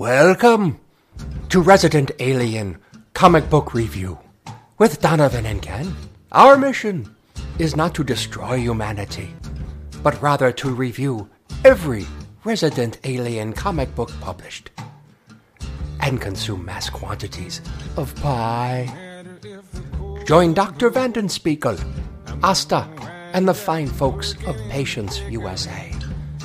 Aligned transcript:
Welcome 0.00 0.80
to 1.50 1.60
Resident 1.60 2.10
Alien 2.20 2.78
Comic 3.12 3.50
Book 3.50 3.74
Review 3.74 4.18
with 4.78 5.02
Donovan 5.02 5.44
and 5.44 5.60
Ken. 5.60 5.94
Our 6.32 6.56
mission 6.56 7.14
is 7.58 7.76
not 7.76 7.94
to 7.96 8.02
destroy 8.02 8.56
humanity, 8.56 9.34
but 10.02 10.22
rather 10.22 10.52
to 10.52 10.70
review 10.70 11.28
every 11.66 12.06
Resident 12.44 12.98
Alien 13.04 13.52
comic 13.52 13.94
book 13.94 14.10
published 14.22 14.70
and 16.00 16.18
consume 16.18 16.64
mass 16.64 16.88
quantities 16.88 17.60
of 17.98 18.14
pie. 18.22 18.88
Join 20.24 20.54
Dr. 20.54 20.88
Vanderspiegel, 20.88 21.78
Asta, 22.42 22.88
and 23.34 23.46
the 23.46 23.52
fine 23.52 23.88
folks 23.88 24.32
of 24.46 24.56
Patience 24.70 25.20
USA 25.28 25.92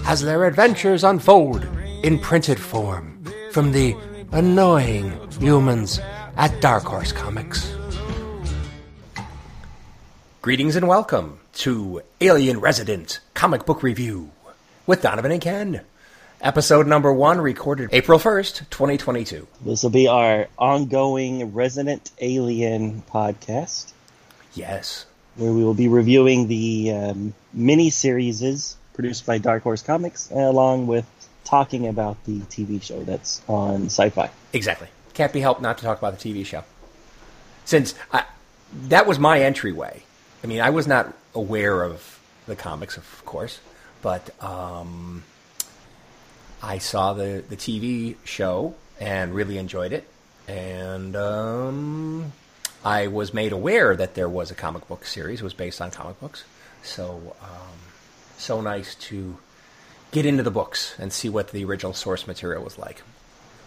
as 0.06 0.22
their 0.22 0.44
adventures 0.44 1.06
unfold 1.06 1.66
in 2.04 2.20
printed 2.20 2.60
form 2.60 3.15
from 3.56 3.72
the 3.72 3.96
annoying 4.34 5.18
humans 5.40 6.02
at 6.36 6.60
Dark 6.60 6.84
Horse 6.84 7.14
Comics. 7.14 7.74
Greetings 10.42 10.76
and 10.76 10.90
welcome 10.90 11.40
to 11.54 12.02
Alien 12.20 12.60
Resident 12.60 13.22
Comic 13.34 13.66
Book 13.66 13.82
Review 13.82 14.30
with 14.86 15.02
Donovan 15.02 15.32
and 15.32 15.40
Ken. 15.40 15.86
Episode 16.42 16.86
number 16.86 17.14
one, 17.14 17.40
recorded 17.40 17.92
April 17.94 18.20
1st, 18.20 18.70
2022. 18.70 19.48
This 19.64 19.84
will 19.84 19.90
be 19.90 20.10
our 20.10 20.50
ongoing 20.60 21.54
Resident 21.54 22.12
Alien 22.20 23.04
podcast, 23.04 23.94
Yes. 24.54 25.06
where 25.38 25.54
we 25.54 25.64
will 25.64 25.74
be 25.74 25.88
reviewing 25.88 26.50
the 26.50 26.92
um, 26.92 27.34
mini 27.54 27.90
series 27.90 28.76
produced 28.96 29.26
by 29.26 29.38
Dark 29.38 29.64
Horse 29.64 29.82
Comics, 29.82 30.30
along 30.30 30.88
with 30.88 31.06
talking 31.46 31.88
about 31.88 32.24
the 32.26 32.40
TV 32.42 32.82
show 32.82 33.04
that's 33.04 33.42
on 33.48 33.88
Syfy. 33.88 34.30
Exactly. 34.52 34.88
Can't 35.14 35.32
be 35.32 35.40
helped 35.40 35.62
not 35.62 35.78
to 35.78 35.86
talk 35.86 35.98
about 35.98 36.20
the 36.20 36.34
TV 36.34 36.46
show. 36.46 36.64
Since 37.64 37.96
I, 38.12 38.26
that 38.88 39.08
was 39.08 39.18
my 39.18 39.40
entryway. 39.42 40.04
I 40.44 40.48
mean, 40.48 40.60
I 40.60 40.72
was 40.72 40.88
not 40.88 41.14
aware 41.34 41.84
of 41.84 42.20
the 42.46 42.56
comics, 42.56 42.98
of 42.98 43.26
course, 43.26 43.60
but 44.02 44.30
um, 44.44 45.24
I 46.62 46.80
saw 46.80 47.14
the, 47.14 47.44
the 47.48 47.56
TV 47.56 48.16
show 48.24 48.76
and 49.00 49.34
really 49.34 49.58
enjoyed 49.58 49.94
it. 49.94 50.08
And 50.48 51.16
um, 51.16 52.34
I 52.84 53.08
was 53.08 53.34
made 53.34 53.52
aware 53.52 53.96
that 53.96 54.14
there 54.14 54.30
was 54.30 54.52
a 54.52 54.56
comic 54.56 54.88
book 54.88 55.06
series, 55.06 55.42
it 55.42 55.44
was 55.44 55.54
based 55.54 55.82
on 55.82 55.90
comic 55.92 56.20
books. 56.20 56.44
So, 56.84 57.36
um, 57.42 57.78
so 58.38 58.62
nice 58.62 58.94
to 58.96 59.38
get 60.16 60.26
into 60.26 60.44
the 60.44 60.52
books 60.52 60.96
and 60.98 61.12
see 61.12 61.28
what 61.30 61.52
the 61.52 61.64
original 61.66 61.94
source 61.94 62.26
material 62.26 62.64
was 62.64 62.78
like. 62.80 63.02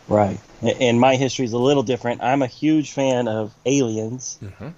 Right. 0.09 0.41
And 0.63 0.99
my 0.99 1.17
history 1.17 1.45
is 1.45 1.53
a 1.53 1.59
little 1.59 1.83
different. 1.83 2.23
I'm 2.23 2.41
a 2.41 2.47
huge 2.47 2.93
fan 2.93 3.29
of 3.29 3.53
Aliens, 3.67 4.39
Mhm. 4.43 4.73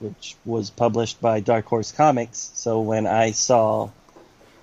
which 0.00 0.36
was 0.44 0.68
published 0.68 1.20
by 1.22 1.40
Dark 1.40 1.64
Horse 1.64 1.90
Comics. 1.92 2.50
So 2.54 2.80
when 2.80 3.06
I 3.06 3.30
saw 3.32 3.88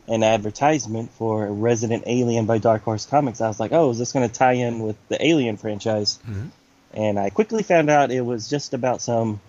an 0.07 0.21
advertisement 0.21 1.09
for 1.17 1.47
Resident 1.47 2.03
Alien 2.05 2.45
by 2.45 2.59
Dark 2.59 2.83
Horse 2.83 3.07
Comics, 3.07 3.41
I 3.41 3.47
was 3.47 3.59
like, 3.59 3.71
oh, 3.71 3.89
is 3.89 3.97
this 3.97 4.11
going 4.11 4.29
to 4.29 4.33
tie 4.33 4.53
in 4.53 4.79
with 4.79 4.95
the 5.09 5.17
Alien 5.25 5.57
franchise? 5.57 6.19
Mhm. 6.29 6.51
And 6.93 7.19
I 7.19 7.31
quickly 7.31 7.63
found 7.63 7.89
out 7.89 8.11
it 8.11 8.21
was 8.21 8.47
just 8.47 8.75
about 8.75 9.01
some 9.01 9.41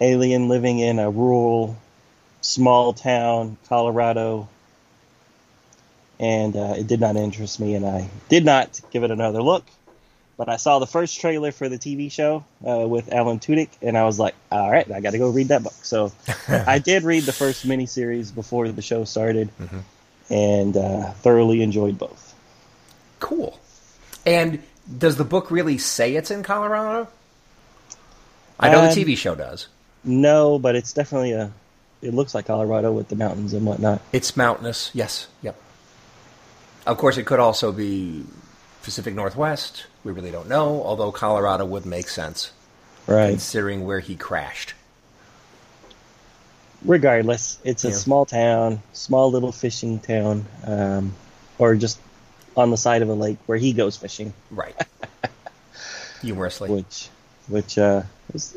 alien 0.00 0.48
living 0.48 0.78
in 0.78 0.98
a 0.98 1.10
rural, 1.10 1.76
small 2.40 2.94
town, 2.94 3.58
Colorado. 3.68 4.48
And 6.20 6.56
uh, 6.56 6.74
it 6.78 6.86
did 6.86 7.00
not 7.00 7.16
interest 7.16 7.58
me, 7.60 7.74
and 7.74 7.84
I 7.84 8.08
did 8.28 8.44
not 8.44 8.80
give 8.90 9.02
it 9.02 9.10
another 9.10 9.42
look. 9.42 9.64
But 10.36 10.48
I 10.48 10.56
saw 10.56 10.78
the 10.80 10.86
first 10.86 11.20
trailer 11.20 11.52
for 11.52 11.68
the 11.68 11.78
TV 11.78 12.10
show 12.10 12.44
uh, 12.66 12.86
with 12.88 13.12
Alan 13.12 13.38
Tudyk, 13.38 13.68
and 13.82 13.96
I 13.96 14.04
was 14.04 14.18
like, 14.18 14.34
all 14.50 14.70
right, 14.70 14.90
I 14.90 15.00
got 15.00 15.10
to 15.12 15.18
go 15.18 15.30
read 15.30 15.48
that 15.48 15.62
book. 15.62 15.74
So 15.82 16.12
I 16.48 16.78
did 16.80 17.04
read 17.04 17.22
the 17.24 17.32
first 17.32 17.66
miniseries 17.66 18.34
before 18.34 18.68
the 18.68 18.82
show 18.82 19.04
started, 19.04 19.48
and 20.30 20.76
uh, 20.76 21.12
thoroughly 21.12 21.62
enjoyed 21.62 21.98
both. 21.98 22.34
Cool. 23.20 23.58
And 24.26 24.60
does 24.98 25.16
the 25.16 25.24
book 25.24 25.50
really 25.50 25.78
say 25.78 26.14
it's 26.16 26.30
in 26.32 26.42
Colorado? 26.42 27.08
I 28.58 28.70
know 28.70 28.80
Um, 28.80 28.94
the 28.94 29.04
TV 29.04 29.16
show 29.16 29.34
does. 29.34 29.68
No, 30.04 30.58
but 30.58 30.74
it's 30.76 30.92
definitely 30.92 31.32
a. 31.32 31.50
It 32.02 32.12
looks 32.12 32.34
like 32.34 32.46
Colorado 32.46 32.92
with 32.92 33.08
the 33.08 33.16
mountains 33.16 33.52
and 33.54 33.64
whatnot. 33.64 34.00
It's 34.12 34.36
mountainous. 34.36 34.90
Yes. 34.94 35.26
Yep. 35.42 35.56
Of 36.86 36.98
course, 36.98 37.16
it 37.16 37.24
could 37.24 37.40
also 37.40 37.72
be 37.72 38.24
Pacific 38.82 39.14
Northwest. 39.14 39.86
We 40.04 40.12
really 40.12 40.30
don't 40.30 40.48
know, 40.48 40.82
although 40.84 41.10
Colorado 41.12 41.64
would 41.64 41.86
make 41.86 42.08
sense 42.08 42.52
Right. 43.06 43.30
considering 43.30 43.84
where 43.84 44.00
he 44.00 44.16
crashed. 44.16 44.74
Regardless, 46.84 47.58
it's 47.64 47.84
a 47.84 47.88
Yeah. 47.88 47.94
small 47.94 48.26
town, 48.26 48.82
small 48.92 49.30
little 49.30 49.52
fishing 49.52 49.98
town, 49.98 50.44
um, 50.66 51.14
or 51.58 51.74
just 51.76 51.98
on 52.56 52.70
the 52.70 52.76
side 52.76 53.00
of 53.02 53.08
a 53.08 53.14
lake 53.14 53.38
where 53.46 53.56
he 53.58 53.72
goes 53.72 53.96
fishing, 53.96 54.34
Right. 54.50 54.74
Humorously. 56.20 56.70
which, 56.70 57.08
which 57.48 57.78
uh, 57.78 58.02
was, 58.32 58.54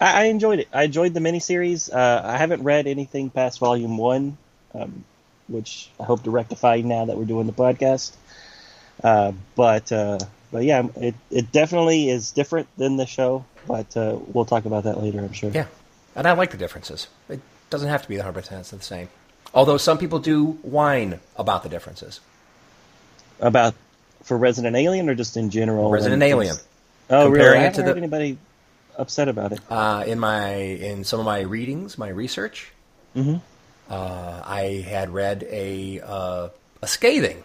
I, 0.00 0.22
I 0.22 0.24
enjoyed 0.24 0.58
it. 0.60 0.68
I 0.72 0.84
enjoyed 0.84 1.14
the 1.14 1.20
miniseries. 1.20 1.92
Uh, 1.92 2.22
I 2.24 2.36
haven't 2.36 2.62
read 2.64 2.88
anything 2.88 3.30
past 3.30 3.60
volume 3.60 3.96
one, 3.96 4.36
um, 4.74 5.04
which 5.48 5.90
I 5.98 6.04
hope 6.04 6.22
to 6.24 6.30
rectify 6.30 6.80
now 6.84 7.06
that 7.06 7.16
we're 7.16 7.24
doing 7.24 7.46
the 7.46 7.52
podcast. 7.52 8.12
Uh, 9.02 9.32
but 9.56 9.90
uh, 9.92 10.18
but 10.52 10.64
yeah, 10.64 10.86
it 10.96 11.14
it 11.30 11.52
definitely 11.52 12.10
is 12.10 12.30
different 12.32 12.68
than 12.76 12.96
the 12.96 13.06
show. 13.06 13.44
But 13.66 13.96
uh, 13.96 14.18
we'll 14.32 14.44
talk 14.46 14.64
about 14.64 14.84
that 14.84 15.00
later, 15.00 15.20
I'm 15.20 15.32
sure. 15.32 15.50
Yeah. 15.50 15.66
And 16.16 16.26
I 16.26 16.32
like 16.32 16.50
the 16.50 16.56
differences. 16.56 17.06
It 17.28 17.40
doesn't 17.70 17.88
have 17.88 18.02
to 18.02 18.08
be 18.08 18.16
100% 18.16 18.70
the 18.70 18.80
same. 18.82 19.08
Although 19.52 19.76
some 19.76 19.98
people 19.98 20.18
do 20.18 20.52
whine 20.62 21.20
about 21.36 21.62
the 21.62 21.68
differences. 21.68 22.20
About 23.40 23.74
for 24.24 24.36
Resident 24.36 24.74
Alien 24.74 25.08
or 25.08 25.14
just 25.14 25.36
in 25.36 25.50
general? 25.50 25.90
Resident 25.90 26.22
Alien. 26.22 26.56
Oh, 27.10 27.24
Comparing 27.26 27.32
really? 27.32 27.58
I 27.58 27.62
haven't 27.62 27.84
heard 27.84 27.94
the- 27.94 27.98
anybody 27.98 28.38
upset 28.96 29.28
about 29.28 29.52
it. 29.52 29.60
Uh, 29.70 30.04
in 30.06 30.18
my 30.18 30.54
in 30.54 31.04
some 31.04 31.20
of 31.20 31.26
my 31.26 31.40
readings, 31.40 31.96
my 31.98 32.08
research, 32.08 32.72
hmm 33.14 33.36
uh, 33.88 34.42
I 34.44 34.84
had 34.88 35.10
read 35.10 35.44
a 35.50 36.00
uh, 36.00 36.48
a 36.82 36.86
scathing 36.86 37.42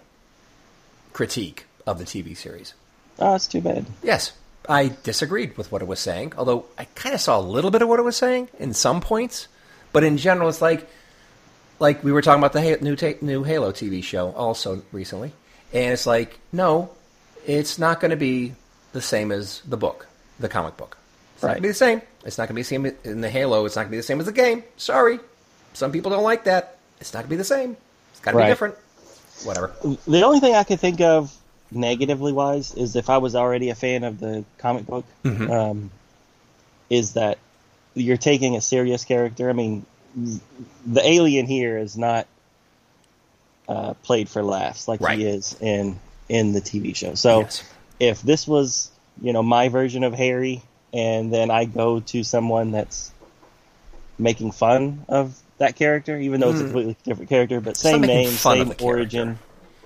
critique 1.14 1.66
of 1.86 2.00
the 2.00 2.06
TV 2.06 2.36
series. 2.36 2.74
Oh, 3.20 3.32
that's 3.32 3.48
too 3.48 3.62
bad. 3.62 3.86
Yes, 4.02 4.34
I 4.68 4.92
disagreed 5.04 5.58
with 5.58 5.72
what 5.72 5.82
it 5.82 5.88
was 5.88 6.00
saying, 6.00 6.34
although 6.38 6.66
I 6.78 6.86
kind 6.96 7.14
of 7.16 7.22
saw 7.22 7.40
a 7.40 7.42
little 7.42 7.72
bit 7.72 7.82
of 7.82 7.88
what 7.90 8.00
it 8.00 8.04
was 8.04 8.16
saying 8.18 8.50
in 8.60 8.74
some 8.74 9.02
points, 9.02 9.48
but 9.92 10.04
in 10.04 10.18
general, 10.18 10.50
it's 10.50 10.62
like 10.62 10.88
like 11.80 12.04
we 12.04 12.12
were 12.12 12.22
talking 12.22 12.40
about 12.44 12.54
the 12.54 12.78
new 12.82 12.96
ta- 12.96 13.18
new 13.22 13.44
Halo 13.44 13.72
TV 13.72 14.04
show 14.04 14.32
also 14.32 14.82
recently, 14.92 15.32
and 15.74 15.94
it's 15.94 16.06
like 16.08 16.40
no, 16.52 16.90
it's 17.46 17.78
not 17.78 18.00
going 18.00 18.12
to 18.12 18.18
be 18.18 18.54
the 18.94 19.02
same 19.02 19.32
as 19.32 19.62
the 19.62 19.78
book, 19.78 20.08
the 20.40 20.50
comic 20.50 20.78
book. 20.78 20.98
It's 21.36 21.44
not 21.44 21.50
Right. 21.50 21.54
going 21.56 21.62
to 21.64 21.68
be 21.68 21.68
the 21.70 21.74
same. 21.74 22.02
It's 22.26 22.38
not 22.38 22.44
going 22.48 22.54
to 22.54 22.56
be 22.56 22.62
the 22.62 22.68
same 22.68 22.86
in 23.04 23.22
the 23.22 23.30
Halo. 23.30 23.66
It's 23.66 23.76
not 23.76 23.82
going 23.84 23.90
to 23.90 23.92
be 23.92 23.98
the 23.98 24.04
same 24.04 24.20
as 24.20 24.28
the 24.28 24.32
game. 24.32 24.64
Sorry, 24.78 25.20
some 25.74 25.92
people 25.92 26.12
don't 26.12 26.24
like 26.24 26.46
that. 26.46 26.78
It's 27.00 27.14
not 27.14 27.20
going 27.22 27.28
to 27.28 27.30
be 27.32 27.36
the 27.38 27.44
same. 27.44 27.76
It's 28.12 28.20
got 28.22 28.32
to 28.32 28.38
Right. 28.38 28.46
be 28.46 28.52
different. 28.52 28.76
Whatever. 29.44 29.72
The 30.08 30.24
only 30.24 30.40
thing 30.40 30.56
I 30.56 30.64
could 30.64 30.80
think 30.80 31.02
of 31.02 31.36
negatively 31.72 32.32
wise 32.32 32.74
is 32.76 32.96
if 32.96 33.10
I 33.10 33.18
was 33.18 33.36
already 33.36 33.70
a 33.70 33.76
fan 33.76 34.04
of 34.04 34.20
the 34.20 34.46
comic 34.58 34.86
book, 34.86 35.06
Mhm. 35.24 35.50
um, 35.50 35.92
is 36.90 37.14
that 37.14 37.40
you're 37.96 38.18
taking 38.18 38.56
a 38.56 38.62
serious 38.62 39.04
character. 39.06 39.50
I 39.50 39.54
mean, 39.54 39.86
the 40.86 41.06
alien 41.06 41.46
here 41.48 41.78
is 41.78 41.98
not 41.98 42.28
uh, 43.68 43.94
played 44.04 44.28
for 44.30 44.44
laughs 44.44 44.88
like 44.88 45.00
Right. 45.02 45.18
he 45.18 45.26
is 45.26 45.56
in 45.62 46.00
in 46.30 46.52
the 46.54 46.62
TV 46.62 46.94
show. 46.96 47.16
So 47.16 47.42
Yes. 47.42 47.64
if 48.00 48.22
this 48.22 48.48
was 48.48 48.90
you 49.22 49.32
know 49.34 49.42
my 49.44 49.70
version 49.70 50.04
of 50.04 50.14
Harry, 50.14 50.62
and 50.94 51.34
then 51.34 51.50
I 51.50 51.66
go 51.66 52.00
to 52.02 52.24
someone 52.24 52.72
that's 52.72 53.12
making 54.20 54.52
fun 54.52 55.06
of 55.08 55.34
that 55.64 55.76
character, 55.76 56.18
even 56.18 56.40
though 56.40 56.50
it's 56.52 56.60
a 56.60 56.64
Hmm. 56.64 56.68
completely 56.70 56.98
different 57.04 57.30
character, 57.30 57.60
but 57.60 57.70
not 57.70 57.78
same 57.78 58.02
making 58.02 58.16
name, 58.16 58.32
fun 58.32 58.62
of 58.62 58.68
same 58.70 58.78
the 58.78 58.84
origin, 58.84 59.40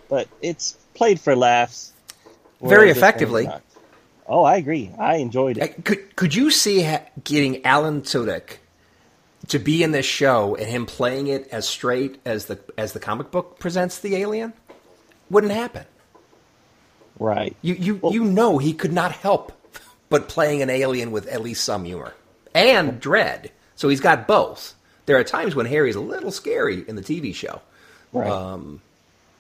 but 0.10 0.28
it's 0.42 0.78
played 0.94 1.20
for 1.20 1.36
laughs. 1.36 1.94
Very 2.62 2.88
this 2.90 2.98
effectively. 2.98 3.46
not. 3.46 3.62
Oh, 4.28 4.44
I 4.44 4.58
agree. 4.58 4.92
I 5.00 5.16
enjoyed 5.18 5.60
Uh, 5.60 5.66
it. 5.66 5.86
Could 5.86 6.16
could 6.16 6.36
you 6.36 6.52
see 6.52 6.82
ha- 6.84 7.04
getting 7.24 7.64
Alan 7.66 8.02
Tudyk 8.02 8.58
to 9.48 9.60
be 9.60 9.84
in 9.84 9.92
this 9.92 10.06
show 10.06 10.56
and 10.56 10.68
him 10.68 10.86
playing 10.86 11.28
it 11.28 11.48
as 11.52 11.68
straight 11.68 12.20
as 12.26 12.46
the 12.46 12.60
as 12.78 12.92
the 12.94 13.00
comic 13.00 13.32
book 13.32 13.58
presents 13.60 14.00
the 14.00 14.16
alien? 14.18 14.54
Wouldn't 15.30 15.54
happen. 15.54 15.86
Right. 17.20 17.56
You 17.62 17.76
you 17.76 18.00
you 18.12 18.24
know 18.24 18.58
he 18.58 18.74
could 18.74 18.94
not 18.94 19.12
help 19.12 19.54
but 20.10 20.28
playing 20.30 20.62
an 20.62 20.70
alien 20.70 21.12
with 21.12 21.28
at 21.28 21.42
least 21.42 21.64
some 21.64 21.84
humor 21.86 22.14
and 22.56 23.00
dread. 23.00 23.52
So 23.76 23.90
he's 23.90 24.00
got 24.02 24.28
both. 24.28 24.74
There 25.08 25.18
are 25.18 25.24
times 25.24 25.56
when 25.56 25.66
Harry's 25.66 25.96
a 25.96 26.00
little 26.02 26.32
scary 26.32 26.86
in 26.88 26.96
the 26.96 27.02
TV 27.02 27.34
show. 27.34 27.62
Right. 28.14 28.30
Um, 28.30 28.82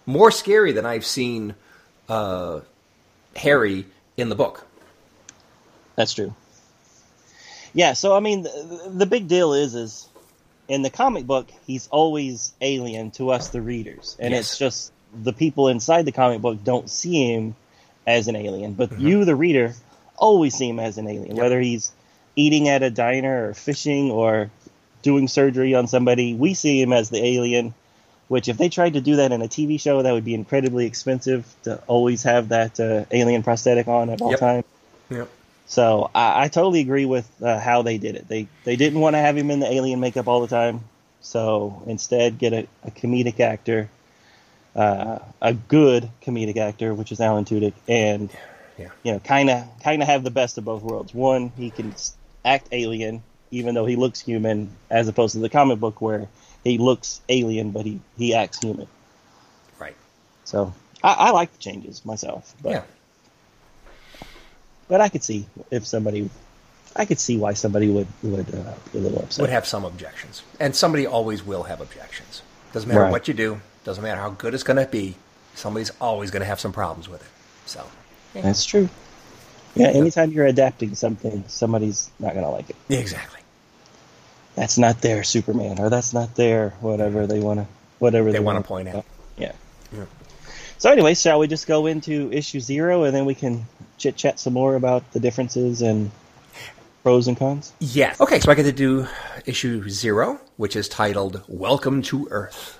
more 0.07 0.31
scary 0.31 0.71
than 0.71 0.85
I've 0.85 1.05
seen 1.05 1.53
uh, 2.09 2.61
Harry 3.35 3.85
in 4.17 4.29
the 4.29 4.35
book. 4.35 4.65
That's 5.95 6.13
true. 6.13 6.33
Yeah, 7.73 7.93
so 7.93 8.15
I 8.15 8.19
mean, 8.21 8.43
the, 8.43 8.89
the 8.93 9.05
big 9.05 9.27
deal 9.27 9.53
is, 9.53 9.75
is 9.75 10.07
in 10.67 10.81
the 10.81 10.89
comic 10.89 11.25
book, 11.27 11.49
he's 11.65 11.87
always 11.89 12.53
alien 12.61 13.11
to 13.11 13.29
us, 13.29 13.49
the 13.49 13.61
readers, 13.61 14.15
and 14.19 14.33
Yes. 14.33 14.39
it's 14.51 14.57
just 14.57 14.91
the 15.13 15.33
people 15.33 15.67
inside 15.67 16.05
the 16.05 16.11
comic 16.11 16.41
book 16.41 16.63
don't 16.63 16.89
see 16.89 17.31
him 17.33 17.55
as 18.05 18.27
an 18.27 18.35
alien, 18.35 18.73
but 18.73 18.89
Mm-hmm. 18.91 19.07
you, 19.07 19.25
the 19.25 19.35
reader, 19.35 19.73
always 20.17 20.55
see 20.55 20.69
him 20.69 20.79
as 20.79 20.97
an 20.97 21.07
alien, 21.07 21.35
whether 21.35 21.59
he's 21.59 21.91
eating 22.35 22.67
at 22.69 22.83
a 22.83 22.89
diner 22.89 23.49
or 23.49 23.53
fishing 23.53 24.11
or 24.11 24.49
doing 25.01 25.27
surgery 25.27 25.75
on 25.75 25.87
somebody. 25.87 26.33
We 26.33 26.53
see 26.53 26.81
him 26.81 26.93
as 26.93 27.09
the 27.09 27.23
alien. 27.23 27.73
Which, 28.27 28.49
if 28.49 28.57
they 28.57 28.67
tried 28.67 28.93
to 28.93 29.01
do 29.01 29.15
that 29.17 29.31
in 29.31 29.41
a 29.41 29.47
TV 29.47 29.79
show, 29.79 30.01
that 30.01 30.11
would 30.11 30.25
be 30.25 30.33
incredibly 30.33 30.85
expensive 30.85 31.45
to 31.63 31.81
always 31.87 32.23
have 32.23 32.49
that 32.49 32.77
uh, 32.77 33.05
alien 33.09 33.41
prosthetic 33.41 33.87
on 33.87 34.09
at 34.09 34.21
all 34.21 34.31
Yep. 34.31 34.39
times. 34.39 34.65
Yep. 35.09 35.29
So 35.67 36.11
I, 36.13 36.43
I 36.43 36.47
totally 36.49 36.81
agree 36.81 37.05
with 37.05 37.29
uh, 37.41 37.59
how 37.59 37.83
they 37.83 37.97
did 37.97 38.15
it. 38.15 38.27
They 38.27 38.47
they 38.65 38.75
didn't 38.75 38.99
want 38.99 39.15
to 39.15 39.19
have 39.19 39.37
him 39.37 39.49
in 39.49 39.59
the 39.59 39.71
alien 39.71 39.99
makeup 39.99 40.27
all 40.27 40.41
the 40.41 40.47
time, 40.47 40.81
so 41.21 41.83
instead 41.87 42.37
get 42.37 42.53
a, 42.53 42.67
a 42.83 42.91
comedic 42.91 43.39
actor, 43.39 43.89
uh, 44.75 45.19
a 45.41 45.53
good 45.53 46.09
comedic 46.21 46.57
actor, 46.57 46.93
which 46.93 47.11
is 47.11 47.21
Alan 47.21 47.45
Tudyk, 47.45 47.73
and 47.87 48.29
Yeah. 48.77 48.89
you 49.03 49.13
know, 49.13 49.19
kind 49.19 49.49
of 49.49 49.67
kind 49.83 50.01
of 50.01 50.07
have 50.07 50.23
the 50.23 50.31
best 50.31 50.57
of 50.57 50.65
both 50.65 50.83
worlds. 50.83 51.13
One, 51.13 51.49
he 51.49 51.69
can 51.69 51.93
act 52.43 52.67
alien 52.71 53.23
even 53.51 53.75
though 53.75 53.85
he 53.85 53.95
looks 53.95 54.19
human, 54.19 54.69
as 54.89 55.07
opposed 55.07 55.33
to 55.33 55.39
the 55.39 55.49
comic 55.49 55.79
book 55.79 56.01
where 56.01 56.27
he 56.63 56.77
looks 56.77 57.21
alien 57.29 57.71
but 57.71 57.85
he 57.85 57.99
he 58.17 58.33
acts 58.33 58.59
human. 58.59 58.87
Right. 59.79 59.95
So 60.43 60.73
I, 61.03 61.13
I 61.13 61.31
like 61.31 61.51
the 61.53 61.59
changes 61.59 62.03
myself, 62.05 62.53
but 62.61 62.71
Yeah. 62.71 62.83
but 64.87 65.01
I 65.01 65.09
could 65.09 65.23
see 65.23 65.45
if 65.71 65.85
somebody, 65.85 66.29
I 66.95 67.05
could 67.05 67.19
see 67.19 67.37
why 67.37 67.53
somebody 67.53 67.89
would 67.89 68.07
would 68.23 68.53
uh, 68.53 68.73
be 68.91 68.99
a 68.99 69.01
little 69.01 69.19
upset. 69.19 69.41
Would 69.41 69.49
have 69.49 69.65
some 69.67 69.85
objections, 69.85 70.43
and 70.59 70.75
somebody 70.75 71.05
always 71.05 71.43
will 71.45 71.63
have 71.63 71.81
objections. 71.81 72.41
Doesn't 72.73 72.87
matter 72.87 73.01
Right. 73.01 73.11
what 73.11 73.27
you 73.27 73.33
do. 73.33 73.61
Doesn't 73.83 74.03
matter 74.03 74.19
how 74.19 74.31
good 74.31 74.53
it's 74.53 74.63
going 74.63 74.83
to 74.83 74.89
be. 74.91 75.15
Somebody's 75.55 75.91
always 76.01 76.29
going 76.31 76.41
to 76.41 76.45
have 76.45 76.59
some 76.59 76.73
problems 76.73 77.07
with 77.09 77.21
it. 77.21 77.29
So. 77.65 77.85
That's 78.33 78.65
true. 78.65 78.89
Yeah, 79.79 79.89
anytime 79.89 80.31
you're 80.31 80.45
adapting 80.45 80.95
something, 80.95 81.43
somebody's 81.47 82.09
not 82.19 82.33
gonna 82.33 82.49
like 82.49 82.69
it. 82.69 82.75
Exactly. 82.89 83.41
That's 84.55 84.77
not 84.77 85.01
their 85.01 85.23
Superman, 85.23 85.79
or 85.79 85.89
that's 85.89 86.13
not 86.13 86.35
their 86.35 86.71
whatever 86.81 87.27
they 87.27 87.39
want 87.39 87.59
to, 87.59 87.67
whatever 87.99 88.31
They 88.31 88.39
they, 88.39 88.39
wanna 88.39 88.59
wanna 88.59 88.67
point 88.67 88.89
out. 88.89 89.05
Yeah. 89.37 89.51
Yeah. 89.95 90.05
So, 90.79 90.91
anyway, 90.91 91.13
shall 91.15 91.39
we 91.39 91.47
just 91.47 91.67
go 91.67 91.85
into 91.85 92.31
issue 92.31 92.59
zero, 92.59 93.03
and 93.03 93.15
then 93.15 93.25
we 93.25 93.35
can 93.35 93.65
chit 93.97 94.15
chat 94.15 94.39
some 94.39 94.53
more 94.53 94.75
about 94.75 95.11
the 95.11 95.19
differences 95.19 95.81
and 95.81 96.11
pros 97.03 97.27
and 97.27 97.37
cons? 97.37 97.73
Yes. 97.79 98.19
Okay, 98.19 98.39
so 98.39 98.51
I 98.51 98.55
get 98.55 98.63
to 98.63 98.71
do 98.71 99.07
issue 99.45 99.89
zero, 99.89 100.39
which 100.57 100.75
is 100.75 100.87
titled 100.87 101.43
Welcome 101.47 102.01
to 102.03 102.27
Earth. 102.29 102.79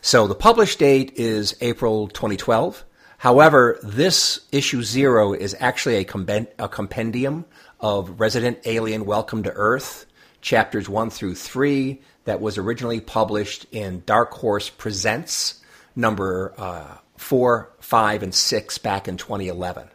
So 0.00 0.26
the 0.26 0.34
published 0.34 0.78
date 0.78 1.12
is 1.16 1.56
April 1.60 2.08
2012. 2.08 2.84
However, 3.18 3.80
this 3.82 4.46
issue 4.52 4.84
zero 4.84 5.32
is 5.32 5.56
actually 5.58 5.96
a, 5.96 6.46
a 6.60 6.68
compendium 6.68 7.46
of 7.80 8.20
Resident 8.20 8.60
Alien 8.64 9.06
Welcome 9.06 9.42
to 9.42 9.50
Earth, 9.50 10.06
chapters 10.40 10.88
one 10.88 11.10
through 11.10 11.34
three, 11.34 12.00
that 12.26 12.40
was 12.40 12.58
originally 12.58 13.00
published 13.00 13.66
in 13.72 14.04
Dark 14.06 14.32
Horse 14.34 14.70
Presents, 14.70 15.60
number 15.96 16.54
uh, 16.56 16.98
four, 17.16 17.72
five, 17.80 18.22
and 18.22 18.32
six 18.32 18.78
back 18.78 19.08
in 19.08 19.16
2011. 19.16 19.88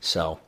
So 0.00 0.40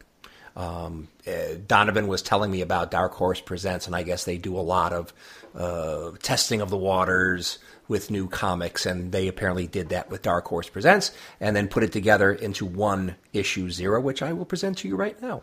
um, 0.57 1.07
uh, 1.29 1.59
Donovan 1.65 2.09
was 2.09 2.23
telling 2.23 2.51
me 2.51 2.61
about 2.61 2.91
Dark 2.91 3.15
Horse 3.15 3.41
Presents, 3.41 3.87
and 3.87 3.95
I 3.95 4.03
guess 4.03 4.25
they 4.25 4.37
do 4.37 4.59
a 4.59 4.61
lot 4.61 4.93
of 4.93 5.13
uh, 5.55 6.11
testing 6.23 6.61
of 6.61 6.71
the 6.71 6.77
waters 6.77 7.61
with 7.89 8.11
new 8.11 8.29
comics, 8.29 8.87
and 8.87 9.13
they 9.13 9.29
apparently 9.29 9.67
did 9.67 9.91
that 9.91 10.11
with 10.11 10.23
Dark 10.23 10.47
Horse 10.47 10.69
Presents, 10.69 11.13
and 11.41 11.55
then 11.55 11.69
put 11.69 11.83
it 11.83 11.93
together 11.93 12.33
into 12.33 12.65
one 12.65 13.17
issue 13.33 13.71
zero, 13.71 14.01
which 14.01 14.23
I 14.23 14.33
will 14.33 14.45
present 14.45 14.79
to 14.79 14.89
you 14.89 14.97
right 14.97 15.21
now. 15.21 15.43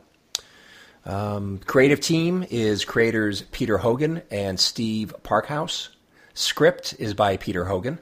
Um, 1.05 1.59
creative 1.65 1.99
team 1.99 2.45
is 2.49 2.85
creators 2.85 3.43
Peter 3.51 3.79
Hogan 3.79 4.21
and 4.29 4.59
Steve 4.59 5.13
Parkhouse. 5.23 5.89
Script 6.33 6.95
is 6.99 7.13
by 7.13 7.37
Peter 7.37 7.65
Hogan. 7.65 7.99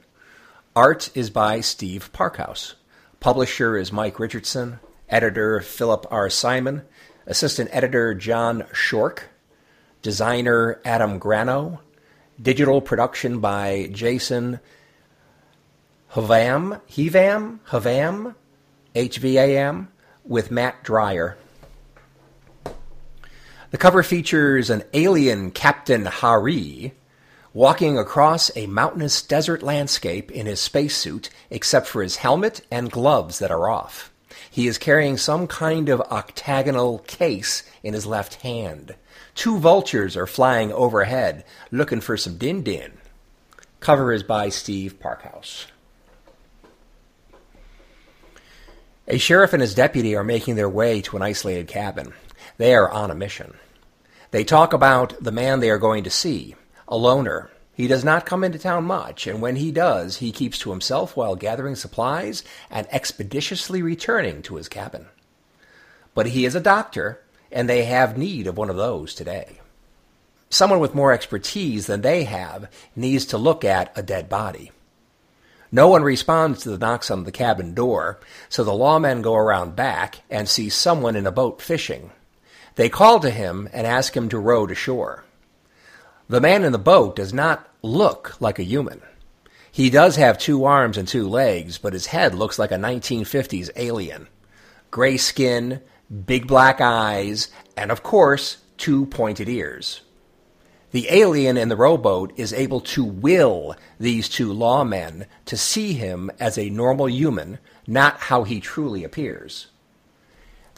Art 0.75 1.09
is 1.15 1.30
by 1.30 1.62
Steve 1.62 2.12
Parkhouse. 2.13 2.75
Publisher 3.19 3.77
is 3.77 3.92
Mike 3.92 4.19
Richardson. 4.19 4.80
Editor 5.09 5.62
Philip 5.62 6.06
R. 6.12 6.30
Simon. 6.30 6.83
Assistant 7.25 7.69
editor 7.74 8.13
John 8.13 8.65
Shork. 8.74 9.30
Designer 10.01 10.80
Adam 10.85 11.19
Grano. 11.19 11.81
Digital 12.41 12.81
production 12.81 13.39
by 13.39 13.89
Jason 13.91 14.59
Havam, 16.13 16.81
Hevam, 16.89 17.59
Havam, 17.68 18.36
HVAM, 18.95 19.88
with 20.24 20.50
Matt 20.50 20.83
Dryer. 20.83 21.38
The 23.71 23.77
cover 23.77 24.03
features 24.03 24.69
an 24.69 24.83
alien 24.94 25.51
Captain 25.51 26.06
Hari 26.06 26.94
walking 27.53 27.97
across 27.97 28.56
a 28.56 28.68
mountainous 28.68 29.21
desert 29.21 29.62
landscape 29.62 30.31
in 30.31 30.45
his 30.45 30.59
spacesuit, 30.59 31.30
except 31.50 31.88
for 31.88 32.01
his 32.01 32.18
helmet 32.18 32.62
and 32.71 32.92
gloves 32.92 33.39
that 33.39 33.51
are 33.51 33.69
off. 33.69 34.12
He 34.50 34.68
is 34.68 34.78
carrying 34.78 35.18
some 35.18 35.48
kind 35.48 35.90
of 35.90 36.02
octagonal 36.02 37.00
case 37.00 37.64
in 37.84 37.94
his 37.94 38.06
left 38.06 38.36
hand. 38.36 38.96
Two 39.36 39.58
vultures 39.58 40.18
are 40.18 40.28
flying 40.28 40.72
overhead, 40.72 41.46
looking 41.72 42.02
for 42.02 42.18
some 42.18 42.38
din 42.38 42.64
din. 42.64 42.94
Cover 43.80 44.12
is 44.12 44.24
by 44.24 44.50
Steve 44.50 45.00
Parkhouse. 45.00 45.66
A 49.08 49.18
sheriff 49.18 49.54
and 49.54 49.62
his 49.62 49.74
deputy 49.74 50.16
are 50.16 50.24
making 50.24 50.56
their 50.56 50.70
way 50.70 51.02
to 51.02 51.16
an 51.16 51.24
isolated 51.24 51.68
cabin. 51.68 52.14
They 52.58 52.76
are 52.76 52.90
on 52.92 53.10
a 53.10 53.16
mission. 53.16 53.56
They 54.31 54.44
talk 54.44 54.74
about 54.74 55.16
the 55.20 55.31
man 55.31 55.60
they 55.60 55.72
are 55.72 55.80
going 55.80 56.04
to 56.04 56.12
see, 56.12 56.56
a 56.88 56.96
loner. 56.96 57.50
He 57.80 57.88
does 57.88 58.04
not 58.04 58.26
come 58.26 58.44
into 58.44 58.60
town 58.60 58.84
much, 58.84 59.26
and 59.26 59.40
when 59.40 59.56
he 59.56 59.72
does, 59.72 60.18
he 60.18 60.34
keeps 60.34 60.60
to 60.60 60.72
himself 60.72 61.16
while 61.16 61.38
gathering 61.38 61.76
supplies 61.76 62.44
and 62.70 62.86
expeditiously 62.92 63.81
returning 63.81 64.42
to 64.42 64.58
his 64.58 64.68
cabin. 64.68 65.06
But 66.14 66.26
he 66.26 66.44
is 66.44 66.56
a 66.56 66.60
doctor, 66.60 67.21
and 67.50 67.69
they 67.69 67.86
have 67.86 68.18
need 68.18 68.48
of 68.48 68.57
one 68.57 68.69
of 68.69 68.76
those 68.76 69.14
today. 69.14 69.62
Someone 70.50 70.81
with 70.81 70.94
more 70.94 71.14
expertise 71.14 71.88
than 71.88 72.02
they 72.02 72.26
have 72.26 72.69
needs 72.98 73.26
to 73.28 73.38
look 73.38 73.64
at 73.64 73.98
a 73.98 74.04
dead 74.04 74.28
body. 74.28 74.74
No 75.71 75.88
one 75.88 76.04
responds 76.04 76.64
to 76.64 76.71
the 76.71 76.78
knocks 76.78 77.09
on 77.09 77.24
the 77.24 77.31
cabin 77.31 77.74
door, 77.74 78.19
so 78.50 78.66
the 78.66 78.74
lawmen 78.74 79.21
go 79.21 79.36
around 79.36 79.78
back 79.78 80.18
and 80.30 80.50
see 80.50 80.68
someone 80.68 81.16
in 81.16 81.26
a 81.26 81.31
boat 81.31 81.62
fishing. 81.62 82.12
They 82.76 82.90
call 82.90 83.21
to 83.21 83.30
him 83.30 83.69
and 83.71 83.88
ask 83.88 84.18
him 84.18 84.28
to 84.28 84.38
row 84.38 84.68
to 84.68 84.76
shore. 84.76 85.24
The 86.28 86.42
man 86.42 86.64
in 86.64 86.74
the 86.74 86.78
boat 86.78 87.16
does 87.16 87.33
not 87.33 87.69
look 87.81 88.40
like 88.40 88.59
a 88.59 88.64
human. 88.64 89.02
He 89.71 89.90
does 89.90 90.16
have 90.16 90.38
two 90.38 90.66
arms 90.66 90.98
and 90.98 91.07
two 91.07 91.28
legs, 91.28 91.78
but 91.78 91.94
his 91.94 92.07
head 92.07 92.33
looks 92.33 92.57
like 92.59 92.71
a 92.71 92.76
1950s 92.76 93.69
alien. 93.76 94.28
Gray 94.92 95.18
skin, 95.18 95.81
big 96.26 96.48
black 96.48 96.81
eyes, 96.81 97.50
and 97.78 97.92
of 97.92 98.04
course, 98.04 98.57
two 98.78 99.06
pointed 99.06 99.48
ears. 99.48 100.02
The 100.92 101.07
alien 101.12 101.56
in 101.56 101.69
the 101.69 101.76
rowboat 101.76 102.33
is 102.36 102.52
able 102.52 102.81
to 102.81 103.04
will 103.04 103.76
these 104.00 104.28
two 104.28 104.52
lawmen 104.52 105.28
to 105.45 105.56
see 105.56 105.94
him 105.94 106.31
as 106.40 106.57
a 106.57 106.71
normal 106.71 107.07
human, 107.07 107.59
not 107.86 108.19
how 108.19 108.44
he 108.44 108.59
truly 108.59 109.04
appears. 109.04 109.68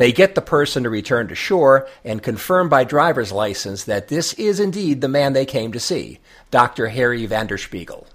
They 0.01 0.11
get 0.11 0.33
the 0.33 0.41
person 0.41 0.81
to 0.81 0.89
return 0.89 1.27
to 1.27 1.35
shore 1.35 1.87
and 2.03 2.23
confirm 2.23 2.69
by 2.69 2.85
driver's 2.85 3.31
license 3.31 3.83
that 3.83 4.07
this 4.07 4.33
is 4.33 4.59
indeed 4.59 4.99
the 4.99 5.07
man 5.07 5.33
they 5.33 5.45
came 5.45 5.71
to 5.73 5.79
see, 5.79 6.17
Dr. 6.49 6.87
Harry 6.87 7.27
Vanderspiegel. 7.27 8.07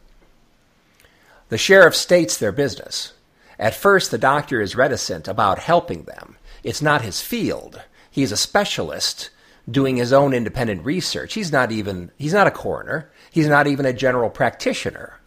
The 1.49 1.57
sheriff 1.57 1.95
states 1.95 2.37
their 2.37 2.51
business. 2.51 3.13
At 3.57 3.77
first, 3.77 4.11
the 4.11 4.19
doctor 4.19 4.61
is 4.61 4.75
reticent 4.75 5.29
about 5.29 5.61
helping 5.61 6.03
them. 6.03 6.35
It's 6.65 6.83
not 6.83 7.03
his 7.03 7.21
field. 7.21 7.81
He's 8.11 8.33
a 8.33 8.37
specialist 8.37 9.31
doing 9.71 9.97
his 9.97 10.13
own 10.13 10.35
independent 10.35 10.85
research. 10.85 11.35
He's 11.35 11.53
not 11.53 11.71
even 11.71 12.11
he's 12.19 12.35
not 12.35 12.49
a 12.49 12.51
coroner. 12.51 13.13
He's 13.31 13.47
not 13.47 13.69
even 13.69 13.87
a 13.87 13.93
general 13.93 14.29
practitioner. 14.29 15.21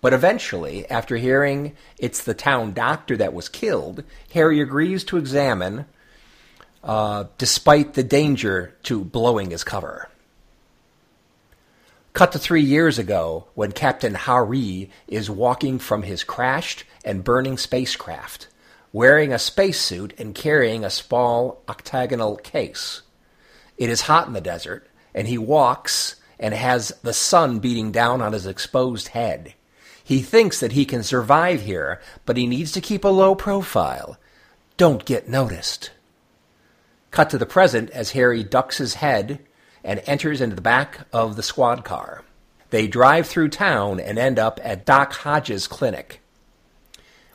But 0.00 0.12
eventually, 0.12 0.88
after 0.88 1.16
hearing 1.16 1.74
it's 1.98 2.22
the 2.22 2.34
town 2.34 2.72
doctor 2.72 3.16
that 3.16 3.34
was 3.34 3.48
killed, 3.48 4.04
Harry 4.32 4.60
agrees 4.60 5.02
to 5.04 5.16
examine, 5.16 5.86
uh, 6.84 7.24
despite 7.38 7.94
the 7.94 8.04
danger 8.04 8.76
to 8.84 9.02
blowing 9.02 9.50
his 9.50 9.64
cover. 9.64 10.08
Cut 12.12 12.30
to 12.32 12.38
three 12.38 12.62
years 12.62 12.98
ago 12.98 13.48
when 13.54 13.72
Captain 13.72 14.14
Hari 14.14 14.90
is 15.08 15.28
walking 15.28 15.80
from 15.80 16.02
his 16.02 16.22
crashed 16.22 16.84
and 17.04 17.24
burning 17.24 17.58
spacecraft. 17.58 18.48
wearing 18.94 19.32
a 19.32 19.38
spacesuit 19.40 20.14
and 20.18 20.36
carrying 20.36 20.84
a 20.84 20.88
small 20.88 21.60
octagonal 21.68 22.36
case. 22.36 23.02
It 23.76 23.90
is 23.90 24.02
hot 24.02 24.28
in 24.28 24.34
the 24.34 24.40
desert, 24.40 24.88
and 25.12 25.26
he 25.26 25.36
walks 25.36 26.14
and 26.38 26.54
has 26.54 26.90
the 27.02 27.12
sun 27.12 27.58
beating 27.58 27.90
down 27.90 28.22
on 28.22 28.32
his 28.32 28.46
exposed 28.46 29.08
head. 29.08 29.54
He 30.04 30.20
thinks 30.22 30.60
that 30.60 30.72
he 30.72 30.84
can 30.84 31.02
survive 31.02 31.62
here, 31.62 32.00
but 32.24 32.36
he 32.36 32.46
needs 32.46 32.70
to 32.72 32.80
keep 32.80 33.04
a 33.04 33.08
low 33.08 33.34
profile. 33.34 34.16
Don't 34.76 35.04
get 35.04 35.28
noticed. 35.28 35.90
Cut 37.14 37.30
to 37.30 37.38
the 37.38 37.46
present 37.46 37.90
as 37.90 38.10
Harry 38.10 38.42
ducks 38.42 38.78
his 38.78 38.94
head 38.94 39.38
and 39.84 40.02
enters 40.04 40.40
into 40.40 40.56
the 40.56 40.60
back 40.60 41.06
of 41.12 41.36
the 41.36 41.44
squad 41.44 41.84
car. 41.84 42.24
They 42.70 42.88
drive 42.88 43.28
through 43.28 43.50
town 43.50 44.00
and 44.00 44.18
end 44.18 44.36
up 44.36 44.58
at 44.64 44.84
Doc 44.84 45.12
Hodges' 45.12 45.68
clinic. 45.68 46.20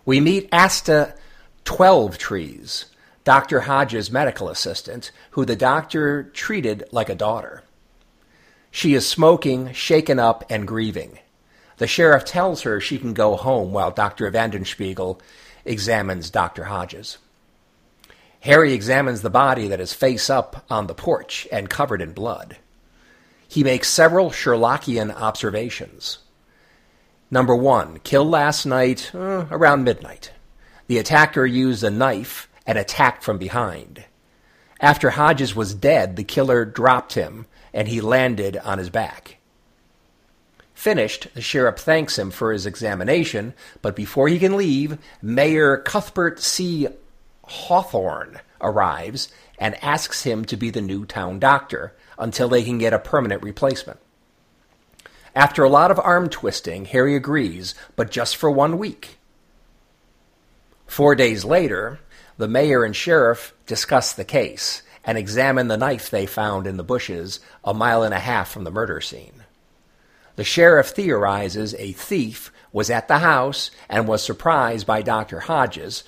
We 0.03 0.19
meet 0.19 0.49
Asta 0.51 1.15
Twelve 1.63 2.17
Trees, 2.17 2.87
Dr. 3.23 3.61
Hodges' 3.61 4.11
medical 4.11 4.49
assistant, 4.49 5.11
who 5.31 5.45
the 5.45 5.55
doctor 5.55 6.23
treated 6.23 6.83
like 6.91 7.07
a 7.07 7.15
daughter. 7.15 7.63
She 8.71 8.93
is 8.93 9.07
smoking, 9.07 9.71
shaken 9.71 10.19
up, 10.19 10.43
and 10.49 10.67
grieving. 10.67 11.19
The 11.77 11.87
sheriff 11.87 12.25
tells 12.25 12.63
her 12.63 12.81
she 12.81 12.97
can 12.97 13.13
go 13.13 13.37
home 13.37 13.71
while 13.71 13.91
Dr. 13.91 14.29
Vanderspiegel 14.29 15.21
examines 15.63 16.29
Dr. 16.29 16.65
Hodges. 16.65 17.17
Harry 18.41 18.73
examines 18.73 19.21
the 19.21 19.29
body 19.29 19.67
that 19.67 19.81
is 19.81 19.93
face 19.93 20.29
up 20.29 20.65
on 20.69 20.87
the 20.87 20.93
porch 20.93 21.47
and 21.51 21.69
covered 21.69 22.01
in 22.01 22.13
blood. 22.13 22.57
He 23.47 23.63
makes 23.63 23.89
several 23.89 24.29
Sherlockian 24.29 25.13
observations. 25.13 26.19
Number 27.31 27.55
one, 27.55 27.99
killed 27.99 28.29
last 28.29 28.65
night 28.65 29.11
uh, 29.13 29.45
around 29.51 29.83
midnight. 29.83 30.31
The 30.87 30.97
attacker 30.97 31.45
used 31.45 31.83
a 31.83 31.89
knife 31.89 32.49
and 32.65 32.77
attacked 32.77 33.23
from 33.23 33.37
behind. 33.37 34.05
After 34.79 35.11
Hodges 35.11 35.55
was 35.55 35.73
dead, 35.73 36.15
the 36.15 36.23
killer 36.23 36.65
dropped 36.65 37.13
him 37.13 37.45
and 37.73 37.87
he 37.87 38.01
landed 38.01 38.57
on 38.57 38.77
his 38.77 38.89
back. 38.89 39.37
Finished, 40.73 41.27
the 41.33 41.41
sheriff 41.41 41.77
thanks 41.77 42.17
him 42.17 42.31
for 42.31 42.53
his 42.53 42.65
examination, 42.65 43.53
but 43.81 43.95
before 43.97 44.29
he 44.29 44.39
can 44.39 44.55
leave, 44.55 44.97
Mayor 45.21 45.77
Cuthbert 45.77 46.39
C. 46.39 46.87
Hawthorne 47.49 48.39
arrives 48.61 49.29
and 49.57 49.83
asks 49.83 50.23
him 50.23 50.45
to 50.45 50.55
be 50.55 50.69
the 50.69 50.81
new 50.81 51.05
town 51.05 51.39
doctor 51.39 51.95
until 52.17 52.47
they 52.47 52.63
can 52.63 52.77
get 52.77 52.93
a 52.93 52.99
permanent 52.99 53.41
replacement. 53.41 53.99
After 55.35 55.63
a 55.63 55.69
lot 55.69 55.91
of 55.91 55.99
arm 55.99 56.29
twisting, 56.29 56.85
Harry 56.85 57.15
agrees, 57.15 57.75
but 57.95 58.11
just 58.11 58.35
for 58.35 58.51
one 58.51 58.77
week. 58.77 59.17
Four 60.85 61.15
days 61.15 61.43
later, 61.43 61.99
the 62.37 62.47
mayor 62.47 62.83
and 62.83 62.95
sheriff 62.95 63.53
discuss 63.65 64.13
the 64.13 64.23
case 64.23 64.81
and 65.03 65.17
examine 65.17 65.67
the 65.67 65.77
knife 65.77 66.09
they 66.09 66.25
found 66.25 66.67
in 66.67 66.77
the 66.77 66.83
bushes 66.83 67.39
a 67.63 67.73
mile 67.73 68.03
and 68.03 68.13
a 68.13 68.19
half 68.19 68.49
from 68.49 68.63
the 68.63 68.71
murder 68.71 69.01
scene. 69.01 69.43
The 70.35 70.43
sheriff 70.43 70.89
theorizes 70.89 71.73
a 71.75 71.93
thief 71.93 72.51
was 72.71 72.89
at 72.89 73.07
the 73.07 73.19
house 73.19 73.71
and 73.89 74.07
was 74.07 74.23
surprised 74.23 74.85
by 74.85 75.01
Dr. 75.01 75.41
Hodges 75.41 76.03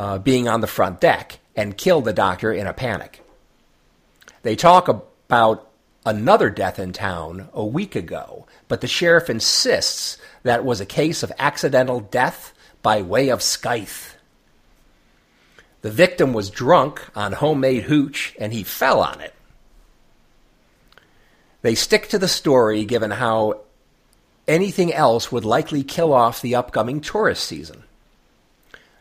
uh, 0.00 0.16
being 0.16 0.48
on 0.48 0.62
the 0.62 0.66
front 0.66 0.98
deck 0.98 1.40
and 1.54 1.76
killed 1.76 2.06
the 2.06 2.12
doctor 2.14 2.50
in 2.50 2.66
a 2.66 2.72
panic. 2.72 3.22
They 4.42 4.56
talk 4.56 4.88
about 4.88 5.70
another 6.06 6.48
death 6.48 6.78
in 6.78 6.94
town 6.94 7.50
a 7.52 7.66
week 7.66 7.94
ago, 7.94 8.46
but 8.66 8.80
the 8.80 8.86
sheriff 8.86 9.28
insists 9.28 10.16
that 10.42 10.64
was 10.64 10.80
a 10.80 10.86
case 10.86 11.22
of 11.22 11.30
accidental 11.38 12.00
death 12.00 12.54
by 12.80 13.02
way 13.02 13.28
of 13.28 13.42
scythe. 13.42 14.16
The 15.82 15.90
victim 15.90 16.32
was 16.32 16.48
drunk 16.48 17.02
on 17.14 17.32
homemade 17.32 17.82
hooch 17.82 18.34
and 18.40 18.54
he 18.54 18.62
fell 18.62 19.02
on 19.02 19.20
it. 19.20 19.34
They 21.60 21.74
stick 21.74 22.08
to 22.08 22.18
the 22.18 22.26
story 22.26 22.86
given 22.86 23.10
how 23.10 23.60
anything 24.48 24.94
else 24.94 25.30
would 25.30 25.44
likely 25.44 25.82
kill 25.82 26.14
off 26.14 26.40
the 26.40 26.54
upcoming 26.54 27.02
tourist 27.02 27.44
season. 27.44 27.84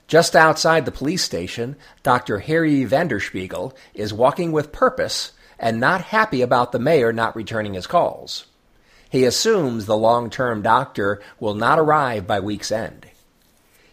Just 0.10 0.36
outside 0.36 0.86
the 0.86 0.92
police 0.92 1.24
station, 1.24 1.76
Dr. 2.02 2.40
Harry 2.40 2.84
Vanderspiegel 2.84 3.76
is 3.94 4.12
walking 4.12 4.52
with 4.52 4.72
purpose 4.72 5.34
and 5.60 5.80
not 5.80 6.02
happy 6.02 6.42
about 6.42 6.72
the 6.72 6.80
mayor 6.80 7.14
not 7.14 7.36
returning 7.36 7.76
his 7.76 7.86
calls. 7.86 8.48
He 9.08 9.24
assumes 9.24 9.86
the 9.86 9.96
long 9.96 10.32
term 10.32 10.64
doctor 10.64 11.22
will 11.40 11.54
not 11.54 11.78
arrive 11.78 12.26
by 12.26 12.40
week's 12.40 12.72
end. 12.72 13.06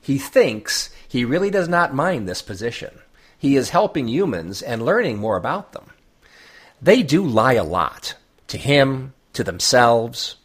He 0.01 0.17
thinks 0.17 0.89
he 1.07 1.27
really 1.27 1.51
does 1.51 1.69
not 1.69 1.93
mind 1.93 2.27
this 2.27 2.41
position. 2.41 2.99
He 3.37 3.55
is 3.55 3.69
helping 3.69 4.09
humans 4.09 4.63
and 4.63 4.87
learning 4.87 5.19
more 5.19 5.37
about 5.37 5.73
them. 5.73 5.91
They 6.81 7.03
do 7.03 7.27
lie 7.27 7.55
a 7.55 7.65
lot 7.65 8.15
to 8.49 8.57
him, 8.57 9.13
to 9.35 9.45
themselves. 9.45 10.37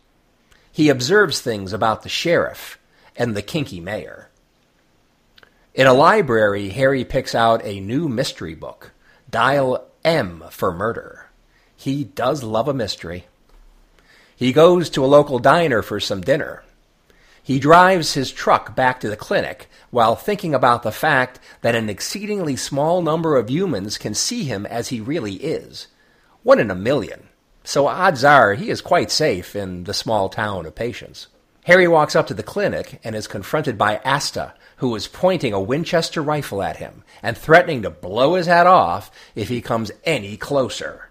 He 0.70 0.90
observes 0.90 1.40
things 1.40 1.72
about 1.72 2.04
the 2.04 2.10
sheriff 2.10 2.78
and 3.16 3.38
the 3.38 3.42
kinky 3.42 3.80
mayor. 3.80 4.31
In 5.74 5.88
a 5.88 5.94
library, 5.94 6.68
Harry 6.70 7.06
picks 7.06 7.34
out 7.34 7.64
a 7.64 7.80
new 7.80 8.10
mystery 8.10 8.56
book, 8.56 8.92
Dial 9.30 9.88
M 10.04 10.44
for 10.50 10.74
Murder. 10.74 11.30
He 11.78 12.04
does 12.04 12.44
love 12.44 12.68
a 12.68 12.74
mystery. 12.74 13.28
He 14.36 14.52
goes 14.52 14.90
to 14.90 15.06
a 15.06 15.08
local 15.08 15.40
diner 15.40 15.82
for 15.82 16.02
some 16.02 16.20
dinner. 16.20 16.64
He 17.42 17.58
drives 17.58 18.16
his 18.16 18.34
truck 18.34 18.76
back 18.76 19.00
to 19.00 19.10
the 19.10 19.16
clinic 19.16 19.70
while 19.92 20.18
thinking 20.18 20.54
about 20.54 20.84
the 20.84 20.92
fact 20.92 21.40
that 21.62 21.74
an 21.74 21.90
exceedingly 21.90 22.58
small 22.58 23.02
number 23.02 23.38
of 23.38 23.50
humans 23.50 23.98
can 23.98 24.14
see 24.14 24.44
him 24.44 24.66
as 24.66 24.90
he 24.90 25.00
really 25.00 25.36
is. 25.36 25.88
One 26.44 26.60
in 26.60 26.70
a 26.70 26.76
million. 26.76 27.30
So 27.64 27.88
odds 27.88 28.26
are 28.26 28.56
he 28.56 28.70
is 28.70 28.82
quite 28.82 29.10
safe 29.10 29.56
in 29.56 29.86
the 29.86 29.94
small 29.94 30.28
town 30.28 30.66
of 30.66 30.76
Patience. 30.76 31.28
Harry 31.66 31.88
walks 31.88 32.16
up 32.16 32.28
to 32.28 32.34
the 32.34 32.44
clinic 32.44 33.00
and 33.04 33.16
is 33.16 33.28
confronted 33.28 33.78
by 33.78 34.02
Asta, 34.04 34.54
who 34.78 34.96
is 34.96 35.08
pointing 35.08 35.54
a 35.54 35.62
Winchester 35.62 36.22
rifle 36.22 36.64
at 36.64 36.78
him 36.78 37.04
and 37.22 37.38
threatening 37.38 37.84
to 37.84 37.90
blow 37.90 38.34
his 38.34 38.48
hat 38.48 38.66
off 38.66 39.12
if 39.36 39.50
he 39.50 39.62
comes 39.62 39.92
any 40.04 40.38
closer. 40.38 41.10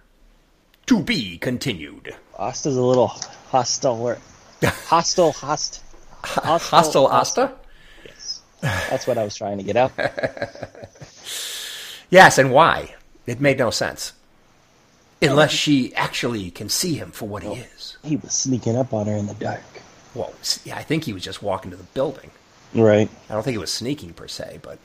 To 0.87 1.01
be 1.01 1.39
continued. 1.39 2.17
Asta's 2.37 2.77
a 2.77 2.83
little 2.83 3.09
hostile. 3.49 4.03
Or, 4.03 4.19
hostile, 4.63 5.31
host, 5.31 5.83
hostile, 6.25 6.59
hostile 6.59 7.07
Asta? 7.07 7.53
Yes. 8.05 8.43
That's 8.61 9.07
what 9.07 9.19
I 9.19 9.25
was 9.25 9.37
trying 9.37 9.59
to 9.59 9.65
get 9.65 9.77
out. 9.77 9.93
yes, 12.11 12.39
and 12.39 12.51
why? 12.51 12.97
It 13.25 13.41
made 13.41 13.59
no 13.59 13.71
sense. 13.71 14.15
Unless 15.23 15.53
she 15.53 15.95
actually 15.95 16.51
can 16.51 16.69
see 16.69 16.95
him 16.95 17.13
for 17.13 17.29
what 17.29 17.45
well, 17.45 17.55
he 17.55 17.61
is. 17.61 17.99
He 18.03 18.17
was 18.17 18.33
sneaking 18.33 18.77
up 18.77 18.93
on 18.93 19.07
her 19.07 19.15
in 19.15 19.27
the 19.27 19.35
dark. 19.35 19.63
Well, 20.15 20.33
yeah, 20.65 20.77
I 20.77 20.83
think 20.83 21.05
he 21.05 21.13
was 21.13 21.23
just 21.23 21.43
walking 21.43 21.71
to 21.71 21.77
the 21.77 21.85
building. 21.85 22.31
Right. 22.75 23.09
I 23.29 23.33
don't 23.33 23.43
think 23.43 23.55
it 23.55 23.61
was 23.61 23.73
sneaking 23.73 24.13
per 24.13 24.29
se, 24.29 24.61
but 24.63 24.79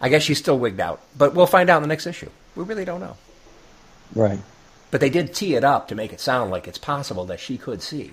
I 0.00 0.08
guess 0.08 0.22
she's 0.22 0.38
still 0.38 0.58
wigged 0.58 0.80
out. 0.80 1.00
But 1.16 1.34
we'll 1.34 1.46
find 1.46 1.70
out 1.70 1.78
in 1.78 1.82
the 1.82 1.88
next 1.88 2.06
issue. 2.06 2.30
We 2.54 2.64
really 2.64 2.84
don't 2.84 3.00
know. 3.00 3.16
Right. 4.14 4.38
But 4.90 5.00
they 5.00 5.10
did 5.10 5.34
tee 5.34 5.54
it 5.54 5.64
up 5.64 5.88
to 5.88 5.94
make 5.94 6.12
it 6.12 6.20
sound 6.20 6.50
like 6.50 6.68
it's 6.68 6.78
possible 6.78 7.24
that 7.26 7.40
she 7.40 7.58
could 7.58 7.82
see. 7.82 8.12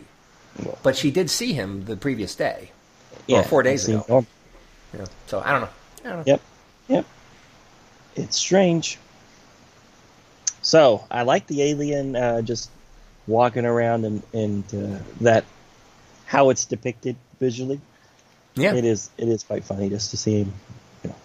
Well, 0.64 0.78
but 0.84 0.96
she 0.96 1.12
did 1.12 1.30
see 1.30 1.54
him 1.54 1.86
the 1.86 1.98
previous 1.98 2.36
day. 2.36 2.72
Yeah, 3.28 3.40
or 3.40 3.44
four 3.44 3.64
days 3.64 3.88
ago. 3.88 4.26
Yeah, 4.94 5.06
so 5.28 5.40
I 5.40 5.52
don't 5.52 5.62
know. 5.62 5.70
I 6.04 6.10
don't 6.10 6.18
know. 6.18 6.24
Yep. 6.26 6.42
Yep. 6.90 7.06
It's 8.16 8.38
strange. 8.38 8.98
So 10.62 11.06
I 11.10 11.24
like 11.24 11.48
the 11.48 11.62
alien 11.62 12.16
uh, 12.16 12.42
just 12.42 12.70
walking 13.28 13.66
around 13.66 14.06
and 14.06 14.24
and 14.34 14.64
uh, 14.74 15.00
that 15.22 15.46
how 16.26 16.50
it's 16.50 16.66
depicted 16.66 17.16
visually. 17.40 17.80
Yeah, 18.56 18.76
it 18.76 18.86
is. 18.86 19.10
It 19.18 19.28
is 19.28 19.44
quite 19.44 19.64
funny 19.64 19.90
just 19.90 20.12
to 20.12 20.18
see 20.18 20.42
him, 20.42 20.54
you 21.04 21.10
know, 21.10 21.16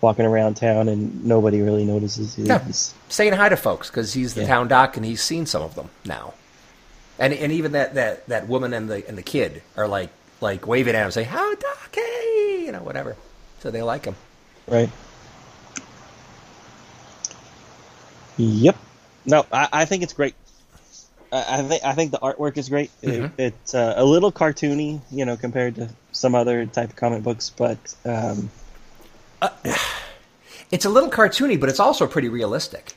walking 0.00 0.26
around 0.26 0.56
town 0.56 0.88
and 0.88 1.24
nobody 1.24 1.60
really 1.60 1.84
notices. 1.84 2.36
He's, 2.36 2.46
yeah, 2.46 2.64
saying 3.08 3.32
hi 3.32 3.48
to 3.48 3.56
folks 3.56 3.90
because 3.90 4.14
he's 4.14 4.34
the 4.34 4.42
yeah. 4.42 4.48
town 4.48 4.68
doc 4.68 4.96
and 4.96 5.04
he's 5.04 5.22
seen 5.22 5.46
some 5.46 5.62
of 5.62 5.74
them 5.74 5.90
now. 6.04 6.34
And 7.18 7.32
and 7.32 7.50
even 7.52 7.72
that, 7.72 7.94
that, 7.94 8.26
that 8.28 8.46
woman 8.46 8.72
and 8.72 8.88
the 8.88 9.06
and 9.08 9.18
the 9.18 9.22
kid 9.22 9.62
are 9.76 9.88
like 9.88 10.10
like 10.40 10.66
waving 10.66 10.94
at 10.94 11.04
him, 11.04 11.10
saying 11.10 11.26
"How 11.28 11.52
doc, 11.54 11.94
hey," 11.94 12.62
you 12.64 12.72
know, 12.72 12.82
whatever. 12.82 13.16
So 13.58 13.72
they 13.72 13.82
like 13.82 14.04
him, 14.04 14.14
right? 14.68 14.88
Yep. 18.36 18.76
No, 19.26 19.46
I, 19.52 19.68
I 19.72 19.84
think 19.84 20.04
it's 20.04 20.12
great. 20.12 20.34
I 21.30 21.62
think 21.62 21.84
I 21.84 21.92
think 21.94 22.10
the 22.10 22.18
artwork 22.18 22.56
is 22.56 22.68
great. 22.68 22.90
Mm-hmm. 23.02 23.24
It, 23.40 23.52
it's 23.54 23.74
uh, 23.74 23.94
a 23.96 24.04
little 24.04 24.32
cartoony, 24.32 25.00
you 25.10 25.24
know, 25.24 25.36
compared 25.36 25.74
to 25.76 25.90
some 26.12 26.34
other 26.34 26.66
type 26.66 26.90
of 26.90 26.96
comic 26.96 27.22
books, 27.22 27.50
but 27.50 27.94
um, 28.04 28.50
uh, 29.42 29.50
it's 30.70 30.84
a 30.84 30.90
little 30.90 31.10
cartoony, 31.10 31.58
but 31.58 31.68
it's 31.68 31.80
also 31.80 32.06
pretty 32.06 32.28
realistic. 32.28 32.94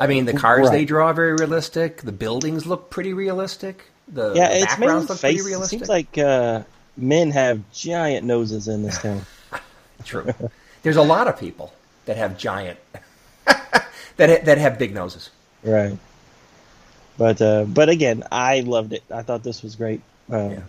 I 0.00 0.06
mean, 0.06 0.24
the 0.24 0.32
cars 0.32 0.68
right. 0.68 0.72
they 0.72 0.84
draw 0.84 1.08
are 1.08 1.14
very 1.14 1.34
realistic. 1.34 2.02
The 2.02 2.12
buildings 2.12 2.66
look 2.66 2.90
pretty 2.90 3.12
realistic. 3.12 3.84
The, 4.08 4.34
yeah, 4.34 4.48
the 4.48 4.60
it's 4.60 4.78
mainly 4.78 5.06
face. 5.06 5.46
It 5.46 5.64
seems 5.66 5.88
like 5.88 6.18
uh, 6.18 6.64
men 6.96 7.30
have 7.30 7.60
giant 7.72 8.26
noses 8.26 8.68
in 8.68 8.82
this 8.82 9.00
town. 9.00 9.24
true. 10.04 10.34
There's 10.82 10.96
a 10.96 11.02
lot 11.02 11.28
of 11.28 11.38
people 11.38 11.72
that 12.06 12.16
have 12.16 12.36
giant, 12.36 12.78
that 13.46 14.44
that 14.44 14.58
have 14.58 14.78
big 14.78 14.92
noses. 14.94 15.30
Right. 15.62 15.96
But 17.16 17.40
uh, 17.40 17.64
but 17.64 17.88
again, 17.88 18.24
I 18.32 18.60
loved 18.60 18.92
it. 18.92 19.04
I 19.10 19.22
thought 19.22 19.42
this 19.42 19.62
was 19.62 19.76
great. 19.76 20.00
Um, 20.30 20.50
Yeah. 20.50 20.60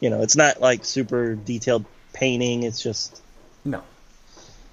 You 0.00 0.08
know, 0.08 0.22
it's 0.22 0.36
not 0.36 0.60
like 0.62 0.84
super 0.86 1.34
detailed 1.34 1.84
painting. 2.14 2.62
It's 2.62 2.82
just 2.82 3.20
No. 3.64 3.82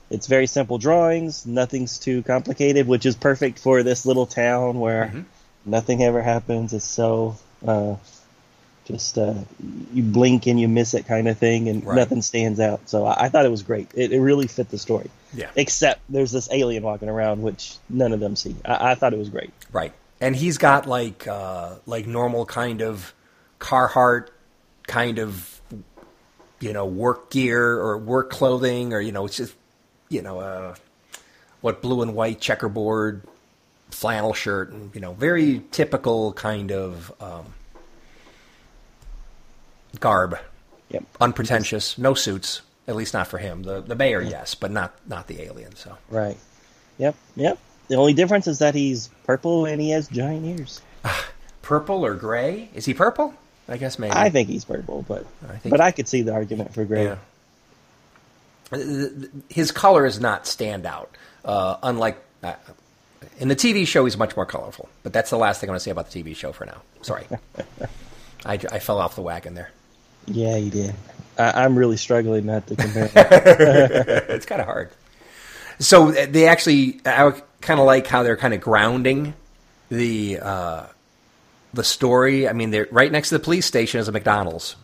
it's 0.10 0.28
very 0.28 0.48
simple 0.48 0.78
drawings. 0.78 1.46
Nothing's 1.46 2.00
too 2.00 2.24
complicated, 2.24 2.88
which 2.88 3.06
is 3.06 3.16
perfect 3.16 3.60
for 3.60 3.84
this 3.84 4.06
little 4.06 4.26
town 4.26 4.80
where 4.80 5.12
Mhm. 5.14 5.26
nothing 5.66 6.02
ever 6.02 6.22
happens. 6.22 6.72
It's 6.74 6.86
so 6.86 7.38
uh, 7.68 7.96
just 8.88 9.18
uh, 9.18 9.34
you 9.94 10.02
blink 10.02 10.48
and 10.48 10.60
you 10.60 10.68
miss 10.68 10.94
it 10.94 11.06
kind 11.06 11.28
of 11.28 11.38
thing, 11.38 11.68
and 11.70 11.86
Right. 11.86 11.96
nothing 11.96 12.22
stands 12.22 12.60
out. 12.60 12.88
So 12.90 13.06
I, 13.06 13.26
I 13.26 13.30
thought 13.30 13.46
it 13.46 13.52
was 13.52 13.64
great. 13.64 13.90
It, 13.94 14.12
it 14.14 14.20
really 14.22 14.48
fit 14.48 14.70
the 14.70 14.78
story. 14.78 15.10
Yeah. 15.34 15.50
Except 15.56 16.00
there's 16.10 16.32
this 16.32 16.48
alien 16.52 16.84
walking 16.84 17.10
around, 17.10 17.42
which 17.42 17.76
none 17.90 18.14
of 18.14 18.20
them 18.20 18.36
see. 18.36 18.56
I, 18.66 18.92
I 18.92 18.96
thought 18.96 19.14
it 19.14 19.20
was 19.20 19.30
great. 19.30 19.52
Right. 19.72 19.92
And 20.22 20.36
he's 20.36 20.58
got 20.58 20.88
like 20.88 21.28
uh, 21.28 21.76
like 21.86 22.08
normal 22.08 22.46
kind 22.46 22.82
of 22.82 23.14
Carhartt 23.60 24.30
kind 24.88 25.20
of 25.20 25.60
you 26.60 26.72
know 26.74 26.86
work 26.86 27.30
gear 27.30 27.74
or 27.80 27.98
work 27.98 28.30
clothing 28.32 28.94
or 28.94 29.02
you 29.02 29.12
know 29.12 29.26
it's 29.26 29.36
just 29.38 29.54
you 30.10 30.22
know 30.22 30.40
uh, 30.40 30.76
what 31.62 31.82
blue 31.82 32.02
and 32.02 32.16
white 32.16 32.40
checkerboard 32.40 33.22
flannel 33.92 34.34
shirt 34.34 34.72
and 34.72 34.94
you 34.96 35.02
know 35.02 35.14
very 35.14 35.62
typical 35.72 36.34
kind 36.34 36.72
of 36.72 37.12
um, 37.22 37.46
garb 40.00 40.38
Yep. 40.90 41.04
unpretentious 41.20 41.98
no 41.98 42.14
suits 42.14 42.62
at 42.88 42.96
least 42.96 43.14
not 43.14 43.28
for 43.28 43.38
him 43.38 43.64
the 43.64 43.82
the 43.82 43.96
mayor 43.96 44.22
yes 44.22 44.56
but 44.56 44.72
not 44.72 44.94
not 45.08 45.28
the 45.28 45.42
alien 45.42 45.76
so 45.76 45.98
Right. 46.10 46.38
Yep. 46.98 47.16
Yep. 47.36 47.58
The 47.90 47.96
only 47.96 48.14
difference 48.14 48.48
is 48.48 48.60
that 48.60 48.74
he's 48.76 49.10
purple 49.26 49.66
and 49.66 49.80
he 49.82 49.92
has 49.92 50.08
giant 50.08 50.46
ears. 50.46 50.82
purple 51.62 52.06
or 52.06 52.16
gray 52.16 52.70
is 52.74 52.86
he 52.86 52.94
purple 52.94 53.34
I 53.70 53.76
guess 53.78 54.00
maybe 54.00 54.14
I 54.14 54.30
think 54.30 54.48
he's 54.48 54.64
purple, 54.64 55.04
but 55.08 55.26
I 55.50 55.58
think- 55.58 55.72
but 55.72 55.82
I 55.82 55.92
could 55.92 56.08
see 56.08 56.22
the 56.22 56.34
argument 56.34 56.74
for 56.74 56.86
gray. 56.86 57.04
Yeah. 57.06 57.18
His 59.50 59.72
is 59.72 60.20
not 60.20 60.48
stand 60.48 60.86
out. 60.86 61.10
Uh, 61.44 61.78
unlike 61.84 62.18
uh, 62.44 62.54
in 63.40 63.48
the 63.48 63.56
TV 63.56 63.86
show, 63.88 64.04
he's 64.06 64.18
much 64.18 64.36
more 64.36 64.46
colorful. 64.46 64.90
But 65.04 65.14
that's 65.14 65.30
the 65.30 65.38
last 65.38 65.60
thing 65.62 65.70
I 65.70 65.72
want 65.72 65.80
to 65.82 65.84
say 65.84 65.92
about 65.92 66.10
the 66.12 66.24
TV 66.24 66.36
show 66.36 66.52
for 66.52 66.66
now. 66.66 66.82
Sorry, 67.02 67.26
I, 68.46 68.54
I 68.54 68.80
fell 68.80 69.00
off 69.00 69.16
the 69.16 69.22
wagon 69.22 69.54
there. 69.54 69.72
Yeah, 70.28 70.58
he 70.58 70.70
did. 70.70 70.94
I, 71.38 71.64
I'm 71.64 71.78
really 71.78 71.98
struggling 71.98 72.46
not 72.46 72.68
to 72.68 72.76
compare. 72.76 73.10
it's 74.30 74.46
kind 74.46 74.62
of 74.62 74.68
hard. 74.68 74.92
So 75.80 76.10
uh, 76.10 76.26
they 76.30 76.48
actually, 76.48 77.00
I 77.06 77.32
kind 77.62 77.80
of 77.80 77.86
like 77.86 78.08
how 78.08 78.24
they're 78.24 78.38
kind 78.38 78.54
of 78.54 78.62
grounding 78.62 79.34
the 79.90 80.40
uh, 80.42 80.86
the 81.74 81.84
story. 81.84 82.48
I 82.48 82.54
mean, 82.54 82.72
they're 82.72 82.88
right 82.92 83.12
next 83.12 83.30
to 83.30 83.38
the 83.38 83.44
police 83.44 83.66
station 83.66 84.00
is 84.00 84.08
a 84.08 84.12
McDonald's. 84.12 84.76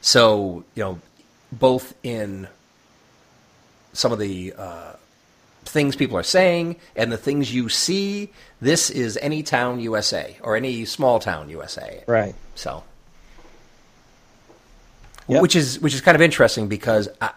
So 0.00 0.64
you 0.74 0.82
know, 0.82 1.00
both 1.52 1.94
in 2.02 2.48
some 3.92 4.12
of 4.12 4.18
the 4.18 4.54
uh, 4.56 4.92
things 5.64 5.96
people 5.96 6.16
are 6.16 6.22
saying 6.22 6.76
and 6.94 7.10
the 7.10 7.16
things 7.16 7.52
you 7.52 7.68
see, 7.68 8.30
this 8.60 8.90
is 8.90 9.18
any 9.20 9.42
town 9.42 9.80
USA 9.80 10.36
or 10.42 10.56
any 10.56 10.84
small 10.84 11.18
town 11.18 11.48
USA. 11.50 12.04
right. 12.06 12.34
So, 12.54 12.84
Yep. 15.28 15.42
which 15.42 15.56
is 15.56 15.80
which 15.80 15.94
is 15.94 16.00
kind 16.00 16.14
of 16.14 16.20
interesting 16.22 16.68
because 16.68 17.08
I, 17.20 17.30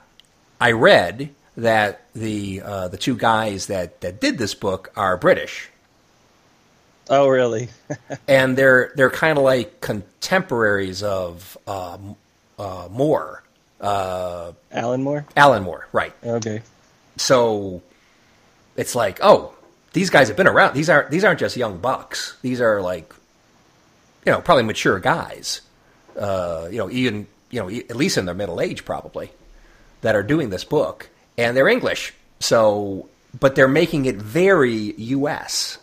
I 0.62 0.72
read 0.74 1.32
that 1.58 2.06
the 2.14 2.62
uh, 2.62 2.88
the 2.88 2.98
two 2.98 3.16
guys 3.16 3.68
that, 3.68 4.02
that 4.02 4.22
did 4.22 4.38
this 4.38 4.54
book 4.54 4.92
are 4.96 5.18
British, 5.18 5.70
Oh, 7.10 7.28
really? 7.28 7.70
and 8.28 8.56
they're 8.58 8.92
they're 8.96 9.10
kind 9.10 9.38
of 9.38 9.44
like 9.44 9.82
contemporaries 9.82 11.02
of 11.02 11.58
um, 11.68 12.16
uh, 12.60 12.88
Moore, 12.92 13.44
uh, 13.82 14.52
Alan 14.72 15.04
Moore? 15.04 15.26
Alan 15.36 15.64
Moore, 15.64 15.88
right? 15.92 16.14
Okay. 16.24 16.62
So 17.18 17.82
it's 18.78 18.94
like, 18.94 19.20
oh, 19.24 19.54
these 19.94 20.10
guys 20.12 20.28
have 20.28 20.38
been 20.38 20.48
around. 20.48 20.76
These 20.76 20.90
aren't 20.90 21.10
these 21.10 21.24
aren't 21.24 21.40
just 21.40 21.58
young 21.58 21.80
bucks. 21.80 22.38
These 22.44 22.62
are 22.62 22.80
like, 22.82 23.12
you 24.26 24.32
know, 24.32 24.42
probably 24.42 24.64
mature 24.64 25.00
guys. 25.00 25.62
Uh, 26.16 26.68
you 26.72 26.78
know, 26.78 26.92
even 26.92 27.26
you 27.52 27.60
know, 27.62 27.70
at 27.70 27.96
least 27.96 28.18
in 28.18 28.26
their 28.26 28.36
middle 28.36 28.60
age, 28.62 28.86
probably, 28.86 29.32
that 30.02 30.16
are 30.16 30.24
doing 30.24 30.50
this 30.50 30.64
book, 30.64 31.10
and 31.38 31.56
they're 31.56 31.68
English. 31.68 32.14
So, 32.40 33.10
but 33.40 33.56
they're 33.56 33.68
making 33.68 34.06
it 34.06 34.16
very 34.16 34.94
U.S. 34.98 35.78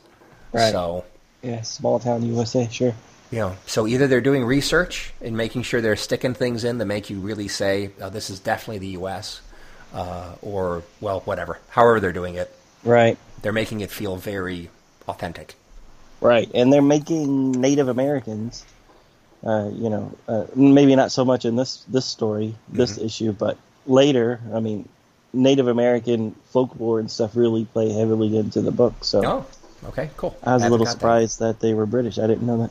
Right. 0.52 0.72
So, 0.72 1.05
Yeah, 1.42 1.62
small 1.62 1.98
town 1.98 2.22
USA, 2.24 2.68
sure. 2.70 2.94
you 3.31 3.38
know, 3.40 3.57
so 3.66 3.87
either 3.87 4.07
they're 4.07 4.20
doing 4.20 4.44
research 4.44 5.12
and 5.20 5.37
making 5.37 5.62
sure 5.62 5.81
they're 5.81 5.96
sticking 5.96 6.35
things 6.35 6.64
in 6.64 6.79
that 6.79 6.87
make 6.87 7.11
you 7.11 7.20
really 7.20 7.48
say, 7.48 7.90
oh, 8.00 8.09
this 8.11 8.31
is 8.31 8.40
definitely 8.40 8.79
the 8.79 8.92
U.S. 8.98 9.40
Uh, 9.92 10.35
or 10.42 10.83
well, 11.00 11.20
whatever. 11.20 11.59
However, 11.68 12.00
they're 12.00 12.12
doing 12.12 12.35
it, 12.37 12.52
Right. 12.85 13.18
they're 13.42 13.52
making 13.52 13.81
it 13.81 13.90
feel 13.90 14.16
very 14.16 14.70
authentic. 15.09 15.55
Right. 16.20 16.50
And 16.55 16.72
they're 16.72 16.81
making 16.83 17.52
Native 17.52 17.88
Americans, 17.88 18.64
uh, 19.44 19.68
you 19.72 19.88
know, 19.90 20.12
uh, 20.29 20.46
maybe 20.55 20.94
not 20.96 21.12
so 21.12 21.25
much 21.25 21.44
in 21.44 21.57
this 21.57 21.85
this 21.88 22.05
story, 22.07 22.55
this 22.68 22.99
issue, 22.99 23.33
but 23.33 23.57
later. 23.87 24.40
I 24.55 24.61
mean, 24.61 24.88
Native 25.33 25.68
American 25.68 26.35
folklore 26.51 26.99
and 27.01 27.11
stuff 27.11 27.37
really 27.37 27.64
play 27.66 27.92
heavily 27.92 28.37
into 28.37 28.61
the 28.62 28.70
book. 28.72 29.05
So 29.05 29.22
Oh, 29.25 29.88
okay, 29.88 30.11
cool. 30.16 30.37
I 30.42 30.55
was 30.55 30.64
a 30.64 30.68
little 30.70 30.85
got 30.87 30.92
that. 30.92 30.99
surprised 30.99 31.38
that. 31.40 31.61
they 31.61 31.75
were 31.75 31.87
British. 31.87 32.18
I 32.18 32.27
didn't 32.27 32.46
know 32.46 32.59
that. 32.62 32.70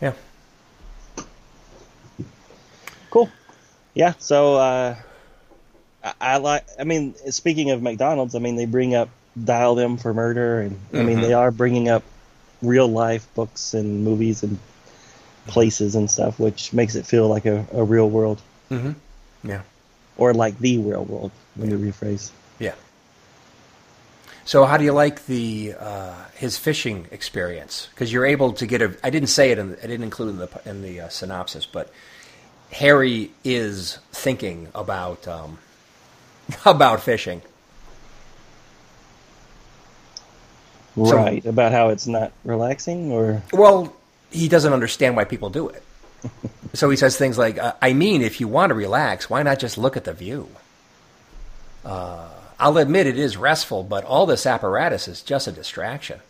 Yeah. 0.00 1.24
Cool. 3.10 3.30
Yeah. 3.94 4.14
So 4.18 4.56
uh, 4.56 4.96
I, 6.02 6.12
I 6.20 6.36
like. 6.38 6.66
I 6.78 6.84
mean, 6.84 7.14
speaking 7.30 7.70
of 7.70 7.82
McDonald's, 7.82 8.34
I 8.34 8.38
mean 8.38 8.56
they 8.56 8.66
bring 8.66 8.94
up 8.94 9.08
Dial 9.42 9.78
M 9.80 9.96
for 9.96 10.12
Murder, 10.14 10.60
and 10.60 10.78
I 10.92 11.02
mean 11.02 11.18
Mhm. 11.18 11.22
they 11.22 11.32
are 11.32 11.50
bringing 11.50 11.88
up 11.88 12.02
real 12.62 12.88
life 12.88 13.26
books 13.34 13.74
and 13.74 14.04
movies 14.04 14.42
and 14.42 14.58
places 15.46 15.94
and 15.94 16.10
stuff, 16.10 16.38
which 16.38 16.72
makes 16.72 16.94
it 16.94 17.06
feel 17.06 17.28
like 17.28 17.46
a, 17.46 17.66
a 17.72 17.84
real 17.84 18.08
world 18.10 18.40
Mm-hmm. 18.70 18.92
Yeah. 19.48 19.60
or 20.16 20.32
like 20.34 20.58
the 20.58 20.78
real 20.78 21.04
world. 21.04 21.30
Let 21.56 21.68
me 21.68 21.90
rephrase. 21.90 22.30
Yeah. 22.58 22.74
So, 24.46 24.64
how 24.64 24.76
do 24.78 24.84
you 24.84 24.92
like 24.92 25.26
the 25.26 25.74
uh, 25.78 26.14
his 26.34 26.56
fishing 26.58 27.06
experience? 27.10 27.88
Because 27.90 28.12
you're 28.12 28.26
able 28.26 28.52
to 28.54 28.66
get 28.66 28.82
a. 28.82 28.96
I 29.04 29.10
didn't 29.10 29.28
say 29.28 29.50
it. 29.52 29.58
In, 29.58 29.74
I 29.82 29.86
didn't 29.86 30.02
include 30.02 30.30
in 30.30 30.36
the 30.38 30.48
in 30.66 30.82
the 30.82 31.00
uh, 31.02 31.08
synopsis, 31.08 31.66
but 31.66 31.90
Harry 32.72 33.30
is 33.44 33.98
thinking 34.12 34.68
about 34.74 35.26
um, 35.28 35.58
about 36.66 37.00
fishing. 37.02 37.42
So- 40.96 41.16
right 41.16 41.44
about 41.44 41.72
how 41.72 41.88
it's 41.88 42.06
not 42.06 42.32
relaxing, 42.44 43.10
or 43.12 43.42
Well, 43.52 43.94
he 44.34 44.48
doesn't 44.48 44.72
understand 44.72 45.16
why 45.16 45.24
people 45.24 45.50
do 45.50 45.68
it. 45.68 45.82
so 46.74 46.90
he 46.90 46.96
says 46.96 47.16
things 47.16 47.38
like, 47.38 47.58
uh, 47.58 47.74
"I 47.80 47.92
mean, 47.92 48.22
if 48.22 48.40
you 48.40 48.48
want 48.48 48.70
to 48.70 48.74
relax, 48.74 49.30
why 49.30 49.42
not 49.42 49.58
just 49.58 49.78
look 49.78 49.96
at 49.96 50.04
the 50.04 50.12
view?" 50.12 50.48
Uh, 51.84 52.28
I'll 52.58 52.78
admit 52.78 53.06
it 53.06 53.18
is 53.18 53.36
restful, 53.36 53.82
but 53.82 54.04
all 54.04 54.26
this 54.26 54.46
apparatus 54.46 55.08
is 55.08 55.22
just 55.22 55.46
a 55.46 55.52
distraction. 55.52 56.20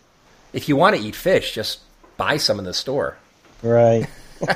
If 0.53 0.69
you 0.69 0.77
want 0.77 0.97
to 0.97 1.03
eat 1.03 1.15
fish, 1.15 1.55
just 1.55 1.81
buy 2.17 2.39
some 2.39 2.59
in 2.59 2.65
the 2.65 2.75
store. 2.75 3.17
right. 3.63 4.07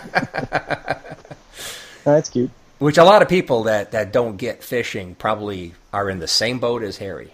That's 2.04 2.30
cute. 2.30 2.50
Which 2.78 2.98
a 2.98 3.04
lot 3.04 3.22
of 3.22 3.28
people 3.28 3.64
that, 3.64 3.92
that 3.92 4.12
don't 4.12 4.36
get 4.36 4.62
fishing 4.62 5.14
probably 5.14 5.74
are 5.92 6.08
in 6.08 6.20
the 6.20 6.28
same 6.28 6.58
boat 6.58 6.82
as 6.82 6.98
Harry 6.98 7.32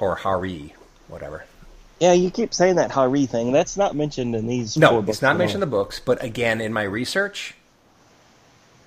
or 0.00 0.16
Hari, 0.16 0.74
whatever. 1.08 1.44
Yeah, 2.02 2.14
you 2.14 2.32
keep 2.32 2.52
saying 2.52 2.74
that 2.76 2.90
Hari 2.90 3.26
thing. 3.26 3.52
That's 3.52 3.76
not 3.76 3.94
mentioned 3.94 4.34
in 4.34 4.48
these. 4.48 4.76
No, 4.76 4.98
it's 4.98 5.06
books 5.06 5.22
not 5.22 5.36
mentioned 5.36 5.62
in 5.62 5.70
the 5.70 5.76
books, 5.76 6.00
but 6.00 6.20
again, 6.20 6.60
in 6.60 6.72
my 6.72 6.82
research, 6.82 7.54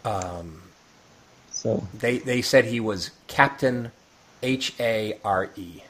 um, 0.04 0.62
So 1.50 1.88
They 1.98 2.18
they 2.18 2.42
said 2.42 2.66
he 2.66 2.82
was 2.82 3.12
Captain 3.28 3.94
H 4.44 4.74
A 4.82 5.18
R 5.24 5.50
E, 5.56 5.82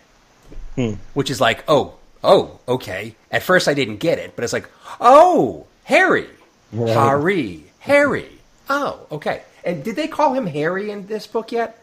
Hmm. 0.75 0.93
which 1.15 1.31
is 1.31 1.41
like, 1.41 1.63
oh, 1.67 1.95
oh, 2.23 2.59
okay. 2.67 3.15
At 3.31 3.41
first, 3.41 3.67
I 3.67 3.73
didn't 3.73 3.97
get 3.97 4.19
it, 4.19 4.35
but 4.35 4.43
it's 4.43 4.53
like, 4.53 4.69
oh, 5.01 5.65
Harry, 5.85 6.29
Right. 6.71 6.93
Harry, 6.93 7.63
Harry. 7.79 8.29
Oh, 8.69 8.99
okay. 9.11 9.41
And 9.63 9.83
did 9.83 9.95
they 9.95 10.07
call 10.07 10.35
him 10.35 10.45
Harry 10.45 10.91
in 10.91 11.07
this 11.07 11.25
book 11.25 11.51
yet, 11.51 11.79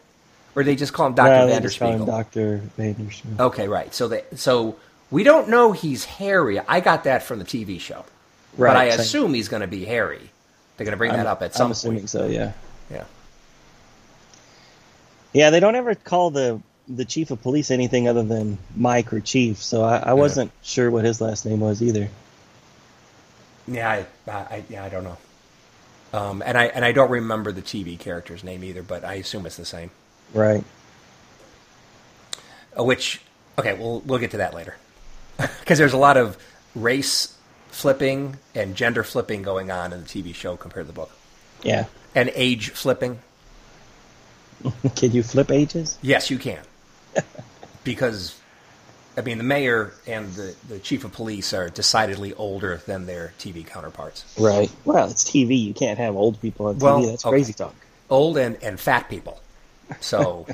or 0.55 0.63
did 0.63 0.71
they 0.71 0.75
just 0.77 0.93
call 0.93 1.07
him 1.07 1.15
Doctor 1.15 1.33
No, 1.33 1.47
they 1.47 1.59
just 1.59 1.79
call 1.79 1.91
him 1.91 1.99
Vanderspiegel? 2.03 2.05
Doctor 2.05 2.61
Vanderspiegel. 2.79 3.39
Okay, 3.41 3.67
right. 3.67 3.93
So 3.93 4.07
they 4.07 4.23
so 4.35 4.77
we 5.13 5.23
don't 5.23 5.47
know 5.47 5.71
he's 5.73 6.05
Harry. 6.05 6.59
I 6.59 6.79
got 6.79 7.03
that 7.03 7.21
from 7.21 7.37
the 7.37 7.45
TV 7.45 7.79
show, 7.79 8.03
but 8.57 8.75
I 8.75 8.89
same. 8.89 8.99
assume 8.99 9.33
he's 9.35 9.47
going 9.47 9.61
to 9.61 9.67
be 9.67 9.85
Harry. 9.85 10.29
They're 10.75 10.85
going 10.85 10.93
to 10.93 10.97
bring 10.97 11.11
that 11.11 11.19
I'm- 11.27 11.27
up 11.27 11.41
at 11.43 11.53
some 11.53 11.67
I'm 11.67 11.71
assuming 11.71 11.99
point. 11.99 12.09
so. 12.09 12.25
Yeah. 12.25 12.53
Yeah. 12.89 13.05
Yeah, 15.33 15.49
they 15.51 15.59
don't 15.59 15.75
ever 15.75 15.95
call 15.95 16.31
the 16.31 16.59
the 16.87 17.05
chief 17.05 17.31
of 17.31 17.41
police 17.41 17.71
anything 17.71 18.07
other 18.09 18.23
than 18.23 18.57
Mike 18.75 19.13
or 19.13 19.19
Chief, 19.21 19.57
so 19.63 19.83
I, 19.83 19.97
I 19.97 20.13
wasn't 20.13 20.51
sure 20.63 20.91
what 20.91 21.05
his 21.05 21.21
last 21.21 21.45
name 21.45 21.59
was 21.61 21.81
either. 21.81 22.09
Yeah, 23.67 24.03
I, 24.27 24.31
I, 24.31 24.63
yeah, 24.69 24.83
I 24.83 24.89
don't 24.89 25.03
know. 25.05 25.17
Um, 26.11 26.43
and 26.45 26.57
I 26.57 26.65
and 26.65 26.83
I 26.83 26.91
don't 26.91 27.09
remember 27.09 27.51
the 27.51 27.61
TV 27.61 27.97
character's 27.97 28.43
name 28.43 28.63
either, 28.63 28.83
but 28.83 29.03
I 29.05 29.13
assume 29.15 29.45
it's 29.45 29.55
the 29.57 29.63
same. 29.65 29.91
Right. 30.33 30.63
Uh, 32.77 32.83
which, 32.83 33.21
okay, 33.57 33.73
we'll 33.73 34.01
we'll 34.01 34.19
get 34.19 34.31
to 34.31 34.37
that 34.37 34.53
later, 34.53 34.75
because 35.59 35.77
there's 35.77 35.93
a 35.93 35.97
lot 35.97 36.17
of 36.17 36.37
race 36.75 37.35
flipping 37.69 38.37
and 38.53 38.75
gender 38.75 39.03
flipping 39.03 39.41
going 39.41 39.71
on 39.71 39.91
in 39.93 40.01
the 40.03 40.05
TV 40.07 40.33
show 40.33 40.55
compared 40.55 40.85
to 40.85 40.91
the 40.91 40.95
book, 40.95 41.11
Yeah. 41.63 41.85
and 42.15 42.31
age 42.35 42.69
flipping. 42.71 43.19
Can 44.95 45.11
you 45.11 45.23
flip 45.23 45.51
ages? 45.51 45.97
Yes, 46.01 46.29
you 46.29 46.37
can, 46.37 46.61
because 47.83 48.39
I 49.17 49.21
mean 49.21 49.37
the 49.37 49.43
mayor 49.43 49.93
and 50.07 50.31
the 50.33 50.55
the 50.69 50.79
chief 50.79 51.03
of 51.03 51.11
police 51.11 51.53
are 51.53 51.69
decidedly 51.69 52.33
older 52.33 52.77
than 52.85 53.05
their 53.05 53.33
TV 53.39 53.65
counterparts. 53.65 54.23
Right. 54.39 54.71
Well, 54.85 55.09
it's 55.09 55.23
TV. 55.25 55.61
You 55.61 55.73
can't 55.73 55.97
have 55.99 56.15
old 56.15 56.39
people 56.41 56.67
on 56.67 56.75
TV. 56.75 56.81
Well, 56.81 57.01
That's 57.01 57.25
okay. 57.25 57.31
crazy 57.31 57.53
talk. 57.53 57.75
old 58.09 58.37
and, 58.37 58.61
and 58.63 58.79
fat 58.79 59.09
people. 59.09 59.41
So 59.99 60.47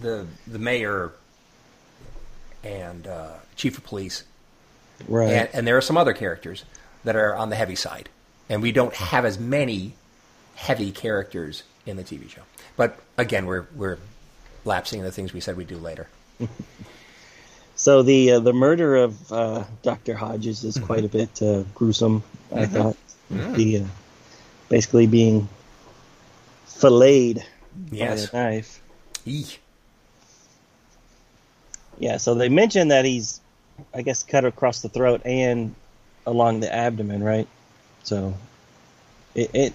the 0.00 0.26
the 0.46 0.58
mayor 0.60 1.10
and 2.64 3.06
uh, 3.06 3.34
chief 3.56 3.78
of 3.78 3.84
police, 3.84 4.24
Right. 5.06 5.30
and, 5.30 5.48
and 5.52 5.66
there 5.66 5.76
are 5.76 5.80
some 5.82 5.96
other 5.96 6.12
characters 6.12 6.64
that 7.04 7.14
are 7.16 7.34
on 7.34 7.50
the 7.50 7.56
heavy 7.56 7.76
side, 7.76 8.08
and 8.48 8.60
we 8.62 8.72
don't 8.72 8.94
have 8.94 9.24
as 9.24 9.38
many 9.38 9.94
heavy 10.56 10.90
characters 10.90 11.62
in 11.86 11.96
the 11.96 12.02
TV 12.04 12.28
show. 12.28 12.42
But 12.76 12.98
again, 13.16 13.46
we're 13.46 13.66
we're 13.74 13.98
lapsing 14.64 15.00
into 15.00 15.10
things 15.12 15.32
we 15.32 15.40
said 15.40 15.56
we'd 15.56 15.68
do 15.68 15.78
later. 15.78 16.08
So 17.76 18.02
the 18.02 18.32
uh, 18.32 18.40
the 18.40 18.52
murder 18.52 18.96
of 18.96 19.32
uh, 19.32 19.62
Doctor 19.84 20.16
Hodges 20.16 20.64
is 20.64 20.76
quite 20.78 21.04
a 21.04 21.08
bit 21.08 21.40
uh, 21.40 21.62
gruesome. 21.76 22.24
I 22.52 22.66
thought 22.66 22.96
the 23.30 23.82
uh, 23.82 23.84
basically 24.68 25.06
being 25.06 25.48
filleted 26.66 27.44
Yes. 27.92 28.30
by 28.30 28.38
a 28.38 28.42
knife. 28.50 28.82
Eek. 29.24 29.60
Yeah. 31.98 32.16
So 32.18 32.34
they 32.34 32.48
mentioned 32.48 32.90
that 32.90 33.04
he's, 33.04 33.40
I 33.94 34.02
guess, 34.02 34.22
cut 34.22 34.44
across 34.44 34.82
the 34.82 34.88
throat 34.88 35.22
and 35.24 35.74
along 36.26 36.60
the 36.60 36.72
abdomen, 36.74 37.22
right? 37.22 37.48
So 38.02 38.34
it. 39.34 39.50
it 39.54 39.72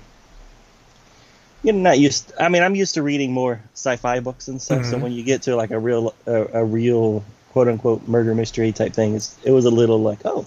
you're 1.63 1.73
not 1.73 1.97
used. 1.97 2.33
I 2.37 2.49
mean, 2.49 2.61
I'm 2.61 2.75
used 2.75 2.95
to 2.95 3.01
reading 3.01 3.31
more 3.31 3.61
sci-fi 3.73 4.19
books 4.19 4.49
and 4.49 4.61
stuff. 4.61 4.83
So 4.85 4.97
Mhm. 4.97 5.01
when 5.01 5.11
you 5.13 5.23
get 5.23 5.43
to 5.43 5.55
like 5.55 5.71
a 5.71 5.79
real, 5.79 6.13
a, 6.25 6.59
a 6.59 6.65
real 6.65 7.23
quote 7.53 7.69
unquote 7.69 8.05
murder 8.05 8.35
mystery 8.35 8.73
type 8.73 8.93
thing, 8.93 9.15
it's, 9.15 9.37
it 9.43 9.51
was 9.51 9.63
a 9.63 9.69
little 9.69 10.01
like, 10.01 10.19
oh, 10.25 10.43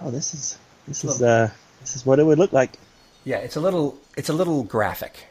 oh, 0.00 0.10
this 0.12 0.32
is 0.32 0.56
this 0.86 1.02
is 1.04 1.20
uh 1.20 1.50
this 1.80 1.96
is 1.96 2.06
what 2.06 2.20
it 2.20 2.22
would 2.24 2.38
look 2.38 2.52
like. 2.52 2.78
Yeah, 3.24 3.38
it's 3.38 3.56
a 3.56 3.60
little 3.60 3.98
it's 4.16 4.28
a 4.28 4.32
little 4.32 4.62
graphic, 4.62 5.26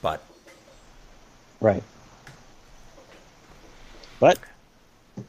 but 0.00 0.22
Right. 1.60 1.82
But 4.24 4.38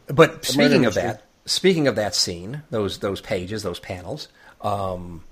But 0.08 0.46
speaking 0.46 0.86
of 0.86 0.96
mystery. 0.96 1.04
that, 1.04 1.24
speaking 1.46 1.88
of 1.88 1.96
that 1.96 2.16
scene, 2.16 2.64
those 2.70 3.00
those 3.00 3.20
pages, 3.22 3.62
those 3.64 3.80
panels, 3.80 4.28
um, 4.62 5.24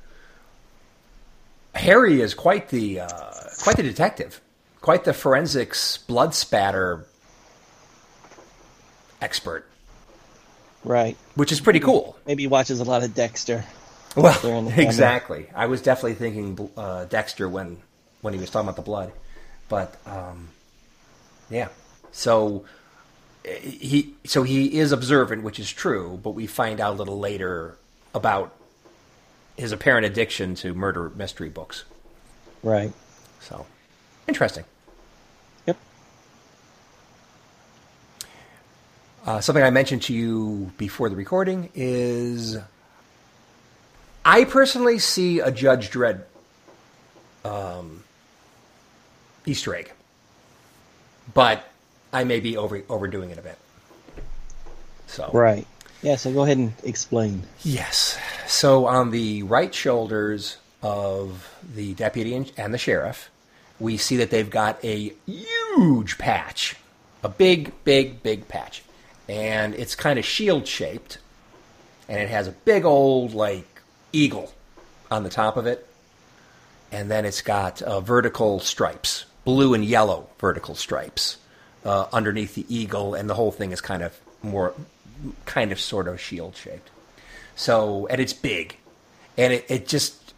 Harry 1.76 2.21
is 2.21 2.34
quite 2.34 2.69
the 2.69 2.99
uh, 3.02 3.08
quite 3.63 3.78
the 3.78 3.84
detective, 3.84 4.41
quite 4.82 5.06
the 5.06 5.13
forensics 5.13 5.97
blood 5.97 6.36
spatter 6.36 7.06
expert, 9.21 9.65
right, 10.84 11.15
which 11.36 11.52
is 11.52 11.62
pretty 11.62 11.80
cool. 11.80 12.17
maybe 12.28 12.43
he 12.43 12.47
watches 12.47 12.80
a 12.80 12.84
lot 12.84 13.04
of 13.04 13.13
Dexter. 13.15 13.63
Well, 14.15 14.34
in 14.45 14.65
the 14.65 14.71
family. 14.76 14.86
exactly. 14.86 15.47
I 15.56 15.65
was 15.67 15.82
definitely 15.82 16.15
thinking 16.15 16.69
uh, 16.78 17.06
Dexter 17.06 17.47
when 17.49 17.78
when 18.21 18.34
he 18.34 18.39
was 18.39 18.49
talking 18.49 18.67
about 18.67 18.76
the 18.76 18.82
blood, 18.84 19.12
but 19.69 19.95
um, 20.06 20.49
yeah. 21.49 21.69
So 22.12 22.65
he 23.43 24.15
so 24.25 24.43
he 24.43 24.79
is 24.79 24.91
observant, 24.91 25.43
which 25.43 25.60
is 25.60 25.71
true, 25.71 26.19
but 26.21 26.32
we 26.32 26.47
find 26.47 26.79
out 26.79 26.93
a 26.93 26.97
little 26.97 27.19
later 27.19 27.77
about 28.13 28.53
his 29.58 29.71
apparent 29.71 30.06
addiction 30.06 30.56
to 30.56 30.73
murder 30.73 31.12
mystery 31.15 31.49
books. 31.49 31.84
Right. 32.62 32.93
So 33.41 33.65
interesting. 34.27 34.63
Yep. 35.67 35.77
Uh, 39.25 39.41
something 39.41 39.63
I 39.63 39.69
mentioned 39.69 40.03
to 40.03 40.13
you 40.13 40.71
before 40.77 41.10
the 41.10 41.15
recording 41.15 41.69
is 41.75 42.58
I 44.23 44.45
personally 44.45 44.99
see 44.99 45.39
a 45.39 45.51
Judge 45.51 45.91
Dredd 45.91 46.21
um, 47.43 48.06
Easter 49.45 49.75
egg, 49.75 49.91
but 51.34 51.67
I 52.13 52.23
may 52.23 52.39
be 52.39 52.56
over 52.56 52.82
overdoing 52.88 53.32
it 53.32 53.39
a 53.39 53.41
bit. 53.41 53.58
So 55.08 55.30
Right. 55.34 55.65
Yeah. 56.02 56.15
So 56.15 56.32
go 56.32 56.43
ahead 56.43 56.58
and 56.58 56.73
explain. 56.84 57.43
Yes. 57.63 58.17
So 58.47 58.86
on 58.86 59.12
the 59.12 59.43
right 59.43 59.73
shoulders 59.73 60.58
of 60.82 61.49
the 61.76 61.93
deputy 61.95 62.36
and, 62.36 62.73
the 62.73 62.78
sheriff, 62.78 63.32
we 63.80 63.97
see 63.97 64.17
that 64.17 64.30
they've 64.30 64.49
got 64.49 64.84
a 64.84 65.13
huge 65.26 66.17
patch, 66.17 66.76
a 67.23 67.30
big, 67.30 67.71
big, 67.84 68.21
big 68.21 68.47
patch, 68.47 68.84
and 69.30 69.73
it's 69.76 69.95
kind 69.95 70.19
of 70.19 70.26
shield 70.26 70.67
shaped, 70.67 71.17
and 72.10 72.19
it 72.19 72.30
has 72.30 72.47
a 72.47 72.52
big 72.52 72.84
old 72.84 73.34
like 73.34 73.82
eagle 74.12 74.54
on 75.10 75.23
the 75.23 75.30
top 75.30 75.56
of 75.56 75.65
it, 75.65 75.88
and 76.91 77.10
then 77.10 77.26
it's 77.26 77.41
got 77.41 77.82
uh, 77.82 78.02
vertical 78.02 78.60
stripes, 78.60 79.26
blue 79.45 79.73
and 79.73 79.86
yellow 79.86 80.28
vertical 80.38 80.76
stripes 80.76 81.38
uh, 81.86 82.08
underneath 82.13 82.56
the 82.56 82.65
eagle, 82.74 83.13
and 83.13 83.30
the 83.30 83.36
whole 83.36 83.52
thing 83.52 83.72
is 83.72 83.82
kind 83.82 84.02
of 84.02 84.19
more, 84.41 84.74
kind 85.46 85.72
of 85.72 85.80
sort 85.80 86.08
of 86.08 86.19
shield 86.19 86.56
shaped. 86.56 86.89
So, 87.56 88.08
and 88.08 88.19
it's 88.19 88.34
big, 88.34 88.78
and 89.38 89.54
it, 89.54 89.65
it 89.69 89.88
just 89.88 90.34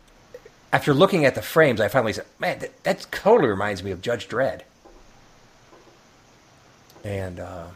after 0.74 0.94
looking 0.94 1.26
at 1.26 1.36
the 1.36 1.42
frames, 1.42 1.80
I 1.80 1.88
finally 1.88 2.14
said, 2.14 2.26
"Man, 2.40 2.60
that, 2.60 2.84
that 2.84 3.08
totally 3.12 3.50
reminds 3.50 3.84
me 3.84 3.92
of 3.92 4.02
Judge 4.02 4.28
Dredd." 4.28 4.62
And 7.04 7.40
uh, 7.40 7.68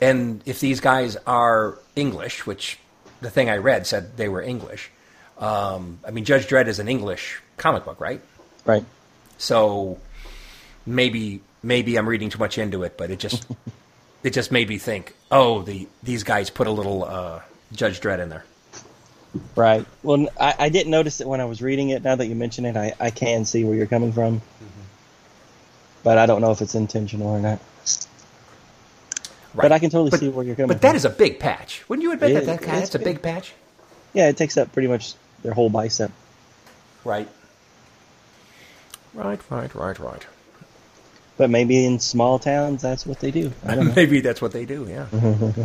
and 0.00 0.42
if 0.44 0.60
these 0.60 0.80
guys 0.80 1.16
are 1.26 1.78
English, 1.96 2.46
which 2.46 2.78
the 3.20 3.30
thing 3.30 3.48
I 3.48 3.56
read 3.56 3.86
said 3.86 4.16
they 4.16 4.28
were 4.28 4.42
English, 4.42 4.90
um, 5.38 6.00
I 6.06 6.10
mean 6.10 6.24
Judge 6.24 6.46
Dredd 6.46 6.66
is 6.66 6.78
an 6.78 6.88
English 6.88 7.40
comic 7.56 7.84
book, 7.84 8.00
right? 8.00 8.20
Right. 8.64 8.84
So 9.38 9.98
maybe 10.84 11.40
maybe 11.64 11.96
I'm 11.96 12.08
reading 12.08 12.28
too 12.30 12.38
much 12.38 12.58
into 12.58 12.82
it, 12.84 12.96
but 12.96 13.10
it 13.10 13.18
just 13.18 13.46
it 14.22 14.30
just 14.30 14.52
made 14.52 14.68
me 14.68 14.78
think, 14.78 15.14
oh, 15.30 15.62
the 15.62 15.88
these 16.02 16.22
guys 16.22 16.50
put 16.50 16.66
a 16.66 16.70
little 16.70 17.04
uh, 17.04 17.40
Judge 17.72 18.00
Dredd 18.00 18.20
in 18.20 18.28
there. 18.28 18.44
Right. 19.56 19.84
Well, 20.04 20.28
I, 20.40 20.54
I 20.60 20.68
didn't 20.68 20.92
notice 20.92 21.20
it 21.20 21.26
when 21.26 21.40
I 21.40 21.44
was 21.46 21.60
reading 21.60 21.90
it. 21.90 22.04
Now 22.04 22.14
that 22.14 22.26
you 22.26 22.36
mention 22.36 22.64
it, 22.66 22.76
I, 22.76 22.92
I 23.00 23.10
can 23.10 23.44
see 23.44 23.64
where 23.64 23.74
you're 23.74 23.86
coming 23.88 24.12
from. 24.12 24.40
But 26.04 26.18
I 26.18 26.26
don't 26.26 26.40
know 26.40 26.52
if 26.52 26.60
it's 26.60 26.74
intentional 26.76 27.28
or 27.28 27.40
not. 27.40 27.58
Right. 29.54 29.62
But 29.62 29.72
I 29.72 29.78
can 29.78 29.90
totally 29.90 30.10
But- 30.10 30.20
see 30.20 30.28
where 30.28 30.44
you're 30.44 30.54
coming 30.54 30.68
But 30.68 30.80
from. 30.80 30.88
that 30.88 30.94
is 30.96 31.04
a 31.04 31.10
big 31.10 31.40
patch. 31.40 31.88
Wouldn't 31.88 32.02
you 32.04 32.12
admit 32.12 32.30
It 32.30 32.34
that, 32.34 32.40
is- 32.42 32.46
that 32.46 32.54
it's 32.62 32.66
that's 32.66 32.94
a 32.94 32.98
big. 32.98 33.06
big 33.16 33.22
patch? 33.22 33.52
Yeah, 34.12 34.28
it 34.28 34.36
takes 34.36 34.56
up 34.56 34.72
pretty 34.72 34.86
much 34.88 35.14
their 35.42 35.52
whole 35.54 35.70
bicep. 35.70 36.12
Right. 37.04 37.28
Right, 39.14 39.40
right, 39.50 39.74
right, 39.74 39.98
right. 39.98 40.26
But 41.36 41.50
maybe 41.50 41.84
in 41.84 41.98
small 41.98 42.38
towns, 42.38 42.80
that's 42.82 43.04
what 43.06 43.18
they 43.20 43.30
do. 43.30 43.52
I 43.66 43.74
don't 43.74 43.86
know. 43.88 43.94
Maybe 43.94 44.20
that's 44.20 44.40
what 44.40 44.52
they 44.52 44.64
do. 44.64 44.86
Yeah. 44.88 45.06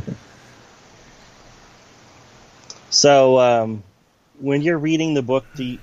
So, 2.89 3.39
um, 3.39 3.83
when 4.39 4.61
you're 4.61 4.77
reading 4.79 5.13
the 5.13 5.21
book, 5.21 5.45
do 5.55 5.63
you, 5.63 5.77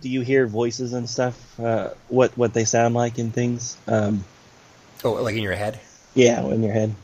do 0.00 0.08
you 0.08 0.20
hear 0.20 0.46
voices 0.46 0.92
and 0.92 1.08
stuff? 1.10 1.58
Uh, 1.58 1.90
what 2.08 2.36
what 2.38 2.54
they 2.54 2.64
sound 2.64 2.94
like 2.94 3.18
and 3.18 3.34
things? 3.34 3.76
Um, 3.86 4.24
Oh, 5.02 5.12
like 5.12 5.34
in 5.34 5.42
your 5.42 5.54
head? 5.54 5.80
yeah, 6.14 6.40
in 6.42 6.62
your 6.62 6.72
head. 6.72 6.94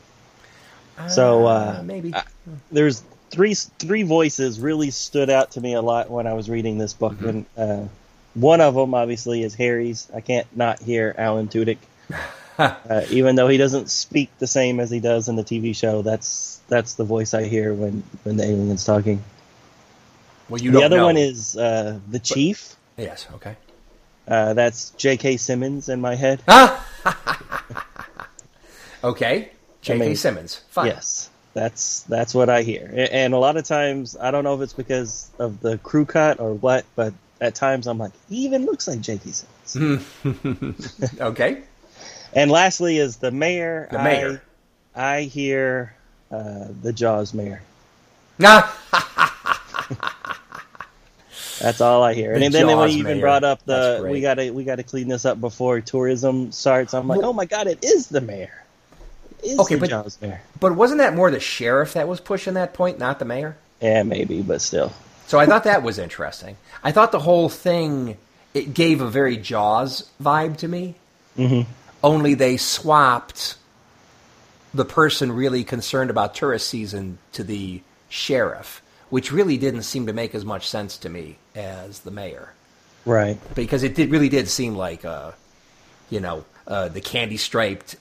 So, 1.09 1.45
uh, 1.45 1.81
maybe. 1.83 2.13
I- 2.13 2.23
There's 2.71 3.03
three 3.31 3.53
three 3.53 4.03
voices 4.03 4.59
really 4.59 4.91
stood 4.91 5.29
out 5.29 5.51
to 5.51 5.61
me 5.61 5.73
a 5.73 5.81
lot 5.81 6.09
when 6.09 6.25
I 6.27 6.33
was 6.33 6.49
reading 6.49 6.77
this 6.77 6.93
book. 6.93 7.19
And 7.21 7.45
uh, 7.57 7.83
one 8.33 8.61
of 8.61 8.75
them, 8.75 8.93
obviously, 8.93 9.43
is 9.43 9.55
Harry's. 9.55 10.07
I 10.15 10.21
can't 10.21 10.47
not 10.55 10.79
hear 10.81 11.13
Alan 11.17 11.47
Tudyk, 11.49 11.79
uh, 12.57 13.01
even 13.09 13.35
though 13.35 13.47
he 13.47 13.57
doesn't 13.57 13.89
speak 13.89 14.29
the 14.39 14.47
same 14.47 14.79
as 14.79 14.89
he 14.89 14.99
does 14.99 15.27
in 15.27 15.35
the 15.35 15.43
TV 15.43 15.75
show. 15.75 16.01
That's 16.01 16.59
that's 16.67 16.95
the 16.95 17.03
voice 17.03 17.33
I 17.33 17.45
hear 17.45 17.73
when 17.73 18.03
when 18.23 18.37
the 18.37 18.43
alien's 18.43 18.85
talking. 18.85 19.23
well, 20.49 20.61
you 20.61 20.71
the 20.71 20.83
other 20.83 20.97
know. 20.97 21.05
one 21.05 21.17
is 21.17 21.55
uh, 21.57 21.99
the 22.09 22.19
chief. 22.19 22.75
yes. 22.97 23.27
Okay. 23.35 23.55
Uh, 24.27 24.53
that's 24.53 24.89
J.K. 24.91 25.37
Simmons 25.37 25.87
in 25.87 26.01
my 26.01 26.15
head. 26.15 26.43
Okay, 29.03 29.51
J.K. 29.81 29.99
mean, 29.99 30.15
Simmons. 30.15 30.61
Fine. 30.69 30.87
Yes, 30.87 31.29
that's 31.53 32.01
that's 32.03 32.33
what 32.33 32.49
I 32.49 32.63
hear. 32.63 33.07
And 33.11 33.33
a 33.33 33.37
lot 33.37 33.55
of 33.57 33.63
times, 33.63 34.17
I 34.19 34.31
don't 34.31 34.43
know 34.43 34.55
if 34.55 34.61
it's 34.61 34.73
because 34.73 35.29
of 35.39 35.59
the 35.61 35.77
crew 35.77 36.05
cut 36.05 36.39
or 36.39 36.53
what, 36.53 36.83
but 36.95 37.13
at 37.39 37.53
times 37.55 37.87
I'm 37.87 37.99
like, 37.99 38.11
he 38.27 38.37
even 38.45 38.65
looks 38.65 38.87
like 38.87 39.01
J.K. 39.01 39.31
Simmons. 39.65 40.05
Okay. 41.21 41.61
And 42.33 42.51
lastly 42.51 42.97
is 42.97 43.17
the 43.17 43.31
mayor. 43.31 43.87
The 43.91 43.99
mayor. 44.03 44.41
I, 44.95 45.15
I 45.17 45.21
hear 45.23 45.95
uh, 46.31 46.67
the 46.81 46.91
Jaws 46.93 47.33
mayor. 47.33 47.61
Nah. 48.39 48.67
That's 51.59 51.81
all 51.81 52.03
I 52.03 52.13
hear. 52.13 52.37
The 52.37 52.45
and 52.45 52.53
then 52.53 52.67
when 52.67 52.75
Jaws 52.77 52.91
even 52.95 53.13
mayor. 53.13 53.21
brought 53.21 53.43
up 53.43 53.65
the 53.65 54.07
we 54.09 54.21
gotta 54.21 54.51
we 54.53 54.63
gotta 54.63 54.83
clean 54.83 55.07
this 55.07 55.25
up 55.25 55.41
before 55.41 55.81
tourism 55.81 56.51
starts. 56.51 56.93
I'm 56.93 57.07
like, 57.07 57.19
Well- 57.19 57.29
oh 57.29 57.33
my 57.33 57.45
god, 57.45 57.67
it 57.67 57.83
is 57.83 58.07
the 58.07 58.21
mayor. 58.21 58.63
It 59.43 59.51
is 59.51 59.59
Okay, 59.59 59.75
the 59.75 59.81
but- 59.81 59.89
Jaws 59.89 60.17
mayor. 60.21 60.41
But 60.59 60.75
wasn't 60.75 60.99
that 60.99 61.15
more 61.15 61.31
the 61.31 61.39
sheriff 61.39 61.93
that 61.93 62.07
was 62.07 62.19
pushing 62.19 62.53
that 62.55 62.73
point, 62.73 62.99
not 62.99 63.17
the 63.19 63.25
mayor? 63.25 63.57
Yeah, 63.81 64.03
maybe, 64.03 64.41
but 64.41 64.61
still. 64.61 64.91
So 65.27 65.39
I 65.39 65.45
thought 65.45 65.63
that 65.65 65.83
was 65.83 65.97
interesting. 65.99 66.57
I 66.83 66.91
thought 66.91 67.11
the 67.11 67.19
whole 67.19 67.49
thing 67.49 68.17
it 68.53 68.73
gave 68.73 69.01
a 69.01 69.09
very 69.09 69.37
Jaws 69.37 70.09
vibe 70.21 70.57
to 70.57 70.67
me. 70.67 70.95
Mm-hmm. 71.37 71.69
Only 72.03 72.33
they 72.33 72.57
swapped 72.57 73.55
the 74.73 74.85
person 74.85 75.31
really 75.31 75.63
concerned 75.63 76.09
about 76.09 76.35
tourist 76.35 76.67
season 76.69 77.17
to 77.33 77.43
the 77.43 77.81
sheriff, 78.09 78.81
which 79.09 79.31
really 79.31 79.57
didn't 79.57 79.83
seem 79.83 80.05
to 80.07 80.13
make 80.13 80.35
as 80.35 80.45
much 80.45 80.67
sense 80.67 80.97
to 80.99 81.09
me 81.09 81.37
as 81.55 82.01
the 82.01 82.11
mayor, 82.11 82.53
Right. 83.05 83.37
because 83.55 83.83
it 83.83 83.95
did 83.95 84.11
really 84.11 84.29
did 84.29 84.47
seem 84.47 84.75
like, 84.75 85.03
uh, 85.05 85.31
you 86.09 86.19
know, 86.19 86.45
uh, 86.67 86.89
the 86.89 87.01
candy 87.01 87.37
striped 87.37 87.95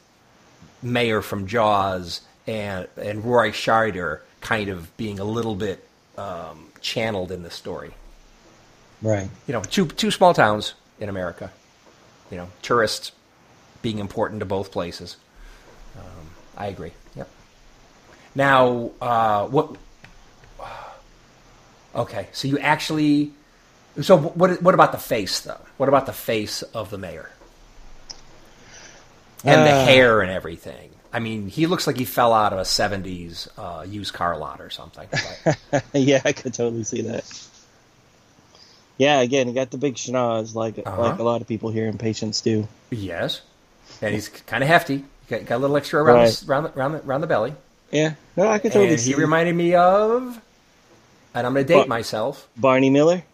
mayor 0.83 1.23
from 1.23 1.47
Jaws 1.47 2.21
and 2.47 2.87
and 2.97 3.25
Roy 3.25 3.51
Scheider 3.51 4.21
kind 4.41 4.69
of 4.69 4.95
being 4.97 5.19
a 5.19 5.25
little 5.25 5.55
bit 5.55 5.85
um, 6.19 6.69
channeled 6.81 7.33
in 7.33 7.43
the 7.43 7.51
story. 7.51 7.93
Right. 9.03 9.29
You 9.47 9.53
know, 9.55 9.63
two 9.63 9.87
two 9.87 10.11
small 10.11 10.35
towns 10.35 10.75
in 11.01 11.09
America. 11.09 11.51
You 12.31 12.37
know, 12.39 12.49
tourists 12.63 13.13
being 13.87 13.99
important 14.01 14.41
to 14.41 14.47
both 14.47 14.73
places. 14.73 15.17
Um, 15.97 16.27
I 16.57 16.67
agree. 16.67 16.91
Yep. 17.15 17.29
Now, 18.35 18.91
uh, 19.01 19.47
what? 19.47 19.77
Okay, 21.95 22.27
so 22.33 22.49
you 22.49 22.59
actually. 22.59 23.31
So 24.03 24.19
what? 24.19 24.61
What 24.61 24.75
about 24.75 24.91
the 24.93 24.99
face, 24.99 25.41
though? 25.41 25.61
What 25.77 25.89
about 25.89 26.07
the 26.07 26.13
face 26.13 26.63
of 26.63 26.91
the 26.91 26.99
mayor? 26.99 27.31
And 29.45 29.65
the 29.65 29.71
Uh. 29.73 29.85
hair 29.85 30.21
and 30.21 30.31
everything. 30.31 30.91
I 31.13 31.21
mean, 31.21 31.47
he 31.49 31.67
looks 31.67 31.87
like 31.87 31.97
he 31.97 32.05
fell 32.05 32.33
out 32.35 32.53
of 32.53 32.59
a 32.59 32.65
'70s 32.65 33.49
uh, 33.57 33.85
used 33.89 34.13
car 34.13 34.37
lot 34.37 34.61
or 34.61 34.69
something. 34.71 35.09
Yeah, 35.95 36.21
I 36.25 36.33
could 36.33 36.53
totally 36.53 36.83
see 36.85 37.03
that. 37.03 37.25
Yeah, 38.99 39.21
again, 39.21 39.47
he 39.47 39.53
got 39.53 39.71
the 39.71 39.79
big 39.79 39.95
schnoz 39.95 40.55
like 40.55 40.79
Uh-huh. 40.85 41.01
like 41.03 41.19
a 41.19 41.23
lot 41.23 41.41
of 41.41 41.47
people 41.47 41.71
here 41.71 41.87
in 41.87 41.97
Patience 41.99 42.41
do. 42.43 42.67
Yes, 42.91 43.41
and 44.03 44.15
he's 44.15 44.29
kind 44.29 44.63
of 44.63 44.69
hefty. 44.69 45.05
Got, 45.29 45.45
got 45.47 45.57
a 45.57 45.59
little 45.59 45.77
extra 45.77 46.03
around, 46.03 46.17
Right. 46.17 46.31
the, 46.33 46.51
around, 46.53 46.63
the, 46.65 46.73
around, 46.79 46.93
the, 46.93 47.03
around 47.05 47.21
the 47.23 47.27
belly. 47.27 47.55
Yeah, 47.91 48.15
no, 48.37 48.49
I 48.49 48.59
could 48.59 48.73
totally 48.73 48.93
and 48.93 49.01
see 49.01 49.13
he 49.13 49.21
reminded 49.21 49.55
me 49.55 49.75
of, 49.75 50.41
and 51.35 51.47
I'm 51.47 51.53
going 51.55 51.67
to 51.67 51.73
date 51.73 51.81
But- 51.81 51.89
myself. 51.89 52.49
Barney 52.57 52.91
Miller. 52.91 53.23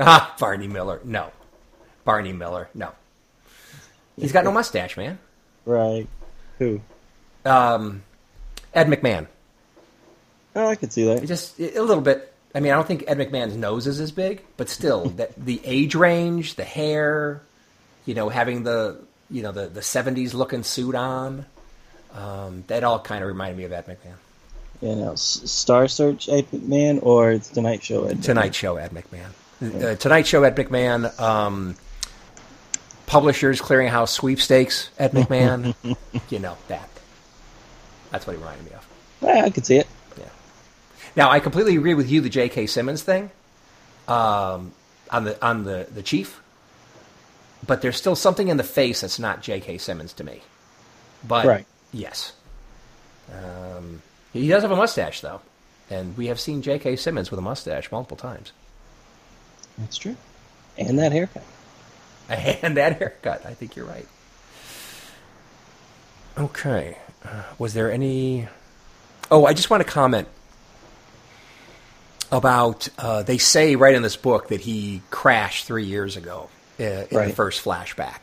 Ah, 0.00 0.36
Barney 0.38 0.68
Miller. 0.68 1.00
No, 1.04 1.32
Barney 2.04 2.32
Miller. 2.32 2.68
No, 2.72 2.92
he's 4.16 4.30
got 4.30 4.44
no 4.44 4.52
mustache, 4.52 4.96
man. 4.96 5.18
Right. 5.66 6.06
Who? 6.60 6.80
Um, 7.44 8.04
Ed 8.72 8.86
McMahon. 8.86 9.26
Oh, 10.54 10.68
I 10.68 10.76
could 10.76 10.92
see 10.92 11.04
that. 11.06 11.26
Just 11.26 11.58
a 11.58 11.80
little 11.82 12.00
bit. 12.02 12.32
I 12.54 12.60
mean, 12.60 12.72
I 12.72 12.76
don't 12.76 12.86
think 12.86 13.04
Ed 13.08 13.18
McMahon's 13.18 13.56
nose 13.56 13.86
is 13.88 13.98
as 14.00 14.12
big, 14.12 14.44
but 14.56 14.68
still, 14.68 15.06
that 15.16 15.34
the 15.36 15.60
age 15.64 15.94
range, 15.96 16.54
the 16.54 16.64
hair, 16.64 17.42
you 18.06 18.14
know, 18.14 18.28
having 18.28 18.62
the 18.62 19.00
you 19.30 19.42
know 19.42 19.52
the 19.52 19.66
the 19.66 19.80
'70s 19.80 20.34
looking 20.34 20.62
suit 20.62 20.94
on, 20.94 21.46
um, 22.14 22.64
that 22.68 22.84
all 22.84 22.98
kind 22.98 23.22
of 23.22 23.28
reminded 23.28 23.58
me 23.58 23.64
of 23.64 23.72
Ed 23.72 23.86
McMahon. 23.86 24.16
You 24.80 24.94
know, 24.94 25.14
Star 25.16 25.88
Search 25.88 26.28
Ed 26.28 26.46
McMahon 26.52 27.00
or 27.02 27.32
it's 27.32 27.48
Tonight 27.48 27.82
Show 27.82 28.04
Ed. 28.04 28.18
McMahon? 28.18 28.22
Tonight 28.22 28.54
Show 28.54 28.76
Ed 28.76 28.90
McMahon. 28.92 29.82
Uh, 29.82 29.96
Tonight 29.96 30.26
Show 30.26 30.44
Ed 30.44 30.56
McMahon. 30.56 31.18
Um, 31.20 31.76
Publishers 33.06 33.60
Clearinghouse 33.60 34.10
Sweepstakes 34.10 34.90
Ed 34.98 35.12
McMahon. 35.12 35.74
you 36.30 36.38
know 36.38 36.56
that. 36.68 36.88
That's 38.10 38.26
what 38.26 38.34
he 38.34 38.38
reminded 38.38 38.66
me 38.66 38.72
of. 38.72 38.86
Yeah, 39.22 39.44
I 39.44 39.50
could 39.50 39.66
see 39.66 39.76
it. 39.76 39.86
Yeah. 40.16 40.24
Now 41.16 41.30
I 41.30 41.40
completely 41.40 41.76
agree 41.76 41.94
with 41.94 42.10
you. 42.10 42.20
The 42.20 42.28
J.K. 42.28 42.66
Simmons 42.66 43.02
thing 43.02 43.30
um, 44.06 44.72
on 45.10 45.24
the 45.24 45.44
on 45.44 45.64
the 45.64 45.86
the 45.92 46.02
chief, 46.02 46.40
but 47.66 47.82
there's 47.82 47.96
still 47.96 48.16
something 48.16 48.48
in 48.48 48.56
the 48.56 48.62
face 48.64 49.00
that's 49.02 49.18
not 49.18 49.42
J.K. 49.42 49.78
Simmons 49.78 50.12
to 50.14 50.24
me. 50.24 50.42
But 51.26 51.46
Right. 51.46 51.66
yes, 51.92 52.32
um, 53.32 54.02
he 54.32 54.46
does 54.48 54.62
have 54.62 54.70
a 54.70 54.76
mustache 54.76 55.20
though, 55.20 55.40
and 55.90 56.16
we 56.16 56.26
have 56.28 56.38
seen 56.38 56.62
J.K. 56.62 56.96
Simmons 56.96 57.30
with 57.30 57.38
a 57.38 57.42
mustache 57.42 57.90
multiple 57.90 58.16
times. 58.16 58.52
That's 59.78 59.96
true. 59.96 60.16
And 60.76 60.98
that 60.98 61.12
haircut. 61.12 61.42
And 62.30 62.76
that 62.76 62.98
haircut. 62.98 63.46
I 63.46 63.54
think 63.54 63.74
you're 63.74 63.86
right. 63.86 64.06
Okay. 66.36 66.98
Uh, 67.24 67.42
was 67.58 67.72
there 67.74 67.90
any. 67.90 68.48
Oh, 69.30 69.46
I 69.46 69.54
just 69.54 69.70
want 69.70 69.82
to 69.82 69.88
comment 69.88 70.28
about. 72.30 72.88
Uh, 72.98 73.22
they 73.22 73.38
say 73.38 73.76
right 73.76 73.94
in 73.94 74.02
this 74.02 74.16
book 74.16 74.48
that 74.48 74.60
he 74.60 75.02
crashed 75.10 75.66
three 75.66 75.84
years 75.84 76.16
ago 76.16 76.48
uh, 76.80 76.82
in 76.82 77.28
the 77.28 77.32
first 77.34 77.64
flashback. 77.64 78.22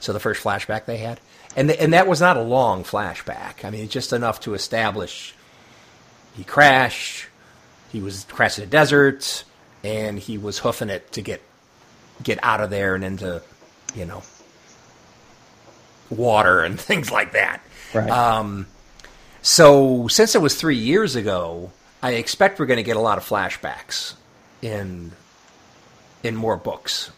So 0.00 0.12
the 0.12 0.20
first 0.20 0.42
flashback 0.42 0.86
they 0.86 0.98
had. 0.98 1.20
And, 1.54 1.68
th- 1.68 1.80
and 1.80 1.92
that 1.92 2.06
was 2.06 2.20
not 2.20 2.36
a 2.36 2.42
long 2.42 2.82
flashback. 2.82 3.64
I 3.64 3.70
mean, 3.70 3.84
it's 3.84 3.92
just 3.92 4.12
enough 4.12 4.40
to 4.40 4.54
establish 4.54 5.34
he 6.34 6.44
crashed, 6.44 7.26
he 7.90 8.00
was 8.00 8.24
crashed 8.24 8.58
in 8.58 8.64
the 8.64 8.70
desert, 8.70 9.44
and 9.84 10.18
he 10.18 10.38
was 10.38 10.58
hoofing 10.58 10.88
it 10.88 11.12
to 11.12 11.22
get 11.22 11.42
get 12.22 12.38
out 12.42 12.60
of 12.60 12.70
there 12.70 12.94
and 12.94 13.02
into, 13.02 13.42
you 13.94 14.04
know, 14.04 14.22
water 16.08 16.60
and 16.60 16.80
things 16.80 17.10
like 17.10 17.32
that. 17.32 17.60
Right. 17.92 18.08
Um, 18.08 18.66
so 19.42 20.08
since 20.08 20.34
it 20.34 20.40
was 20.40 20.54
three 20.54 20.76
years 20.76 21.16
ago, 21.16 21.72
I 22.02 22.12
expect 22.12 22.58
we're 22.58 22.66
going 22.66 22.78
to 22.78 22.82
get 22.82 22.96
a 22.96 23.00
lot 23.00 23.18
of 23.18 23.28
flashbacks 23.28 24.14
in 24.62 25.12
in 26.22 26.36
more 26.36 26.56
books. 26.56 27.10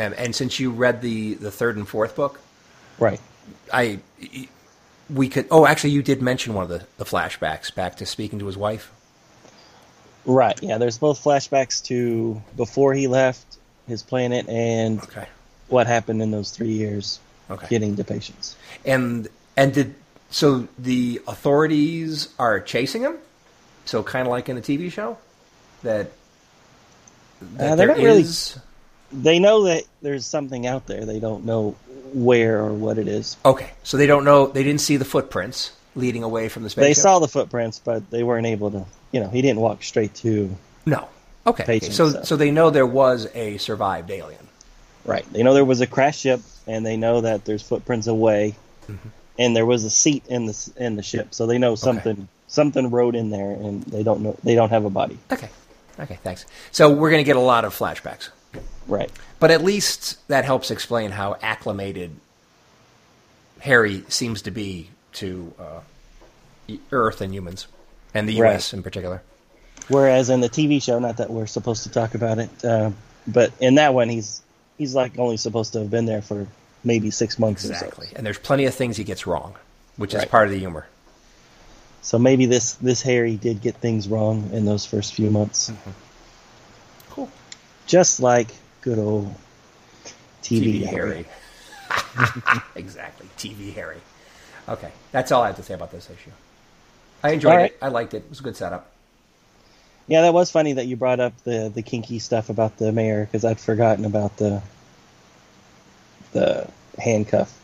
And, 0.00 0.14
and 0.14 0.34
since 0.34 0.58
you 0.58 0.70
read 0.70 1.02
the 1.02 1.34
the 1.34 1.50
third 1.50 1.76
and 1.76 1.86
fourth 1.86 2.16
book, 2.16 2.40
right. 2.98 3.20
I 3.72 3.98
we 5.10 5.28
could. 5.28 5.46
Oh, 5.50 5.66
actually, 5.66 5.90
you 5.90 6.02
did 6.02 6.22
mention 6.22 6.54
one 6.54 6.62
of 6.64 6.70
the, 6.70 6.86
the 6.96 7.04
flashbacks 7.04 7.74
back 7.74 7.96
to 7.96 8.06
speaking 8.06 8.38
to 8.38 8.46
his 8.46 8.56
wife. 8.56 8.90
Right. 10.24 10.58
Yeah, 10.62 10.78
there's 10.78 10.96
both 10.98 11.22
flashbacks 11.22 11.84
to 11.86 12.40
before 12.56 12.94
he 12.94 13.08
left 13.08 13.44
his 13.88 14.02
planet 14.02 14.48
and 14.48 15.02
Okay. 15.02 15.26
what 15.68 15.86
happened 15.86 16.22
in 16.22 16.30
those 16.30 16.50
three 16.50 16.72
years 16.72 17.18
Okay. 17.50 17.66
getting 17.68 17.96
to 17.96 18.04
Patience. 18.04 18.56
And 18.86 19.28
and 19.56 19.74
did 19.74 19.94
so 20.30 20.66
the 20.78 21.20
authorities 21.26 22.28
are 22.38 22.58
chasing 22.60 23.02
him? 23.02 23.16
So 23.84 24.02
kind 24.02 24.26
of 24.26 24.30
like 24.30 24.48
in 24.48 24.56
a 24.56 24.60
TV 24.62 24.90
show 24.92 25.18
that, 25.82 26.10
that 27.56 27.72
Uh, 27.72 27.74
they're 27.74 27.76
there 27.76 27.86
not 27.88 27.96
really- 27.98 28.22
is- 28.22 28.56
They 29.12 29.38
know 29.38 29.64
that 29.64 29.84
there's 30.02 30.24
something 30.26 30.66
out 30.66 30.86
there. 30.86 31.04
They 31.04 31.18
don't 31.20 31.44
know 31.44 31.76
where 32.12 32.60
or 32.62 32.72
what 32.72 32.98
it 32.98 33.08
is. 33.08 33.36
Okay, 33.44 33.70
so 33.82 33.96
they 33.96 34.06
don't 34.06 34.24
know. 34.24 34.46
They 34.46 34.62
didn't 34.62 34.80
see 34.80 34.96
the 34.96 35.04
footprints 35.04 35.72
leading 35.96 36.22
away 36.22 36.48
from 36.48 36.62
the 36.62 36.70
spaceship. 36.70 36.88
They 36.88 36.94
saw 36.94 37.18
the 37.18 37.28
footprints, 37.28 37.78
but 37.80 38.08
they 38.10 38.22
weren't 38.22 38.46
able 38.46 38.70
to. 38.70 38.84
You 39.12 39.20
know, 39.20 39.28
he 39.28 39.42
didn't 39.42 39.60
walk 39.60 39.82
straight 39.82 40.14
to. 40.16 40.54
no. 40.86 41.08
Okay, 41.46 41.62
okay. 41.64 41.78
Patience, 41.80 41.96
so 41.96 42.10
so. 42.10 42.22
so 42.22 42.36
they 42.36 42.50
know 42.50 42.68
there 42.70 42.86
was 42.86 43.26
a 43.34 43.56
survived 43.58 44.10
alien. 44.10 44.46
Right. 45.06 45.24
They 45.32 45.42
know 45.42 45.54
there 45.54 45.64
was 45.64 45.80
a 45.80 45.86
crash 45.86 46.18
ship, 46.18 46.40
and 46.66 46.84
they 46.84 46.98
know 46.98 47.22
that 47.22 47.46
there's 47.46 47.62
footprints 47.62 48.06
away, 48.06 48.54
Mm-hmm. 48.88 49.08
and 49.38 49.56
there 49.56 49.64
was 49.66 49.84
a 49.84 49.90
seat 49.90 50.22
in 50.28 50.44
the 50.46 50.72
in 50.76 50.96
the 50.96 51.02
ship. 51.02 51.28
So 51.34 51.46
they 51.46 51.56
know 51.58 51.74
something 51.76 52.28
something 52.46 52.90
rode 52.90 53.14
in 53.14 53.30
there, 53.30 53.52
and 53.52 53.82
they 53.84 54.02
don't 54.02 54.20
know 54.20 54.36
they 54.44 54.54
don't 54.54 54.68
have 54.70 54.84
a 54.84 54.90
body. 54.90 55.18
Okay, 55.32 55.48
okay. 55.98 56.18
Thanks. 56.22 56.44
So 56.72 56.90
we're 56.92 57.10
going 57.10 57.24
to 57.24 57.26
get 57.26 57.36
a 57.36 57.40
lot 57.40 57.64
of 57.64 57.74
flashbacks, 57.76 58.28
Right. 58.90 59.10
but 59.38 59.50
at 59.50 59.62
least 59.62 60.26
that 60.28 60.44
helps 60.44 60.70
explain 60.70 61.12
how 61.12 61.36
acclimated 61.42 62.10
Harry 63.60 64.04
seems 64.08 64.42
to 64.42 64.50
be 64.50 64.90
to 65.14 65.52
uh, 65.58 65.80
Earth 66.92 67.20
and 67.20 67.32
humans, 67.34 67.66
and 68.14 68.28
the 68.28 68.34
U.S. 68.34 68.72
Right. 68.72 68.78
in 68.78 68.82
particular. 68.82 69.22
Whereas 69.88 70.30
in 70.30 70.40
the 70.40 70.48
TV 70.48 70.80
show, 70.82 70.98
not 70.98 71.16
that 71.16 71.30
we're 71.30 71.46
supposed 71.46 71.82
to 71.84 71.90
talk 71.90 72.14
about 72.14 72.38
it, 72.38 72.64
uh, 72.64 72.90
but 73.26 73.52
in 73.60 73.74
that 73.76 73.92
one, 73.92 74.08
he's 74.08 74.40
he's 74.78 74.94
like 74.94 75.18
only 75.18 75.36
supposed 75.36 75.72
to 75.74 75.80
have 75.80 75.90
been 75.90 76.06
there 76.06 76.22
for 76.22 76.46
maybe 76.84 77.10
six 77.10 77.38
months 77.38 77.64
Exactly. 77.64 78.06
so. 78.06 78.12
And 78.16 78.24
there's 78.24 78.38
plenty 78.38 78.64
of 78.66 78.74
things 78.74 78.96
he 78.96 79.04
gets 79.04 79.26
wrong, 79.26 79.54
which 79.96 80.14
is 80.14 80.24
part 80.24 80.46
of 80.46 80.52
the 80.52 80.58
humor. 80.58 80.86
So 82.02 82.18
maybe 82.18 82.46
this 82.46 82.74
this 82.74 83.02
Harry 83.02 83.36
did 83.36 83.60
get 83.60 83.74
things 83.76 84.08
wrong 84.08 84.50
in 84.52 84.64
those 84.64 84.86
first 84.86 85.12
few 85.14 85.28
months, 85.30 85.70
Cool. 87.10 87.28
just 87.86 88.20
like 88.20 88.48
good 88.80 88.98
old 88.98 89.34
TV, 90.42 90.82
TV 90.82 90.86
Harry. 90.86 91.26
exactly. 92.74 93.26
TV 93.36 93.74
Harry. 93.74 93.98
Okay. 94.68 94.90
That's 95.12 95.32
all 95.32 95.42
I 95.42 95.48
have 95.48 95.56
to 95.56 95.62
say 95.62 95.74
about 95.74 95.90
this 95.90 96.08
issue. 96.10 96.30
I 97.22 97.32
enjoyed 97.32 97.56
right. 97.56 97.70
it. 97.72 97.78
I 97.82 97.88
liked 97.88 98.14
it. 98.14 98.18
It 98.18 98.30
was 98.30 98.40
a 98.40 98.42
good 98.42 98.56
setup. 98.56 98.90
Yeah, 100.06 100.22
that 100.22 100.34
was 100.34 100.50
funny 100.50 100.72
that 100.72 100.86
you 100.86 100.96
brought 100.96 101.20
up 101.20 101.34
the 101.44 101.70
the 101.72 101.82
kinky 101.82 102.18
stuff 102.18 102.48
about 102.48 102.78
the 102.78 102.90
mayor 102.90 103.26
because 103.26 103.44
I'd 103.44 103.60
forgotten 103.60 104.04
about 104.04 104.36
the 104.38 104.62
the 106.32 106.68
handcuff. 106.98 107.56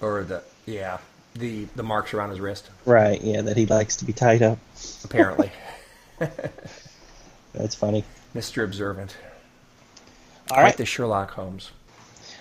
Or 0.00 0.24
the, 0.24 0.42
yeah, 0.66 0.98
the, 1.34 1.64
the 1.76 1.82
marks 1.82 2.14
around 2.14 2.30
his 2.30 2.40
wrist, 2.40 2.70
Right, 2.84 3.20
yeah, 3.20 3.42
that 3.42 3.56
he 3.56 3.66
likes 3.66 3.96
to 3.96 4.04
be 4.04 4.12
tied 4.12 4.42
up. 4.42 4.58
apparently. 5.04 5.50
That's 7.52 7.74
funny. 7.74 8.04
Mr. 8.34 8.64
Observant. 8.64 9.16
All 10.50 10.56
Like 10.56 10.64
right, 10.64 10.76
the 10.76 10.84
Sherlock 10.86 11.30
Holmes. 11.30 11.70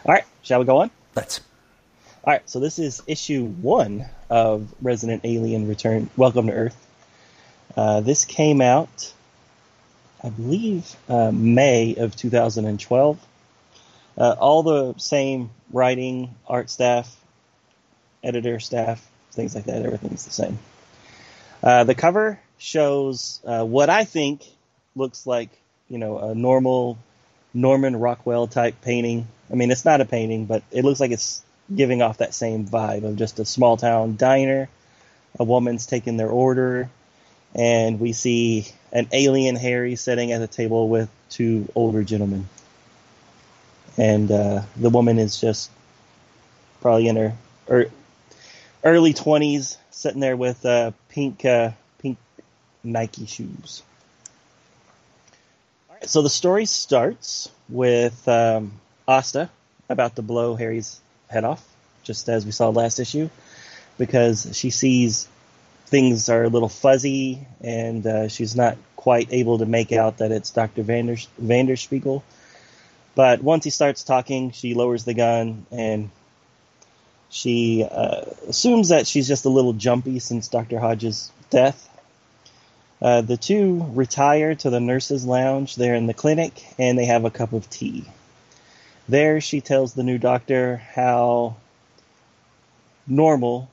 all 0.06 0.13
right. 0.13 0.24
Shall 0.41 0.60
we 0.60 0.65
go 0.65 0.78
on? 0.78 0.89
Let's. 1.15 1.41
All 2.24 2.34
right, 2.34 2.50
so 2.50 2.60
this 2.60 2.80
is 2.80 3.02
issue 3.08 3.45
one 3.45 4.06
of 4.30 4.74
Resident 4.82 5.22
Alien 5.24 5.67
Return. 5.67 6.10
Welcome 6.17 6.48
to 6.48 6.54
Earth. 6.54 6.88
Uh, 7.78 8.02
this 8.02 8.26
came 8.26 8.62
out, 8.62 9.13
I 10.24 10.30
believe, 10.30 10.95
uh, 11.08 11.32
May 11.32 11.95
of 11.95 12.15
2012. 12.15 13.19
Uh, 14.17 14.36
all 14.39 14.63
the 14.63 14.95
same 14.98 15.52
writing, 15.72 16.36
art 16.48 16.69
staff, 16.69 17.15
editor 18.24 18.60
staff, 18.60 19.08
things 19.32 19.56
like 19.56 19.65
that. 19.65 19.86
Everything's 19.86 20.26
the 20.26 20.32
same. 20.32 20.58
Uh, 21.63 21.84
the 21.84 21.95
cover 21.95 22.39
shows 22.58 23.39
uh, 23.45 23.63
what 23.63 23.89
I 23.89 24.04
think 24.04 24.43
looks 24.95 25.26
like, 25.28 25.50
you 25.88 26.00
know, 26.00 26.17
a 26.17 26.36
normal 26.36 26.98
Norman 27.60 27.95
Rockwell 27.95 28.48
type 28.48 28.82
painting. 28.82 29.28
I 29.52 29.56
mean, 29.56 29.72
it's 29.72 29.86
not 29.86 30.02
a 30.02 30.06
painting, 30.06 30.45
but 30.45 30.63
it 30.72 30.86
looks 30.86 31.00
like 31.00 31.12
it's 31.12 31.43
giving 31.74 32.02
off 32.02 32.19
that 32.19 32.34
same 32.34 32.65
vibe 32.65 33.04
of 33.04 33.15
just 33.15 33.39
a 33.39 33.45
small 33.45 33.78
town 33.78 34.15
diner. 34.15 34.69
A 35.39 35.43
woman's 35.43 35.86
taking 35.86 36.17
their 36.17 36.30
order, 36.30 36.89
and 37.54 38.00
we 38.00 38.13
see 38.13 38.67
an 38.91 39.08
alien 39.12 39.56
Harry 39.56 39.95
sitting 39.95 40.32
at 40.32 40.41
a 40.41 40.48
table 40.48 40.89
with 40.89 41.10
two 41.30 41.69
older 41.76 42.04
gentlemen. 42.04 42.48
And 43.98 44.32
uh, 44.32 44.62
the 44.76 44.89
woman 44.89 45.19
is 45.19 45.39
just 45.39 45.69
probably 46.82 47.08
in 47.08 47.15
her 47.15 47.34
er, 47.69 47.86
early 48.84 49.13
20s, 49.13 49.78
sitting 49.91 50.19
there 50.19 50.38
with 50.38 50.65
uh, 50.65 50.91
pink, 51.10 51.45
uh, 51.45 51.72
pink 52.00 52.17
Nike 52.84 53.26
shoes. 53.26 53.84
So 56.10 56.24
the 56.24 56.30
story 56.32 56.65
starts 56.65 57.52
with 57.69 58.28
um, 58.28 58.72
Asta 59.08 59.48
about 59.89 60.15
to 60.15 60.24
blow 60.24 60.56
Harry's 60.56 61.00
head 61.28 61.43
off, 61.43 61.63
just 62.02 62.28
as 62.30 62.48
we 62.48 62.52
saw 62.52 62.69
last 62.69 63.00
issue, 63.00 63.30
because 64.00 64.58
she 64.58 64.72
sees 64.72 65.28
things 65.86 66.28
are 66.30 66.45
a 66.45 66.50
little 66.50 66.67
fuzzy 66.67 67.45
and 67.62 68.08
uh, 68.08 68.28
she's 68.28 68.56
not 68.56 68.78
quite 68.95 69.32
able 69.32 69.60
to 69.60 69.67
make 69.67 69.91
out 69.91 70.17
that 70.17 70.32
it's 70.32 70.50
Dr. 70.50 70.82
Vander, 70.82 71.17
Vanderspiegel. 71.39 72.24
But 73.13 73.43
once 73.43 73.63
he 73.63 73.69
starts 73.69 74.04
talking, 74.04 74.50
she 74.50 74.74
lowers 74.74 75.06
the 75.06 75.13
gun 75.13 75.67
and 75.69 76.10
she 77.30 77.88
uh, 77.89 78.22
assumes 78.48 78.89
that 78.89 79.06
she's 79.06 79.28
just 79.28 79.45
a 79.45 79.50
little 79.50 79.74
jumpy 79.74 80.17
since 80.17 80.48
Dr. 80.48 80.80
Hodges' 80.80 81.32
death. 81.52 81.88
Uh, 83.01 83.21
the 83.21 83.38
two 83.38 83.85
retire 83.93 84.55
to 84.55 84.69
the 84.69 84.79
nurse's 84.79 85.25
lounge 85.25 85.75
there 85.75 85.95
in 85.95 86.07
the 86.07 86.13
clinic 86.13 86.65
and 86.77 86.97
they 86.97 87.05
have 87.05 87.23
a 87.23 87.31
cup 87.31 87.53
of 87.53 87.69
tea. 87.69 88.03
There, 89.07 89.41
she 89.41 89.62
tells 89.62 89.93
the 89.93 90.03
new 90.03 90.17
doctor 90.17 90.77
how 90.77 91.55
normal 93.07 93.69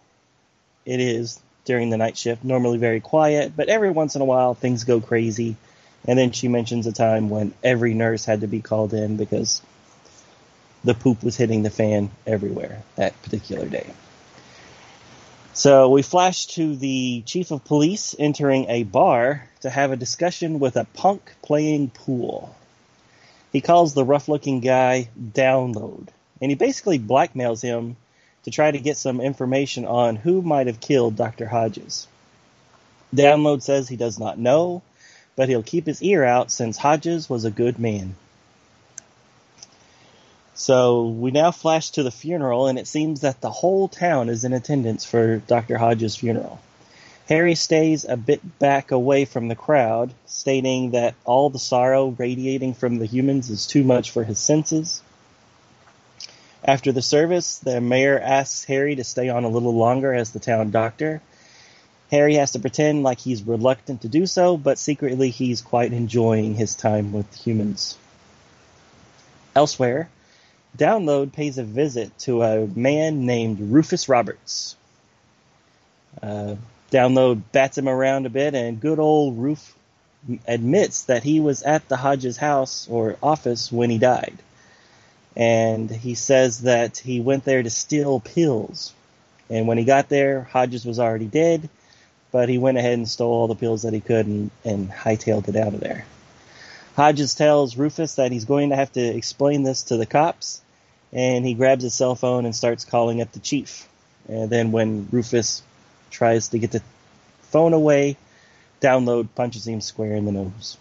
it 0.84 1.00
is 1.00 1.40
during 1.64 1.90
the 1.90 1.96
night 1.96 2.16
shift. 2.16 2.44
Normally 2.44 2.78
very 2.78 3.00
quiet, 3.00 3.52
but 3.54 3.68
every 3.68 3.90
once 3.90 4.14
in 4.14 4.22
a 4.22 4.24
while 4.24 4.54
things 4.54 4.84
go 4.84 5.00
crazy. 5.00 5.56
And 6.06 6.16
then 6.16 6.30
she 6.30 6.46
mentions 6.46 6.86
a 6.86 6.92
time 6.92 7.28
when 7.28 7.52
every 7.64 7.92
nurse 7.92 8.24
had 8.24 8.42
to 8.42 8.46
be 8.46 8.60
called 8.60 8.94
in 8.94 9.16
because 9.16 9.60
the 10.84 10.94
poop 10.94 11.24
was 11.24 11.36
hitting 11.36 11.64
the 11.64 11.70
fan 11.70 12.10
everywhere 12.26 12.82
that 12.94 13.20
particular 13.22 13.66
day. 13.66 13.92
So 15.57 15.88
we 15.88 16.03
flash 16.03 16.45
to 16.49 16.77
the 16.77 17.23
chief 17.23 17.51
of 17.51 17.64
police 17.64 18.14
entering 18.19 18.69
a 18.69 18.83
bar 18.83 19.49
to 19.62 19.71
have 19.71 19.90
a 19.90 19.97
discussion 19.97 20.61
with 20.61 20.77
a 20.77 20.85
punk 20.85 21.35
playing 21.40 21.88
pool. 21.88 22.55
He 23.53 23.62
calls 23.62 23.95
the 23.95 24.05
rough 24.05 24.29
looking 24.29 24.61
guy 24.61 25.09
Download, 25.19 26.09
and 26.42 26.51
he 26.51 26.57
basically 26.57 26.99
blackmails 26.99 27.62
him 27.62 27.97
to 28.45 28.51
try 28.51 28.71
to 28.71 28.79
get 28.79 28.99
some 28.99 29.19
information 29.19 29.87
on 29.87 30.16
who 30.16 30.42
might 30.42 30.66
have 30.66 30.79
killed 30.79 31.16
Dr. 31.16 31.47
Hodges. 31.47 32.07
Download 33.14 33.62
says 33.62 33.88
he 33.88 33.97
does 33.97 34.19
not 34.19 34.38
know, 34.38 34.83
but 35.37 35.49
he'll 35.49 35.62
keep 35.62 35.87
his 35.87 36.03
ear 36.03 36.23
out 36.23 36.51
since 36.51 36.77
Hodges 36.77 37.31
was 37.31 37.47
a 37.47 37.51
good 37.51 37.79
man. 37.79 38.14
So 40.59 41.09
we 41.09 41.33
now 41.33 41.51
flash 41.51 41.90
to 41.90 42.03
the 42.03 42.11
funeral, 42.11 42.66
and 42.66 42.79
it 42.79 42.87
seems 42.87 43.21
that 43.21 43.42
the 43.42 43.51
whole 43.51 43.88
town 43.88 44.31
is 44.31 44.42
in 44.42 44.55
attendance 44.55 45.05
for 45.05 45.37
Dr. 45.37 45.77
Hodges' 45.77 46.16
funeral. 46.16 46.61
Harry 47.29 47.55
stays 47.55 48.07
a 48.07 48.16
bit 48.16 48.59
back 48.59 48.90
away 48.90 49.27
from 49.27 49.49
the 49.49 49.55
crowd, 49.55 50.14
stating 50.25 50.92
that 50.92 51.14
all 51.27 51.51
the 51.51 51.59
sorrow 51.59 52.09
radiating 52.09 52.73
from 52.73 52.99
the 52.99 53.05
humans 53.05 53.51
is 53.51 53.66
too 53.66 53.85
much 53.85 54.11
for 54.11 54.25
his 54.25 54.38
senses. 54.38 55.03
After 56.64 56.90
the 56.90 57.03
service, 57.03 57.59
the 57.59 57.83
mayor 57.83 58.19
asks 58.19 58.64
Harry 58.64 58.97
to 58.97 59.05
stay 59.05 59.29
on 59.29 59.45
a 59.45 59.51
little 59.51 59.75
longer 59.75 60.14
as 60.14 60.31
the 60.31 60.40
town 60.40 60.71
doctor. 60.71 61.21
Harry 62.11 62.37
has 62.37 62.53
to 62.53 62.61
pretend 62.61 63.03
like 63.03 63.19
he's 63.19 63.42
reluctant 63.42 64.03
to 64.03 64.09
do 64.09 64.25
so, 64.25 64.57
but 64.57 64.79
secretly 64.79 65.29
he's 65.29 65.61
quite 65.61 65.92
enjoying 65.92 66.55
his 66.55 66.75
time 66.75 67.12
with 67.12 67.35
humans. 67.35 67.99
Elsewhere, 69.55 70.09
Download 70.76 71.32
pays 71.32 71.58
a 71.58 71.64
visit 71.64 72.16
to 72.20 72.42
a 72.42 72.66
man 72.66 73.26
named 73.26 73.60
Rufus 73.60 74.08
Roberts. 74.08 74.76
Uh, 76.22 76.56
Download 76.90 77.42
bats 77.52 77.78
him 77.78 77.88
around 77.88 78.26
a 78.26 78.30
bit, 78.30 78.54
and 78.54 78.80
good 78.80 78.98
old 78.98 79.38
Roof 79.38 79.74
admits 80.46 81.04
that 81.04 81.22
he 81.22 81.40
was 81.40 81.62
at 81.62 81.88
the 81.88 81.96
Hodges 81.96 82.36
house 82.36 82.88
or 82.88 83.16
office 83.22 83.70
when 83.70 83.90
he 83.90 83.98
died. 83.98 84.36
And 85.36 85.90
he 85.90 86.14
says 86.14 86.62
that 86.62 86.98
he 86.98 87.20
went 87.20 87.44
there 87.44 87.62
to 87.62 87.70
steal 87.70 88.20
pills. 88.20 88.94
And 89.50 89.66
when 89.66 89.78
he 89.78 89.84
got 89.84 90.08
there, 90.08 90.42
Hodges 90.42 90.84
was 90.84 90.98
already 90.98 91.26
dead, 91.26 91.68
but 92.32 92.48
he 92.48 92.58
went 92.58 92.78
ahead 92.78 92.94
and 92.94 93.08
stole 93.08 93.32
all 93.32 93.48
the 93.48 93.54
pills 93.54 93.82
that 93.82 93.92
he 93.92 94.00
could 94.00 94.26
and, 94.26 94.50
and 94.64 94.90
hightailed 94.90 95.48
it 95.48 95.56
out 95.56 95.74
of 95.74 95.80
there. 95.80 96.06
Hodges 96.96 97.34
tells 97.34 97.76
Rufus 97.76 98.14
that 98.14 98.32
he's 98.32 98.46
going 98.46 98.70
to 98.70 98.76
have 98.76 98.92
to 98.92 99.00
explain 99.00 99.62
this 99.62 99.84
to 99.84 99.98
the 99.98 100.06
cops, 100.06 100.62
and 101.12 101.45
he 101.45 101.55
grabs 101.55 101.83
his 101.83 101.95
cell 101.95 102.14
phone 102.14 102.45
and 102.45 102.55
starts 102.55 102.85
calling 102.85 103.21
up 103.21 103.33
the 103.33 103.40
chief. 103.40 103.88
And 104.29 104.51
then 104.51 104.73
when 104.73 105.09
Rufus 105.11 105.62
tries 106.11 106.49
to 106.49 106.59
get 106.59 106.73
the 106.73 106.83
phone 107.42 107.73
away, 107.73 108.16
Download 108.81 109.29
punches 109.35 109.66
him 109.66 109.81
square 109.81 110.14
in 110.14 110.27
the 110.27 110.33
nose. 110.33 110.77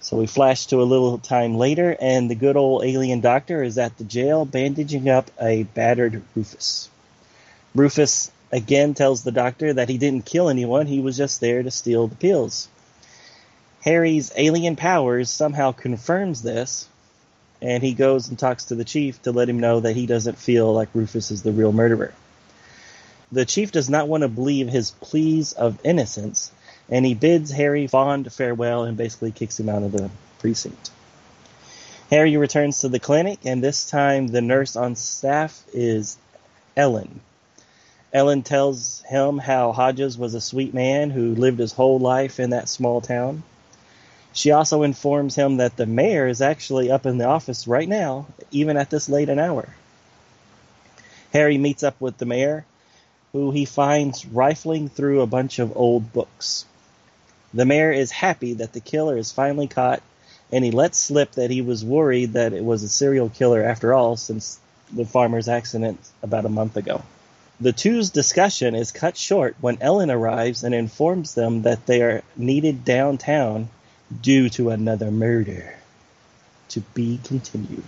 So 0.00 0.16
we 0.16 0.26
flash 0.26 0.66
to 0.66 0.82
a 0.82 0.84
little 0.84 1.18
time 1.18 1.56
later, 1.56 1.96
and 2.00 2.30
the 2.30 2.34
good 2.34 2.56
old 2.56 2.84
alien 2.84 3.20
doctor 3.20 3.62
is 3.62 3.78
at 3.78 3.96
the 3.98 4.04
jail 4.04 4.44
bandaging 4.44 5.08
up 5.08 5.30
a 5.40 5.62
battered 5.62 6.22
Rufus. 6.34 6.88
Rufus 7.74 8.30
again 8.52 8.94
tells 8.94 9.22
the 9.22 9.32
doctor 9.32 9.72
that 9.72 9.88
he 9.88 9.98
didn't 9.98 10.26
kill 10.26 10.48
anyone, 10.48 10.86
he 10.86 11.00
was 11.00 11.16
just 11.16 11.40
there 11.40 11.62
to 11.62 11.70
steal 11.70 12.08
the 12.08 12.16
pills. 12.16 12.68
Harry's 13.82 14.32
alien 14.36 14.76
powers 14.76 15.30
somehow 15.30 15.72
confirms 15.72 16.42
this, 16.42 16.88
and 17.66 17.82
he 17.82 17.94
goes 17.94 18.28
and 18.28 18.38
talks 18.38 18.66
to 18.66 18.76
the 18.76 18.84
chief 18.84 19.20
to 19.22 19.32
let 19.32 19.48
him 19.48 19.58
know 19.58 19.80
that 19.80 19.96
he 19.96 20.06
doesn't 20.06 20.38
feel 20.38 20.72
like 20.72 20.88
Rufus 20.94 21.32
is 21.32 21.42
the 21.42 21.50
real 21.50 21.72
murderer. 21.72 22.14
The 23.32 23.44
chief 23.44 23.72
does 23.72 23.90
not 23.90 24.06
want 24.06 24.22
to 24.22 24.28
believe 24.28 24.68
his 24.68 24.92
pleas 24.92 25.52
of 25.52 25.80
innocence, 25.82 26.52
and 26.88 27.04
he 27.04 27.14
bids 27.14 27.50
Harry 27.50 27.88
fond 27.88 28.32
farewell 28.32 28.84
and 28.84 28.96
basically 28.96 29.32
kicks 29.32 29.58
him 29.58 29.68
out 29.68 29.82
of 29.82 29.90
the 29.90 30.10
precinct. 30.38 30.90
Harry 32.08 32.36
returns 32.36 32.82
to 32.82 32.88
the 32.88 33.00
clinic, 33.00 33.40
and 33.44 33.64
this 33.64 33.90
time 33.90 34.28
the 34.28 34.40
nurse 34.40 34.76
on 34.76 34.94
staff 34.94 35.64
is 35.74 36.16
Ellen. 36.76 37.18
Ellen 38.12 38.44
tells 38.44 39.02
him 39.08 39.38
how 39.38 39.72
Hodges 39.72 40.16
was 40.16 40.34
a 40.34 40.40
sweet 40.40 40.72
man 40.72 41.10
who 41.10 41.34
lived 41.34 41.58
his 41.58 41.72
whole 41.72 41.98
life 41.98 42.38
in 42.38 42.50
that 42.50 42.68
small 42.68 43.00
town. 43.00 43.42
She 44.36 44.50
also 44.50 44.82
informs 44.82 45.34
him 45.34 45.56
that 45.56 45.78
the 45.78 45.86
mayor 45.86 46.28
is 46.28 46.42
actually 46.42 46.90
up 46.90 47.06
in 47.06 47.16
the 47.16 47.24
office 47.24 47.66
right 47.66 47.88
now, 47.88 48.26
even 48.50 48.76
at 48.76 48.90
this 48.90 49.08
late 49.08 49.30
an 49.30 49.38
hour. 49.38 49.66
Harry 51.32 51.56
meets 51.56 51.82
up 51.82 51.98
with 52.02 52.18
the 52.18 52.26
mayor, 52.26 52.66
who 53.32 53.50
he 53.50 53.64
finds 53.64 54.26
rifling 54.26 54.90
through 54.90 55.22
a 55.22 55.26
bunch 55.26 55.58
of 55.58 55.74
old 55.74 56.12
books. 56.12 56.66
The 57.54 57.64
mayor 57.64 57.90
is 57.90 58.10
happy 58.10 58.52
that 58.52 58.74
the 58.74 58.80
killer 58.80 59.16
is 59.16 59.32
finally 59.32 59.68
caught, 59.68 60.02
and 60.52 60.62
he 60.62 60.70
lets 60.70 60.98
slip 60.98 61.32
that 61.32 61.50
he 61.50 61.62
was 61.62 61.82
worried 61.82 62.34
that 62.34 62.52
it 62.52 62.62
was 62.62 62.82
a 62.82 62.90
serial 62.90 63.30
killer 63.30 63.62
after 63.62 63.94
all, 63.94 64.18
since 64.18 64.60
the 64.92 65.06
farmer's 65.06 65.48
accident 65.48 65.98
about 66.22 66.44
a 66.44 66.50
month 66.50 66.76
ago. 66.76 67.02
The 67.58 67.72
two's 67.72 68.10
discussion 68.10 68.74
is 68.74 68.92
cut 68.92 69.16
short 69.16 69.56
when 69.62 69.78
Ellen 69.80 70.10
arrives 70.10 70.62
and 70.62 70.74
informs 70.74 71.32
them 71.32 71.62
that 71.62 71.86
they 71.86 72.02
are 72.02 72.22
needed 72.36 72.84
downtown 72.84 73.70
due 74.20 74.48
to 74.50 74.70
another 74.70 75.10
murder. 75.10 75.74
To 76.70 76.80
be 76.80 77.20
continued. 77.24 77.84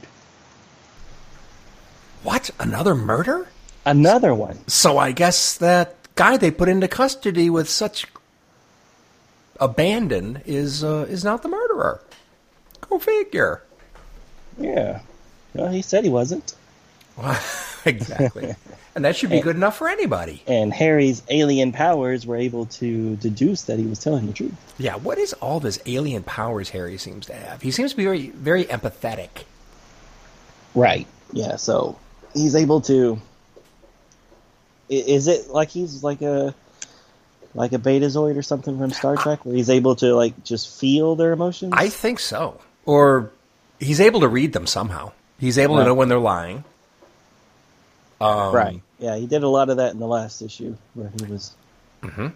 What? 2.22 2.50
Another 2.58 2.94
murder? 2.94 3.48
Another 3.84 4.34
one. 4.34 4.58
So 4.68 4.98
I 4.98 5.12
guess 5.12 5.56
that 5.58 5.96
guy 6.14 6.36
they 6.36 6.50
put 6.50 6.68
into 6.68 6.88
custody 6.88 7.50
with 7.50 7.68
such 7.68 8.06
abandon 9.60 10.42
is 10.46 10.84
uh, 10.84 11.06
is 11.08 11.24
not 11.24 11.42
the 11.42 11.48
murderer. 11.48 12.00
Go 12.82 12.98
figure. 12.98 13.62
Yeah. 14.58 15.00
Well, 15.54 15.70
he 15.70 15.82
said 15.82 16.04
he 16.04 16.10
wasn't. 16.10 16.54
exactly. 17.88 18.54
and 18.94 19.04
that 19.04 19.16
should 19.16 19.30
be 19.30 19.40
good 19.40 19.56
enough 19.56 19.76
for 19.78 19.88
anybody. 19.88 20.42
And 20.46 20.72
Harry's 20.72 21.22
alien 21.28 21.72
powers 21.72 22.26
were 22.26 22.36
able 22.36 22.66
to 22.66 23.16
deduce 23.16 23.62
that 23.62 23.78
he 23.78 23.86
was 23.86 23.98
telling 23.98 24.26
the 24.26 24.32
truth. 24.32 24.54
Yeah, 24.78 24.96
what 24.96 25.18
is 25.18 25.32
all 25.34 25.60
this 25.60 25.80
alien 25.86 26.22
powers 26.22 26.70
Harry 26.70 26.98
seems 26.98 27.26
to 27.26 27.34
have? 27.34 27.62
He 27.62 27.70
seems 27.70 27.90
to 27.92 27.96
be 27.96 28.04
very 28.04 28.28
very 28.30 28.64
empathetic. 28.64 29.44
Right. 30.74 31.06
Yeah, 31.32 31.56
so 31.56 31.98
he's 32.34 32.54
able 32.54 32.80
to 32.82 33.20
is 34.88 35.26
it 35.28 35.48
like 35.48 35.68
he's 35.68 36.02
like 36.02 36.22
a 36.22 36.54
like 37.54 37.72
a 37.72 37.78
betazoid 37.78 38.36
or 38.36 38.42
something 38.42 38.78
from 38.78 38.90
Star 38.90 39.16
Trek 39.16 39.44
where 39.44 39.54
he's 39.54 39.70
able 39.70 39.96
to 39.96 40.14
like 40.14 40.44
just 40.44 40.78
feel 40.80 41.16
their 41.16 41.32
emotions? 41.32 41.72
I 41.76 41.88
think 41.88 42.20
so. 42.20 42.60
Or 42.86 43.30
he's 43.80 44.00
able 44.00 44.20
to 44.20 44.28
read 44.28 44.52
them 44.52 44.66
somehow. 44.66 45.12
He's 45.38 45.58
able 45.58 45.76
Right. 45.76 45.82
to 45.82 45.86
know 45.88 45.94
when 45.94 46.08
they're 46.08 46.18
lying. 46.18 46.64
Um, 48.20 48.54
right. 48.54 48.80
Yeah, 48.98 49.16
he 49.16 49.26
did 49.26 49.42
a 49.42 49.48
lot 49.48 49.70
of 49.70 49.76
that 49.76 49.92
in 49.92 50.00
the 50.00 50.06
last 50.06 50.42
issue 50.42 50.74
where 50.94 51.10
he 51.18 51.24
was 51.30 51.52
Mhm. 52.02 52.32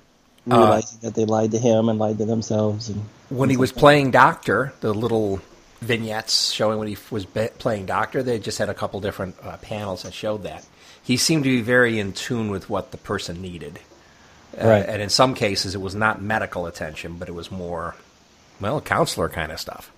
realizing 0.47 0.99
that 1.03 1.15
they 1.15 1.25
lied 1.25 1.51
to 1.53 1.59
him 1.59 1.89
and 1.89 1.99
lied 1.99 2.19
to 2.19 2.25
themselves 2.25 2.89
and 2.89 3.03
when 3.31 3.49
he 3.51 3.57
was 3.57 3.73
playing 3.73 4.11
doctor, 4.11 4.73
the 4.81 4.93
little 4.93 5.41
vignettes 5.81 6.53
showing 6.53 6.79
when 6.79 6.87
he 6.89 6.97
was 7.11 7.25
be- 7.25 7.49
playing 7.59 7.87
doctor, 7.87 8.23
they 8.23 8.39
just 8.39 8.59
had 8.59 8.69
a 8.69 8.75
couple 8.75 9.01
different 9.01 9.35
uh, 9.43 9.57
panels 9.57 10.03
that 10.03 10.13
showed 10.15 10.43
that. 10.45 10.65
He 11.03 11.17
seemed 11.17 11.43
to 11.45 11.51
be 11.51 11.61
very 11.63 11.99
in 11.99 12.13
tune 12.13 12.51
with 12.51 12.69
what 12.71 12.91
the 12.93 12.99
person 12.99 13.41
needed. 13.43 13.81
Uh, 14.61 14.67
Right. 14.69 14.87
And 14.87 15.01
in 15.03 15.09
some 15.09 15.35
cases, 15.35 15.75
it 15.75 15.81
was 15.81 15.95
not 15.95 16.21
medical 16.23 16.67
attention, 16.67 17.17
but 17.19 17.29
it 17.29 17.33
was 17.35 17.51
more, 17.51 17.97
well, 18.61 18.81
counselor 18.83 19.29
kind 19.31 19.51
of 19.51 19.59
stuff. 19.59 19.91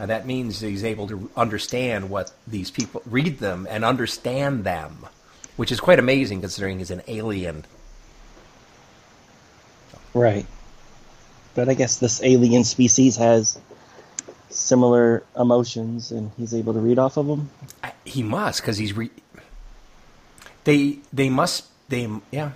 And 0.00 0.08
that 0.10 0.26
means 0.26 0.60
he's 0.60 0.82
able 0.82 1.06
to 1.08 1.30
understand 1.36 2.08
what 2.08 2.32
these 2.46 2.70
people 2.70 3.02
read 3.04 3.38
them 3.38 3.66
and 3.70 3.84
understand 3.84 4.64
them, 4.64 5.06
which 5.56 5.70
is 5.70 5.78
quite 5.78 5.98
amazing 5.98 6.40
considering 6.40 6.78
he's 6.78 6.90
an 6.90 7.02
alien. 7.06 7.66
Right. 10.14 10.46
But 11.54 11.68
I 11.68 11.74
guess 11.74 11.98
this 11.98 12.22
alien 12.22 12.64
species 12.64 13.16
has 13.16 13.58
similar 14.48 15.22
emotions 15.38 16.10
and 16.10 16.30
he's 16.36 16.54
able 16.54 16.72
to 16.72 16.80
read 16.80 16.98
off 16.98 17.16
of 17.16 17.26
them. 17.26 17.50
I- 17.84 17.92
He 18.04 18.22
must 18.22 18.62
because 18.62 18.78
he's 18.78 18.96
re- 18.96 19.10
they 20.64 20.98
they 21.12 21.28
must 21.28 21.66
they 21.90 22.08
yeah. 22.30 22.52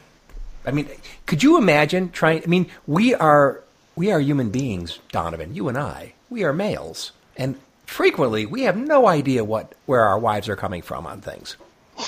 I 0.67 0.71
mean, 0.71 0.89
could 1.27 1.43
you 1.43 1.59
imagine 1.59 2.11
trying? 2.11 2.43
I 2.43 2.47
mean, 2.47 2.67
we 2.87 3.15
are 3.15 3.61
we 3.97 4.11
are 4.11 4.19
human 4.19 4.51
beings, 4.51 4.99
Donovan. 5.13 5.55
You 5.55 5.69
and 5.69 5.77
I, 5.77 6.15
we 6.31 6.43
are 6.43 6.53
males, 6.55 7.13
and 7.37 7.57
frequently 7.87 8.47
we 8.47 8.63
have 8.63 8.77
no 8.77 9.07
idea 9.07 9.45
what 9.45 9.75
where 9.87 10.03
our 10.03 10.19
wives 10.19 10.49
are 10.49 10.57
coming 10.57 10.83
from 10.83 11.07
on 11.07 11.21
things, 11.21 11.57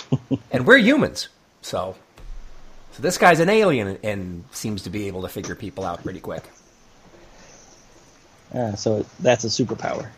and 0.51 0.67
we're 0.67 0.79
humans. 0.79 1.29
So, 1.63 1.97
so 2.93 3.03
this 3.03 3.19
guy's 3.19 3.41
an 3.41 3.49
alien 3.49 3.99
and 4.03 4.45
seems 4.53 4.83
to 4.83 4.91
be 4.91 5.07
able 5.09 5.23
to 5.23 5.29
figure 5.29 5.55
people 5.55 5.85
out 5.85 6.03
pretty 6.03 6.21
quick. 6.21 6.45
Ah, 8.55 8.73
so 8.77 9.05
that's 9.21 9.45
a 9.45 9.49
superpower. 9.49 10.09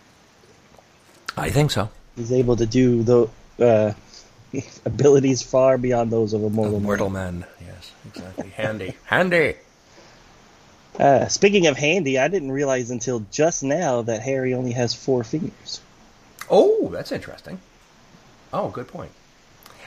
I 1.37 1.51
think 1.51 1.71
so. 1.71 1.89
He's 2.17 2.33
able 2.33 2.57
to 2.57 2.67
do 2.67 3.03
the 3.03 3.29
uh, 3.61 3.93
abilities 4.85 5.43
far 5.43 5.79
beyond 5.79 6.11
those 6.11 6.33
of 6.35 6.43
a 6.45 6.51
mortal. 6.51 6.75
man. 6.75 6.83
Mortal 6.83 7.11
man. 7.11 7.45
yes, 7.61 7.93
exactly. 8.07 8.51
Handy, 8.51 8.95
handy. 9.05 9.55
Uh, 10.99 11.29
speaking 11.29 11.67
of 11.69 11.77
handy, 11.77 12.19
I 12.19 12.29
didn't 12.29 12.51
realize 12.51 12.91
until 12.91 13.25
just 13.31 13.63
now 13.63 14.03
that 14.03 14.21
Harry 14.23 14.53
only 14.55 14.73
has 14.73 14.95
four 14.95 15.23
fingers. 15.23 15.81
Oh, 16.51 16.89
that's 16.89 17.13
interesting. 17.13 17.61
Oh, 18.53 18.69
good 18.71 18.89
point. 18.89 19.13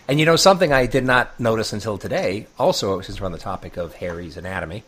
And 0.07 0.19
you 0.19 0.25
know 0.25 0.35
something 0.35 0.71
I 0.71 0.85
did 0.85 1.03
not 1.03 1.37
notice 1.39 1.73
until 1.73 1.97
today. 1.97 2.47
Also, 2.57 3.01
since 3.01 3.19
we're 3.19 3.25
on 3.25 3.31
the 3.31 3.37
topic 3.37 3.77
of 3.77 3.95
Harry's 3.95 4.37
anatomy, 4.37 4.83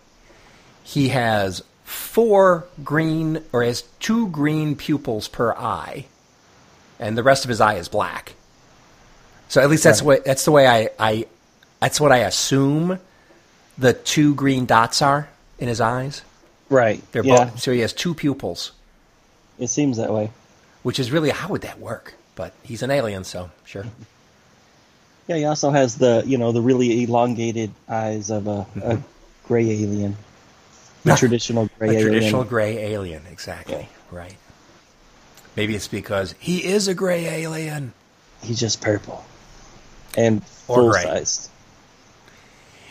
he 0.84 1.10
has 1.10 1.62
four 1.84 2.66
green, 2.84 3.44
or 3.52 3.64
has 3.64 3.82
two 4.00 4.28
green 4.30 4.76
pupils 4.76 5.28
per 5.28 5.52
eye, 5.54 6.06
and 7.00 7.18
the 7.18 7.24
rest 7.24 7.44
of 7.46 7.50
his 7.50 7.60
eye 7.62 7.76
is 7.76 7.88
black. 7.90 8.34
So 9.50 9.62
at 9.62 9.70
least 9.70 9.84
that's 9.84 10.02
Right. 10.02 10.06
what 10.20 10.26
that's 10.26 10.46
the 10.46 10.52
way 10.52 10.68
I, 10.68 10.90
I 10.98 11.26
that's 11.80 12.00
what 12.02 12.12
I 12.12 12.20
assume 12.20 13.00
the 13.78 13.94
two 13.94 14.36
green 14.36 14.66
dots 14.66 15.02
are 15.02 15.30
in 15.60 15.68
his 15.68 15.82
eyes. 15.82 16.22
Right. 16.70 17.02
They're 17.12 17.26
yeah, 17.26 17.46
both, 17.46 17.60
so 17.60 17.72
he 17.72 17.80
has 17.80 17.94
two 17.94 18.14
pupils, 18.14 18.72
it 19.60 19.68
seems 19.68 19.98
that 19.98 20.12
way. 20.12 20.32
which 20.82 21.00
is 21.00 21.12
really 21.12 21.30
how 21.30 21.50
would 21.50 21.62
that 21.62 21.80
work? 21.80 22.16
But 22.36 22.54
he's 22.64 22.82
an 22.82 22.92
alien, 22.92 23.24
so 23.24 23.52
sure. 23.66 23.86
Yeah, 25.26 25.38
he 25.38 25.46
also 25.46 25.72
has 25.72 25.96
the 25.96 26.22
you 26.26 26.38
know 26.38 26.52
the 26.52 26.62
really 26.62 27.04
elongated 27.04 27.72
eyes 27.88 28.30
of 28.30 28.46
a, 28.46 28.52
a 28.52 28.56
mm-hmm. 28.56 29.02
gray 29.48 29.70
alien, 29.70 30.18
the 31.06 31.16
traditional 31.18 31.70
gray 31.80 31.88
a 31.88 31.92
alien. 31.92 32.08
traditional 32.08 32.44
gray 32.44 32.78
alien, 32.92 33.24
exactly. 33.32 33.88
Right. 34.12 34.36
Maybe 35.56 35.76
it's 35.76 35.88
because 35.88 36.36
he 36.40 36.66
is 36.66 36.88
a 36.88 36.94
gray 36.94 37.26
alien. 37.26 37.94
He's 38.42 38.60
just 38.60 38.82
purple 38.82 39.24
and 40.18 40.46
full 40.46 40.94
sized. 40.94 41.50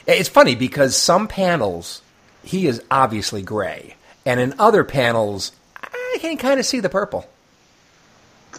It's 0.06 0.28
funny 0.28 0.54
because 0.54 0.96
some 0.96 1.28
panels 1.28 2.01
he 2.44 2.66
is 2.66 2.82
obviously 2.90 3.42
gray, 3.42 3.96
and 4.26 4.40
in 4.40 4.54
other 4.58 4.84
panels 4.84 5.52
I 5.82 6.18
can 6.20 6.36
kind 6.36 6.58
of 6.60 6.66
see 6.66 6.80
the 6.80 6.88
purple. 6.88 7.28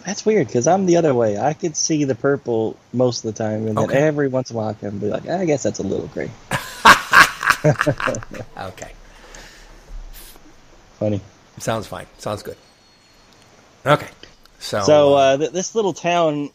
That's 0.04 0.26
weird 0.26 0.48
because 0.48 0.66
I'm 0.66 0.86
the 0.86 0.96
other 0.96 1.14
way. 1.14 1.38
I 1.38 1.52
could 1.52 1.76
see 1.76 2.04
the 2.04 2.14
purple 2.16 2.76
most 2.92 3.24
of 3.24 3.32
the 3.32 3.38
time, 3.38 3.66
and 3.68 3.76
then 3.78 3.84
Okay. 3.84 3.98
every 3.98 4.28
once 4.28 4.50
in 4.50 4.56
a 4.56 4.58
while 4.58 4.68
I 4.70 4.74
can 4.74 4.98
be 4.98 5.06
like, 5.06 5.28
I 5.28 5.44
guess 5.44 5.62
that's 5.62 5.78
a 5.78 5.82
little 5.84 6.08
gray. 6.08 6.30
Okay, 8.58 8.92
Funny. 10.98 11.20
sounds 11.58 11.86
fine. 11.86 12.06
Sounds 12.18 12.42
good. 12.42 12.56
Okay, 13.86 14.08
so 14.58 14.80
So 14.82 15.14
uh, 15.14 15.36
th- 15.38 15.50
this 15.52 15.74
little 15.74 15.92
town 15.94 16.50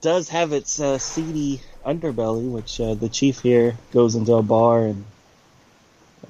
does 0.00 0.28
have 0.30 0.52
its 0.52 0.80
uh, 0.80 0.98
seedy 0.98 1.60
underbelly, 1.84 2.50
which 2.50 2.80
uh, 2.80 2.94
the 2.94 3.08
chief 3.08 3.40
here 3.40 3.76
goes 3.92 4.14
into 4.14 4.34
a 4.34 4.42
bar 4.42 4.86
and 4.86 5.04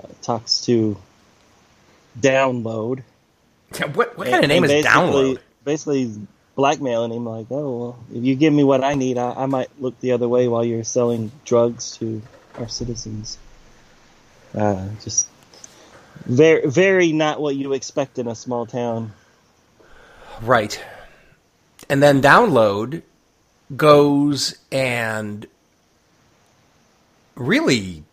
uh, 0.02 0.08
talks 0.22 0.64
to 0.66 0.96
Download. 2.18 3.02
Yeah, 3.78 3.86
what 3.86 4.16
what 4.16 4.28
kind 4.28 4.44
of 4.44 4.48
name 4.48 4.64
is 4.64 4.84
Download? 4.84 5.38
Basically, 5.64 6.12
blackmailing 6.54 7.12
him 7.12 7.24
like, 7.24 7.46
"Oh, 7.50 7.78
well, 7.78 7.98
if 8.14 8.24
you 8.24 8.34
give 8.34 8.52
me 8.52 8.64
what 8.64 8.84
I 8.84 8.94
need, 8.94 9.18
I, 9.18 9.32
I 9.32 9.46
might 9.46 9.68
look 9.80 9.98
the 10.00 10.12
other 10.12 10.28
way 10.28 10.48
while 10.48 10.64
you're 10.64 10.84
selling 10.84 11.32
drugs 11.44 11.96
to 11.98 12.22
our 12.58 12.68
citizens." 12.68 13.38
Uh, 14.54 14.86
just 15.02 15.26
very, 16.26 16.68
very 16.68 17.12
not 17.12 17.40
what 17.40 17.56
you 17.56 17.72
expect 17.72 18.18
in 18.18 18.28
a 18.28 18.34
small 18.34 18.66
town. 18.66 19.12
Right. 20.42 20.80
And 21.88 22.02
then 22.02 22.22
download 22.22 23.02
goes 23.76 24.58
and 24.70 25.46
really 27.34 28.04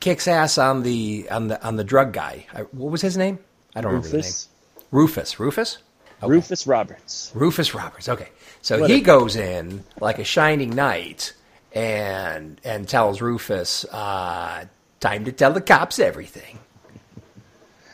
kicks 0.00 0.28
ass 0.28 0.58
on 0.58 0.82
the 0.82 1.28
on 1.30 1.48
the 1.48 1.64
on 1.66 1.76
the 1.76 1.84
drug 1.84 2.12
guy. 2.12 2.46
I, 2.54 2.62
what 2.62 2.90
was 2.92 3.00
his 3.02 3.16
name? 3.16 3.38
I 3.74 3.80
don't 3.80 3.92
remember 3.92 4.08
Rufus, 4.16 4.48
name. 4.48 4.84
Rufus. 4.90 5.40
Rufus. 5.40 5.78
Okay. 6.22 6.30
Rufus 6.32 6.66
Roberts. 6.66 7.30
Rufus 7.34 7.74
Roberts. 7.74 8.08
Okay. 8.08 8.28
So 8.62 8.80
What 8.80 8.90
he 8.90 9.00
goes 9.00 9.36
in 9.36 9.84
like 10.00 10.18
a 10.18 10.24
shining 10.24 10.70
knight 10.74 11.32
and 11.72 12.60
and 12.64 12.88
tells 12.88 13.20
Rufus, 13.20 13.84
uh, 13.92 14.64
"Time 15.00 15.24
to 15.26 15.32
tell 15.32 15.52
the 15.52 15.60
cops 15.60 15.98
everything." 15.98 16.58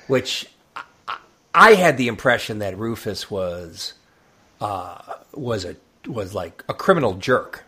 Which 0.07 0.47
I, 0.77 0.83
I- 1.09 1.19
I 1.57 1.75
had 1.75 1.97
the 1.99 2.09
impression 2.09 2.59
that 2.61 2.77
Rufus 2.79 3.31
was 3.31 3.93
uh, 4.61 5.01
was 5.35 5.65
a 5.65 5.77
was 6.07 6.35
like 6.35 6.63
a 6.69 6.75
criminal 6.75 7.15
jerk, 7.15 7.65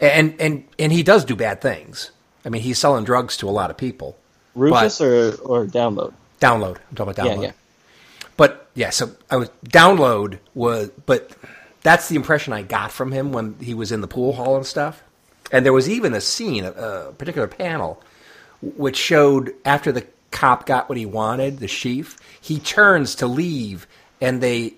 and 0.00 0.34
and 0.40 0.64
and 0.78 0.92
he 0.92 1.02
does 1.02 1.24
do 1.24 1.34
bad 1.36 1.60
things. 1.60 2.10
I 2.44 2.48
mean, 2.48 2.62
he's 2.62 2.78
selling 2.78 3.04
drugs 3.04 3.36
to 3.38 3.48
a 3.48 3.50
lot 3.50 3.70
of 3.70 3.76
people. 3.76 4.16
Rufus 4.54 5.00
or 5.00 5.34
or 5.42 5.66
download. 5.66 6.12
Download. 6.40 6.76
I'm 6.90 6.96
talking 6.96 7.12
about 7.12 7.16
download. 7.16 7.42
Yeah, 7.42 7.48
yeah. 7.48 7.52
But 8.36 8.68
yeah, 8.74 8.90
so 8.90 9.10
I 9.30 9.36
was 9.36 9.50
download 9.66 10.38
was, 10.54 10.90
but 11.06 11.32
that's 11.82 12.08
the 12.08 12.16
impression 12.16 12.52
I 12.52 12.62
got 12.62 12.92
from 12.92 13.12
him 13.12 13.32
when 13.32 13.56
he 13.60 13.74
was 13.74 13.92
in 13.92 14.00
the 14.00 14.08
pool 14.08 14.32
hall 14.32 14.56
and 14.56 14.66
stuff. 14.66 15.02
And 15.50 15.64
there 15.64 15.72
was 15.72 15.88
even 15.88 16.14
a 16.14 16.20
scene, 16.20 16.64
a, 16.64 16.70
a 16.70 17.12
particular 17.12 17.48
panel, 17.48 18.02
which 18.60 18.96
showed 18.96 19.54
after 19.64 19.92
the 19.92 20.06
cop 20.30 20.66
got 20.66 20.88
what 20.88 20.98
he 20.98 21.06
wanted, 21.06 21.58
the 21.58 21.66
chief, 21.66 22.16
he 22.40 22.60
turns 22.60 23.16
to 23.16 23.26
leave, 23.26 23.86
and 24.20 24.40
they, 24.40 24.74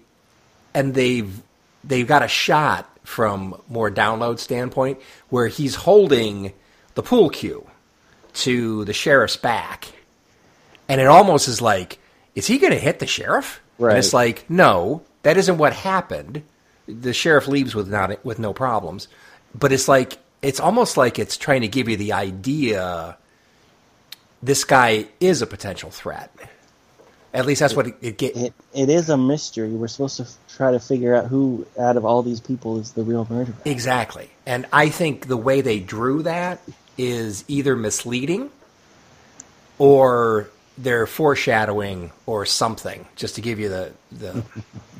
and 0.72 0.94
they've 0.94 1.42
they've 1.82 2.06
got 2.06 2.22
a 2.22 2.28
shot 2.28 2.88
from 3.04 3.60
more 3.68 3.90
download 3.90 4.38
standpoint 4.38 5.00
where 5.30 5.48
he's 5.48 5.74
holding 5.74 6.52
the 6.94 7.02
pool 7.02 7.30
cue 7.30 7.66
to 8.32 8.84
the 8.84 8.92
sheriff's 8.92 9.36
back, 9.36 9.86
and 10.88 11.00
it 11.00 11.06
almost 11.06 11.48
is 11.48 11.60
like, 11.60 11.98
is 12.34 12.46
he 12.46 12.58
going 12.58 12.72
to 12.72 12.78
hit 12.78 12.98
the 12.98 13.06
sheriff? 13.06 13.60
Right. 13.78 13.90
And 13.90 13.98
it's 13.98 14.12
like, 14.12 14.48
no, 14.48 15.02
that 15.22 15.36
isn't 15.36 15.58
what 15.58 15.72
happened. 15.72 16.42
The 16.86 17.12
sheriff 17.12 17.48
leaves 17.48 17.74
with 17.74 17.88
not 17.88 18.24
with 18.24 18.38
no 18.38 18.52
problems, 18.52 19.08
but 19.54 19.72
it's 19.72 19.88
like 19.88 20.18
it's 20.42 20.60
almost 20.60 20.96
like 20.96 21.18
it's 21.18 21.36
trying 21.36 21.60
to 21.60 21.68
give 21.68 21.88
you 21.88 21.96
the 21.96 22.12
idea 22.12 23.16
this 24.42 24.64
guy 24.64 25.06
is 25.20 25.42
a 25.42 25.46
potential 25.46 25.90
threat. 25.90 26.34
At 27.32 27.46
least 27.46 27.60
that's 27.60 27.76
what 27.76 27.86
it, 27.86 27.96
it 28.00 28.18
get. 28.18 28.36
It 28.36 28.54
it 28.74 28.88
is 28.88 29.08
a 29.08 29.16
mystery. 29.16 29.68
We're 29.68 29.86
supposed 29.86 30.16
to 30.16 30.24
f- 30.24 30.36
try 30.48 30.72
to 30.72 30.80
figure 30.80 31.14
out 31.14 31.26
who 31.26 31.64
out 31.78 31.96
of 31.96 32.04
all 32.04 32.22
these 32.22 32.40
people 32.40 32.78
is 32.80 32.92
the 32.92 33.04
real 33.04 33.26
murderer. 33.30 33.54
Exactly. 33.64 34.30
And 34.46 34.66
I 34.72 34.88
think 34.88 35.28
the 35.28 35.36
way 35.36 35.60
they 35.60 35.78
drew 35.78 36.24
that 36.24 36.60
is 37.00 37.44
either 37.48 37.74
misleading 37.74 38.50
or 39.78 40.50
they're 40.76 41.06
foreshadowing 41.06 42.12
or 42.26 42.44
something, 42.44 43.06
just 43.16 43.36
to 43.36 43.40
give 43.40 43.58
you 43.58 43.70
the 43.70 43.92
the, 44.12 44.44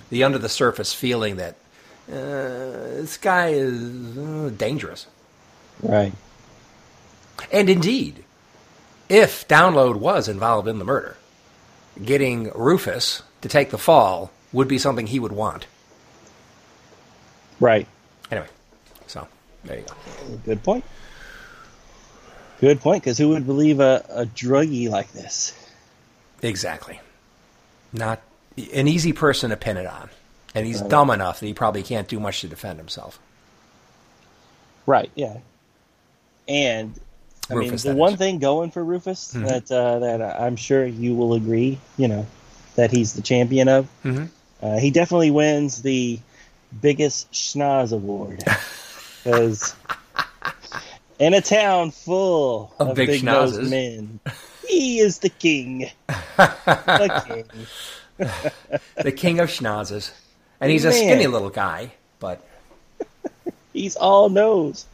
the 0.09 0.25
under 0.25 0.39
the 0.39 0.49
surface 0.49 0.95
feeling 0.95 1.37
that 1.37 1.57
uh, 2.09 3.03
this 3.03 3.19
guy 3.19 3.49
is 3.49 4.17
uh, 4.17 4.51
dangerous. 4.57 5.07
Right. 5.83 6.13
And 7.53 7.69
indeed, 7.69 8.25
if 9.09 9.47
Download 9.47 9.97
was 9.97 10.29
involved 10.29 10.69
in 10.69 10.79
the 10.79 10.85
murder, 10.85 11.17
getting 12.03 12.51
Rufus 12.55 13.23
to 13.43 13.49
take 13.49 13.71
the 13.71 13.79
fall 13.79 14.31
would 14.53 14.69
be 14.69 14.79
something 14.79 15.07
he 15.07 15.21
would 15.21 15.33
want. 15.33 15.67
Right. 17.61 17.87
Anyway, 18.31 18.49
so 19.07 19.29
there 19.65 19.79
you 19.79 19.85
go. 19.85 19.95
Good 20.45 20.63
point. 20.63 20.85
Good 22.61 22.81
point. 22.81 23.03
Because 23.03 23.19
who 23.19 23.31
would 23.31 23.47
believe 23.47 23.81
a, 23.81 24.05
a 24.11 24.27
druggie 24.27 24.89
like 24.89 25.13
this? 25.13 25.55
Exactly. 26.43 27.01
Not 27.93 28.21
an 28.73 28.87
easy 28.89 29.13
person 29.13 29.51
to 29.51 29.57
pin 29.57 29.77
it 29.77 29.87
on. 29.87 30.11
And 30.55 30.67
he's 30.67 30.81
Right. 30.81 30.91
dumb 30.91 31.11
enough 31.11 31.41
that 31.41 31.47
he 31.47 31.55
probably 31.55 31.83
can't 31.83 32.09
do 32.09 32.19
much 32.21 32.41
to 32.43 32.49
defend 32.49 32.79
himself. 32.79 33.19
Right. 34.87 35.11
Yeah. 35.15 35.39
And 36.49 36.99
I 37.49 37.55
mean, 37.55 37.77
the 37.77 37.95
one 37.95 38.13
is. 38.15 38.19
thing 38.19 38.39
going 38.39 38.71
for 38.71 38.83
Rufus 38.83 39.33
Mhm. 39.35 39.47
that 39.47 39.71
uh, 39.73 39.99
that 40.01 40.23
I'm 40.41 40.57
sure 40.57 40.85
you 40.85 41.15
will 41.15 41.35
agree, 41.35 41.79
you 41.97 42.09
know, 42.09 42.27
that 42.77 42.91
he's 42.91 43.13
the 43.15 43.23
champion 43.23 43.69
of. 43.69 43.87
Mhm. 44.05 44.29
Uh, 44.63 44.79
he 44.79 44.91
definitely 44.91 45.31
wins 45.31 45.83
the 45.83 46.19
biggest 46.81 47.31
schnoz 47.33 47.93
award 47.93 48.45
because 49.25 49.75
in 51.21 51.35
a 51.35 51.41
town 51.41 51.93
full 51.93 52.75
Of 52.81 52.89
of, 52.89 52.97
big 52.97 53.09
big, 53.09 53.23
nosed 53.23 53.63
men, 53.71 54.19
he 54.67 54.99
is 54.99 55.19
the 55.19 55.29
king. 55.29 55.91
the 56.37 57.23
king. 57.27 57.45
The 58.97 59.13
king 59.13 59.41
of 59.41 59.49
schnozzes. 59.49 60.13
And 60.61 60.71
he's 60.71 60.85
a 60.85 60.93
skinny 60.93 61.27
little 61.27 61.49
guy, 61.49 61.93
but 62.19 62.45
He's 63.73 63.97
all 63.97 64.29
nose. 64.29 64.87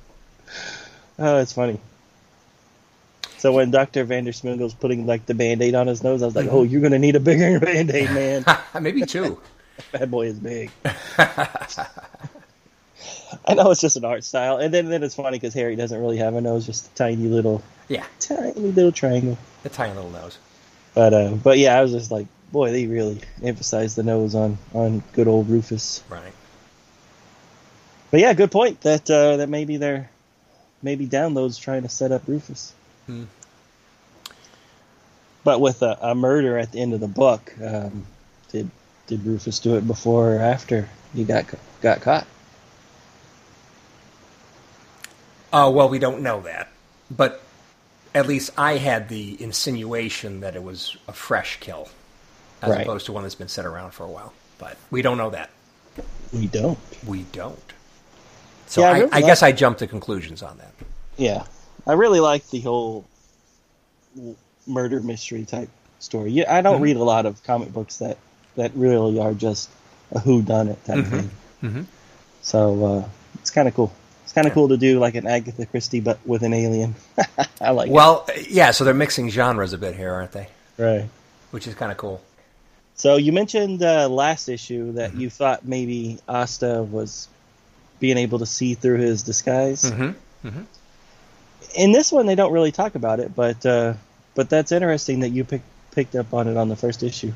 Oh, 1.18 1.38
it's 1.38 1.52
funny. 1.52 1.80
So 3.38 3.52
when 3.52 3.70
Doctor 3.70 4.04
Vandersmoogle's 4.04 4.74
putting 4.74 5.06
like 5.06 5.26
the 5.26 5.34
band-aid 5.34 5.74
on 5.74 5.86
his 5.86 6.02
nose, 6.02 6.22
I 6.22 6.26
was 6.26 6.36
like, 6.36 6.46
mm-hmm. 6.46 6.56
"Oh, 6.56 6.62
you're 6.62 6.80
gonna 6.80 6.98
need 6.98 7.16
a 7.16 7.20
bigger 7.20 7.58
band-aid, 7.60 8.10
man. 8.10 8.44
maybe 8.80 9.02
two. 9.02 9.40
Bad 9.92 10.10
boy 10.10 10.26
is 10.26 10.38
big." 10.38 10.70
I 13.46 13.54
know 13.54 13.70
it's 13.70 13.80
just 13.80 13.96
an 13.96 14.04
art 14.04 14.24
style, 14.24 14.56
and 14.58 14.72
then 14.72 14.88
then 14.88 15.02
it's 15.02 15.14
funny 15.14 15.36
because 15.38 15.54
Harry 15.54 15.76
doesn't 15.76 16.00
really 16.00 16.16
have 16.18 16.34
a 16.34 16.40
nose, 16.40 16.64
just 16.66 16.86
a 16.90 16.94
tiny 16.94 17.26
little, 17.28 17.62
Yeah, 17.88 18.04
tiny 18.20 18.52
little 18.54 18.92
triangle. 18.92 19.36
a 19.64 19.68
tiny 19.68 19.94
little 19.94 20.10
nose. 20.10 20.38
But 20.94 21.12
uh, 21.14 21.30
but 21.34 21.58
yeah, 21.58 21.78
I 21.78 21.82
was 21.82 21.92
just 21.92 22.10
like, 22.10 22.26
boy, 22.52 22.70
they 22.72 22.86
really 22.86 23.20
emphasized 23.42 23.96
the 23.96 24.02
nose 24.02 24.34
on 24.34 24.58
on 24.72 25.02
good 25.12 25.28
old 25.28 25.48
Rufus. 25.48 26.02
Right. 26.08 26.32
But 28.10 28.20
yeah, 28.20 28.32
good 28.34 28.50
point. 28.50 28.80
That 28.82 29.10
uh, 29.10 29.36
that 29.38 29.48
maybe 29.48 29.76
they're 29.76 30.08
maybe 30.82 31.06
downloads 31.06 31.60
trying 31.60 31.82
to 31.82 31.88
set 31.88 32.12
up 32.12 32.22
Rufus. 32.26 32.72
Hmm. 33.06 33.24
But 35.44 35.60
with 35.60 35.82
a, 35.82 35.96
a 36.00 36.14
murder 36.14 36.58
at 36.58 36.72
the 36.72 36.80
end 36.80 36.92
of 36.92 37.00
the 37.00 37.08
book, 37.08 37.52
um, 37.62 38.06
did 38.50 38.70
did 39.06 39.24
Rufus 39.24 39.58
do 39.60 39.76
it 39.76 39.86
before 39.86 40.36
or 40.36 40.40
after 40.40 40.88
he 41.14 41.24
got 41.24 41.44
got 41.82 42.00
caught? 42.00 42.26
Oh, 45.58 45.70
well, 45.70 45.88
we 45.88 45.98
don't 45.98 46.20
know 46.22 46.40
that. 46.42 46.68
But 47.10 47.40
at 48.14 48.26
least 48.26 48.50
I 48.58 48.76
had 48.76 49.08
the 49.08 49.42
insinuation 49.42 50.40
that 50.40 50.54
it 50.54 50.62
was 50.62 50.96
a 51.08 51.12
fresh 51.14 51.58
kill 51.60 51.88
as 52.62 52.70
Right. 52.70 52.82
opposed 52.82 53.06
to 53.06 53.12
one 53.12 53.22
that's 53.22 53.34
been 53.34 53.48
set 53.48 53.64
around 53.64 53.92
for 53.92 54.04
a 54.04 54.08
while. 54.10 54.32
But 54.58 54.76
we 54.90 55.00
don't 55.02 55.16
know 55.16 55.30
that. 55.30 55.48
We 56.32 56.46
don't. 56.46 56.78
We 57.06 57.22
don't. 57.32 57.72
So 58.66 58.82
Yeah, 58.82 58.86
I 58.88 58.90
I, 58.90 58.92
really 58.98 59.12
I 59.12 59.14
like- 59.16 59.24
guess 59.26 59.42
I 59.42 59.52
jumped 59.52 59.78
to 59.80 59.86
conclusions 59.86 60.42
on 60.42 60.58
that. 60.58 60.72
Yeah, 61.16 61.44
I 61.86 61.92
really 61.94 62.20
like 62.20 62.48
the 62.50 62.60
whole 62.60 63.04
murder 64.66 65.00
mystery 65.00 65.44
type 65.44 65.68
story. 66.00 66.32
Yeah, 66.32 66.52
I 66.54 66.60
don't 66.60 66.80
Mhm. 66.80 66.84
read 66.84 66.96
a 66.96 67.04
lot 67.04 67.24
of 67.26 67.42
comic 67.44 67.72
books 67.72 67.96
that 67.98 68.18
that 68.56 68.72
really 68.74 69.18
are 69.18 69.34
just 69.34 69.68
a 70.12 70.18
who 70.18 70.40
done 70.42 70.68
it 70.68 70.84
type 70.86 71.04
Mhm. 71.04 71.10
thing. 71.10 71.30
Mhm. 71.62 71.86
So 72.42 72.84
uh, 72.84 73.08
it's 73.40 73.50
kind 73.50 73.68
of 73.68 73.74
cool. 73.74 73.92
Kind 74.36 74.46
of 74.46 74.52
cool 74.52 74.68
to 74.68 74.76
do 74.76 74.98
like 74.98 75.14
an 75.14 75.26
Agatha 75.26 75.64
Christie, 75.64 76.00
but 76.00 76.18
with 76.26 76.42
an 76.42 76.52
alien. 76.52 76.94
I 77.60 77.70
like 77.70 77.90
Well, 77.90 78.28
yeah, 78.50 78.70
so 78.70 78.84
they're 78.84 78.92
mixing 78.92 79.30
genres 79.30 79.72
a 79.72 79.78
bit 79.78 79.96
here, 79.96 80.12
aren't 80.12 80.32
they? 80.32 80.48
Right. 80.76 81.08
Which 81.52 81.66
is 81.66 81.74
kind 81.74 81.90
of 81.90 81.96
cool. 81.96 82.20
So 82.96 83.16
you 83.16 83.32
mentioned 83.32 83.82
uh, 83.82 84.10
last 84.10 84.50
issue 84.50 84.92
that 84.92 85.12
Mhm. 85.12 85.20
you 85.20 85.30
thought 85.30 85.64
maybe 85.64 86.18
Asta 86.28 86.82
was 86.82 87.28
being 87.98 88.18
able 88.18 88.38
to 88.40 88.44
see 88.46 88.74
through 88.74 88.98
his 88.98 89.22
disguise. 89.22 89.84
Mm-hmm. 89.90 90.48
Mm-hmm. 90.48 90.62
In 91.74 91.92
this 91.92 92.12
one, 92.12 92.26
they 92.26 92.34
don't 92.34 92.52
really 92.52 92.72
talk 92.72 92.94
about 92.94 93.20
it, 93.20 93.34
but 93.34 93.64
uh, 93.64 93.94
but 94.34 94.50
that's 94.50 94.70
interesting 94.70 95.20
that 95.20 95.30
you 95.30 95.44
pick, 95.44 95.62
picked 95.92 96.14
up 96.14 96.34
on 96.34 96.46
it 96.46 96.58
on 96.58 96.68
the 96.68 96.76
first 96.76 97.02
issue. 97.02 97.32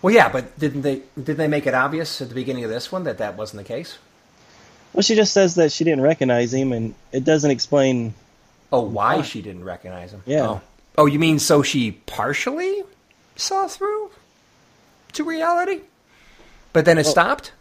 Well, 0.00 0.12
yeah, 0.12 0.28
but 0.28 0.58
didn't 0.58 0.82
they 0.82 1.02
did 1.22 1.36
they 1.36 1.46
make 1.46 1.66
it 1.68 1.74
obvious 1.74 2.20
at 2.20 2.28
the 2.28 2.34
beginning 2.34 2.64
of 2.64 2.70
this 2.70 2.90
one 2.90 3.04
that 3.04 3.18
that 3.18 3.36
wasn't 3.36 3.62
the 3.62 3.68
case? 3.68 3.98
Well, 4.92 5.02
she 5.02 5.14
just 5.14 5.32
says 5.32 5.54
that 5.54 5.72
she 5.72 5.84
didn't 5.84 6.02
recognize 6.02 6.52
him, 6.52 6.72
and 6.72 6.94
it 7.12 7.24
doesn't 7.24 7.50
explain. 7.50 8.14
Oh, 8.72 8.82
why 8.82 9.16
Why? 9.16 9.22
she 9.22 9.42
didn't 9.42 9.64
recognize 9.64 10.12
him? 10.12 10.22
Yeah. 10.26 10.46
Oh. 10.48 10.60
oh, 10.98 11.06
you 11.06 11.18
mean 11.18 11.38
so 11.38 11.62
she 11.62 11.92
partially 11.92 12.82
saw 13.36 13.68
through 13.68 14.10
to 15.12 15.24
reality, 15.24 15.80
but 16.72 16.84
then 16.84 16.98
it 16.98 17.04
Well- 17.04 17.12
stopped 17.12 17.52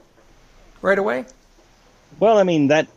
right 0.81 0.97
away? 0.97 1.25
Well, 2.19 2.37
I 2.37 2.43
mean 2.43 2.67
that 2.67 2.87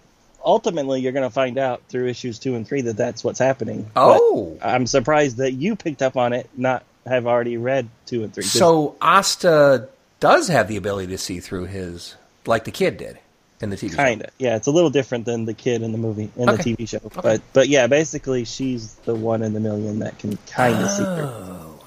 ultimately 0.45 1.01
you're 1.01 1.12
going 1.12 1.28
to 1.28 1.35
find 1.35 1.57
out 1.59 1.82
through 1.89 2.09
issues 2.09 2.39
two 2.39 2.55
and 2.57 2.66
three 2.66 2.82
that 2.82 2.97
that's 2.97 3.24
what's 3.24 3.39
happening. 3.39 3.91
Oh. 3.97 4.57
But 4.61 4.68
I'm 4.68 4.87
surprised 4.87 5.39
that 5.39 5.53
you 5.53 5.76
picked 5.76 6.03
up 6.03 6.16
on 6.16 6.32
it, 6.32 6.51
not 6.57 6.85
have 7.07 7.26
already 7.26 7.57
read 7.57 7.89
two 8.07 8.22
and 8.24 8.32
three. 8.35 8.45
So 8.45 8.97
Asta 9.01 9.89
does 10.20 10.49
have 10.49 10.68
the 10.68 10.76
ability 10.76 11.09
to 11.09 11.18
see 11.18 11.41
through 11.41 11.66
his, 11.66 12.16
like 12.47 12.64
the 12.64 12.70
kid 12.70 12.97
did 12.97 13.18
in 13.61 13.71
the 13.71 13.77
TV 13.77 13.91
show. 13.91 13.97
Kinda, 13.97 14.29
yeah. 14.39 14.57
It's 14.57 14.67
a 14.67 14.71
little 14.71 14.91
different 14.91 15.25
than 15.25 15.45
the 15.45 15.55
kid 15.55 15.83
in 15.83 15.93
the 15.93 15.99
movie 15.99 16.31
in 16.37 16.49
Okay. 16.51 16.75
the 16.75 16.77
TV 16.77 16.89
show, 16.89 17.01
but 17.23 17.41
but 17.53 17.69
yeah, 17.69 17.87
basically 17.87 18.45
she's 18.45 18.95
the 19.07 19.15
one 19.15 19.43
in 19.43 19.53
the 19.53 19.61
million 19.61 20.01
that 20.01 20.19
can 20.19 20.37
kind 20.49 20.75
of 20.83 20.91
see 20.91 21.05
through. 21.05 21.25
Oh. 21.25 21.81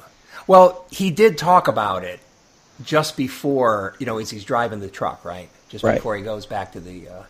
Well, 0.47 0.85
he 0.89 1.11
did 1.11 1.37
talk 1.37 1.67
about 1.67 2.03
it 2.03 2.19
just 2.83 3.17
before, 3.17 3.95
you 3.99 4.05
know, 4.05 4.17
as 4.17 4.29
he's 4.29 4.45
driving 4.45 4.79
the 4.79 4.87
truck, 4.87 5.25
right? 5.25 5.49
Just 5.69 5.83
Right. 5.83 5.95
before 5.95 6.15
he 6.15 6.23
goes 6.23 6.45
back 6.45 6.71
to 6.73 6.79
the 6.79 7.09
uh, 7.09 7.23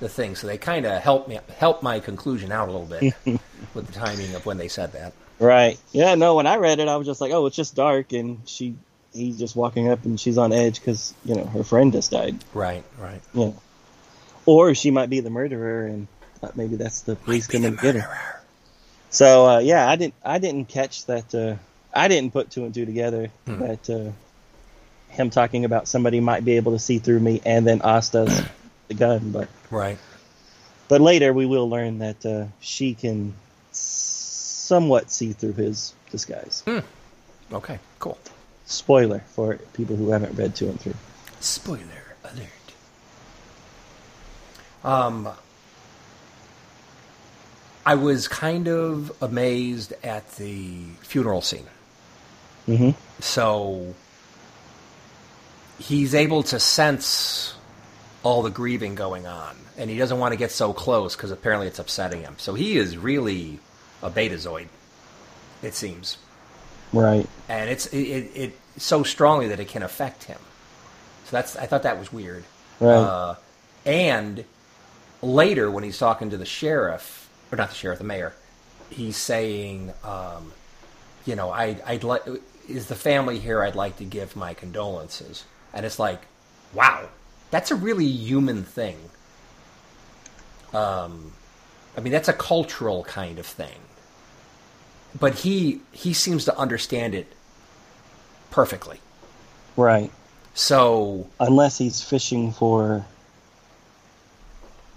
the 0.00 0.08
thing. 0.08 0.34
So 0.36 0.46
they 0.46 0.58
kind 0.58 0.84
of 0.86 1.00
helped 1.02 1.28
me 1.28 1.38
help 1.58 1.82
my 1.82 1.98
conclusion 2.00 2.52
out 2.52 2.68
a 2.68 2.72
little 2.72 2.86
bit. 2.86 3.14
with 3.74 3.86
the 3.86 3.92
timing 3.92 4.34
of 4.34 4.44
when 4.46 4.58
they 4.58 4.68
said 4.68 4.92
that. 4.92 5.12
Right. 5.38 5.78
Yeah. 5.92 6.14
No. 6.14 6.34
When 6.36 6.46
I 6.46 6.56
read 6.56 6.78
it, 6.80 6.88
I 6.88 6.96
was 6.96 7.06
just 7.06 7.20
like, 7.22 7.32
"Oh, 7.32 7.46
it's 7.46 7.56
just 7.56 7.74
dark," 7.74 8.12
and 8.12 8.40
she, 8.46 8.74
he's 9.12 9.38
just 9.38 9.56
walking 9.56 9.88
up, 9.90 10.04
and 10.04 10.18
she's 10.18 10.38
on 10.38 10.52
edge 10.52 10.80
because 10.80 11.14
you 11.24 11.34
know 11.34 11.44
her 11.44 11.64
friend 11.64 11.92
just 11.92 12.10
died. 12.10 12.36
Right, 12.54 12.84
right. 12.98 13.20
Know, 13.34 13.56
or 14.46 14.74
she 14.74 14.90
might 14.90 15.10
be 15.10 15.20
the 15.20 15.30
murderer, 15.30 15.86
and 15.86 16.08
uh, 16.42 16.48
maybe 16.54 16.76
that's 16.76 17.02
the 17.02 17.16
police 17.16 17.46
coming 17.46 17.72
the 17.72 17.76
to 17.76 17.82
get 17.82 17.94
her. 17.96 18.42
So 19.10 19.46
uh, 19.46 19.58
yeah, 19.58 19.88
I 19.88 19.96
didn't. 19.96 20.14
I 20.24 20.38
didn't 20.38 20.66
catch 20.66 21.06
that. 21.06 21.34
Uh, 21.34 21.56
I 21.92 22.08
didn't 22.08 22.32
put 22.32 22.50
two 22.50 22.64
and 22.64 22.72
two 22.74 22.86
together 22.86 23.30
Hmm. 23.46 23.58
that 23.60 23.90
uh, 23.90 24.10
him 25.12 25.30
talking 25.30 25.64
about 25.64 25.88
somebody 25.88 26.20
might 26.20 26.44
be 26.44 26.56
able 26.56 26.72
to 26.72 26.78
see 26.78 26.98
through 26.98 27.20
me, 27.20 27.40
and 27.44 27.66
then 27.66 27.80
Asta's 27.82 28.42
the 28.88 28.94
gun. 28.94 29.30
But 29.32 29.48
Right. 29.70 29.98
but 30.88 31.00
later 31.00 31.32
we 31.32 31.46
will 31.46 31.68
learn 31.68 31.98
that 31.98 32.24
uh, 32.24 32.44
she 32.60 32.94
can 32.94 33.34
somewhat 33.72 35.10
see 35.10 35.32
through 35.32 35.54
his 35.54 35.92
disguise. 36.10 36.62
Okay, 37.52 37.78
cool. 37.98 38.18
Spoiler 38.70 39.18
for 39.34 39.56
people 39.72 39.96
who 39.96 40.10
haven't 40.10 40.36
read 40.38 40.54
two 40.54 40.68
and 40.68 40.80
three. 40.80 40.94
Spoiler 41.40 42.14
alert. 42.22 42.46
Um, 44.84 45.28
I 47.84 47.96
was 47.96 48.28
kind 48.28 48.68
of 48.68 49.10
amazed 49.20 49.92
at 50.04 50.36
the 50.36 50.84
funeral 51.00 51.42
scene. 51.42 51.66
Mm-hmm. 52.68 52.90
So 53.20 53.92
he's 55.80 56.14
able 56.14 56.44
to 56.44 56.60
sense 56.60 57.56
all 58.22 58.42
the 58.42 58.50
grieving 58.50 58.94
going 58.94 59.26
on, 59.26 59.56
and 59.78 59.90
he 59.90 59.98
doesn't 59.98 60.20
want 60.20 60.30
to 60.30 60.38
get 60.38 60.52
so 60.52 60.72
close 60.72 61.16
because 61.16 61.32
apparently 61.32 61.66
it's 61.66 61.80
upsetting 61.80 62.20
him. 62.20 62.36
So 62.38 62.54
he 62.54 62.76
is 62.78 62.96
really 62.96 63.58
a 64.00 64.10
betazoid, 64.10 64.68
it 65.60 65.74
seems, 65.74 66.18
Right. 66.92 67.28
and 67.48 67.70
it's 67.70 67.86
it, 67.86 67.98
it, 67.98 68.30
it 68.34 68.58
so 68.76 69.02
strongly 69.02 69.48
that 69.48 69.60
it 69.60 69.68
can 69.68 69.82
affect 69.82 70.24
him. 70.24 70.38
So 71.26 71.36
that's 71.36 71.56
I 71.56 71.66
thought 71.66 71.84
that 71.84 71.98
was 71.98 72.12
weird. 72.12 72.44
Right. 72.80 72.94
Uh, 72.94 73.34
and 73.86 74.44
later, 75.22 75.70
when 75.70 75.84
he's 75.84 75.98
talking 75.98 76.30
to 76.30 76.36
the 76.36 76.46
sheriff, 76.46 77.28
or 77.52 77.56
not 77.56 77.68
the 77.70 77.74
sheriff, 77.74 77.98
the 77.98 78.04
mayor, 78.04 78.34
he's 78.90 79.16
saying, 79.16 79.92
um, 80.04 80.52
you 81.24 81.36
know, 81.36 81.50
I, 81.50 81.76
I'd 81.86 82.04
like, 82.04 82.22
is 82.68 82.86
the 82.86 82.94
family 82.94 83.38
here? 83.38 83.62
I'd 83.62 83.74
like 83.76 83.96
to 83.98 84.04
give 84.04 84.36
my 84.36 84.54
condolences. 84.54 85.44
And 85.72 85.86
it's 85.86 85.98
like, 85.98 86.20
wow, 86.74 87.08
that's 87.50 87.70
a 87.70 87.74
really 87.74 88.06
human 88.06 88.64
thing. 88.64 88.96
Um, 90.72 91.32
I 91.96 92.00
mean, 92.00 92.12
that's 92.12 92.28
a 92.28 92.32
cultural 92.32 93.04
kind 93.04 93.38
of 93.38 93.46
thing. 93.46 93.78
But 95.18 95.34
he 95.40 95.80
he 95.92 96.12
seems 96.12 96.44
to 96.44 96.56
understand 96.56 97.14
it 97.14 97.26
perfectly. 98.50 99.00
right. 99.76 100.10
So 100.54 101.28
Unless 101.38 101.78
he's 101.78 102.00
fishing 102.02 102.52
for 102.52 103.04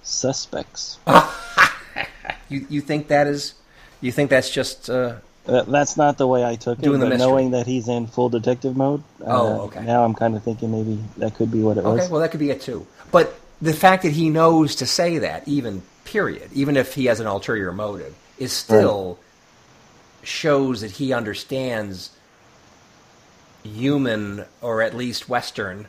suspects. 0.01 0.97
you 2.49 2.65
you 2.69 2.81
think 2.81 3.07
that 3.07 3.27
is 3.27 3.53
you 4.01 4.11
think 4.11 4.29
that's 4.29 4.49
just 4.49 4.89
uh, 4.89 5.15
That, 5.45 5.67
that's 5.67 5.95
not 5.95 6.17
the 6.17 6.27
way 6.27 6.43
I 6.43 6.55
took 6.55 6.79
it. 6.79 6.81
The 6.81 6.97
but 6.97 7.17
knowing 7.17 7.51
that 7.51 7.65
he's 7.67 7.87
in 7.87 8.07
full 8.07 8.29
detective 8.29 8.75
mode, 8.75 9.03
Oh, 9.25 9.61
uh, 9.61 9.63
okay. 9.65 9.83
Now 9.83 10.03
I'm 10.03 10.13
kind 10.13 10.35
of 10.35 10.43
thinking 10.43 10.71
maybe 10.71 10.99
that 11.17 11.35
could 11.35 11.51
be 11.51 11.61
what 11.61 11.77
it 11.77 11.81
Okay, 11.85 12.01
was. 12.01 12.09
well, 12.09 12.21
that 12.21 12.31
could 12.31 12.39
be 12.39 12.49
it 12.49 12.61
too. 12.61 12.85
But 13.11 13.33
the 13.61 13.73
fact 13.73 14.03
that 14.03 14.11
he 14.11 14.29
knows 14.29 14.75
to 14.77 14.85
say 14.85 15.19
that, 15.19 15.47
even 15.47 15.83
period, 16.03 16.49
even 16.53 16.75
if 16.75 16.95
he 16.95 17.05
has 17.05 17.19
an 17.19 17.27
ulterior 17.27 17.71
motive, 17.71 18.13
is 18.37 18.51
still 18.51 19.19
shows 20.23 20.81
that 20.81 20.91
he 20.91 21.13
understands 21.13 22.09
human 23.63 24.45
or 24.61 24.81
at 24.81 24.93
least 24.95 25.29
Western, 25.29 25.87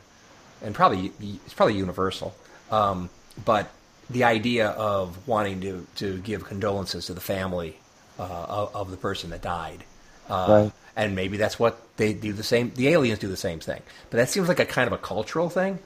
and 0.63 0.73
probably 0.73 1.11
it's 1.45 1.53
probably 1.53 1.75
universal. 1.75 2.33
Um, 2.71 3.09
but 3.43 3.69
the 4.09 4.23
idea 4.23 4.69
of 4.69 5.27
wanting 5.27 5.61
to 5.61 5.87
to 5.95 6.17
give 6.19 6.45
condolences 6.45 7.07
to 7.07 7.13
the 7.13 7.21
family 7.21 7.77
uh, 8.19 8.23
of, 8.23 8.75
of 8.75 8.91
the 8.91 8.97
person 8.97 9.29
that 9.31 9.41
died. 9.41 9.83
Uh, 10.29 10.45
Right. 10.49 10.71
And 10.97 11.13
maybe 11.13 11.35
that's 11.35 11.59
what 11.59 11.77
they 11.97 12.13
do 12.13 12.31
the 12.31 12.41
same. 12.41 12.71
The 12.73 12.87
aliens 12.87 13.19
do 13.19 13.27
the 13.27 13.35
same 13.35 13.59
thing, 13.59 13.81
but 14.09 14.15
that 14.17 14.29
seems 14.29 14.47
like 14.47 14.61
a 14.61 14.65
kind 14.65 14.87
of 14.87 14.93
a 14.93 14.97
cultural 14.97 15.49
thing, 15.49 15.79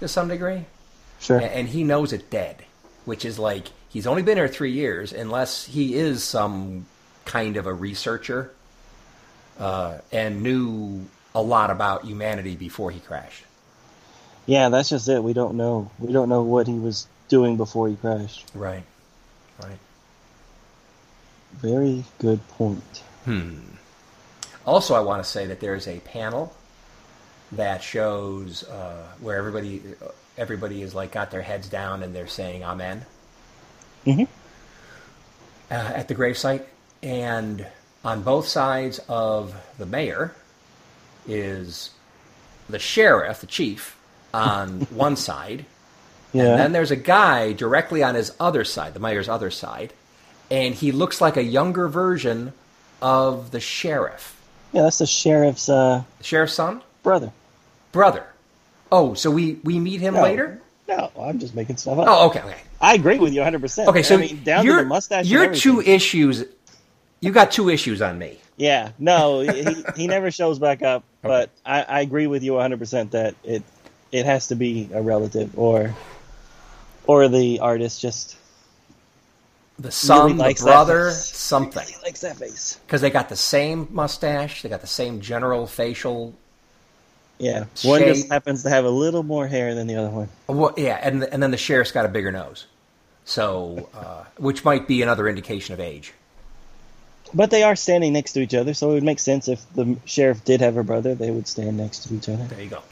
to 0.00 0.06
some 0.08 0.28
degree. 0.28 0.66
Sure. 1.18 1.38
A- 1.38 1.44
And 1.44 1.66
he 1.66 1.82
knows 1.82 2.12
it 2.12 2.28
dead, 2.28 2.62
which 3.06 3.24
is 3.24 3.38
like 3.38 3.68
he's 3.88 4.06
only 4.06 4.20
been 4.20 4.36
here 4.36 4.46
three 4.46 4.72
years, 4.72 5.14
unless 5.14 5.64
he 5.64 5.94
is 5.94 6.22
some 6.22 6.84
kind 7.28 7.56
of 7.56 7.66
a 7.66 7.72
researcher 7.72 8.50
uh, 9.60 9.98
and 10.10 10.42
knew 10.42 11.06
a 11.34 11.42
lot 11.42 11.70
about 11.70 12.04
humanity 12.04 12.56
before 12.56 12.90
he 12.90 12.98
crashed. 13.00 13.44
Yeah, 14.46 14.70
that's 14.70 14.88
just 14.88 15.08
it. 15.08 15.22
We 15.22 15.34
don't 15.34 15.56
know. 15.56 15.90
We 15.98 16.12
don't 16.12 16.28
know 16.28 16.42
what 16.42 16.66
he 16.66 16.74
was 16.74 17.06
doing 17.28 17.56
before 17.56 17.88
he 17.88 17.96
crashed. 17.96 18.50
Right. 18.54 18.82
Right. 19.62 19.78
Very 21.52 22.04
good 22.18 22.46
point. 22.48 23.02
Hmm. 23.24 23.58
Also, 24.66 24.94
I 24.94 25.00
want 25.00 25.22
to 25.22 25.28
say 25.28 25.46
that 25.46 25.60
there 25.60 25.74
is 25.74 25.86
a 25.86 26.00
panel 26.00 26.54
that 27.52 27.82
shows 27.82 28.64
uh, 28.64 29.06
where 29.20 29.36
everybody 29.36 29.82
everybody 30.36 30.82
is 30.82 30.94
like 30.94 31.12
got 31.12 31.30
their 31.30 31.42
heads 31.42 31.68
down 31.68 32.02
and 32.02 32.14
they're 32.14 32.26
saying 32.26 32.62
Amen 32.62 33.04
hmm 34.04 34.24
uh, 35.70 35.74
at 35.74 36.08
the 36.08 36.14
gravesite, 36.14 36.64
and 37.02 37.66
on 38.04 38.22
both 38.22 38.46
sides 38.46 39.00
of 39.08 39.54
the 39.78 39.86
mayor 39.86 40.34
is 41.26 41.90
the 42.68 42.78
sheriff, 42.78 43.40
the 43.40 43.46
chief, 43.46 43.96
on 44.32 44.80
one 44.90 45.16
side, 45.16 45.64
Yeah. 46.32 46.44
and 46.44 46.58
then 46.60 46.72
there's 46.72 46.90
a 46.90 46.96
guy 46.96 47.52
directly 47.52 48.02
on 48.02 48.14
his 48.14 48.32
other 48.40 48.64
side, 48.64 48.94
the 48.94 49.00
mayor's 49.00 49.28
other 49.28 49.50
side, 49.50 49.92
and 50.50 50.74
he 50.74 50.92
looks 50.92 51.20
like 51.20 51.36
a 51.36 51.42
younger 51.42 51.88
version 51.88 52.52
of 53.02 53.50
the 53.50 53.60
sheriff. 53.60 54.34
yeah, 54.72 54.82
that's 54.82 54.98
the 54.98 55.06
sheriff's 55.06 55.68
uh, 55.68 56.02
The 56.18 56.24
sheriff's 56.24 56.54
son? 56.54 56.82
brother. 57.02 57.32
Brother. 57.92 58.26
Oh, 58.92 59.14
so 59.14 59.30
we, 59.30 59.54
we 59.64 59.78
meet 59.78 60.00
him 60.00 60.14
No. 60.14 60.22
later? 60.22 60.60
No, 60.88 61.10
I'm 61.20 61.38
just 61.38 61.54
making 61.54 61.76
stuff 61.76 61.98
up. 61.98 62.06
Oh, 62.08 62.26
okay, 62.28 62.40
okay. 62.40 62.56
I 62.80 62.94
agree 62.94 63.18
with 63.18 63.32
you 63.34 63.40
100. 63.40 63.60
percent 63.60 63.88
Okay, 63.88 64.02
so 64.02 64.14
I 64.16 64.18
mean, 64.18 64.42
down 64.44 64.64
your, 64.64 64.78
to 64.78 64.82
the 64.84 64.88
mustache. 64.88 65.26
your 65.26 65.54
two 65.54 65.80
issues, 65.82 66.44
you 67.20 67.32
got 67.32 67.50
two 67.50 67.68
issues 67.68 68.00
on 68.02 68.18
me. 68.18 68.38
Yeah, 68.56 68.90
no, 68.98 69.40
he, 69.40 69.84
he 69.96 70.06
never 70.08 70.30
shows 70.30 70.58
back 70.58 70.82
up. 70.82 71.04
But 71.20 71.50
I, 71.66 71.82
I 71.82 72.00
agree 72.02 72.28
with 72.28 72.44
you 72.44 72.52
100 72.54 72.78
percent 72.78 73.10
that 73.10 73.34
it 73.42 73.62
it 74.12 74.24
has 74.24 74.46
to 74.48 74.54
be 74.54 74.88
a 74.94 75.02
relative 75.02 75.58
or 75.58 75.94
or 77.06 77.26
the 77.28 77.58
artist 77.58 78.00
just 78.00 78.36
The 79.80 79.90
son, 79.90 80.36
Really 80.38 80.54
the 80.54 80.62
brother, 80.62 81.10
something. 81.10 81.84
he 81.86 81.94
likes 82.04 82.20
that 82.20 82.36
face. 82.36 82.78
Because 82.86 83.00
they 83.00 83.10
got 83.10 83.28
the 83.28 83.36
same 83.36 83.88
mustache, 83.90 84.62
they 84.62 84.68
got 84.68 84.80
the 84.80 84.86
same 84.86 85.20
general 85.20 85.66
facial. 85.66 86.34
Yeah, 87.38 87.64
one 87.82 88.00
just 88.02 88.28
happens 88.30 88.62
to 88.62 88.70
have 88.70 88.84
a 88.84 88.90
little 88.90 89.22
more 89.22 89.46
hair 89.48 89.74
than 89.74 89.86
the 89.88 89.96
other 89.96 90.10
one. 90.10 90.28
Well, 90.46 90.72
yeah, 90.76 90.98
and 91.02 91.24
and 91.24 91.42
then 91.42 91.50
the 91.50 91.56
sheriff's 91.56 91.92
got 91.92 92.04
a 92.04 92.08
bigger 92.08 92.30
nose, 92.32 92.66
so 93.24 93.88
uh, 93.94 94.24
which 94.38 94.64
might 94.64 94.86
be 94.88 95.02
another 95.02 95.28
indication 95.28 95.74
of 95.74 95.80
age. 95.80 96.12
But 97.34 97.50
they 97.50 97.62
are 97.62 97.76
standing 97.76 98.12
next 98.14 98.32
to 98.32 98.40
each 98.40 98.54
other, 98.54 98.72
so 98.74 98.90
it 98.90 98.94
would 98.94 99.02
make 99.02 99.18
sense 99.18 99.48
if 99.48 99.60
the 99.74 99.96
sheriff 100.06 100.44
did 100.44 100.60
have 100.60 100.76
a 100.76 100.82
brother, 100.82 101.14
they 101.14 101.30
would 101.30 101.46
stand 101.46 101.76
next 101.76 102.08
to 102.08 102.14
each 102.14 102.28
other. 102.28 102.44
There 102.44 102.62
you 102.62 102.70
go. 102.70 102.82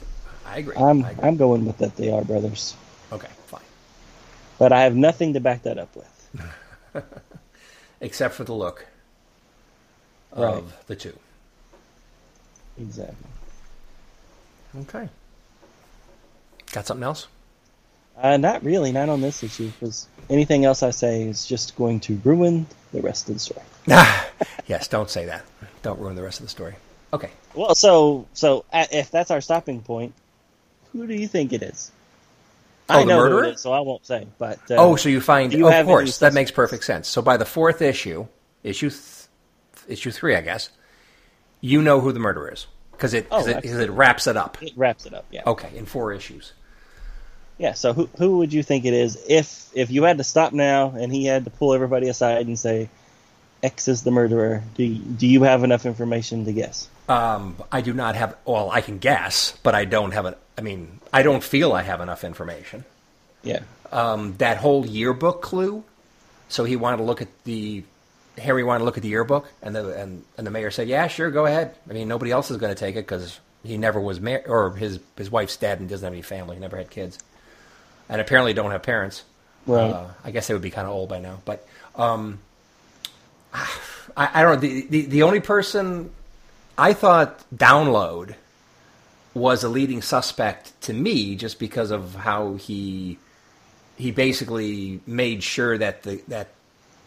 I 0.44 0.58
agree. 0.58 0.76
I'm 0.76 1.04
I 1.04 1.10
agree. 1.10 1.24
I'm 1.28 1.36
going 1.36 1.64
with 1.64 1.78
that 1.78 1.96
they 1.96 2.10
are 2.10 2.22
brothers, 2.22 2.74
Okay, 3.12 3.28
fine. 3.46 3.62
but 4.58 4.72
I 4.72 4.82
have 4.82 4.94
nothing 4.94 5.32
to 5.34 5.40
back 5.40 5.62
that 5.62 5.78
up 5.78 5.94
with. 5.96 6.42
Except 8.00 8.34
for 8.34 8.44
the 8.44 8.52
look 8.54 8.86
of 10.32 10.72
the 10.86 10.94
two. 10.96 11.18
Exactly. 12.78 13.16
Okay. 14.80 15.08
Got 16.72 16.86
something 16.86 17.04
else? 17.04 17.26
Uh, 18.18 18.36
not 18.36 18.62
really, 18.62 18.92
not 18.92 19.08
on 19.08 19.20
this 19.22 19.42
issue, 19.42 19.70
because 19.70 20.06
anything 20.28 20.64
else 20.64 20.82
I 20.82 20.90
say 20.90 21.22
is 21.22 21.46
just 21.46 21.74
going 21.76 22.00
to 22.00 22.20
ruin 22.24 22.66
the 22.92 23.00
rest 23.00 23.28
of 23.28 23.34
the 23.34 23.40
story. 23.40 23.64
Yes, 23.86 24.88
don't 24.88 25.10
say 25.10 25.26
that. 25.26 25.44
Don't 25.82 25.98
ruin 26.00 26.16
the 26.16 26.22
rest 26.22 26.40
of 26.40 26.46
the 26.46 26.50
story. 26.50 26.74
Okay. 27.12 27.30
Well, 27.54 27.74
so 27.74 28.26
so 28.34 28.64
if 28.72 29.10
that's 29.10 29.30
our 29.30 29.40
stopping 29.40 29.80
point, 29.82 30.12
who 30.92 31.06
do 31.06 31.14
you 31.14 31.28
think 31.28 31.52
it 31.52 31.62
is? 31.62 31.90
Oh, 32.88 32.94
I 32.98 33.00
the 33.00 33.06
know 33.06 33.16
murderer? 33.18 33.42
who 33.44 33.48
it 33.50 33.54
is, 33.54 33.60
so 33.60 33.72
I 33.72 33.80
won't 33.80 34.04
say. 34.06 34.26
But 34.38 34.58
uh, 34.70 34.76
oh, 34.76 34.96
so 34.96 35.08
you 35.08 35.20
find 35.20 35.52
you 35.52 35.68
of 35.68 35.86
course 35.86 36.18
that 36.18 36.34
makes 36.34 36.50
perfect 36.50 36.84
sense. 36.84 37.08
So 37.08 37.22
by 37.22 37.36
the 37.36 37.44
fourth 37.44 37.80
issue, 37.82 38.26
issue 38.62 38.90
th- 38.90 39.02
issue 39.88 40.10
three, 40.10 40.34
I 40.36 40.40
guess, 40.40 40.70
you 41.60 41.80
know 41.82 42.00
who 42.00 42.12
the 42.12 42.18
murderer 42.20 42.52
is 42.52 42.66
because 42.92 43.14
it 43.14 43.26
Oh, 43.30 43.44
because 43.44 43.78
it 43.78 43.90
wraps 43.90 44.26
it 44.26 44.36
up. 44.36 44.60
it 44.62 44.72
wraps 44.76 45.06
it 45.06 45.14
up. 45.14 45.24
Yeah, 45.30 45.42
Okay, 45.46 45.70
in 45.76 45.86
four 45.86 46.12
issues. 46.12 46.52
yeah. 47.58 47.72
So 47.74 47.92
who 47.92 48.08
who 48.18 48.38
would 48.38 48.52
you 48.52 48.62
think 48.62 48.84
it 48.84 48.94
is 48.94 49.18
if 49.28 49.68
if 49.74 49.90
you 49.90 50.02
had 50.04 50.18
to 50.18 50.24
stop 50.24 50.52
now 50.52 50.90
and 50.90 51.12
he 51.12 51.24
had 51.24 51.44
to 51.44 51.50
pull 51.50 51.72
everybody 51.74 52.08
aside 52.08 52.46
and 52.46 52.58
say, 52.58 52.88
X 53.62 53.88
is 53.88 54.02
the 54.02 54.10
murderer. 54.10 54.62
Do 54.74 54.84
you, 54.84 54.98
do 54.98 55.26
you 55.26 55.42
have 55.44 55.64
enough 55.64 55.86
information 55.86 56.44
to 56.44 56.52
guess? 56.52 56.88
Um, 57.08 57.56
I 57.72 57.80
do 57.80 57.92
not 57.92 58.16
have. 58.16 58.36
Well, 58.44 58.70
I 58.70 58.80
can 58.80 58.98
guess, 58.98 59.56
but 59.62 59.74
I 59.74 59.84
don't 59.84 60.12
have 60.12 60.26
it. 60.26 60.38
I 60.58 60.60
mean, 60.60 61.00
I 61.12 61.22
don't 61.22 61.42
feel 61.42 61.72
I 61.72 61.82
have 61.82 62.00
enough 62.00 62.24
information. 62.24 62.84
Yeah. 63.42 63.60
Um, 63.92 64.36
that 64.38 64.56
whole 64.58 64.86
yearbook 64.86 65.42
clue. 65.42 65.84
So 66.48 66.64
he 66.64 66.76
wanted 66.76 66.98
to 66.98 67.02
look 67.04 67.22
at 67.22 67.28
the. 67.44 67.84
Harry 68.38 68.62
wanted 68.62 68.80
to 68.80 68.84
look 68.84 68.98
at 68.98 69.02
the 69.02 69.08
yearbook, 69.08 69.50
and 69.62 69.74
the 69.74 69.98
and, 69.98 70.22
and 70.36 70.46
the 70.46 70.50
mayor 70.50 70.70
said, 70.70 70.88
"Yeah, 70.88 71.06
sure, 71.06 71.30
go 71.30 71.46
ahead. 71.46 71.74
I 71.88 71.94
mean, 71.94 72.06
nobody 72.06 72.30
else 72.30 72.50
is 72.50 72.58
going 72.58 72.74
to 72.74 72.78
take 72.78 72.94
it 72.96 73.06
because 73.06 73.40
he 73.64 73.78
never 73.78 73.98
was 74.00 74.20
married, 74.20 74.46
or 74.46 74.76
his 74.76 75.00
his 75.16 75.30
wife's 75.30 75.56
dead 75.56 75.80
and 75.80 75.88
doesn't 75.88 76.04
have 76.04 76.12
any 76.12 76.22
family. 76.22 76.56
He 76.56 76.60
never 76.60 76.76
had 76.76 76.90
kids, 76.90 77.18
and 78.08 78.20
apparently 78.20 78.52
don't 78.52 78.72
have 78.72 78.82
parents. 78.82 79.24
Right. 79.66 79.90
Uh, 79.90 80.08
I 80.22 80.30
guess 80.32 80.46
they 80.46 80.54
would 80.54 80.62
be 80.62 80.70
kind 80.70 80.86
of 80.86 80.92
old 80.92 81.08
by 81.08 81.18
now. 81.18 81.40
But 81.44 81.66
um, 81.96 82.40
I, 84.16 84.30
I 84.34 84.42
don't 84.42 84.54
know. 84.54 84.60
The, 84.60 84.86
the 84.88 85.02
the 85.06 85.22
only 85.22 85.40
person 85.40 86.10
I 86.78 86.92
thought 86.92 87.44
download 87.54 88.34
was 89.34 89.62
a 89.64 89.68
leading 89.68 90.00
suspect 90.02 90.78
to 90.82 90.92
me 90.92 91.36
just 91.36 91.58
because 91.58 91.90
of 91.90 92.14
how 92.14 92.54
he 92.54 93.18
he 93.96 94.10
basically 94.10 95.00
made 95.06 95.42
sure 95.42 95.76
that 95.78 96.02
the 96.02 96.22
that 96.28 96.48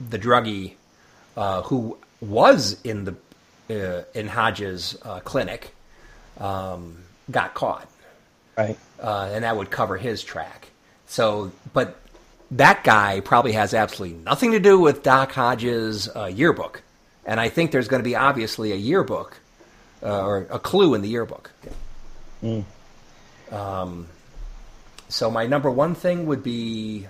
the 0.09 0.19
druggie 0.19 0.73
uh, 1.37 1.61
who 1.63 1.97
was 2.21 2.79
in 2.83 3.05
the 3.05 3.15
uh, 3.69 4.03
in 4.13 4.27
Hodges' 4.27 4.97
uh, 5.03 5.19
clinic 5.21 5.73
um, 6.39 6.97
got 7.29 7.53
caught, 7.53 7.87
Right. 8.57 8.77
uh, 9.01 9.29
and 9.31 9.43
that 9.43 9.55
would 9.57 9.69
cover 9.69 9.97
his 9.97 10.23
track. 10.23 10.69
So, 11.05 11.51
but 11.73 11.97
that 12.51 12.83
guy 12.83 13.19
probably 13.19 13.53
has 13.53 13.73
absolutely 13.73 14.17
nothing 14.17 14.51
to 14.51 14.59
do 14.59 14.79
with 14.79 15.03
Doc 15.03 15.31
Hodges' 15.31 16.09
uh, 16.15 16.25
yearbook, 16.25 16.81
and 17.25 17.39
I 17.39 17.49
think 17.49 17.71
there's 17.71 17.87
going 17.87 18.01
to 18.01 18.09
be 18.09 18.15
obviously 18.15 18.71
a 18.71 18.75
yearbook 18.75 19.39
uh, 20.01 20.25
or 20.25 20.47
a 20.49 20.59
clue 20.59 20.93
in 20.93 21.01
the 21.01 21.09
yearbook. 21.09 21.51
Um, 23.51 24.07
so 25.09 25.29
my 25.31 25.45
number 25.47 25.69
one 25.69 25.95
thing 25.95 26.25
would 26.27 26.43
be 26.43 27.07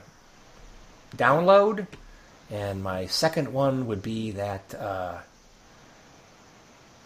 download, 1.16 1.88
and 2.50 2.82
my 2.82 3.06
second 3.08 3.54
one 3.54 3.88
would 3.88 4.02
be 4.02 4.32
that 4.32 4.74
uh, 4.76 5.18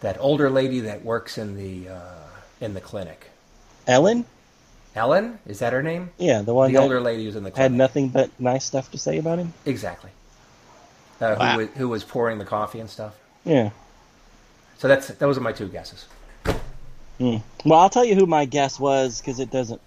that 0.00 0.16
older 0.20 0.50
lady 0.50 0.80
that 0.80 1.04
works 1.04 1.38
in 1.38 1.56
the 1.56 1.88
uh, 1.88 2.28
in 2.60 2.74
the 2.74 2.80
clinic. 2.80 3.30
Ellen? 3.86 4.24
Ellen, 4.94 5.38
is 5.46 5.58
that 5.58 5.72
her 5.72 5.82
name? 5.82 6.10
Yeah, 6.18 6.42
the 6.42 6.54
one 6.54 6.70
The 6.70 6.76
that 6.78 6.82
older 6.84 7.00
lady 7.00 7.24
who's 7.24 7.34
in 7.36 7.42
the 7.42 7.50
clinic. 7.50 7.62
had 7.62 7.72
nothing 7.72 8.08
but 8.10 8.30
nice 8.38 8.64
stuff 8.64 8.90
to 8.92 8.98
say 8.98 9.18
about 9.18 9.38
him. 9.38 9.52
Exactly. 9.66 10.10
Uh, 11.20 11.36
Wow. 11.38 11.52
who, 11.52 11.58
was, 11.58 11.68
who 11.76 11.88
was 11.88 12.04
pouring 12.04 12.38
the 12.38 12.44
coffee 12.44 12.78
and 12.80 12.88
stuff. 12.90 13.14
Yeah. 13.44 13.70
So 14.78 14.88
that's 14.88 15.08
those 15.08 15.38
are 15.38 15.40
my 15.40 15.52
two 15.52 15.68
guesses. 15.68 16.06
Hmm. 17.18 17.36
Well, 17.64 17.78
I'll 17.78 17.90
tell 17.90 18.04
you 18.04 18.14
who 18.14 18.26
my 18.26 18.44
guess 18.44 18.78
was 18.78 19.20
because 19.20 19.38
it 19.40 19.50
doesn't 19.50 19.80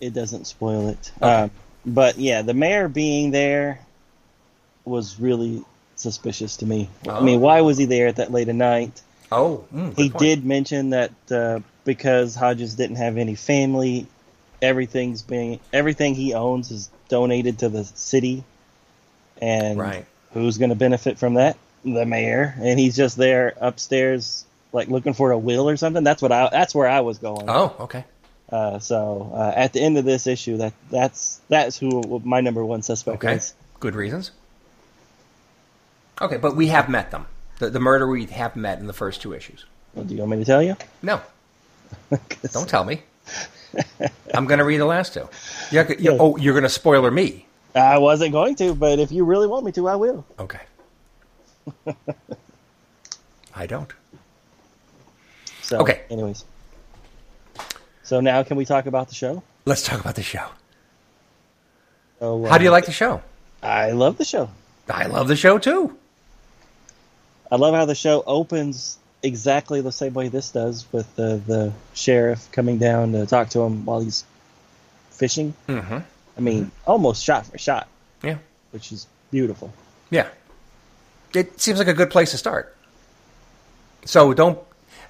it 0.00 0.12
doesn't 0.12 0.46
spoil 0.46 0.88
it. 0.88 1.12
Okay. 1.18 1.32
Um, 1.32 1.50
but 1.86 2.18
yeah, 2.18 2.42
the 2.42 2.54
mayor 2.54 2.88
being 2.88 3.30
there 3.30 3.80
was 4.84 5.18
really 5.20 5.64
suspicious 5.96 6.56
to 6.58 6.66
me. 6.66 6.88
I 7.06 7.10
Oh. 7.18 7.20
mean, 7.22 7.40
why 7.40 7.60
was 7.60 7.78
he 7.78 7.84
there 7.84 8.08
at 8.08 8.16
that 8.16 8.32
late 8.32 8.48
at 8.48 8.54
night? 8.56 9.00
Oh, 9.30 9.64
mm, 9.74 9.96
he 9.96 10.10
point. 10.10 10.18
did 10.20 10.44
mention 10.44 10.90
that 10.90 11.12
uh, 11.30 11.60
because 11.84 12.34
Hodges 12.34 12.74
didn't 12.74 12.96
have 12.96 13.16
any 13.16 13.34
family, 13.36 14.06
everything's 14.62 15.20
being 15.22 15.60
everything 15.72 16.14
he 16.14 16.32
owns 16.34 16.70
is 16.70 16.88
donated 17.08 17.58
to 17.58 17.68
the 17.68 17.84
city, 17.84 18.44
and 19.40 19.78
Right. 19.78 20.06
who's 20.32 20.56
going 20.58 20.70
to 20.70 20.76
benefit 20.76 21.18
from 21.18 21.34
that? 21.34 21.56
The 21.84 22.06
mayor, 22.06 22.54
and 22.58 22.78
he's 22.78 22.94
just 22.96 23.16
there 23.16 23.54
upstairs, 23.60 24.44
like 24.72 24.86
looking 24.88 25.14
for 25.14 25.32
a 25.32 25.38
will 25.38 25.68
or 25.68 25.76
something. 25.76 26.04
That's 26.04 26.22
what 26.22 26.30
I. 26.30 26.48
That's 26.50 26.74
where 26.74 26.88
I 26.88 27.00
was 27.00 27.18
going. 27.18 27.46
Oh, 27.48 27.74
okay. 27.80 28.04
Uh, 28.50 28.78
so 28.78 29.32
uh, 29.34 29.52
at 29.56 29.72
the 29.72 29.80
end 29.80 29.98
of 29.98 30.04
this 30.04 30.26
issue, 30.28 30.58
that 30.58 30.74
that's 30.90 31.40
that's 31.48 31.76
who 31.78 32.20
my 32.24 32.40
number 32.40 32.64
one 32.64 32.82
suspect 32.82 33.24
Okay. 33.24 33.34
is. 33.34 33.54
Good 33.80 33.96
reasons. 33.96 34.30
Okay, 36.20 36.36
but 36.36 36.54
we 36.54 36.68
have 36.68 36.88
met 36.88 37.10
them. 37.10 37.26
The, 37.58 37.70
the 37.70 37.80
murder 37.80 38.06
we 38.06 38.26
have 38.26 38.54
met 38.54 38.78
in 38.78 38.86
the 38.86 38.92
first 38.92 39.22
two 39.22 39.32
issues. 39.32 39.64
Well, 39.94 40.04
do 40.04 40.14
you 40.14 40.20
want 40.20 40.32
me 40.32 40.36
to 40.38 40.44
tell 40.44 40.62
you? 40.62 40.76
No, 41.02 41.20
don't 42.52 42.68
tell 42.68 42.84
me. 42.84 43.02
I'm 44.34 44.46
going 44.46 44.58
to 44.58 44.64
read 44.64 44.78
the 44.78 44.86
last 44.86 45.14
two. 45.14 45.28
You're, 45.70 45.86
you 45.92 46.12
Yeah. 46.12 46.18
oh, 46.20 46.36
you're 46.36 46.54
going 46.54 46.62
to 46.64 46.68
spoiler 46.68 47.10
me. 47.10 47.46
I 47.74 47.98
wasn't 47.98 48.32
going 48.32 48.54
to, 48.56 48.74
but 48.74 48.98
if 48.98 49.10
you 49.12 49.24
really 49.24 49.46
want 49.46 49.64
me 49.64 49.72
to, 49.72 49.88
I 49.88 49.96
will. 49.96 50.24
Okay. 50.38 50.60
I 53.54 53.66
don't. 53.66 53.90
So, 55.62 55.78
Okay. 55.78 56.02
Anyways, 56.10 56.44
so 58.02 58.20
now 58.20 58.42
can 58.42 58.56
we 58.56 58.64
talk 58.64 58.86
about 58.86 59.08
the 59.08 59.14
show? 59.14 59.42
Let's 59.64 59.82
talk 59.82 60.00
about 60.00 60.16
the 60.16 60.22
show. 60.22 60.46
So, 62.18 62.44
uh, 62.44 62.50
How 62.50 62.58
do 62.58 62.64
you 62.64 62.70
like 62.70 62.84
the 62.86 62.92
show? 62.92 63.22
I 63.62 63.92
love 63.92 64.18
the 64.18 64.24
show. 64.24 64.50
I 64.90 65.06
love 65.06 65.28
the 65.28 65.36
show 65.36 65.58
too. 65.58 65.96
I 67.50 67.56
love 67.56 67.74
how 67.74 67.84
the 67.84 67.94
show 67.94 68.22
opens 68.26 68.98
exactly 69.22 69.80
the 69.80 69.92
same 69.92 70.14
way 70.14 70.28
this 70.28 70.50
does, 70.50 70.86
with 70.92 71.14
the 71.16 71.40
the 71.46 71.72
sheriff 71.94 72.48
coming 72.52 72.78
down 72.78 73.12
to 73.12 73.26
talk 73.26 73.50
to 73.50 73.60
him 73.60 73.84
while 73.84 74.00
he's 74.00 74.24
fishing. 75.10 75.54
Mm-hmm. 75.68 75.98
I 76.36 76.40
mean, 76.40 76.70
almost 76.86 77.22
shot 77.22 77.46
for 77.46 77.58
shot, 77.58 77.88
Yeah. 78.22 78.38
which 78.70 78.90
is 78.92 79.06
beautiful. 79.30 79.72
Yeah. 80.10 80.28
It 81.34 81.60
seems 81.60 81.78
like 81.78 81.88
a 81.88 81.94
good 81.94 82.10
place 82.10 82.30
to 82.32 82.38
start. 82.38 82.74
So 84.04 84.34
don't 84.34 84.58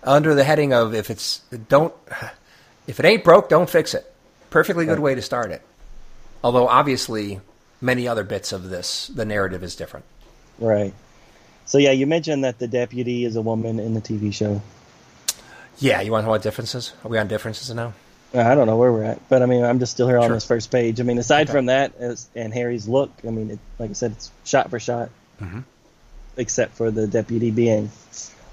under 0.04 0.34
the 0.34 0.44
heading 0.44 0.72
of 0.72 0.94
if 0.94 1.10
it's 1.10 1.40
don't 1.68 1.94
if 2.86 2.98
it 3.00 3.06
ain't 3.06 3.24
broke, 3.24 3.48
don't 3.48 3.70
fix 3.70 3.94
it. 3.94 4.12
Perfectly 4.50 4.84
good 4.84 4.94
Right. 4.98 5.02
way 5.02 5.14
to 5.14 5.22
start 5.22 5.50
it. 5.50 5.62
Although 6.44 6.68
obviously 6.68 7.40
many 7.80 8.06
other 8.06 8.24
bits 8.24 8.52
of 8.52 8.68
this 8.68 9.06
the 9.14 9.24
narrative 9.24 9.62
is 9.62 9.74
different. 9.76 10.04
Right. 10.58 10.92
So 11.64 11.78
yeah, 11.78 11.92
you 11.92 12.06
mentioned 12.06 12.44
that 12.44 12.58
the 12.58 12.66
deputy 12.68 13.24
is 13.24 13.36
a 13.36 13.42
woman 13.42 13.78
in 13.78 13.94
the 13.94 14.00
TV 14.00 14.32
show. 14.32 14.60
Yeah, 15.78 16.00
you 16.00 16.12
want 16.12 16.22
to 16.22 16.26
know 16.26 16.30
what 16.32 16.42
differences? 16.42 16.92
Are 17.04 17.08
we 17.08 17.18
on 17.18 17.28
differences 17.28 17.72
now? 17.74 17.94
Uh, 18.34 18.40
I 18.40 18.54
don't 18.54 18.66
know 18.66 18.76
where 18.76 18.92
we're 18.92 19.04
at, 19.04 19.28
but 19.28 19.42
I 19.42 19.46
mean, 19.46 19.64
I'm 19.64 19.78
just 19.78 19.92
still 19.92 20.08
here 20.08 20.18
on 20.18 20.28
Sure. 20.28 20.36
this 20.36 20.44
first 20.46 20.70
page. 20.70 21.00
I 21.00 21.02
mean, 21.02 21.18
aside 21.18 21.48
Okay. 21.48 21.52
from 21.58 21.66
that, 21.66 21.92
as, 21.98 22.28
and 22.34 22.52
Harry's 22.52 22.88
look, 22.88 23.10
I 23.26 23.30
mean, 23.30 23.50
it, 23.52 23.58
like 23.78 23.90
I 23.90 23.92
said, 23.92 24.12
it's 24.12 24.30
shot 24.44 24.70
for 24.70 24.78
shot, 24.80 25.10
Mhm. 25.40 25.64
except 26.36 26.74
for 26.76 26.90
the 26.90 27.06
deputy 27.06 27.50
being 27.50 27.90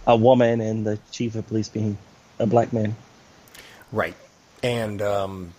a 0.07 0.16
woman 0.16 0.60
and 0.62 0.86
the 0.86 0.99
chief 1.12 1.36
of 1.36 1.47
police 1.47 1.70
being 1.70 1.97
a 2.39 2.45
black 2.45 2.74
man. 2.74 2.95
Right. 3.91 4.16
And 4.64 5.01
um, 5.01 5.53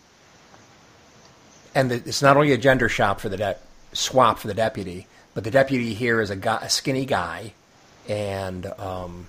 and 1.74 1.90
the, 1.90 1.96
it's 1.96 2.20
not 2.22 2.36
only 2.36 2.52
a 2.52 2.58
gender 2.58 2.88
shop 2.88 3.20
for 3.20 3.28
the 3.28 3.36
de- 3.36 3.56
swap 3.92 4.38
for 4.38 4.48
the 4.48 4.54
deputy, 4.54 5.06
but 5.34 5.44
the 5.44 5.50
deputy 5.50 5.94
here 5.94 6.20
is 6.20 6.30
a 6.30 6.36
guy, 6.36 6.58
a 6.62 6.70
skinny 6.70 7.04
guy, 7.04 7.52
and 8.08 8.66
um, 8.78 9.28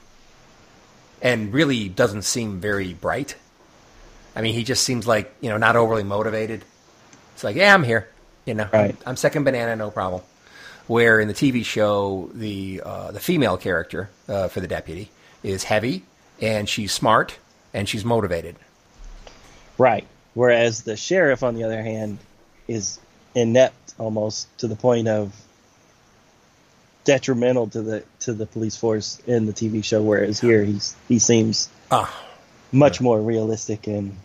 and 1.21 1.53
really 1.53 1.89
doesn't 1.89 2.23
seem 2.23 2.59
very 2.59 2.93
bright. 2.93 3.35
I 4.35 4.41
mean, 4.41 4.53
he 4.53 4.63
just 4.63 4.83
seems 4.83 5.07
like 5.07 5.33
you 5.41 5.49
know 5.49 5.57
not 5.57 5.75
overly 5.75 6.03
motivated. 6.03 6.63
It's 7.33 7.43
like, 7.43 7.55
yeah, 7.55 7.73
I'm 7.73 7.83
here. 7.83 8.07
You 8.45 8.55
know, 8.55 8.67
Right. 8.73 8.95
I'm 9.05 9.15
second 9.15 9.43
banana, 9.43 9.75
no 9.75 9.91
problem. 9.91 10.23
Where 10.87 11.19
in 11.19 11.27
the 11.27 11.33
TV 11.33 11.63
show, 11.63 12.29
the 12.33 12.81
uh, 12.83 13.11
the 13.11 13.19
female 13.19 13.57
character 13.57 14.09
uh, 14.27 14.47
for 14.47 14.59
the 14.59 14.67
deputy 14.67 15.09
is 15.43 15.63
heavy 15.63 16.03
and 16.41 16.67
she's 16.67 16.91
smart 16.91 17.37
and 17.73 17.87
she's 17.87 18.03
motivated. 18.03 18.55
Right. 19.77 20.05
Whereas 20.33 20.83
the 20.83 20.97
sheriff, 20.97 21.43
on 21.43 21.55
the 21.55 21.63
other 21.63 21.81
hand, 21.81 22.17
is 22.67 22.99
inept 23.35 23.93
almost 23.97 24.55
to 24.59 24.67
the 24.67 24.75
point 24.75 25.07
of 25.07 25.33
detrimental 27.03 27.67
to 27.69 27.81
the 27.81 28.03
to 28.21 28.33
the 28.33 28.45
police 28.45 28.75
force 28.77 29.19
in 29.27 29.45
the 29.45 29.53
TV 29.53 29.83
show. 29.83 30.01
Whereas 30.01 30.39
here, 30.39 30.63
he's 30.63 30.95
he 31.07 31.19
seems 31.19 31.69
Ah, 31.91 32.23
much 32.71 33.01
more 33.01 33.19
realistic 33.21 33.87
and 33.87 34.15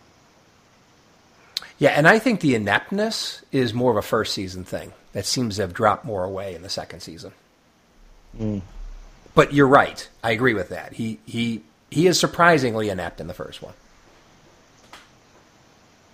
Yeah, 1.78 1.90
and 1.90 2.06
I 2.08 2.18
think 2.18 2.40
the 2.40 2.54
ineptness 2.54 3.42
is 3.52 3.72
more 3.74 3.90
of 3.90 3.96
a 3.96 4.02
first 4.02 4.32
season 4.34 4.64
thing 4.64 4.92
that 5.12 5.26
seems 5.26 5.56
to 5.56 5.62
have 5.62 5.72
dropped 5.74 6.04
more 6.04 6.24
away 6.24 6.54
in 6.54 6.62
the 6.62 6.68
second 6.68 7.00
season. 7.00 7.32
But 9.34 9.52
you're 9.54 9.66
right. 9.68 10.06
I 10.22 10.30
agree 10.32 10.54
with 10.54 10.68
that. 10.70 10.92
He 10.94 11.18
he 11.26 11.62
he 11.90 12.06
is 12.06 12.18
surprisingly 12.20 12.88
inept 12.90 13.20
in 13.20 13.26
the 13.26 13.34
first 13.34 13.62
one. 13.62 13.74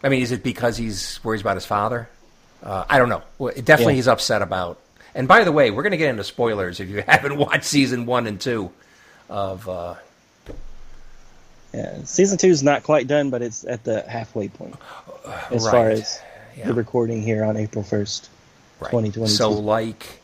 I 0.05 0.09
mean, 0.09 0.23
is 0.23 0.33
it 0.33 0.43
because 0.43 0.77
he's 0.77 1.21
worries 1.23 1.41
about 1.41 1.57
his 1.57 1.67
father? 1.67 2.09
Uh, 2.63 2.85
I 2.89 2.99
don't 2.99 3.09
know. 3.09 3.23
Well, 3.39 3.53
definitely, 3.55 3.95
Yeah. 3.95 3.97
he's 3.97 4.09
upset 4.09 4.43
about. 4.43 4.79
And 5.15 5.29
by 5.29 5.45
the 5.45 5.53
way, 5.53 5.71
we're 5.71 5.83
going 5.83 5.91
to 5.93 5.97
get 5.99 6.11
into 6.11 6.25
spoilers 6.25 6.81
if 6.81 6.89
you 6.89 7.03
haven't 7.07 7.37
watched 7.37 7.65
season 7.65 8.07
one 8.07 8.27
and 8.27 8.41
two 8.41 8.71
of. 9.29 9.69
Uh, 9.69 9.95
Yeah, 11.75 12.05
season 12.05 12.37
two 12.39 12.49
is 12.49 12.63
not 12.63 12.83
quite 12.83 13.07
done, 13.07 13.31
but 13.31 13.41
it's 13.43 13.65
at 13.65 13.83
the 13.85 14.03
halfway 14.03 14.49
point 14.49 14.75
as 15.51 15.69
far 15.69 15.89
as 15.91 16.21
Yeah. 16.57 16.67
the 16.67 16.75
recording 16.75 17.23
here 17.23 17.45
on 17.45 17.57
April 17.57 17.83
first, 17.83 18.29
Right. 18.81 18.91
twenty 18.91 19.11
twenty. 19.11 19.31
So, 19.31 19.51
like, 19.51 20.21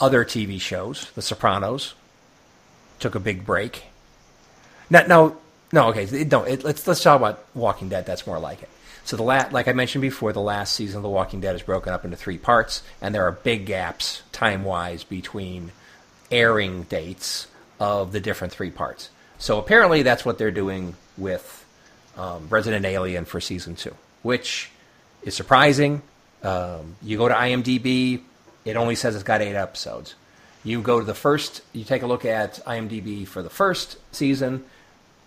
other 0.00 0.24
TV 0.24 0.58
shows. 0.58 1.10
The 1.14 1.20
Sopranos 1.22 1.94
took 2.98 3.14
a 3.14 3.20
big 3.20 3.44
break. 3.44 3.84
Now, 4.88 5.04
no, 5.06 5.36
no, 5.72 5.88
okay, 5.88 6.06
no. 6.24 6.44
It, 6.44 6.64
let's 6.64 6.86
let's 6.86 7.02
talk 7.02 7.18
about 7.18 7.44
Walking 7.54 7.88
Dead. 7.90 8.06
That's 8.06 8.26
more 8.26 8.38
like 8.38 8.62
it. 8.62 8.68
So 9.04 9.16
the 9.16 9.22
la- 9.22 9.48
like 9.50 9.68
I 9.68 9.72
mentioned 9.72 10.02
before, 10.02 10.32
the 10.32 10.40
last 10.40 10.74
season 10.74 10.98
of 10.98 11.02
The 11.02 11.08
Walking 11.08 11.40
Dead 11.40 11.54
is 11.54 11.62
broken 11.62 11.92
up 11.92 12.04
into 12.04 12.16
three 12.16 12.38
parts, 12.38 12.82
and 13.00 13.14
there 13.14 13.26
are 13.26 13.32
big 13.32 13.66
gaps 13.66 14.22
time 14.32 14.64
wise 14.64 15.04
between 15.04 15.72
airing 16.30 16.84
dates 16.84 17.48
of 17.80 18.12
the 18.12 18.20
different 18.20 18.52
three 18.52 18.70
parts. 18.70 19.10
So 19.38 19.58
apparently, 19.58 20.02
that's 20.02 20.24
what 20.24 20.38
they're 20.38 20.52
doing 20.52 20.94
with 21.16 21.64
um, 22.16 22.46
Resident 22.48 22.84
Alien 22.84 23.24
for 23.24 23.40
season 23.40 23.74
two, 23.74 23.94
which 24.22 24.70
is 25.22 25.34
surprising. 25.34 26.02
Um, 26.42 26.96
you 27.02 27.18
go 27.18 27.28
to 27.28 27.34
IMDb, 27.34 28.22
it 28.64 28.76
only 28.76 28.94
says 28.94 29.14
it's 29.14 29.24
got 29.24 29.40
eight 29.42 29.56
episodes. 29.56 30.14
You 30.64 30.80
go 30.80 31.00
to 31.00 31.04
the 31.04 31.14
first, 31.14 31.62
you 31.72 31.84
take 31.84 32.02
a 32.02 32.06
look 32.06 32.24
at 32.24 32.64
IMDb 32.64 33.26
for 33.26 33.42
the 33.42 33.50
first 33.50 33.96
season, 34.12 34.64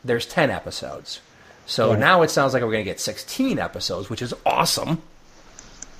there's 0.03 0.26
10 0.26 0.49
episodes. 0.49 1.19
So 1.66 1.91
Right. 1.91 1.99
now 1.99 2.22
it 2.22 2.30
sounds 2.30 2.53
like 2.53 2.61
we're 2.61 2.72
going 2.72 2.84
to 2.86 2.89
get 2.89 2.99
16 2.99 3.57
episodes, 3.59 4.09
which 4.09 4.22
is 4.22 4.34
awesome. 4.45 5.01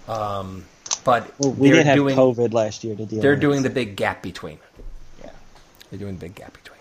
Um, 0.08 0.66
but 1.04 1.34
Well, 1.40 1.52
we 1.54 1.72
did 1.72 1.86
have 1.88 1.96
doing, 1.96 2.16
COVID 2.16 2.54
last 2.54 2.84
year 2.84 2.96
to 2.96 3.06
deal 3.06 3.22
they're 3.22 3.32
with. 3.32 3.42
doing 3.42 3.64
the 3.64 3.70
big 3.72 3.96
gap 3.96 4.22
between. 4.22 4.60
Yeah. 5.24 5.32
They're 5.90 6.00
doing 6.00 6.14
the 6.16 6.20
big 6.20 6.36
gap 6.36 6.54
between. 6.54 6.80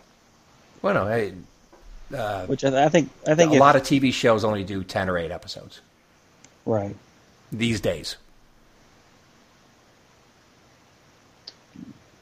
Well, 0.83 0.95
no, 0.95 1.07
I, 1.09 2.45
Which 2.47 2.65
I, 2.65 2.85
I 2.85 2.89
think 2.91 3.11
I 3.27 3.35
think 3.35 3.53
a 3.53 3.55
if- 3.55 3.61
lot 3.61 3.77
of 3.77 3.83
TV 3.83 4.13
shows 4.13 4.45
only 4.45 4.63
do 4.65 4.85
10 4.85 5.09
or 5.09 5.17
8 5.17 5.31
episodes 5.31 5.81
right. 6.67 6.95
these 7.51 7.81
days. 7.81 8.17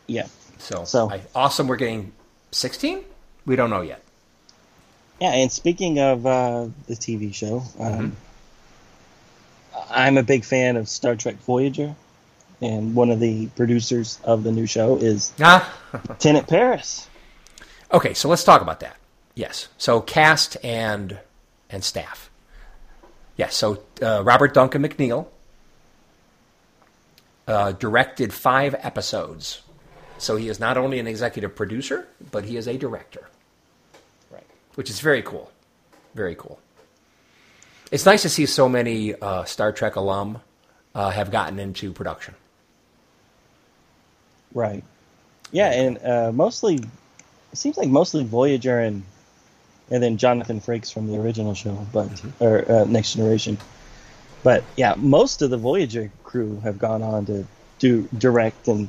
Yeah. 0.07 0.27
So, 0.59 0.85
So- 0.85 1.11
I, 1.11 1.21
awesome. 1.35 1.67
We're 1.67 1.77
getting 1.77 2.13
16? 2.53 3.05
We 3.47 3.57
don't 3.57 3.71
know 3.71 3.81
yet. 3.83 4.03
Yeah, 5.23 5.35
and 5.35 5.53
speaking 5.53 6.01
of 6.01 6.27
uh, 6.27 6.67
the 6.89 6.95
TV 6.95 7.33
show, 7.33 7.63
um, 7.79 7.93
Mm-hmm. 7.93 8.11
I'm 9.89 10.19
a 10.19 10.25
big 10.25 10.45
fan 10.45 10.77
of 10.77 10.89
Star 10.89 11.15
Trek 11.15 11.37
Voyager, 11.47 11.95
and 12.61 12.97
one 12.97 13.09
of 13.13 13.21
the 13.21 13.47
producers 13.55 14.19
of 14.25 14.43
the 14.43 14.51
new 14.51 14.67
show 14.67 14.97
is 14.97 15.33
Ah. 15.41 15.73
Tenant 16.19 16.49
Paris. 16.49 17.09
Okay, 17.93 18.15
so 18.15 18.29
let's 18.29 18.43
talk 18.43 18.63
about 18.63 18.81
that. 18.81 18.97
Yes. 19.37 19.69
So 19.79 20.01
cast 20.01 20.57
and 20.65 21.21
and 21.71 21.85
staff. 21.85 22.29
Yes. 23.37 23.55
So 23.55 23.85
uh, 24.03 24.25
Robert 24.25 24.53
Duncan 24.55 24.83
McNeil 24.83 25.29
uh, 27.47 27.73
directed 27.73 28.35
five 28.35 28.75
episodes. 28.81 29.63
So 30.19 30.35
he 30.37 30.49
is 30.49 30.59
not 30.59 30.77
only 30.77 30.99
an 30.99 31.07
executive 31.07 31.55
producer, 31.55 32.09
but 32.33 32.45
he 32.47 32.57
is 32.57 32.67
a 32.67 32.77
director. 32.77 33.29
Which 34.75 34.91
is 34.91 35.01
very 35.01 35.23
cool. 35.23 35.51
Very 36.15 36.35
cool. 36.35 36.59
It's 37.91 38.07
nice 38.07 38.23
to 38.23 38.29
see 38.29 38.47
so 38.47 38.69
many 38.69 39.15
uh, 39.15 39.45
Star 39.45 39.73
Trek 39.73 39.97
alum 39.97 40.41
uh, 40.95 41.11
have 41.11 41.31
gotten 41.31 41.59
into 41.59 41.93
production. 41.93 42.35
Right. 44.55 44.85
Yeah, 45.51 45.73
and 45.73 45.99
uh, 46.05 46.33
mostly 46.33 46.77
it 46.77 47.59
seems 47.59 47.77
like 47.77 47.89
mostly 47.89 48.25
Voyager 48.25 48.79
and 48.81 49.03
and 49.91 50.03
then 50.03 50.17
Jonathan 50.17 50.61
Frakes 50.61 50.91
from 50.93 51.07
the 51.07 51.19
original 51.21 51.55
show, 51.55 51.87
but 51.93 52.09
Mm-hmm. 52.09 52.45
or 52.45 52.71
uh, 52.71 52.85
Next 52.85 53.13
Generation. 53.15 53.59
But 54.43 54.65
yeah, 54.77 54.95
most 54.97 55.43
of 55.43 55.51
the 55.51 55.59
Voyager 55.59 56.11
crew 56.25 56.61
have 56.61 56.79
gone 56.79 57.03
on 57.03 57.27
to 57.27 57.47
do 57.79 58.09
direct 58.17 58.69
and 58.69 58.89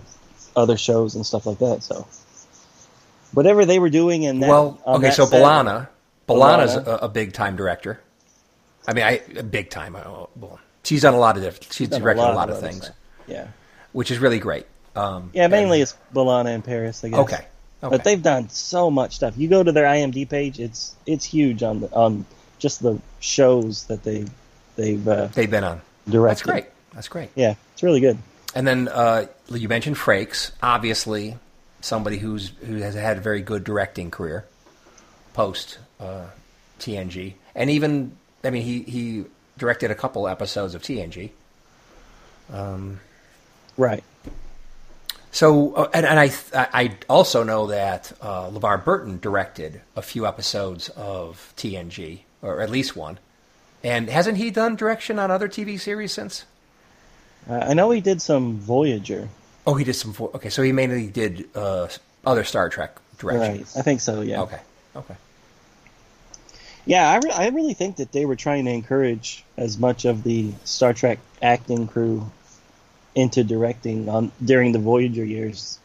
other 0.55 0.77
shows 0.77 1.15
and 1.15 1.25
stuff 1.25 1.45
like 1.45 1.59
that. 1.59 1.83
So 1.83 2.07
whatever 3.33 3.65
they 3.65 3.79
were 3.79 3.89
doing 3.89 4.23
in 4.23 4.39
that. 4.39 4.49
well, 4.49 4.79
okay, 4.85 5.07
that 5.07 5.13
so 5.15 5.25
set- 5.25 5.41
B'Elanna, 5.41 5.87
B'Elanna's 6.27 6.75
a, 6.75 6.99
a 7.03 7.09
big 7.09 7.33
time 7.33 7.55
director. 7.55 7.99
I 8.87 8.93
mean, 8.93 9.03
I 9.05 9.21
a 9.37 9.43
big 9.43 9.69
time. 9.69 9.95
uh, 9.95 10.25
Well, 10.35 10.59
she's 10.83 11.01
done 11.01 11.13
a 11.13 11.19
lot 11.19 11.37
of 11.37 11.43
different. 11.43 11.71
She's 11.73 11.87
done 11.89 12.01
directed 12.01 12.21
a 12.21 12.33
lot, 12.33 12.49
of 12.49 12.57
other 12.57 12.67
things, 12.67 12.85
stuff. 12.85 12.95
Yeah, 13.27 13.47
which 13.93 14.11
is 14.11 14.19
really 14.19 14.39
great. 14.39 14.65
Um, 14.95 15.31
yeah. 15.33 15.47
Mainly 15.47 15.79
and- 15.81 15.83
it's 15.83 15.95
B'Elanna 16.13 16.53
and 16.53 16.63
Paris, 16.63 17.03
I 17.03 17.09
guess. 17.09 17.19
okay. 17.19 17.45
Okay. 17.83 17.97
But 17.97 18.05
they've 18.05 18.21
done 18.23 18.47
so 18.47 18.89
much 18.89 19.15
stuff. 19.17 19.33
You 19.35 19.49
go 19.49 19.61
to 19.61 19.71
their 19.73 19.83
IMD 19.85 20.29
page; 20.29 20.57
it's 20.59 20.95
it's 21.05 21.25
huge 21.25 21.63
on 21.63 21.81
the 21.81 21.91
on 21.93 22.25
just 22.57 22.81
the 22.81 22.97
shows 23.19 23.85
that 23.87 24.03
they 24.03 24.25
they've 24.77 25.05
uh, 25.05 25.27
they've 25.27 25.51
been 25.51 25.65
on. 25.65 25.81
directed. 26.07 26.29
That's 26.29 26.41
great. 26.43 26.65
That's 26.93 27.07
great. 27.09 27.29
Yeah, 27.35 27.55
it's 27.73 27.83
really 27.83 27.99
good. 27.99 28.17
And 28.55 28.65
then 28.65 28.87
uh, 28.87 29.25
you 29.49 29.67
mentioned 29.67 29.97
Frakes, 29.97 30.51
obviously 30.61 31.35
somebody 31.83 32.17
who's 32.17 32.49
who 32.65 32.77
has 32.77 32.95
had 32.95 33.17
a 33.17 33.21
very 33.21 33.41
good 33.41 33.63
directing 33.63 34.09
career 34.09 34.45
post 35.33 35.77
uh, 35.99 36.27
TNG, 36.79 37.33
and 37.53 37.69
even 37.69 38.17
I 38.43 38.49
mean 38.49 38.63
he 38.63 38.81
he 38.83 39.25
directed 39.57 39.91
a 39.91 39.95
couple 39.95 40.27
episodes 40.27 40.73
of 40.73 40.81
TNG. 40.81 41.31
Right. 43.77 44.03
So, 45.31 45.73
uh, 45.73 45.89
and, 45.93 46.05
and 46.05 46.19
I, 46.19 46.31
I 46.53 46.95
also 47.09 47.43
know 47.43 47.67
that 47.67 48.11
uh, 48.21 48.51
LeVar 48.51 48.85
Burton 48.85 49.19
directed 49.19 49.81
a 49.95 50.03
few 50.03 50.27
episodes 50.27 50.89
of 50.89 51.53
TNG, 51.57 52.19
or 52.43 52.61
at 52.61 52.69
least 52.69 52.95
one. 52.95 53.17
And 53.83 54.09
hasn't 54.09 54.37
he 54.37 54.51
done 54.51 54.75
direction 54.75 55.17
on 55.17 55.31
other 55.31 55.49
TV 55.49 55.79
series 55.79 56.11
since? 56.11 56.45
Uh, 57.49 57.55
I 57.55 57.73
know 57.73 57.89
he 57.89 57.99
did 57.99 58.21
some 58.21 58.57
Voyager. 58.59 59.27
Oh, 59.65 59.75
he 59.75 59.83
did 59.83 59.93
some. 59.93 60.13
vo- 60.13 60.31
Okay, 60.35 60.49
so 60.49 60.61
he 60.61 60.71
mainly 60.71 61.07
did 61.07 61.47
uh, 61.55 61.87
other 62.25 62.43
Star 62.43 62.69
Trek 62.69 62.97
Right. 63.21 63.37
directions. 63.37 63.77
I 63.77 63.81
think 63.81 64.01
so. 64.01 64.21
Yeah. 64.21 64.41
Okay, 64.41 64.59
okay. 64.95 65.15
Yeah, 66.85 67.09
I, 67.09 67.15
re- 67.17 67.31
I 67.31 67.47
really 67.49 67.73
think 67.73 67.95
that 67.97 68.11
they 68.11 68.25
were 68.25 68.35
trying 68.35 68.65
to 68.65 68.71
encourage 68.71 69.45
as 69.55 69.77
much 69.77 70.03
of 70.03 70.23
the 70.23 70.51
Star 70.65 70.93
Trek 70.93 71.19
acting 71.41 71.87
crew 71.87 72.29
into 73.15 73.43
directing 73.45 74.09
on 74.09 74.31
during 74.43 74.73
the 74.73 74.79
Voyager 74.79 75.23
years. 75.23 75.79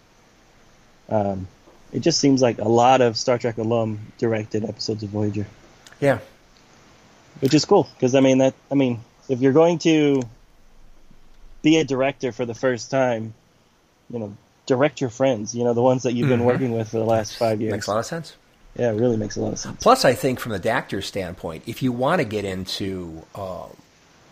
Um, 1.09 1.47
it 1.93 2.01
just 2.01 2.19
seems 2.19 2.43
like 2.43 2.59
a 2.59 2.69
lot 2.69 3.01
of 3.01 3.17
Star 3.17 3.39
Trek 3.39 3.59
alum 3.59 4.01
directed 4.19 4.65
episodes 4.65 5.03
of 5.05 5.11
Voyager, 5.11 5.47
Yeah, 6.01 6.19
which 7.41 7.55
is 7.55 7.65
cool 7.65 7.89
because 7.95 8.15
I 8.17 8.21
mean 8.21 8.39
that 8.39 8.55
I 8.71 8.75
mean 8.75 9.01
if 9.29 9.41
you're 9.41 9.53
going 9.53 9.79
to 9.81 10.23
be 11.63 11.77
a 11.79 11.85
director 11.85 12.33
for 12.33 12.45
the 12.45 12.55
first 12.55 12.91
time, 12.91 13.33
you 14.11 14.19
know, 14.19 14.37
direct 14.67 15.01
your 15.01 15.11
friends. 15.11 15.55
You 15.55 15.65
know, 15.65 15.75
the 15.75 15.83
ones 15.83 16.03
that 16.03 16.13
you've 16.15 16.29
been 16.29 16.41
Mhm. 16.41 16.45
working 16.45 16.73
with 16.73 16.89
for 16.91 16.99
the 16.99 17.05
last 17.05 17.37
five 17.37 17.61
years. 17.61 17.73
makes 17.73 17.87
a 17.87 17.91
lot 17.91 17.99
of 17.99 18.07
sense. 18.07 18.35
Yeah, 18.77 18.91
it 18.91 18.95
really 19.01 19.17
makes 19.17 19.37
a 19.37 19.41
lot 19.41 19.53
of 19.53 19.59
sense. 19.59 19.83
Plus, 19.83 20.05
I 20.05 20.15
think 20.15 20.39
from 20.39 20.53
the 20.53 20.69
actor's 20.71 21.07
standpoint, 21.07 21.65
if 21.67 21.83
you 21.83 21.91
want 21.91 22.21
to 22.21 22.25
get 22.25 22.45
into 22.45 23.25
uh, 23.35 23.67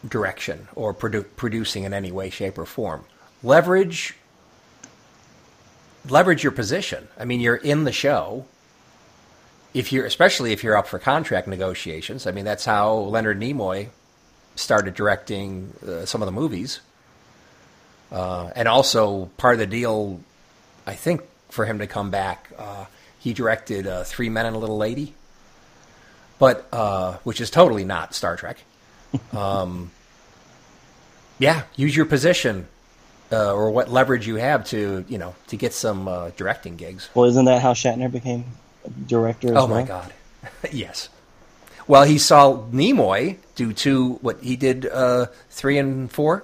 direction 0.08 0.68
or 0.74 0.94
produ- 0.94 1.24
producing 1.36 1.82
in 1.84 1.92
any 1.92 2.12
way, 2.12 2.30
shape, 2.30 2.58
or 2.58 2.64
form, 2.66 3.04
leverage 3.42 4.14
leverage 6.08 6.42
your 6.44 6.52
position. 6.52 7.08
I 7.18 7.24
mean, 7.24 7.40
you're 7.40 7.56
in 7.56 7.82
the 7.84 7.90
show. 7.92 8.46
If 9.74 9.92
you're, 9.92 10.06
especially 10.06 10.52
if 10.52 10.62
you're 10.62 10.76
up 10.76 10.86
for 10.86 10.98
contract 10.98 11.48
negotiations, 11.48 12.26
I 12.26 12.30
mean, 12.30 12.44
that's 12.44 12.64
how 12.64 12.94
Leonard 12.94 13.40
Nimoy 13.40 13.88
started 14.54 14.94
directing 14.94 15.72
uh, 15.86 16.04
some 16.06 16.22
of 16.22 16.26
the 16.26 16.32
movies. 16.32 16.80
Uh, 18.10 18.50
and 18.54 18.68
also, 18.68 19.26
part 19.36 19.54
of 19.54 19.58
the 19.60 19.66
deal, 19.66 20.20
I 20.86 20.94
think, 20.94 21.22
for 21.50 21.64
him 21.64 21.78
to 21.80 21.86
come 21.86 22.10
back, 22.10 22.50
uh, 22.58 22.84
he 23.18 23.32
directed 23.32 23.86
uh, 23.86 24.04
Three 24.04 24.28
Men 24.28 24.46
and 24.46 24.54
a 24.54 24.58
Little 24.58 24.76
Lady, 24.76 25.14
but 26.38 26.66
uh, 26.72 27.16
which 27.24 27.40
is 27.40 27.50
totally 27.50 27.84
not 27.84 28.14
Star 28.14 28.36
Trek. 28.36 28.58
Um, 29.32 29.90
yeah, 31.38 31.62
use 31.76 31.94
your 31.96 32.06
position 32.06 32.66
uh, 33.32 33.52
or 33.54 33.70
what 33.70 33.90
leverage 33.90 34.26
you 34.26 34.36
have 34.36 34.64
to, 34.66 35.04
you 35.08 35.16
know, 35.18 35.34
to 35.48 35.56
get 35.56 35.72
some 35.72 36.06
uh, 36.08 36.30
directing 36.36 36.76
gigs. 36.76 37.08
Well, 37.14 37.26
isn't 37.26 37.44
that 37.46 37.62
how 37.62 37.72
Shatner 37.72 38.10
became 38.10 38.44
director? 39.06 39.48
As 39.48 39.56
Oh 39.56 39.66
my 39.66 39.82
well? 39.82 39.86
God, 39.86 40.12
yes. 40.72 41.08
Well, 41.86 42.02
he 42.04 42.18
saw 42.18 42.56
Nimoy 42.72 43.36
do 43.54 43.72
two. 43.72 44.14
What 44.22 44.42
he 44.42 44.56
did, 44.56 44.86
uh, 44.86 45.26
three 45.50 45.78
and 45.78 46.10
four. 46.10 46.42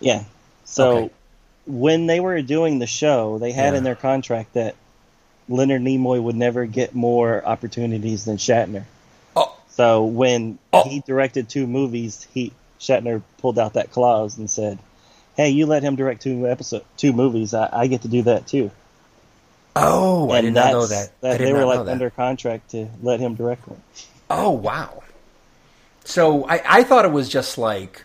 Yeah. 0.00 0.24
So 0.76 0.96
Okay. 1.04 1.10
when 1.66 2.06
they 2.06 2.20
were 2.20 2.42
doing 2.42 2.78
the 2.80 2.86
show, 2.86 3.38
they 3.38 3.52
had 3.52 3.72
Yeah. 3.72 3.78
in 3.78 3.84
their 3.84 3.94
contract 3.94 4.52
that 4.52 4.74
Leonard 5.48 5.80
Nimoy 5.80 6.22
would 6.22 6.36
never 6.36 6.66
get 6.66 6.94
more 6.94 7.42
opportunities 7.46 8.26
than 8.26 8.36
Shatner. 8.36 8.82
Oh, 9.34 9.54
So 9.70 10.04
when 10.04 10.58
Oh. 10.74 10.82
he 10.82 11.00
directed 11.06 11.48
two 11.48 11.66
movies, 11.66 12.26
he 12.34 12.52
Shatner 12.78 13.22
pulled 13.38 13.58
out 13.58 13.72
that 13.72 13.90
clause 13.90 14.36
and 14.36 14.50
said, 14.50 14.78
"Hey, 15.34 15.48
you 15.48 15.64
let 15.64 15.82
him 15.82 15.96
direct 15.96 16.20
two 16.20 16.46
episode 16.46 16.84
two 16.98 17.14
movies. 17.14 17.54
I, 17.54 17.70
I 17.72 17.86
get 17.86 18.02
to 18.02 18.08
do 18.08 18.20
that 18.22 18.46
too." 18.46 18.70
oh, 19.76 20.30
I 20.30 20.42
did 20.42 20.52
not 20.52 20.72
know 20.72 20.86
that. 20.86 21.10
Did 21.22 21.40
they 21.40 21.52
were 21.54 21.64
like 21.64 21.84
that. 21.86 21.90
under 21.92 22.10
contract 22.10 22.72
to 22.72 22.88
let 23.02 23.18
him 23.20 23.34
direct 23.34 23.66
one. 23.66 23.80
Oh 24.28 24.50
wow! 24.50 25.02
So 26.04 26.44
I, 26.44 26.62
I 26.66 26.82
thought 26.82 27.04
it 27.06 27.12
was 27.12 27.28
just 27.30 27.56
like, 27.58 28.04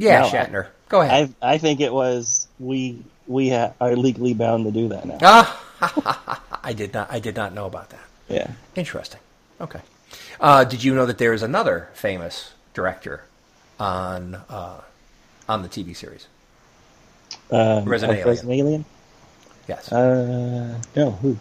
yeah, 0.00 0.20
No, 0.20 0.26
I- 0.26 0.30
Shatner. 0.30 0.66
Go 0.88 1.00
ahead. 1.02 1.32
I 1.42 1.54
I 1.54 1.58
think 1.58 1.80
it 1.80 1.92
was 1.92 2.48
we 2.58 2.98
we 3.28 3.50
ha- 3.50 3.72
are 3.80 3.94
legally 3.94 4.34
bound 4.34 4.64
to 4.64 4.72
do 4.72 4.88
that 4.88 5.04
now. 5.06 5.18
Ah, 5.22 6.50
I 6.64 6.72
did 6.72 6.92
not. 6.92 7.12
I 7.12 7.20
did 7.20 7.36
not 7.36 7.54
know 7.54 7.66
about 7.66 7.90
that. 7.90 8.04
Yeah. 8.28 8.50
Interesting. 8.74 9.20
Okay. 9.60 9.80
Uh, 10.40 10.64
did 10.64 10.82
you 10.82 10.94
know 10.94 11.06
that 11.06 11.18
there 11.18 11.32
is 11.32 11.42
another 11.44 11.88
famous 11.94 12.52
director 12.74 13.22
on 13.78 14.34
uh, 14.48 14.80
on 15.48 15.62
the 15.62 15.68
TV 15.68 15.94
series? 15.94 16.26
Um, 17.52 17.84
Resident 17.84 18.18
of 18.18 18.26
Alien. 18.26 18.28
Resident 18.28 18.52
Alien. 18.60 18.84
Yes. 19.68 19.92
Uh, 19.92 20.80
no, 20.96 21.10
who? 21.12 21.36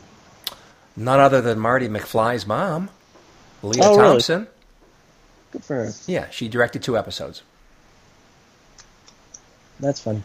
None 0.95 1.20
other 1.20 1.41
than 1.41 1.57
Marty 1.60 1.88
McFly's 1.88 2.45
mom, 2.45 2.89
Lea 3.64 3.80
Oh, 3.82 3.95
really? 3.97 3.97
Thompson. 4.10 4.47
Good 5.51 5.64
for 5.64 5.76
her. 5.86 5.91
Yeah, 6.05 6.30
she 6.30 6.47
directed 6.47 6.84
two 6.84 6.97
episodes. 6.97 7.41
That's 9.80 10.00
funny. 10.00 10.24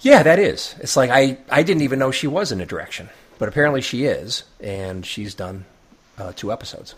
Yeah, 0.00 0.22
that 0.22 0.38
is. 0.38 0.74
It's 0.80 0.96
like 0.96 1.10
I, 1.10 1.38
I 1.50 1.62
didn't 1.62 1.82
even 1.82 1.98
know 1.98 2.10
she 2.10 2.26
was 2.26 2.52
in 2.52 2.60
a 2.60 2.66
direction, 2.66 3.08
but 3.38 3.48
apparently 3.48 3.80
she 3.80 4.04
is, 4.04 4.44
and 4.60 5.04
she's 5.06 5.34
done 5.34 5.64
uh, 6.18 6.32
two 6.36 6.52
episodes 6.52 6.94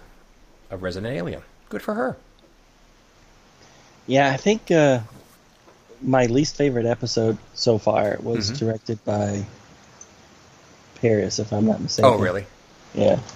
of 0.71 0.83
Resident 0.83 1.15
Alien. 1.17 1.43
Good 1.69 1.83
for 1.83 1.95
her. 1.95 2.17
Yeah, 4.07 4.31
I 4.31 4.37
think 4.37 4.71
uh, 4.71 5.01
my 6.03 6.27
least 6.27 6.57
favorite 6.57 6.87
episode 6.87 7.37
so 7.55 7.79
far 7.79 8.17
was 8.23 8.51
Mhm. 8.51 8.59
directed 8.59 9.05
by 9.05 9.45
Paris, 11.01 11.39
if 11.39 11.53
I'm 11.53 11.67
not 11.67 11.81
mistaken. 11.81 12.11
Oh, 12.11 12.19
really? 12.19 12.47
Yeah. 12.95 13.21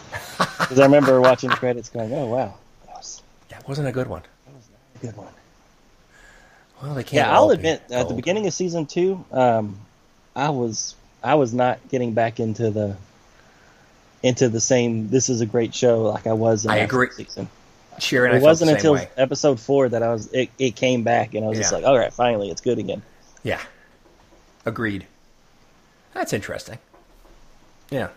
Because 0.59 0.79
I 0.81 0.85
remember 0.85 1.21
watching 1.21 1.51
the 1.51 1.57
credits, 1.57 1.89
going, 1.91 2.13
"Oh 2.15 2.27
wow, 2.27 2.55
that 2.87 2.97
was 2.97 3.23
That 3.51 3.69
wasn't 3.69 3.89
a 3.89 3.93
good 3.93 4.07
one. 4.07 4.23
That 4.47 4.55
was 4.55 4.65
not 4.71 5.03
a 5.03 5.07
good 5.07 5.17
one." 5.17 5.33
Well, 6.83 6.95
they 6.95 7.05
can't. 7.05 7.15
Yeah, 7.15 7.33
I'll 7.35 7.51
admit, 7.51 7.83
at 7.91 8.09
the 8.09 8.15
beginning 8.15 8.47
of 8.47 8.53
season 8.53 8.87
two, 8.87 9.25
um, 9.31 9.79
I 10.35 10.51
was 10.51 10.95
I 11.23 11.37
was 11.37 11.55
not 11.55 11.79
getting 11.89 12.13
back 12.13 12.41
into 12.41 12.71
the 12.71 12.97
into 14.23 14.49
the 14.49 14.61
same. 14.61 15.09
This 15.09 15.29
is 15.29 15.41
a 15.41 15.47
great 15.47 15.75
show 15.75 16.03
like 16.03 16.27
I 16.27 16.33
was. 16.33 16.65
In 16.65 16.71
I 16.73 16.79
agree. 16.79 17.09
Season. 17.13 17.49
I 17.93 17.97
It 17.97 18.01
felt 18.31 18.43
wasn't 18.43 18.71
until 18.73 18.95
way. 18.95 19.09
episode 19.17 19.61
four 19.61 19.89
that 19.89 20.03
I 20.03 20.13
was 20.13 20.27
it, 20.33 20.51
it 20.59 20.75
came 20.77 21.03
back, 21.05 21.35
and 21.35 21.45
I 21.45 21.49
was 21.49 21.59
just 21.59 21.73
like, 21.73 21.85
"All 21.85 21.97
right, 21.97 22.13
finally, 22.13 22.51
it's 22.51 22.61
good 22.63 22.79
again." 22.79 23.03
Yeah. 23.45 23.61
Agreed. 24.65 25.07
That's 26.15 26.33
interesting. 26.33 26.79
Yeah. 27.91 28.09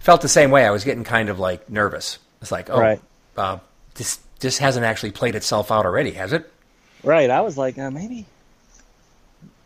Felt 0.00 0.20
the 0.22 0.28
same 0.28 0.50
way. 0.50 0.64
I 0.66 0.70
was 0.70 0.84
getting 0.84 1.04
kind 1.04 1.28
of 1.28 1.38
like 1.38 1.68
nervous. 1.70 2.18
It's 2.42 2.50
like, 2.50 2.68
oh, 2.70 2.78
Right. 2.80 3.00
uh, 3.36 3.58
this 3.94 4.18
this 4.40 4.58
hasn't 4.58 4.84
actually 4.84 5.10
played 5.12 5.34
itself 5.34 5.70
out 5.70 5.84
already, 5.86 6.12
has 6.12 6.32
it? 6.32 6.50
Right. 7.04 7.30
I 7.30 7.40
was 7.42 7.56
like, 7.56 7.78
uh, 7.78 7.90
maybe, 7.90 8.26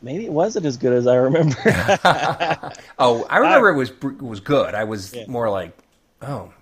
maybe 0.03 0.24
it 0.26 0.33
wasn't 0.33 0.66
as 0.66 0.76
good 0.76 0.93
as 0.93 1.07
I 1.07 1.16
remember. 1.16 1.57
Oh, 2.99 3.26
I 3.28 3.39
remember 3.39 3.68
it 3.70 3.76
was 3.76 3.91
it 3.91 4.22
was 4.22 4.41
good. 4.41 4.74
I 4.74 4.85
was 4.85 5.12
Yeah. 5.14 5.24
more 5.26 5.51
like, 5.51 5.76
oh, 6.20 6.53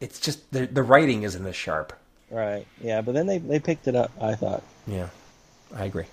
it's 0.00 0.18
just 0.20 0.50
the 0.52 0.66
the 0.66 0.82
writing 0.82 1.22
isn't 1.24 1.44
as 1.46 1.54
sharp. 1.56 1.92
right. 2.30 2.66
Yeah. 2.80 3.02
But 3.02 3.12
then 3.14 3.26
they 3.26 3.38
they 3.38 3.58
picked 3.60 3.88
it 3.88 3.94
up. 3.96 4.10
I 4.20 4.34
thought 4.36 4.62
Yeah, 4.86 5.08
I 5.74 5.84
agree. 5.84 6.06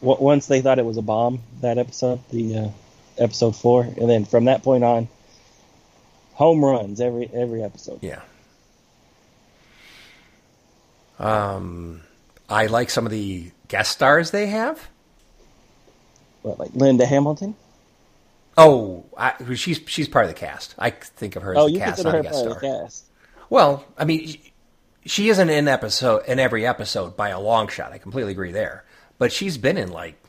Once 0.00 0.46
they 0.46 0.62
thought 0.62 0.78
it 0.78 0.84
was 0.86 0.96
a 0.96 1.02
bomb 1.02 1.40
that 1.60 1.76
episode, 1.78 2.20
the 2.30 2.56
uh, 2.56 2.68
episode 3.18 3.54
four, 3.54 3.82
and 3.84 4.08
then 4.08 4.24
from 4.24 4.46
that 4.46 4.62
point 4.62 4.82
on, 4.82 5.08
home 6.32 6.64
runs 6.64 7.00
every 7.00 7.30
every 7.32 7.62
episode. 7.62 7.98
Yeah. 8.02 8.20
Um, 11.18 12.00
I 12.50 12.66
like 12.66 12.90
some 12.90 13.06
of 13.06 13.12
the 13.12 13.50
guest 13.68 13.92
stars 13.92 14.30
they 14.32 14.46
have. 14.48 14.88
What, 16.42 16.58
like 16.58 16.74
Linda 16.74 17.06
Hamilton? 17.06 17.54
Oh, 18.58 19.04
I, 19.16 19.34
she's 19.54 19.80
she's 19.86 20.08
part 20.08 20.24
of 20.24 20.30
the 20.30 20.34
cast. 20.36 20.74
I 20.78 20.90
think 20.90 21.36
of 21.36 21.42
her 21.42 21.52
as 21.52 21.58
Oh, 21.58 21.66
the 21.66 21.72
you 21.72 21.78
cast, 21.78 22.04
not 22.04 22.14
a 22.14 22.22
guest 22.22 22.38
star. 22.38 22.54
the 22.54 22.60
cast? 22.60 23.04
Well, 23.48 23.84
I 23.96 24.04
mean, 24.04 24.26
she- 24.26 24.52
she 25.06 25.30
isn't 25.30 25.48
in 25.48 25.66
episode 25.66 26.26
in 26.26 26.38
every 26.38 26.66
episode 26.66 27.16
by 27.16 27.30
a 27.30 27.40
long 27.40 27.68
shot. 27.68 27.90
I 27.92 27.96
completely 27.98 28.32
agree 28.32 28.52
there, 28.52 28.84
but 29.18 29.32
she's 29.32 29.56
been 29.56 29.78
in 29.78 29.90
like 29.90 30.22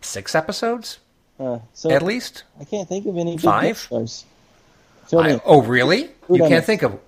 six 0.00 0.34
episodes 0.34 0.98
Uh, 1.38 1.58
so 1.74 1.90
at 1.90 2.02
least. 2.02 2.44
I 2.58 2.64
can't 2.64 2.88
think 2.88 3.04
of 3.06 3.16
any 3.18 3.36
Five? 3.36 3.86
I, 3.92 5.40
oh, 5.44 5.60
really? 5.62 6.10
You 6.30 6.38
can't 6.48 6.64
think 6.64 6.82
of? 6.82 6.98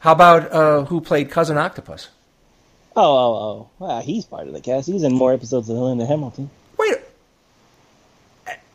How 0.00 0.12
about 0.12 0.50
uh, 0.52 0.84
who 0.84 1.00
played 1.00 1.30
Cousin 1.30 1.56
Octopus? 1.56 2.08
Oh, 2.96 3.02
oh, 3.16 3.34
oh. 3.34 3.68
Well, 3.78 4.00
he's 4.00 4.24
part 4.24 4.46
of 4.46 4.52
the 4.54 4.60
cast. 4.60 4.86
He's 4.88 5.02
in 5.02 5.12
more 5.12 5.32
episodes 5.32 5.68
than 5.68 5.76
Linda 5.76 6.06
Hamilton. 6.06 6.50
Wait, 6.78 6.96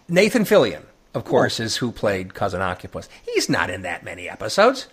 Nathan 0.08 0.44
Fillion, 0.44 0.84
of 1.14 1.26
course, 1.26 1.60
is 1.60 1.78
who 1.78 1.92
played 1.92 2.34
Cousin 2.34 2.62
Octopus. 2.62 3.08
He's 3.26 3.50
not 3.50 3.70
in 3.70 3.82
that 3.84 4.04
many 4.04 4.30
episodes. 4.30 4.88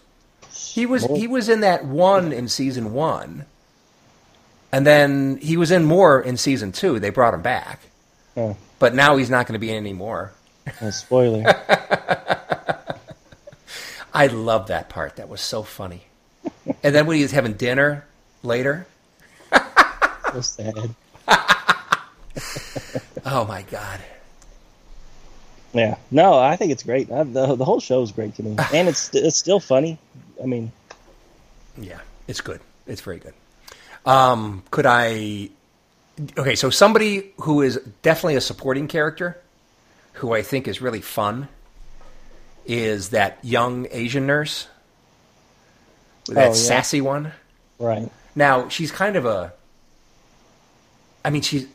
He 0.52 0.86
was 0.86 1.04
he 1.06 1.26
was 1.28 1.48
in 1.48 1.60
that 1.60 1.84
one 1.84 2.32
in 2.32 2.48
season 2.48 2.92
one, 2.92 3.44
and 4.72 4.86
then 4.86 5.38
he 5.38 5.56
was 5.56 5.70
in 5.70 5.84
more 5.84 6.20
in 6.20 6.36
season 6.36 6.72
two. 6.72 6.98
They 6.98 7.10
brought 7.10 7.34
him 7.34 7.42
back, 7.42 7.80
Oh, 8.36 8.56
but 8.78 8.94
now 8.94 9.16
he's 9.16 9.30
not 9.30 9.46
going 9.46 9.54
to 9.54 9.58
be 9.58 9.70
in 9.70 9.76
any 9.76 9.92
more. 9.92 10.32
spoiler. 10.90 11.44
I 14.14 14.26
love 14.28 14.68
that 14.68 14.88
part. 14.88 15.16
That 15.16 15.28
was 15.28 15.40
so 15.40 15.62
funny. 15.62 16.02
and 16.82 16.94
then 16.94 17.06
when 17.06 17.16
he 17.16 17.22
was 17.22 17.32
having 17.32 17.52
dinner 17.54 18.04
later, 18.42 18.86
so 20.42 20.62
sad. 20.62 20.94
oh 23.24 23.44
my 23.46 23.62
god! 23.62 24.00
Yeah. 25.72 25.96
No, 26.10 26.38
I 26.38 26.56
think 26.56 26.72
it's 26.72 26.82
great. 26.82 27.10
I, 27.10 27.22
the 27.24 27.54
the 27.56 27.64
whole 27.64 27.80
show 27.80 28.02
is 28.02 28.12
great 28.12 28.34
to 28.36 28.42
me, 28.42 28.56
and 28.74 28.88
it's 28.88 29.14
it's 29.14 29.36
still 29.38 29.60
funny. 29.60 29.98
I 30.42 30.46
mean, 30.46 30.72
Yeah, 31.76 32.00
it's 32.26 32.40
good. 32.40 32.60
It's 32.86 33.00
very 33.00 33.18
good. 33.18 33.34
Um, 34.06 34.62
could 34.70 34.86
I? 34.86 35.50
Okay, 36.36 36.54
so 36.56 36.70
somebody 36.70 37.32
who 37.42 37.62
is 37.62 37.76
definitely 38.02 38.36
a 38.36 38.40
supporting 38.40 38.88
character, 38.88 39.38
who 40.14 40.32
I 40.34 40.42
think 40.42 40.66
is 40.66 40.80
really 40.80 41.00
fun, 41.00 41.48
is 42.66 43.10
that 43.10 43.38
young 43.44 43.86
Asian 43.90 44.26
nurse, 44.26 44.66
that 46.28 46.36
Oh, 46.36 46.48
yeah. 46.48 46.52
sassy 46.52 47.00
one. 47.00 47.32
right. 47.78 48.10
Now 48.34 48.68
she's 48.68 48.90
kind 48.92 49.16
of 49.16 49.26
a. 49.26 49.52
I 51.28 51.30
mean, 51.30 51.42
she's. 51.42 51.66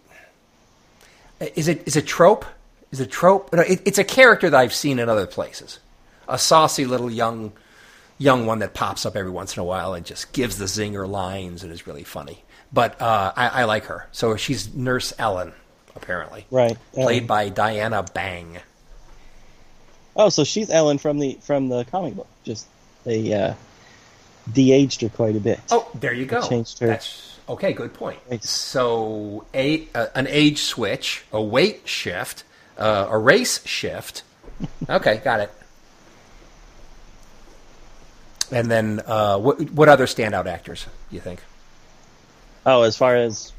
Is 1.40 1.68
it 1.68 1.88
is 1.88 1.96
it 1.96 2.08
trope? 2.08 2.44
Is 2.92 3.00
it 3.00 3.12
trope? 3.12 3.54
No, 3.54 3.62
it, 3.62 3.82
it's 3.86 4.00
a 4.00 4.04
character 4.04 4.50
that 4.50 4.60
I've 4.60 4.74
seen 4.74 4.98
in 4.98 5.10
other 5.10 5.28
places. 5.28 5.78
A 6.28 6.40
saucy 6.40 6.86
little 6.86 7.12
young, 7.12 7.52
young 8.18 8.48
one 8.48 8.58
that 8.60 8.74
pops 8.74 9.06
up 9.06 9.16
every 9.16 9.30
once 9.30 9.56
in 9.56 9.62
a 9.62 9.64
while 9.64 9.94
and 9.94 10.04
just 10.08 10.34
gives 10.34 10.58
the 10.58 10.66
zinger 10.66 11.08
lines 11.08 11.62
and 11.64 11.72
is 11.72 11.86
really 11.86 12.04
funny. 12.04 12.44
But 12.72 13.00
uh, 13.00 13.32
I, 13.36 13.48
I 13.50 13.64
like 13.66 13.86
her. 13.86 14.08
So 14.12 14.36
she's 14.38 14.74
Nurse 14.74 15.14
Ellen, 15.20 15.54
apparently, 15.96 16.48
Right. 16.50 16.76
played 16.94 17.16
Ellen. 17.18 17.28
by 17.28 17.50
Diana 17.50 18.04
Bang. 18.12 18.58
Oh, 20.16 20.30
so 20.30 20.44
she's 20.44 20.72
Ellen 20.72 20.98
from 20.98 21.20
the 21.20 21.38
from 21.44 21.70
the 21.70 21.86
comic 21.86 22.16
book. 22.16 22.28
Just 22.44 22.66
they 23.04 23.32
uh, 23.34 23.54
de-aged 24.52 25.02
her 25.02 25.10
quite 25.10 25.36
a 25.36 25.40
bit. 25.40 25.60
Oh, 25.70 25.88
there 25.94 26.14
you 26.14 26.26
go. 26.26 26.42
changed 26.48 26.80
her. 26.80 26.88
That's 26.88 27.33
okay. 27.50 27.74
Good 27.74 27.94
point. 27.94 28.20
Right. 28.30 28.44
So, 28.44 29.46
a 29.54 29.88
uh, 29.96 30.08
an 30.16 30.28
age 30.28 30.62
switch, 30.64 31.24
a 31.32 31.42
weight 31.42 31.88
shift, 31.88 32.44
uh, 32.78 33.08
a 33.10 33.18
race 33.18 33.66
shift. 33.66 34.24
Okay, 34.90 35.18
got 35.24 35.40
it. 35.42 35.52
And 38.52 38.70
then, 38.70 39.02
uh, 39.06 39.38
what 39.40 39.60
what 39.72 39.90
other 39.90 40.06
standout 40.06 40.46
actors 40.46 40.86
do 41.10 41.16
you 41.16 41.22
think? 41.22 41.42
Oh, 42.66 42.84
as 42.84 42.96
far 42.96 43.16
as 43.16 43.52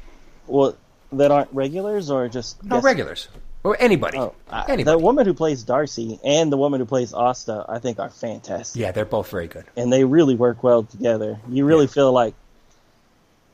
well, 0.47 0.75
that 1.11 1.31
aren't 1.31 1.51
regulars 1.53 2.09
or 2.09 2.27
just 2.27 2.63
No, 2.63 2.77
guest- 2.77 2.85
regulars 2.85 3.27
or 3.63 3.75
anybody. 3.79 4.17
Oh, 4.17 4.33
anybody. 4.51 4.83
the 4.83 4.97
woman 4.97 5.25
who 5.25 5.33
plays 5.33 5.63
Darcy 5.63 6.19
and 6.23 6.51
the 6.51 6.57
woman 6.57 6.79
who 6.79 6.85
plays 6.85 7.13
Asta, 7.13 7.65
I 7.67 7.79
think, 7.79 7.99
are 7.99 8.09
fantastic, 8.09 8.79
yeah, 8.79 8.91
they're 8.91 9.05
both 9.05 9.29
very 9.29 9.47
good. 9.47 9.65
and 9.75 9.91
they 9.91 10.03
really 10.05 10.35
work 10.35 10.63
well 10.63 10.83
together. 10.83 11.39
You 11.49 11.65
really 11.65 11.85
Yeah. 11.85 11.91
feel 11.91 12.11
like 12.13 12.33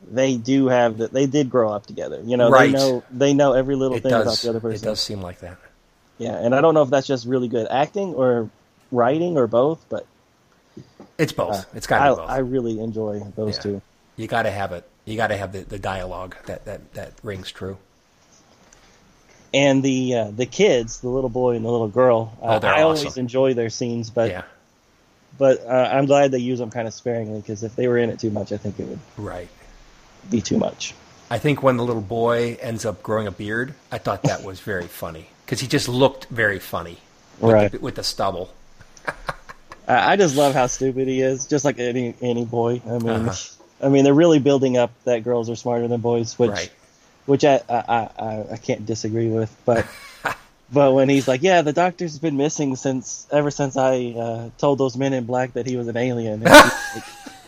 they 0.10 0.38
do 0.38 0.68
have 0.68 0.98
that. 1.00 1.12
They 1.14 1.26
did 1.26 1.50
grow 1.50 1.72
up 1.72 1.86
together. 1.86 2.22
You 2.24 2.38
know, 2.38 2.50
Right. 2.50 2.68
they 2.68 2.78
know 2.78 3.04
they 3.12 3.34
know 3.34 3.54
every 3.54 3.76
little 3.76 3.98
It 3.98 4.04
thing 4.04 4.14
about 4.14 4.38
the 4.38 4.50
other 4.50 4.60
person. 4.60 4.84
It 4.86 4.90
does 4.90 5.00
seem 5.00 5.22
like 5.22 5.40
that. 5.40 5.58
Yeah, 6.18 6.36
and 6.38 6.54
I 6.54 6.62
don't 6.62 6.74
know 6.74 6.84
if 6.84 6.90
that's 6.90 7.08
just 7.08 7.26
really 7.26 7.48
good 7.48 7.68
acting 7.70 8.14
or 8.14 8.50
writing 8.92 9.38
or 9.38 9.48
both, 9.48 9.84
but 9.90 10.06
It's 11.18 11.32
both. 11.34 11.56
uh, 11.56 11.64
it's 11.74 11.88
got 11.88 12.08
to 12.08 12.16
both. 12.16 12.30
I 12.30 12.38
really 12.40 12.80
enjoy 12.80 13.22
those 13.36 13.58
Yeah. 13.58 13.62
two. 13.64 13.82
you 14.18 14.28
got 14.28 14.44
to 14.44 14.52
have 14.52 14.72
it. 14.72 14.88
You 15.06 15.18
got 15.18 15.28
to 15.28 15.38
have 15.38 15.52
the, 15.52 15.62
the 15.62 15.80
dialogue 15.80 16.36
that, 16.46 16.66
that 16.66 16.94
that 16.94 17.14
rings 17.24 17.52
true. 17.52 17.78
And 19.54 19.84
the 19.84 20.16
uh, 20.16 20.32
the 20.32 20.46
kids, 20.46 21.00
the 21.02 21.10
little 21.10 21.30
boy 21.30 21.56
and 21.56 21.66
the 21.66 21.70
little 21.70 21.88
girl, 21.90 22.38
uh, 22.42 22.60
Oh, 22.64 22.68
I 22.68 22.84
always 22.84 23.18
enjoy 23.18 23.54
their 23.54 23.70
scenes, 23.70 24.10
but 24.10 24.30
yeah. 24.30 24.44
but 25.38 25.66
uh, 25.66 25.90
I'm 25.92 26.06
glad 26.06 26.32
they 26.32 26.38
use 26.40 26.60
them 26.60 26.70
kind 26.72 26.88
of 26.88 26.94
sparingly 26.94 27.42
because 27.42 27.64
if 27.64 27.76
they 27.76 27.88
were 27.88 27.98
in 27.98 28.10
it 28.10 28.20
too 28.20 28.30
much, 28.32 28.52
I 28.54 28.58
think 28.58 28.80
it 28.80 28.88
would 28.88 29.00
Right. 29.18 29.50
Be 30.30 30.42
too 30.42 30.58
much. 30.58 30.94
I 31.30 31.38
think 31.40 31.64
when 31.64 31.78
the 31.78 31.84
little 31.84 32.02
boy 32.02 32.58
ends 32.62 32.86
up 32.86 33.02
growing 33.04 33.28
a 33.28 33.32
beard, 33.32 33.74
I 33.92 33.98
thought 33.98 34.24
that 34.24 34.44
was 34.44 34.60
very 34.60 34.88
funny 34.88 35.28
because 35.46 35.62
he 35.62 35.68
just 35.68 35.88
looked 35.88 36.26
very 36.26 36.60
funny 36.60 36.98
with, 37.40 37.54
Right. 37.54 37.72
the, 37.72 37.80
with 37.80 37.96
the 37.96 38.04
stubble. 38.04 38.52
I 39.88 40.16
just 40.16 40.36
love 40.36 40.54
how 40.54 40.68
stupid 40.68 41.08
he 41.08 41.22
is, 41.22 41.48
just 41.48 41.66
like 41.66 41.80
any 41.80 42.14
any 42.22 42.46
boy. 42.46 42.82
I 42.86 42.98
mean, 43.00 43.10
Uh-huh. 43.10 43.34
I 43.86 43.90
mean, 43.90 44.04
they're 44.04 44.14
really 44.14 44.40
building 44.40 44.78
up 44.78 44.92
that 45.06 45.24
girls 45.24 45.50
are 45.50 45.56
smarter 45.56 45.88
than 45.88 46.02
boys, 46.02 46.38
which 46.38 46.52
Right. 46.52 46.72
which 47.26 47.44
I 47.44 47.62
I, 47.68 48.10
I, 48.20 48.46
I- 48.54 48.58
can't 48.58 48.86
disagree 48.86 49.28
with. 49.28 49.54
But 49.66 49.86
but 50.72 50.94
when 50.94 51.10
he's 51.10 51.28
like, 51.28 51.42
yeah, 51.42 51.62
the 51.62 51.74
doctor's 51.74 52.20
been 52.20 52.38
missing 52.38 52.76
since 52.76 53.26
ever 53.32 53.52
since 53.52 53.76
I 53.76 54.14
uh, 54.18 54.50
told 54.60 54.78
those 54.78 54.96
men 54.96 55.14
in 55.14 55.26
black 55.26 55.54
that 55.54 55.66
he 55.66 55.76
was 55.78 55.88
an 55.88 55.98
alien, 55.98 56.44
and, 56.46 56.48
he's 56.48 56.72
like- 56.96 57.04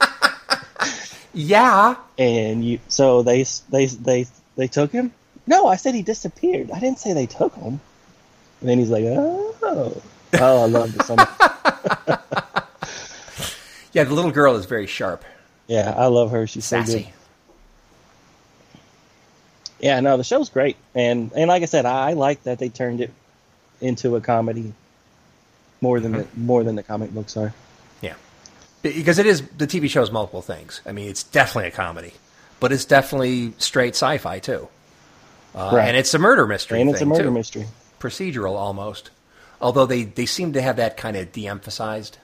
Yeah. 1.34 1.96
and 2.18 2.64
you 2.64 2.80
so 2.88 3.24
they 3.24 3.44
they 3.70 3.88
they 3.88 4.28
they 4.56 4.68
took 4.68 4.92
him. 4.92 5.12
No, 5.46 5.68
I 5.68 5.76
said 5.76 5.96
he 5.96 6.02
disappeared. 6.02 6.72
I 6.72 6.80
didn't 6.80 7.00
say 7.00 7.14
they 7.14 7.26
took 7.26 7.54
him. 7.56 7.82
And 8.62 8.70
then 8.70 8.80
he's 8.80 8.90
like, 8.90 9.04
oh, 9.06 9.56
oh, 9.62 10.64
I 10.64 10.66
love 10.68 10.94
this 10.94 11.08
so. 11.08 11.16
Yeah, 13.94 14.06
the 14.06 14.14
little 14.14 14.32
girl 14.32 14.56
is 14.56 14.66
very 14.66 14.88
sharp, 14.88 15.24
Yeah, 15.68 15.94
I 15.96 16.08
love 16.08 16.32
her. 16.32 16.48
She's 16.48 16.66
so 16.66 16.80
good. 16.80 16.88
sassy. 16.88 17.14
Yeah, 19.80 20.00
no, 20.00 20.18
the 20.18 20.24
show's 20.24 20.50
great, 20.50 20.78
and 20.96 21.32
and 21.36 21.48
like 21.48 21.62
I 21.62 21.66
said, 21.66 21.86
I, 21.86 22.10
I 22.10 22.14
like 22.14 22.44
that 22.44 22.58
they 22.58 22.70
turned 22.70 23.02
it 23.02 23.12
into 23.82 24.16
a 24.16 24.22
comedy 24.22 24.74
more 25.82 26.00
than 26.00 26.14
mm-hmm. 26.14 26.22
the 26.22 26.46
more 26.46 26.64
than 26.64 26.76
the 26.76 26.84
comic 26.84 27.12
books 27.12 27.38
are. 27.38 27.54
Because 28.84 29.18
it 29.18 29.26
is, 29.26 29.42
the 29.58 29.66
TV 29.66 29.90
show 29.90 30.02
is 30.04 30.12
multiple 30.12 30.42
things. 30.42 30.82
I 30.86 30.92
mean, 30.92 31.10
it's 31.10 31.24
definitely 31.24 31.70
a 31.70 31.72
comedy, 31.72 32.14
but 32.60 32.72
it's 32.72 32.86
definitely 32.86 33.54
straight 33.58 33.96
sci 33.96 34.18
fi, 34.20 34.38
too. 34.40 34.68
Uh, 35.56 35.72
Right. 35.74 35.88
And 35.88 35.98
it's 35.98 36.14
a 36.14 36.20
murder 36.20 36.46
mystery. 36.46 36.82
and 36.82 36.90
it's 36.90 37.02
a 37.02 37.06
murder 37.06 37.24
too. 37.24 37.32
mystery. 37.32 37.66
Procedural 38.00 38.56
almost. 38.56 39.10
Although 39.62 39.86
they, 39.86 40.04
they 40.04 40.26
seem 40.26 40.54
to 40.54 40.62
have 40.62 40.76
that 40.76 40.98
kind 40.98 41.16
of 41.16 41.32
de 41.32 41.48
emphasized. 41.48 42.18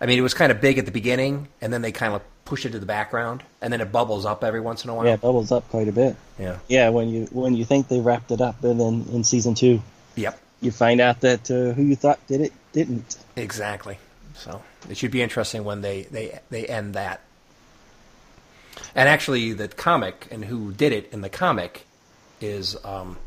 I 0.00 0.06
mean, 0.06 0.18
it 0.18 0.22
was 0.22 0.32
kind 0.32 0.50
of 0.52 0.60
big 0.60 0.78
at 0.78 0.86
the 0.86 0.92
beginning, 0.92 1.48
and 1.60 1.72
then 1.72 1.82
they 1.82 1.92
kind 1.92 2.14
of 2.14 2.22
push 2.44 2.64
it 2.64 2.70
to 2.70 2.78
the 2.78 2.86
background, 2.86 3.42
and 3.60 3.72
then 3.72 3.80
it 3.80 3.90
bubbles 3.92 4.24
up 4.24 4.42
every 4.44 4.60
once 4.60 4.84
in 4.84 4.90
a 4.90 4.94
while. 4.94 5.04
Yeah, 5.04 5.14
it 5.14 5.20
bubbles 5.20 5.50
up 5.52 5.68
quite 5.68 5.88
a 5.88 5.92
bit. 5.92 6.16
Yeah. 6.38 6.58
Yeah, 6.68 6.88
when 6.90 7.08
you 7.08 7.26
when 7.32 7.54
you 7.56 7.64
think 7.64 7.88
they 7.88 8.00
wrapped 8.00 8.30
it 8.30 8.40
up, 8.40 8.62
and 8.64 8.80
then 8.80 9.04
in 9.12 9.24
season 9.24 9.54
two, 9.54 9.82
Yep. 10.14 10.38
you 10.62 10.70
find 10.70 11.00
out 11.00 11.20
that 11.22 11.50
uh, 11.50 11.72
who 11.74 11.82
you 11.82 11.96
thought 11.96 12.24
did 12.28 12.40
it 12.40 12.52
didn't. 12.72 13.18
Exactly. 13.36 13.98
So 14.38 14.62
it 14.88 14.96
should 14.96 15.10
be 15.10 15.22
interesting 15.22 15.64
when 15.64 15.80
they, 15.82 16.02
they, 16.02 16.38
they 16.50 16.66
end 16.66 16.94
that. 16.94 17.20
And 18.94 19.08
actually, 19.08 19.52
the 19.52 19.68
comic 19.68 20.28
and 20.30 20.44
who 20.44 20.72
did 20.72 20.92
it 20.92 21.12
in 21.12 21.20
the 21.20 21.28
comic 21.28 21.86
is 22.40 22.76
um, 22.84 23.18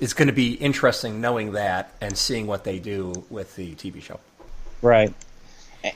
is 0.00 0.14
going 0.14 0.28
to 0.28 0.34
be 0.34 0.54
interesting 0.54 1.20
knowing 1.20 1.52
that 1.52 1.94
and 2.00 2.16
seeing 2.16 2.46
what 2.46 2.64
they 2.64 2.78
do 2.78 3.24
with 3.30 3.56
the 3.56 3.74
TV 3.74 4.02
show. 4.02 4.20
Right. 4.82 5.14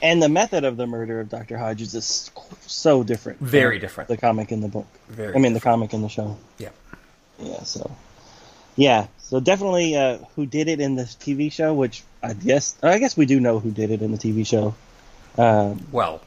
And 0.02 0.22
the 0.22 0.28
method 0.28 0.64
of 0.64 0.76
the 0.76 0.86
murder 0.86 1.20
of 1.20 1.28
Doctor 1.28 1.58
Hodges 1.58 1.94
is 1.94 2.30
so 2.66 3.04
different. 3.04 3.40
Very 3.40 3.78
different. 3.78 4.08
The 4.08 4.16
comic 4.16 4.50
and 4.50 4.62
the 4.62 4.68
book. 4.68 4.86
Very 5.08 5.34
I 5.34 5.38
mean, 5.38 5.52
the 5.52 5.60
comic 5.60 5.92
and 5.92 6.02
the 6.02 6.08
show. 6.08 6.36
Yeah. 6.58 6.70
Yeah. 7.38 7.62
So. 7.62 7.90
Yeah. 8.76 9.06
So 9.18 9.40
definitely, 9.40 9.96
uh, 9.96 10.18
who 10.36 10.46
did 10.46 10.68
it 10.68 10.80
in 10.80 10.94
the 10.94 11.02
TV 11.02 11.50
show? 11.50 11.74
Which 11.74 12.02
I 12.22 12.32
guess 12.34 12.76
I 12.82 12.98
guess 12.98 13.16
we 13.16 13.26
do 13.26 13.40
know 13.40 13.58
who 13.58 13.70
did 13.70 13.90
it 13.90 14.00
in 14.02 14.12
the 14.12 14.18
TV 14.18 14.46
show. 14.46 14.74
Um, 15.36 15.84
Well, 15.92 16.20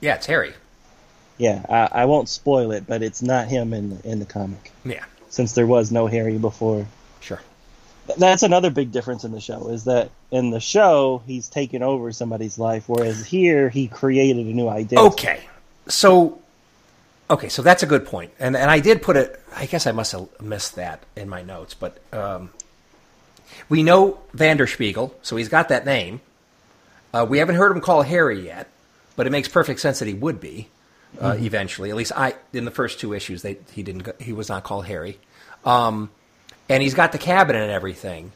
yeah, 0.00 0.14
it's 0.14 0.26
Harry. 0.26 0.54
yeah, 1.38 1.64
I, 1.68 2.02
I 2.02 2.04
won't 2.04 2.28
spoil 2.28 2.70
it, 2.72 2.86
but 2.86 3.02
it's 3.02 3.20
not 3.22 3.48
him 3.48 3.72
in 3.72 3.90
the, 3.98 4.08
in 4.10 4.18
the 4.20 4.24
comic 4.24 4.70
Yeah, 4.84 5.04
since 5.28 5.52
there 5.52 5.66
was 5.66 5.90
no 5.90 6.06
Harry 6.06 6.38
before. 6.38 6.86
sure. 7.20 7.40
That's 8.16 8.44
another 8.44 8.70
big 8.70 8.92
difference 8.92 9.24
in 9.24 9.32
the 9.32 9.40
show 9.40 9.68
is 9.68 9.84
that 9.84 10.10
in 10.30 10.50
the 10.50 10.60
show 10.60 11.22
he's 11.26 11.48
taken 11.48 11.82
over 11.82 12.12
somebody's 12.12 12.56
life, 12.58 12.84
whereas 12.88 13.26
here 13.26 13.68
he 13.68 13.88
created 13.88 14.46
a 14.46 14.50
new 14.52 14.68
identity. 14.68 15.08
Okay, 15.08 15.40
so 15.88 16.40
okay, 17.30 17.48
so 17.48 17.62
that's 17.62 17.82
a 17.82 17.86
good 17.86 18.06
point, 18.06 18.32
and 18.38 18.56
and 18.56 18.70
I 18.70 18.80
did 18.80 19.02
put 19.02 19.16
it. 19.16 19.40
I 19.54 19.66
guess 19.66 19.86
I 19.86 19.92
must 19.92 20.12
have 20.12 20.28
missed 20.40 20.76
that 20.76 21.02
in 21.16 21.28
my 21.28 21.42
notes, 21.42 21.74
but 21.74 21.98
um, 22.12 22.50
we 23.68 23.82
know 23.82 24.18
Vanderspiegel, 24.34 25.12
so 25.22 25.36
he's 25.36 25.48
got 25.48 25.68
that 25.68 25.84
name. 25.84 26.20
Uh, 27.12 27.26
we 27.28 27.38
haven't 27.38 27.56
heard 27.56 27.72
him 27.72 27.80
call 27.80 28.02
Harry 28.02 28.44
yet, 28.44 28.68
but 29.16 29.26
it 29.26 29.30
makes 29.30 29.48
perfect 29.48 29.80
sense 29.80 30.00
that 30.00 30.08
he 30.08 30.14
would 30.14 30.40
be 30.40 30.68
uh, 31.20 31.36
eventually. 31.38 31.90
At 31.90 31.96
least 31.96 32.12
I 32.14 32.34
in 32.52 32.64
the 32.64 32.70
first 32.70 33.00
two 33.00 33.12
issues, 33.12 33.42
they 33.42 33.58
he 33.72 33.82
didn't 33.82 34.20
he 34.20 34.32
was 34.32 34.48
not 34.48 34.64
called 34.64 34.86
Harry, 34.86 35.18
um, 35.64 36.10
and 36.68 36.82
he's 36.82 36.94
got 36.94 37.12
the 37.12 37.18
cabin 37.18 37.56
and 37.56 37.70
everything. 37.70 38.32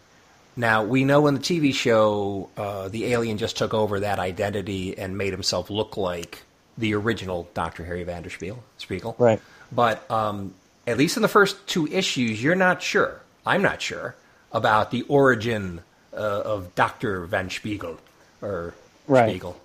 Now 0.57 0.85
we 0.85 1.05
know 1.05 1.27
in 1.27 1.35
the 1.35 1.41
TV 1.41 1.75
show, 1.75 2.51
uh, 2.57 2.89
the 2.89 3.07
alien 3.07 3.39
just 3.39 3.57
took 3.57 3.73
over 3.73 4.01
that 4.01 4.19
identity 4.19 4.99
and 4.99 5.17
made 5.17 5.33
himself 5.33 5.71
look 5.71 5.97
like 5.97 6.43
the 6.79 6.95
original 6.95 7.49
Doctor 7.55 7.85
Harry 7.85 8.05
Vanderspiegel. 8.05 8.59
Spiegel. 8.79 9.15
Right. 9.19 9.41
But 9.73 10.09
um, 10.11 10.55
at 10.87 10.97
least 10.99 11.17
in 11.17 11.23
the 11.23 11.29
first 11.29 11.67
two 11.67 11.87
issues, 11.87 12.43
you're 12.43 12.55
not 12.55 12.83
sure. 12.83 13.21
I'm 13.47 13.63
not 13.63 13.81
sure 13.83 14.15
about 14.53 14.91
the 14.91 15.03
origin 15.03 15.81
uh, 16.13 16.17
of 16.17 16.75
Doctor 16.75 17.25
Van 17.27 17.51
Spiegel 17.51 17.99
or 18.43 18.75
Right. 19.07 19.29
Spiegel, 19.29 19.61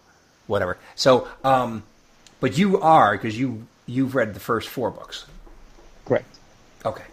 whatever. 0.48 0.78
So, 0.96 1.28
um, 1.44 1.84
but 2.40 2.58
you 2.58 2.80
are 2.82 3.12
because 3.14 3.38
you 3.38 3.68
you've 3.86 4.16
read 4.16 4.34
the 4.34 4.40
first 4.40 4.68
four 4.70 4.90
books. 4.92 5.26
Correct. 6.06 6.26
Okay. 6.84 7.04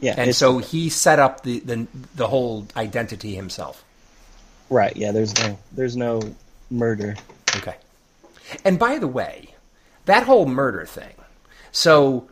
Yeah. 0.00 0.14
And 0.16 0.34
so 0.34 0.58
he 0.58 0.88
set 0.88 1.18
up 1.18 1.42
the, 1.42 1.60
the 1.60 1.86
the 2.14 2.26
whole 2.28 2.66
identity 2.76 3.34
himself. 3.34 3.84
right. 4.70 4.96
Yeah. 4.96 5.12
There's 5.12 5.34
no 5.38 5.58
there's 5.72 5.96
no 5.96 6.20
murder. 6.70 7.16
Okay. 7.56 7.74
And 8.64 8.78
by 8.78 8.98
the 8.98 9.08
way, 9.08 9.54
that 10.04 10.24
whole 10.24 10.46
murder 10.46 10.84
thing. 10.84 11.14
So 11.70 12.28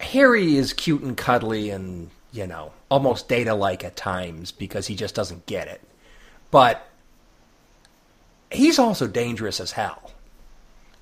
Harry 0.00 0.56
is 0.56 0.72
cute 0.72 1.02
and 1.02 1.16
cuddly 1.16 1.70
and, 1.70 2.10
you 2.32 2.46
know, 2.46 2.72
almost 2.88 3.28
data 3.28 3.54
like 3.54 3.84
at 3.84 3.96
times 3.96 4.50
because 4.50 4.86
he 4.86 4.96
just 4.96 5.14
doesn't 5.14 5.46
get 5.46 5.68
it. 5.68 5.80
But 6.50 6.86
he's 8.50 8.78
also 8.78 9.06
dangerous 9.06 9.60
as 9.60 9.72
hell. 9.72 10.12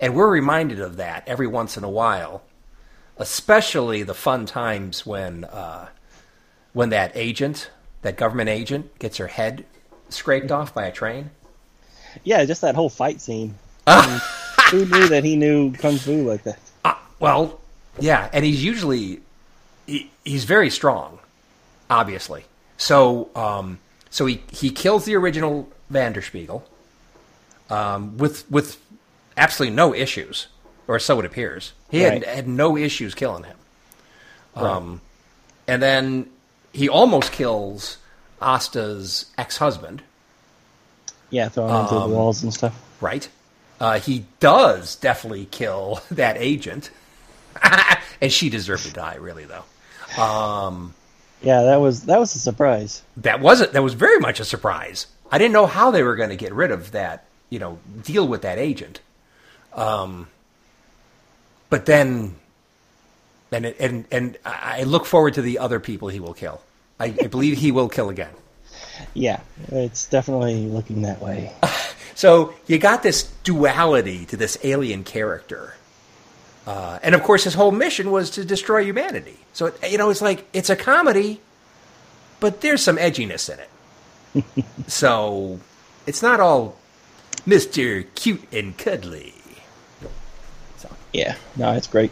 And 0.01 0.15
we're 0.15 0.31
reminded 0.31 0.81
of 0.81 0.97
that 0.97 1.27
every 1.27 1.47
once 1.47 1.77
in 1.77 1.85
a 1.85 1.91
while, 1.91 2.43
especially 3.17 4.03
the 4.03 4.15
fun 4.15 4.47
times 4.47 5.05
when 5.05 5.45
uh, 5.45 5.89
when 6.73 6.91
that 6.91 7.11
agent, 7.15 7.71
that 8.03 8.17
government 8.17 8.49
agent, 8.49 8.97
gets 8.99 9.17
her 9.17 9.27
head 9.27 9.65
scraped 10.09 10.53
off 10.53 10.73
by 10.73 10.85
a 10.85 10.93
train. 10.93 11.31
Yeah. 12.25 12.45
Just 12.45 12.61
that 12.63 12.75
whole 12.75 12.89
fight 12.91 13.21
scene. 13.21 13.55
I 13.87 14.07
mean, 14.07 14.21
who 14.71 14.87
knew 14.99 15.09
that 15.09 15.25
he 15.25 15.37
knew 15.37 15.73
kung 15.73 15.97
fu 15.97 16.29
like 16.29 16.43
that? 16.45 16.59
Uh, 16.85 16.95
well, 17.21 17.61
yeah, 17.99 18.29
and 18.33 18.45
he's 18.45 18.63
usually 18.63 19.21
he, 19.87 20.11
he's 20.25 20.45
very 20.45 20.71
strong, 20.71 21.19
obviously. 21.91 22.45
So, 22.77 23.31
um, 23.35 23.79
so 24.11 24.27
he 24.27 24.43
he 24.53 24.71
kills 24.71 25.05
the 25.05 25.17
original 25.17 25.69
Vanderspiegel 25.93 26.63
um, 27.71 28.19
with 28.19 28.49
with 28.51 28.79
absolutely 29.37 29.75
no 29.75 29.95
issues, 29.95 30.49
or 30.87 30.99
so 30.99 31.19
it 31.21 31.25
appears. 31.25 31.73
He 31.91 32.05
Right. 32.05 32.23
had 32.23 32.37
had 32.37 32.49
no 32.49 32.77
issues 32.77 33.15
killing 33.15 33.45
him. 33.45 33.57
Um, 34.55 35.01
and 35.67 35.81
then 35.83 36.29
he 36.73 36.89
almost 36.89 37.31
kills 37.33 37.99
Asta's 38.43 39.27
ex-husband, 39.39 40.03
Yeah. 41.31 41.49
Throwing 41.49 41.71
him 41.75 41.81
into 41.83 41.95
Um, 41.97 42.11
the 42.11 42.17
walls 42.17 42.43
and 42.43 42.53
stuff. 42.55 42.75
right? 43.01 43.29
Uh, 43.81 43.99
he 44.01 44.25
does 44.41 44.97
definitely 44.97 45.47
kill 45.51 46.01
that 46.11 46.37
agent, 46.39 46.91
and 48.21 48.33
she 48.33 48.49
deserved 48.51 48.85
to 48.87 48.93
die, 48.93 49.17
really, 49.17 49.45
though. 49.45 49.65
Um, 50.23 50.95
Yeah. 51.43 51.63
That 51.63 51.77
was 51.81 52.05
that 52.07 52.19
was 52.19 52.35
a 52.35 52.39
surprise. 52.39 53.03
that 53.19 53.41
wasn't. 53.41 53.73
That 53.73 53.83
was 53.83 53.95
very 53.95 54.19
much 54.19 54.41
a 54.41 54.45
surprise. 54.45 55.07
I 55.31 55.39
didn't 55.39 55.53
know 55.53 55.67
how 55.67 55.91
they 55.91 56.03
were 56.03 56.17
going 56.17 56.31
to 56.31 56.37
get 56.37 56.53
rid 56.55 56.71
of 56.71 56.91
that. 56.93 57.25
You 57.51 57.59
know, 57.59 57.79
deal 58.03 58.27
with 58.27 58.43
that 58.43 58.59
agent. 58.59 59.01
Um, 59.75 60.27
but 61.71 61.87
then, 61.87 62.35
and 63.53 63.67
it- 63.67 63.77
and 63.79 64.05
and 64.11 64.37
I 64.45 64.81
I 64.81 64.83
look 64.85 65.07
forward 65.07 65.35
to 65.35 65.43
the 65.43 65.59
other 65.59 65.79
people 65.81 66.09
he 66.09 66.19
will 66.21 66.35
kill. 66.35 66.61
I, 66.99 67.07
I 67.23 67.27
believe 67.29 67.59
he 67.59 67.71
will 67.71 67.89
kill 67.89 68.09
again. 68.09 68.33
Yeah. 69.15 69.41
It's 69.69 70.07
definitely 70.07 70.67
looking 70.67 71.03
that 71.03 71.21
way. 71.21 71.53
So 72.15 72.53
you 72.67 72.79
got 72.79 73.05
this 73.05 73.31
duality 73.45 74.27
to 74.27 74.37
this 74.37 74.59
alien 74.65 75.05
character. 75.05 75.75
Uh, 76.67 76.99
and 77.01 77.15
of 77.15 77.23
course, 77.23 77.45
his 77.45 77.55
whole 77.55 77.71
mission 77.71 78.11
was 78.11 78.31
to 78.31 78.45
destroy 78.45 78.83
humanity. 78.83 79.37
So, 79.53 79.67
it, 79.67 79.93
you 79.93 79.99
know, 79.99 80.11
it's 80.11 80.21
like, 80.21 80.45
it's 80.53 80.69
a 80.69 80.75
comedy, 80.75 81.41
but 82.41 82.61
there's 82.61 82.83
some 82.83 82.97
edginess 82.97 83.49
in 83.49 83.61
it. 83.61 84.65
so 84.91 85.61
it's 86.09 86.21
not 86.21 86.41
all 86.41 86.77
Mr. 87.47 88.05
Cute 88.17 88.43
and 88.53 88.77
Cuddly. 88.77 89.33
So, 90.79 90.91
Yeah. 91.13 91.37
No, 91.55 91.73
it's 91.75 91.87
great. 91.87 92.11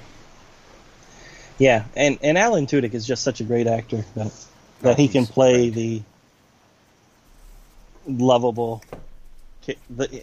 Yeah, 1.59 1.85
and 1.97 2.19
and 2.23 2.39
Alan 2.39 2.67
Tudyk 2.67 2.95
is 2.95 3.05
just 3.07 3.25
such 3.25 3.41
a 3.41 3.45
great 3.45 3.67
actor 3.67 4.05
that 4.15 4.33
that 4.83 4.93
Oh, 4.93 4.95
he 4.95 5.09
can 5.09 5.27
play 5.27 5.71
great. 5.71 5.75
the 5.75 6.03
lovable. 8.07 8.83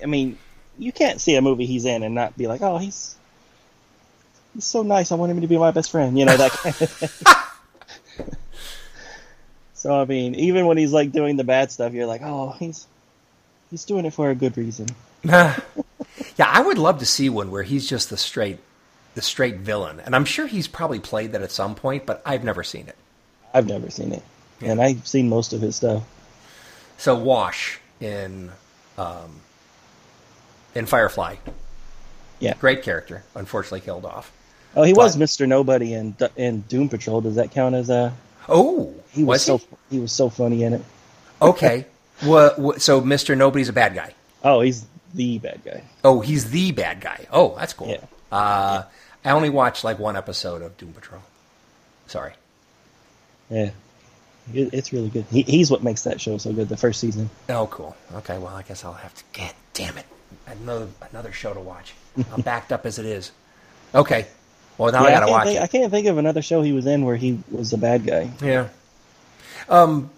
I 0.01 0.05
mean, 0.05 0.37
you 0.77 0.91
can't 0.91 1.19
see 1.21 1.35
a 1.35 1.41
movie 1.41 1.65
he's 1.65 1.85
in 1.85 2.03
and 2.03 2.15
not 2.15 2.37
be 2.37 2.47
like, 2.47 2.61
oh, 2.61 2.77
he's 2.77 3.15
he's 4.53 4.65
so 4.65 4.83
nice. 4.83 5.11
I 5.11 5.15
want 5.15 5.31
him 5.31 5.41
to 5.41 5.47
be 5.47 5.57
my 5.57 5.71
best 5.71 5.91
friend. 5.91 6.17
You 6.17 6.25
know 6.25 6.37
that. 6.37 6.51
Kind 6.51 6.81
of 6.81 7.57
so 9.73 10.01
I 10.01 10.05
mean, 10.05 10.35
even 10.35 10.65
when 10.65 10.77
he's 10.77 10.93
like 10.93 11.11
doing 11.11 11.37
the 11.37 11.43
bad 11.43 11.71
stuff, 11.71 11.93
you're 11.93 12.07
like, 12.07 12.21
oh, 12.23 12.55
he's 12.59 12.87
he's 13.69 13.85
doing 13.85 14.05
it 14.05 14.13
for 14.13 14.29
a 14.29 14.35
good 14.35 14.57
reason. 14.57 14.87
yeah, 15.23 15.59
I 16.39 16.61
would 16.61 16.77
love 16.77 16.99
to 16.99 17.05
see 17.05 17.29
one 17.29 17.51
where 17.51 17.63
he's 17.63 17.87
just 17.87 18.09
the 18.09 18.17
straight, 18.17 18.59
the 19.15 19.21
straight 19.21 19.57
villain, 19.57 19.99
and 19.99 20.15
I'm 20.15 20.25
sure 20.25 20.47
he's 20.47 20.67
probably 20.67 20.99
played 20.99 21.31
that 21.31 21.41
at 21.41 21.51
some 21.51 21.75
point, 21.75 22.05
but 22.05 22.21
I've 22.25 22.43
never 22.43 22.63
seen 22.63 22.87
it. 22.87 22.95
I've 23.53 23.67
never 23.67 23.89
seen 23.89 24.11
it, 24.11 24.23
and 24.61 24.81
I've 24.81 25.07
seen 25.07 25.29
most 25.29 25.53
of 25.53 25.61
his 25.61 25.75
stuff. 25.75 26.03
So 27.03 27.15
Wash 27.15 27.81
in, 27.99 28.49
um, 28.97 29.41
in 30.73 30.85
Firefly, 30.85 31.35
Yeah. 32.39 32.53
great 32.61 32.81
character, 32.81 33.23
unfortunately 33.35 33.81
killed 33.81 34.05
off. 34.05 34.31
Oh, 34.73 34.83
he 34.83 34.93
was 34.93 35.17
Mr. 35.17 35.45
Nobody 35.45 35.93
in 35.93 36.15
in 36.37 36.61
Doom 36.61 36.87
Patrol. 36.87 37.19
Does 37.19 37.35
that 37.35 37.51
count 37.51 37.75
as 37.75 37.89
a? 37.89 38.13
Oh, 38.47 38.93
He 39.11 39.25
was, 39.25 39.45
was 39.49 39.61
so 39.61 39.67
he 39.91 39.99
was 39.99 40.13
so 40.13 40.29
funny 40.29 40.63
in 40.63 40.75
it. 40.75 40.81
okay. 41.41 41.87
so 42.77 43.01
Mister 43.01 43.35
Nobody's 43.35 43.67
a 43.67 43.73
bad 43.73 43.93
guy. 43.95 44.13
Oh, 44.41 44.61
he's 44.61 44.85
the 45.13 45.39
bad 45.39 45.59
guy. 45.65 45.83
Oh, 46.05 46.21
he's 46.21 46.51
the 46.51 46.71
bad 46.71 47.01
guy. 47.01 47.27
Oh, 47.33 47.53
that's 47.57 47.73
cool. 47.73 47.89
Yeah. 47.89 48.05
Uh, 48.31 48.83
I 49.25 49.31
only 49.31 49.49
watched 49.49 49.83
like 49.83 49.99
one 49.99 50.15
episode 50.15 50.61
of 50.61 50.77
Doom 50.77 50.93
Patrol. 50.93 51.21
Sorry. 52.07 52.31
Yeah, 53.49 53.71
It- 54.53 54.73
it's 54.73 54.91
really 54.91 55.09
good. 55.09 55.25
He, 55.31 55.43
he's 55.43 55.69
what 55.69 55.83
makes 55.83 56.03
that 56.03 56.19
show 56.19 56.37
so 56.37 56.51
good. 56.51 56.69
The 56.69 56.77
first 56.77 56.99
season. 56.99 57.29
Oh, 57.49 57.67
cool. 57.67 57.95
Okay, 58.15 58.37
well, 58.37 58.55
I 58.55 58.63
guess 58.63 58.83
I'll 58.83 58.93
have 58.93 59.13
to. 59.13 59.23
God 59.37 59.53
damn 59.73 59.97
it! 59.97 60.05
Another 60.47 60.87
another 61.11 61.31
show 61.31 61.53
to 61.53 61.59
watch. 61.59 61.93
I'm 62.33 62.41
backed 62.51 62.71
up 62.71 62.85
as 62.85 62.99
it 62.99 63.05
is. 63.05 63.31
Okay. 63.95 64.25
Well, 64.77 64.91
now 64.91 65.05
I 65.05 65.11
gotta 65.11 65.25
can't 65.27 65.31
watch 65.31 65.45
think, 65.45 65.59
it. 65.59 65.63
I 65.63 65.67
can't 65.67 65.91
think 65.91 66.07
of 66.07 66.17
another 66.17 66.41
show 66.41 66.61
he 66.63 66.71
was 66.71 66.85
in 66.87 67.05
where 67.05 67.15
he 67.15 67.39
was 67.51 67.69
the 67.71 67.77
bad 67.77 68.05
guy. 68.05 68.31
Yeah. 68.41 68.69
Um, 69.69 70.09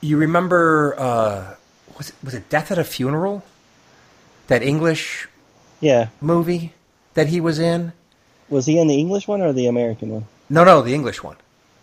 you 0.00 0.16
remember? 0.16 0.94
Uh, 0.98 1.54
was 1.98 2.08
it, 2.10 2.14
was 2.24 2.34
it 2.34 2.48
Death 2.48 2.70
at 2.72 2.78
a 2.78 2.84
Funeral? 2.84 3.42
That 4.48 4.62
English 4.62 5.28
Yeah, 5.80 6.08
movie 6.20 6.72
that 7.14 7.28
he 7.28 7.40
was 7.40 7.58
in? 7.58 7.92
was 8.48 8.64
he 8.66 8.78
in 8.78 8.86
the 8.86 8.94
English 8.98 9.26
one 9.26 9.40
or 9.42 9.52
the 9.52 9.66
American 9.66 10.08
one? 10.10 10.24
No, 10.48 10.62
no, 10.64 10.80
the 10.82 10.94
English 10.94 11.22
one. 11.22 11.36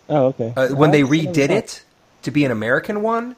Oh, 0.08 0.26
okay. 0.26 0.52
Uh, 0.56 0.68
when 0.74 0.90
they 0.90 1.02
redid 1.02 1.50
it 1.50 1.82
to 2.22 2.30
be 2.30 2.44
an 2.44 2.50
American 2.50 3.02
one, 3.02 3.36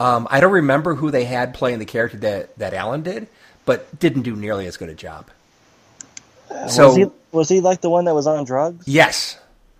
um, 0.00 0.26
I 0.30 0.40
don't 0.40 0.52
remember 0.52 0.94
who 0.94 1.10
they 1.10 1.24
had 1.24 1.54
playing 1.54 1.78
the 1.78 1.84
character 1.84 2.18
that, 2.18 2.56
that 2.58 2.74
Alan 2.74 3.02
did, 3.02 3.28
but 3.64 3.98
didn't 3.98 4.22
do 4.22 4.34
nearly 4.36 4.66
as 4.66 4.76
good 4.76 4.88
a 4.88 4.94
job. 4.94 5.26
Uh, 6.50 6.68
so- 6.68 6.88
was 6.88 6.96
he 6.96 7.06
was 7.32 7.48
he 7.48 7.60
like 7.60 7.80
the 7.80 7.88
one 7.88 8.04
that 8.04 8.14
was 8.14 8.26
on 8.26 8.44
drugs? 8.44 8.86
Yes, 8.86 9.38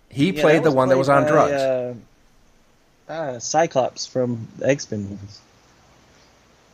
he 0.09 0.31
Yeah, 0.31 0.41
played 0.41 0.63
the 0.63 0.71
one 0.71 0.89
that 0.89 0.97
was 0.97 1.07
on 1.09 1.23
by, 1.23 1.29
drugs. 1.29 1.53
Uh, 1.53 1.93
uh, 3.09 3.39
Cyclops 3.39 4.07
from 4.07 4.47
X 4.63 4.89
Men 4.89 5.01
movies. 5.09 5.39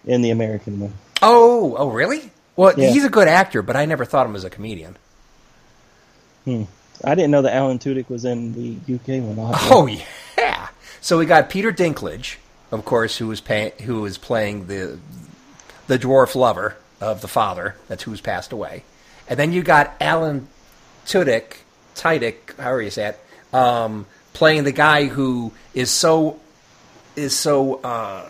In 0.05 0.21
the 0.21 0.29
American 0.29 0.79
one. 0.79 0.93
oh, 1.21 1.75
oh, 1.77 1.89
really? 1.89 2.31
Well, 2.55 2.73
Yeah. 2.77 2.91
he's 2.91 3.03
a 3.03 3.09
good 3.09 3.27
actor, 3.27 3.61
but 3.61 3.75
I 3.75 3.85
never 3.85 4.05
thought 4.05 4.25
him 4.25 4.35
as 4.37 4.45
a 4.45 4.49
comedian. 4.49 4.95
Hmm. 6.45 6.63
I 7.03 7.15
didn't 7.15 7.31
know 7.31 7.41
that 7.43 7.55
Alan 7.55 7.79
Tudyk 7.79 8.09
was 8.09 8.25
in 8.25 8.53
the 8.53 8.95
UK 8.95 9.23
one. 9.23 9.55
Oh 9.71 9.87
yeah. 9.87 10.69
So 11.01 11.17
we 11.17 11.25
got 11.25 11.49
Peter 11.49 11.71
Dinklage, 11.71 12.37
of 12.71 12.83
course, 12.85 13.17
who 13.17 13.27
was 13.27 13.41
pay- 13.41 13.73
who 13.83 14.01
was 14.01 14.17
playing 14.17 14.67
the 14.67 14.99
the 15.87 15.97
dwarf 15.97 16.35
lover 16.35 16.75
of 16.99 17.21
the 17.21 17.27
father. 17.27 17.75
That's 17.87 18.03
who's 18.03 18.21
passed 18.21 18.51
away. 18.51 18.83
And 19.27 19.39
then 19.39 19.53
you 19.53 19.63
got 19.63 19.93
Alan 20.01 20.47
Tudyk, 21.05 21.57
Tudyk, 21.95 22.57
however 22.57 22.81
you 22.81 22.89
say 22.89 23.09
it, 23.09 23.55
um, 23.55 24.05
playing 24.33 24.63
the 24.63 24.71
guy 24.71 25.05
who 25.05 25.53
is 25.73 25.89
so 25.91 26.39
is 27.15 27.35
so 27.35 27.75
uh, 27.81 28.29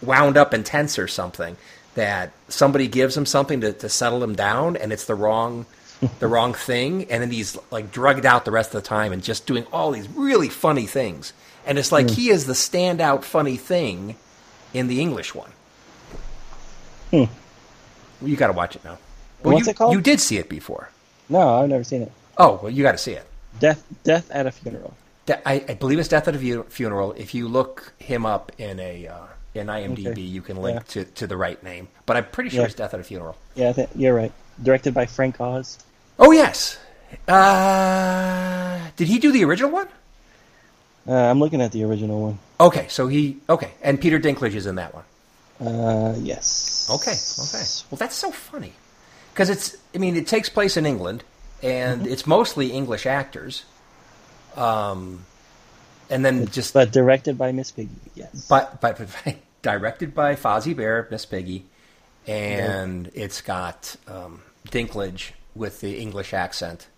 wound 0.00 0.36
up 0.36 0.52
and 0.52 0.64
tense 0.64 0.98
or 0.98 1.08
something 1.08 1.56
that 1.94 2.32
somebody 2.48 2.88
gives 2.88 3.16
him 3.16 3.26
something 3.26 3.60
to, 3.60 3.72
to 3.72 3.88
settle 3.88 4.22
him 4.22 4.34
down, 4.34 4.76
and 4.76 4.92
it's 4.92 5.04
the 5.06 5.14
wrong 5.14 5.66
the 6.18 6.26
wrong 6.26 6.54
thing, 6.54 7.10
and 7.10 7.22
then 7.22 7.30
he's 7.30 7.56
like 7.70 7.90
drugged 7.90 8.26
out 8.26 8.44
the 8.44 8.50
rest 8.50 8.74
of 8.74 8.82
the 8.82 8.88
time 8.88 9.12
and 9.12 9.22
just 9.22 9.46
doing 9.46 9.64
all 9.72 9.90
these 9.90 10.08
really 10.08 10.48
funny 10.48 10.86
things. 10.86 11.32
And 11.66 11.78
it's 11.78 11.92
like 11.92 12.10
he 12.10 12.28
is 12.28 12.46
the 12.46 12.52
standout 12.52 13.24
funny 13.24 13.56
thing 13.56 14.16
in 14.74 14.86
the 14.88 15.00
English 15.00 15.34
one. 15.34 15.50
Hmm. 17.10 17.24
You 18.22 18.36
got 18.36 18.48
to 18.48 18.52
watch 18.52 18.76
it 18.76 18.84
now. 18.84 18.98
Well, 19.42 19.54
What's 19.54 19.66
you, 19.66 19.70
it 19.72 19.76
called? 19.76 19.92
You 19.94 20.00
did 20.00 20.20
see 20.20 20.38
it 20.38 20.48
before. 20.48 20.90
No, 21.28 21.60
I've 21.62 21.68
never 21.68 21.84
seen 21.84 22.02
it. 22.02 22.12
Oh, 22.38 22.58
well, 22.62 22.70
you 22.70 22.82
got 22.82 22.92
to 22.92 22.98
see 22.98 23.12
it. 23.12 23.26
Death 23.60 23.84
Death 24.02 24.30
at 24.30 24.46
a 24.46 24.50
Funeral. 24.50 24.94
De- 25.26 25.48
I, 25.48 25.64
I 25.68 25.74
believe 25.74 25.98
it's 25.98 26.08
Death 26.08 26.28
at 26.28 26.34
a 26.34 26.38
Fu- 26.38 26.64
Funeral. 26.64 27.12
If 27.12 27.34
you 27.34 27.48
look 27.48 27.92
him 27.98 28.26
up 28.26 28.52
in 28.58 28.80
a 28.80 29.06
uh, 29.06 29.22
in 29.54 29.68
IMDb, 29.68 30.08
Okay. 30.08 30.20
you 30.20 30.42
can 30.42 30.56
link 30.60 30.76
Yeah. 30.94 31.02
to, 31.02 31.04
to 31.12 31.26
the 31.26 31.36
right 31.36 31.62
name. 31.62 31.88
But 32.06 32.16
I'm 32.16 32.24
pretty 32.26 32.50
sure 32.50 32.60
Yeah. 32.60 32.66
it's 32.66 32.74
Death 32.74 32.92
at 32.94 33.00
a 33.00 33.04
Funeral. 33.04 33.36
Yeah, 33.54 33.68
I 33.70 33.72
think, 33.72 33.90
you're 33.94 34.14
right. 34.14 34.32
Directed 34.62 34.94
by 34.94 35.06
Frank 35.06 35.40
Oz. 35.40 35.78
Oh 36.18 36.30
yes. 36.32 36.78
Uh, 37.28 38.78
did 38.96 39.08
he 39.08 39.18
do 39.18 39.32
the 39.32 39.44
original 39.44 39.70
one? 39.70 39.88
Uh, 41.06 41.12
I'm 41.12 41.38
looking 41.40 41.60
at 41.60 41.72
the 41.72 41.84
original 41.84 42.20
one. 42.22 42.38
Okay, 42.60 42.86
so 42.88 43.08
he 43.08 43.38
okay, 43.48 43.72
and 43.82 44.00
Peter 44.00 44.18
Dinklage 44.18 44.54
is 44.54 44.66
in 44.66 44.76
that 44.76 44.92
one. 44.94 45.04
Uh, 45.60 46.14
yes. 46.18 46.88
Okay, 46.90 47.12
okay. 47.12 47.64
Well, 47.90 47.98
that's 47.98 48.14
so 48.16 48.30
funny 48.30 48.72
because 49.32 49.50
it's. 49.50 49.76
I 49.94 49.98
mean, 49.98 50.16
it 50.16 50.26
takes 50.26 50.48
place 50.48 50.76
in 50.76 50.86
England, 50.86 51.24
and 51.62 52.02
Mm-hmm. 52.02 52.12
it's 52.12 52.26
mostly 52.26 52.72
English 52.72 53.06
actors. 53.06 53.64
Um, 54.56 55.24
and 56.10 56.24
then 56.24 56.46
just 56.46 56.74
But 56.74 56.92
directed 56.92 57.36
by 57.38 57.52
Miss 57.52 57.70
Piggy. 57.72 57.90
Yes. 58.14 58.46
but 58.48 58.80
but, 58.80 58.98
but 58.98 59.36
directed 59.62 60.14
by 60.14 60.36
Fozzie 60.36 60.74
Bear, 60.76 61.06
Miss 61.10 61.26
Piggy, 61.26 61.64
and 62.26 63.10
it's 63.14 63.40
got 63.40 63.96
um, 64.08 64.42
Dinklage 64.68 65.32
with 65.54 65.80
the 65.80 65.98
English 65.98 66.32
accent, 66.34 66.88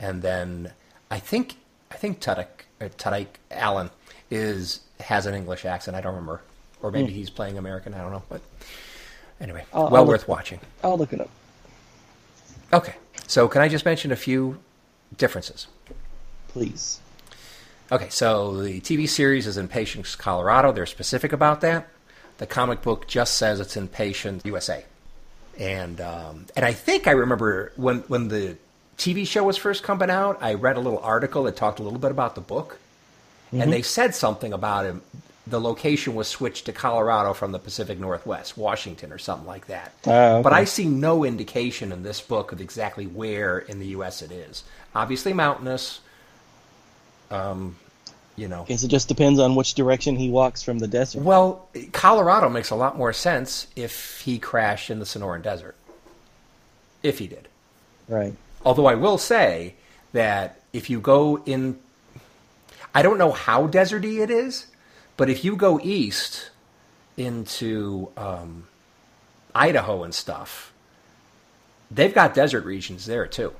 and 0.00 0.22
then 0.22 0.72
I 1.10 1.18
think 1.18 1.56
I 1.90 1.96
think 1.96 2.20
Tudyk 2.20 2.46
or 2.80 2.88
Tudyk 2.90 3.26
Alan 3.50 3.90
is 4.30 4.80
has 5.00 5.26
an 5.26 5.34
English 5.34 5.64
accent. 5.64 5.96
I 5.96 6.00
don't 6.00 6.14
remember, 6.14 6.42
or 6.82 6.90
maybe 6.90 7.12
he's 7.12 7.30
playing 7.30 7.56
American. 7.58 7.94
I 7.94 7.98
don't 7.98 8.12
know, 8.12 8.22
but 8.28 8.40
anyway, 9.40 9.64
I'll- 9.72 9.84
well 9.90 10.02
I'll 10.02 10.06
worth 10.06 10.22
look- 10.22 10.28
watching. 10.28 10.60
I'll 10.82 10.98
look 10.98 11.12
it 11.12 11.20
up. 11.20 11.30
Okay, 12.72 12.94
so 13.26 13.48
can 13.48 13.62
I 13.62 13.68
just 13.68 13.84
mention 13.84 14.12
a 14.12 14.16
few 14.16 14.58
differences? 15.16 15.66
Please. 16.48 17.00
Okay, 17.90 18.08
so 18.10 18.60
the 18.62 18.80
TV 18.82 19.08
series 19.08 19.46
is 19.46 19.56
in 19.56 19.66
Patience, 19.68 20.14
Colorado. 20.14 20.72
They're 20.72 20.84
specific 20.84 21.32
about 21.32 21.62
that. 21.62 21.88
The 22.38 22.46
comic 22.46 22.82
book 22.82 23.06
just 23.06 23.36
says 23.36 23.60
it's 23.60 23.76
in 23.76 23.88
Patience, 23.88 24.44
USA. 24.44 24.84
And 25.58 26.00
um, 26.00 26.46
and 26.54 26.64
I 26.64 26.72
think 26.72 27.06
I 27.08 27.12
remember 27.12 27.72
when 27.76 27.98
when 28.02 28.28
the 28.28 28.56
TV 28.96 29.26
show 29.26 29.44
was 29.44 29.56
first 29.56 29.82
coming 29.82 30.08
out, 30.08 30.38
I 30.40 30.54
read 30.54 30.76
a 30.76 30.80
little 30.80 31.00
article 31.00 31.44
that 31.44 31.56
talked 31.56 31.80
a 31.80 31.82
little 31.82 31.98
bit 31.98 32.12
about 32.12 32.36
the 32.36 32.40
book, 32.40 32.78
and 33.52 33.72
they 33.72 33.82
said 33.82 34.14
something 34.14 34.52
about 34.52 34.86
it. 34.86 34.94
The 35.48 35.60
location 35.60 36.14
was 36.14 36.28
switched 36.28 36.66
to 36.66 36.72
Colorado 36.72 37.32
from 37.32 37.52
the 37.52 37.58
Pacific 37.58 37.98
Northwest, 37.98 38.58
Washington, 38.58 39.12
or 39.12 39.18
something 39.18 39.46
like 39.46 39.66
that. 39.68 39.94
Ah, 40.06 40.10
okay. 40.10 40.42
But 40.42 40.52
I 40.52 40.64
see 40.64 40.84
no 40.84 41.24
indication 41.24 41.90
in 41.90 42.02
this 42.02 42.20
book 42.20 42.52
of 42.52 42.60
exactly 42.60 43.06
where 43.06 43.58
in 43.58 43.80
the 43.80 43.86
U.S. 43.88 44.20
it 44.20 44.30
is. 44.30 44.62
Obviously 44.94 45.32
mountainous. 45.32 46.00
Um, 47.30 47.76
you 48.38 48.48
know, 48.48 48.64
Guess 48.68 48.84
it 48.84 48.88
just 48.88 49.08
depends 49.08 49.40
on 49.40 49.54
which 49.56 49.74
direction 49.74 50.16
he 50.16 50.30
walks 50.30 50.62
from 50.62 50.78
the 50.78 50.86
desert. 50.86 51.22
well, 51.22 51.68
Colorado 51.92 52.48
makes 52.48 52.70
a 52.70 52.76
lot 52.76 52.96
more 52.96 53.12
sense 53.12 53.66
if 53.74 54.20
he 54.20 54.38
crashed 54.38 54.90
in 54.90 54.98
the 55.00 55.04
Sonoran 55.04 55.42
Desert. 55.42 55.74
If 57.02 57.18
he 57.18 57.26
did. 57.26 57.48
Right. 58.08 58.34
Although 58.64 58.86
I 58.86 58.94
will 58.94 59.18
say 59.18 59.74
that 60.12 60.60
if 60.72 60.88
you 60.88 61.00
go 61.00 61.42
in, 61.44 61.78
I 62.94 63.02
don't 63.02 63.18
know 63.18 63.32
how 63.32 63.66
deserty 63.66 64.22
it 64.22 64.30
is, 64.30 64.66
but 65.16 65.28
if 65.28 65.44
you 65.44 65.56
go 65.56 65.80
east 65.82 66.50
into 67.16 68.10
um, 68.16 68.68
Idaho 69.54 70.04
and 70.04 70.14
stuff, 70.14 70.72
they've 71.90 72.14
got 72.14 72.34
desert 72.34 72.64
regions 72.64 73.06
there 73.06 73.26
too. 73.26 73.52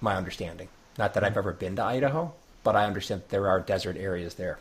My 0.00 0.14
understanding. 0.14 0.68
Not 0.96 1.14
that 1.14 1.24
I've 1.24 1.36
ever 1.36 1.52
been 1.52 1.76
to 1.76 1.84
Idaho, 1.84 2.34
but 2.68 2.76
I 2.76 2.84
understand 2.84 3.22
that 3.22 3.30
there 3.30 3.48
are 3.48 3.60
desert 3.60 3.96
areas 3.96 4.34
there. 4.34 4.58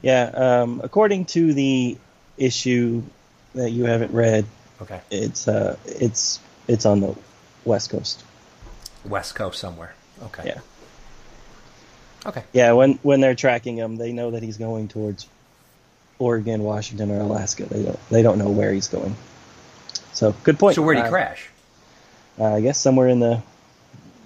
Yeah. 0.00 0.30
Um, 0.32 0.80
according 0.82 1.26
to 1.26 1.52
the 1.52 1.98
issue 2.38 3.02
that 3.54 3.68
you 3.70 3.84
haven't 3.84 4.14
read, 4.14 4.46
Okay. 4.80 4.98
it's 5.10 5.46
uh, 5.46 5.76
it's 5.84 6.40
it's 6.68 6.86
on 6.86 7.00
the 7.02 7.14
west 7.66 7.90
coast. 7.90 8.24
West 9.04 9.34
Coast 9.34 9.58
somewhere. 9.58 9.92
Okay. 10.22 10.44
Yeah. 10.46 10.60
Okay. 12.24 12.42
Yeah, 12.54 12.72
when 12.72 12.94
when 13.02 13.20
they're 13.20 13.34
tracking 13.34 13.76
him, 13.76 13.96
they 13.96 14.12
know 14.12 14.30
that 14.30 14.42
he's 14.42 14.56
going 14.56 14.88
towards 14.88 15.26
Oregon, 16.18 16.62
Washington, 16.62 17.10
or 17.10 17.20
Alaska. 17.20 17.66
They 17.66 17.82
don't 17.82 18.08
they 18.08 18.22
don't 18.22 18.38
know 18.38 18.48
where 18.48 18.72
he's 18.72 18.88
going. 18.88 19.14
So 20.14 20.34
good 20.44 20.58
point. 20.58 20.76
So 20.76 20.82
where 20.82 20.94
did 20.94 21.02
he 21.02 21.08
Uh, 21.08 21.10
crash? 21.10 21.50
Uh, 22.38 22.54
I 22.54 22.60
guess 22.62 22.78
somewhere 22.78 23.08
in 23.08 23.20
the 23.20 23.42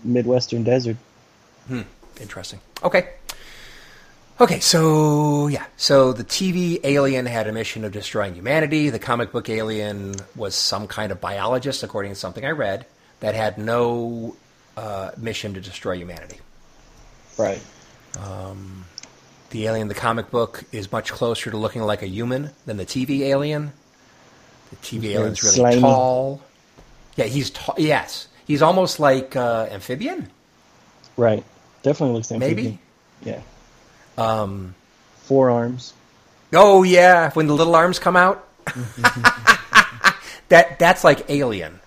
Midwestern 0.05 0.63
desert. 0.65 0.97
Hmm. 1.69 1.83
Interesting. 2.21 2.61
Okay. 2.83 3.09
Okay, 4.41 4.59
so 4.59 5.47
yeah, 5.47 5.65
so 5.77 6.13
the 6.13 6.25
TV 6.25 6.81
alien 6.83 7.25
had 7.25 7.47
a 7.47 7.53
mission 7.53 7.85
of 7.85 7.93
destroying 7.93 8.35
humanity. 8.35 8.91
The 8.91 8.99
comic 8.99 9.31
book 9.31 9.49
alien 9.49 10.17
was 10.35 10.57
some 10.57 10.89
kind 10.89 11.13
of 11.13 11.21
biologist, 11.21 11.85
according 11.85 12.11
to 12.13 12.17
something 12.17 12.45
I 12.45 12.51
read, 12.51 12.85
that 13.21 13.37
had 13.37 13.59
no 13.59 14.35
uh, 14.77 15.13
mission 15.17 15.55
to 15.55 15.61
destroy 15.61 15.97
humanity. 15.97 16.41
Right. 17.39 17.61
Um, 18.19 18.85
The 19.51 19.67
alien 19.67 19.83
in 19.83 19.89
the 19.89 19.95
comic 19.95 20.33
book 20.33 20.65
is 20.73 20.91
much 20.91 21.13
closer 21.13 21.53
to 21.53 21.57
looking 21.57 21.83
like 21.83 22.03
a 22.03 22.09
human 22.09 22.51
than 22.67 22.77
the 22.77 22.87
TV 22.87 23.21
alien. 23.21 23.73
The 24.71 24.77
TV 24.77 25.15
alien's 25.15 25.45
really 25.45 25.57
slimy. 25.57 25.81
tall. 25.81 26.43
Yeah, 27.15 27.27
he's 27.27 27.51
tall. 27.51 27.77
Yes, 27.79 28.27
he's 28.47 28.63
almost 28.63 29.01
like 29.01 29.37
uh, 29.37 29.67
amphibian. 29.71 30.31
Right. 31.17 31.45
Definitely 31.83 32.17
looks 32.17 32.33
amphibian. 32.33 32.79
Maybe? 33.25 33.31
Yeah. 33.31 33.41
Um. 34.19 34.75
Forearms. 35.25 35.93
Oh 36.53 36.83
yeah, 36.83 37.31
when 37.33 37.47
the 37.47 37.55
little 37.55 37.75
arms 37.75 37.99
come 37.99 38.17
out. 38.17 38.47
that 40.49 40.79
that's 40.79 41.03
like 41.05 41.29
Alien, 41.31 41.81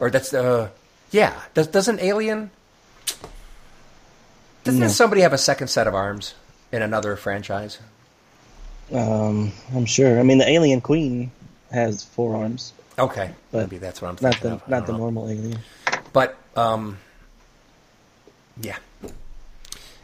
or 0.00 0.10
that's 0.10 0.32
uh 0.34 0.70
yeah. 1.10 1.40
Does 1.54 1.66
doesn't 1.68 2.00
Alien? 2.00 2.50
Doesn't 4.64 4.80
No. 4.80 4.88
somebody 4.88 5.22
have 5.22 5.32
a 5.32 5.38
second 5.38 5.68
set 5.68 5.86
of 5.86 5.94
arms 5.94 6.34
in 6.72 6.82
another 6.82 7.16
franchise? 7.16 7.78
Um. 8.92 9.52
I'm 9.74 9.86
sure. 9.86 10.18
I 10.18 10.22
mean, 10.22 10.38
the 10.38 10.48
alien 10.48 10.80
queen 10.80 11.30
has 11.70 12.02
forearms, 12.04 12.72
Okay, 12.98 13.30
But 13.52 13.70
maybe 13.70 13.78
that's 13.78 14.00
what 14.02 14.08
I'm 14.08 14.16
not 14.20 14.40
the 14.40 14.52
of. 14.54 14.68
Not 14.68 14.86
the 14.86 14.92
know. 14.92 14.98
normal 14.98 15.28
alien. 15.28 15.58
But 16.12 16.36
um, 16.56 16.98
yeah. 18.60 18.76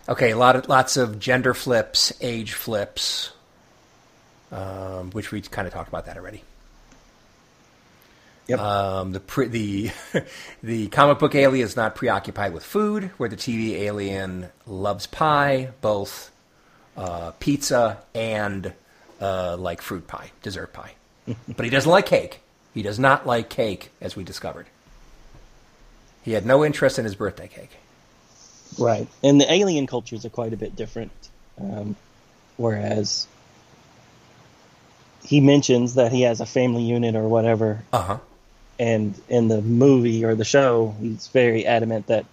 Okay, 0.09 0.31
a 0.31 0.37
lot 0.37 0.57
of 0.57 0.69
lots 0.69 0.97
of 0.97 1.19
gender 1.19 1.55
flips, 1.55 2.13
age 2.21 2.53
flips, 2.53 3.33
um, 4.53 5.11
which 5.13 5.33
we 5.33 5.41
kind 5.41 5.67
of 5.67 5.73
talked 5.73 5.89
about 5.89 6.07
that 6.07 6.17
already. 6.17 6.43
Yep. 8.49 8.59
Um, 8.59 9.13
the 9.13 9.21
pre- 9.21 9.49
the 9.49 9.91
the 10.63 10.89
comic 10.89 11.19
book 11.19 11.35
alien 11.35 11.67
is 11.67 11.77
not 11.77 11.95
preoccupied 11.95 12.53
with 12.53 12.63
food, 12.63 13.11
where 13.17 13.29
the 13.29 13.37
TV 13.37 13.73
alien 13.81 14.49
loves 14.67 15.07
pie, 15.07 15.71
both 15.81 16.31
uh, 16.97 17.33
pizza 17.41 17.99
and 18.15 18.75
uh, 19.21 19.57
like 19.59 19.81
fruit 19.81 20.07
pie, 20.07 20.31
dessert 20.43 20.73
pie. 20.75 20.93
but 21.57 21.65
he 21.65 21.71
doesn't 21.71 21.91
like 21.91 22.07
cake. 22.07 22.41
He 22.75 22.83
does 22.83 22.99
not 22.99 23.27
like 23.27 23.49
cake, 23.49 23.91
as 24.01 24.17
we 24.17 24.25
discovered. 24.25 24.67
He 26.25 26.33
had 26.33 26.45
no 26.47 26.65
interest 26.65 26.99
in 26.99 27.05
his 27.05 27.15
birthday 27.15 27.49
cake. 27.49 27.71
Right. 28.79 29.07
And 29.23 29.41
the 29.41 29.53
alien 29.53 29.87
cultures 29.87 30.25
are 30.25 30.31
quite 30.31 30.53
a 30.53 30.57
bit 30.57 30.75
different. 30.75 31.13
Um, 31.61 31.95
whereas 32.57 33.27
he 35.25 35.41
mentions 35.41 35.95
that 35.95 36.13
he 36.13 36.23
has 36.23 36.41
a 36.41 36.47
family 36.47 36.83
unit 36.83 37.15
or 37.15 37.29
whatever, 37.29 37.83
Uh 37.93 38.03
huh. 38.03 38.19
and 38.79 39.15
in 39.29 39.49
the 39.49 39.63
movie 39.63 40.25
or 40.25 40.35
the 40.35 40.45
show, 40.45 40.95
he's 41.01 41.29
very 41.29 41.67
adamant 41.67 42.09
that 42.09 42.25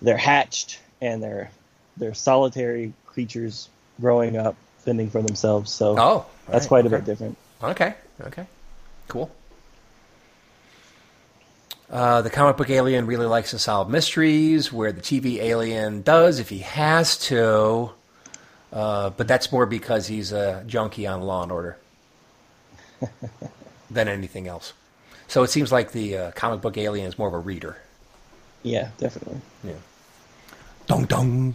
they're 0.00 0.16
hatched 0.16 0.80
and 1.00 1.22
they're 1.22 1.50
they're 1.96 2.14
solitary 2.14 2.92
creatures 3.06 3.68
growing 4.00 4.36
up, 4.36 4.54
fending 4.78 5.10
for 5.10 5.20
themselves. 5.22 5.72
So 5.72 5.96
Oh, 5.98 6.26
that's 6.48 6.64
right, 6.64 6.68
quite 6.68 6.86
a 6.86 6.90
bit 6.90 7.04
different. 7.04 7.36
Okay. 7.62 7.94
Okay. 8.20 8.46
Cool. 9.08 9.30
Uh, 11.90 12.20
the 12.20 12.30
comic 12.30 12.56
book 12.56 12.68
alien 12.68 13.06
really 13.06 13.26
likes 13.26 13.50
to 13.50 13.58
solve 13.58 13.88
mysteries, 13.88 14.72
where 14.72 14.92
the 14.92 15.00
TV 15.00 15.38
alien 15.38 16.02
does 16.02 16.38
if 16.38 16.48
he 16.50 16.58
has 16.58 17.16
to. 17.16 17.90
Uh, 18.72 19.10
but 19.10 19.26
that's 19.26 19.50
more 19.50 19.64
because 19.64 20.06
he's 20.06 20.30
a 20.32 20.62
junkie 20.66 21.06
on 21.06 21.22
Law 21.22 21.42
and 21.42 21.52
Order 21.52 21.78
than 23.90 24.08
anything 24.08 24.46
else. 24.46 24.74
So 25.28 25.42
it 25.42 25.48
seems 25.48 25.72
like 25.72 25.92
the 25.92 26.16
uh, 26.16 26.30
comic 26.32 26.60
book 26.60 26.76
alien 26.76 27.06
is 27.06 27.18
more 27.18 27.28
of 27.28 27.34
a 27.34 27.38
reader. 27.38 27.78
Yeah, 28.62 28.90
definitely. 28.98 29.40
Yeah. 29.64 29.72
Dong 30.86 31.04
dong. 31.04 31.54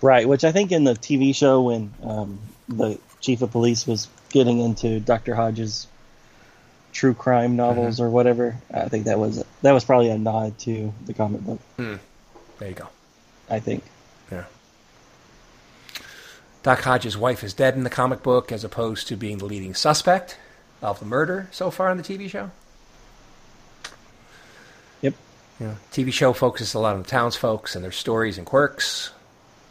Right, 0.00 0.26
which 0.26 0.42
I 0.42 0.50
think 0.50 0.72
in 0.72 0.82
the 0.82 0.94
TV 0.94 1.34
show 1.34 1.62
when 1.62 1.92
um, 2.02 2.40
the 2.68 2.98
chief 3.20 3.42
of 3.42 3.52
police 3.52 3.86
was 3.86 4.08
getting 4.30 4.58
into 4.58 4.98
Dr. 4.98 5.36
Hodges' 5.36 5.86
true 6.92 7.14
crime 7.14 7.56
novels 7.56 8.00
or 8.00 8.10
whatever, 8.10 8.56
I 8.72 8.88
think 8.88 9.06
that 9.06 9.18
was 9.18 9.44
that 9.62 9.72
was 9.72 9.84
probably 9.84 10.10
a 10.10 10.18
nod 10.18 10.58
to 10.60 10.92
the 11.06 11.14
comic 11.14 11.40
book. 11.40 11.60
There 11.78 12.68
you 12.68 12.74
go. 12.74 12.88
I 13.50 13.58
think. 13.60 13.82
Yeah. 14.30 14.44
Doc 16.62 16.80
Hodges' 16.82 17.18
wife 17.18 17.42
is 17.42 17.54
dead 17.54 17.74
in 17.74 17.82
the 17.82 17.90
comic 17.90 18.22
book 18.22 18.52
as 18.52 18.62
opposed 18.62 19.08
to 19.08 19.16
being 19.16 19.38
the 19.38 19.46
leading 19.46 19.74
suspect 19.74 20.38
of 20.80 21.00
the 21.00 21.06
murder 21.06 21.48
so 21.50 21.70
far 21.70 21.88
on 21.88 21.96
the 21.96 22.02
TV 22.02 22.28
show. 22.28 22.50
Yep. 25.00 25.14
Yeah. 25.60 25.74
TV 25.90 26.12
show 26.12 26.32
focuses 26.32 26.74
a 26.74 26.78
lot 26.78 26.94
on 26.94 27.02
the 27.02 27.08
townsfolks 27.08 27.74
and 27.74 27.84
their 27.84 27.92
stories 27.92 28.38
and 28.38 28.46
quirks. 28.46 29.10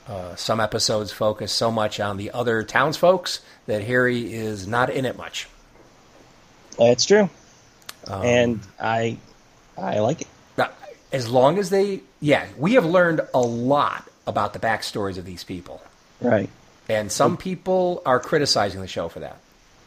Uh, 0.08 0.36
some 0.36 0.60
episodes 0.60 1.12
focus 1.12 1.54
so 1.54 1.72
much 1.72 2.00
on 2.00 2.18
the 2.18 2.32
other 2.32 2.64
townsfolks 2.64 3.40
that 3.68 3.84
Harry 3.84 4.34
is 4.34 4.68
not 4.68 4.90
in 4.90 5.06
it 5.06 5.16
much. 5.16 5.48
That's 6.78 7.06
true. 7.06 7.30
Um, 8.08 8.26
and 8.26 8.60
I 8.80 9.18
I 9.78 10.00
like 10.00 10.22
it. 10.22 10.28
As 11.14 11.28
long 11.28 11.60
as 11.60 11.70
they, 11.70 12.00
yeah, 12.22 12.48
we 12.58 12.76
have 12.76 12.86
learned 12.86 13.20
a 13.34 13.42
lot 13.42 14.08
about 14.26 14.54
the 14.54 14.60
backstories 14.60 15.18
of 15.18 15.26
these 15.26 15.44
people. 15.44 15.82
Right. 16.22 16.50
And 16.88 17.12
some 17.12 17.36
people 17.36 18.02
are 18.06 18.18
criticizing 18.18 18.80
the 18.80 18.88
show 18.88 19.10
for 19.10 19.20
that. 19.20 19.38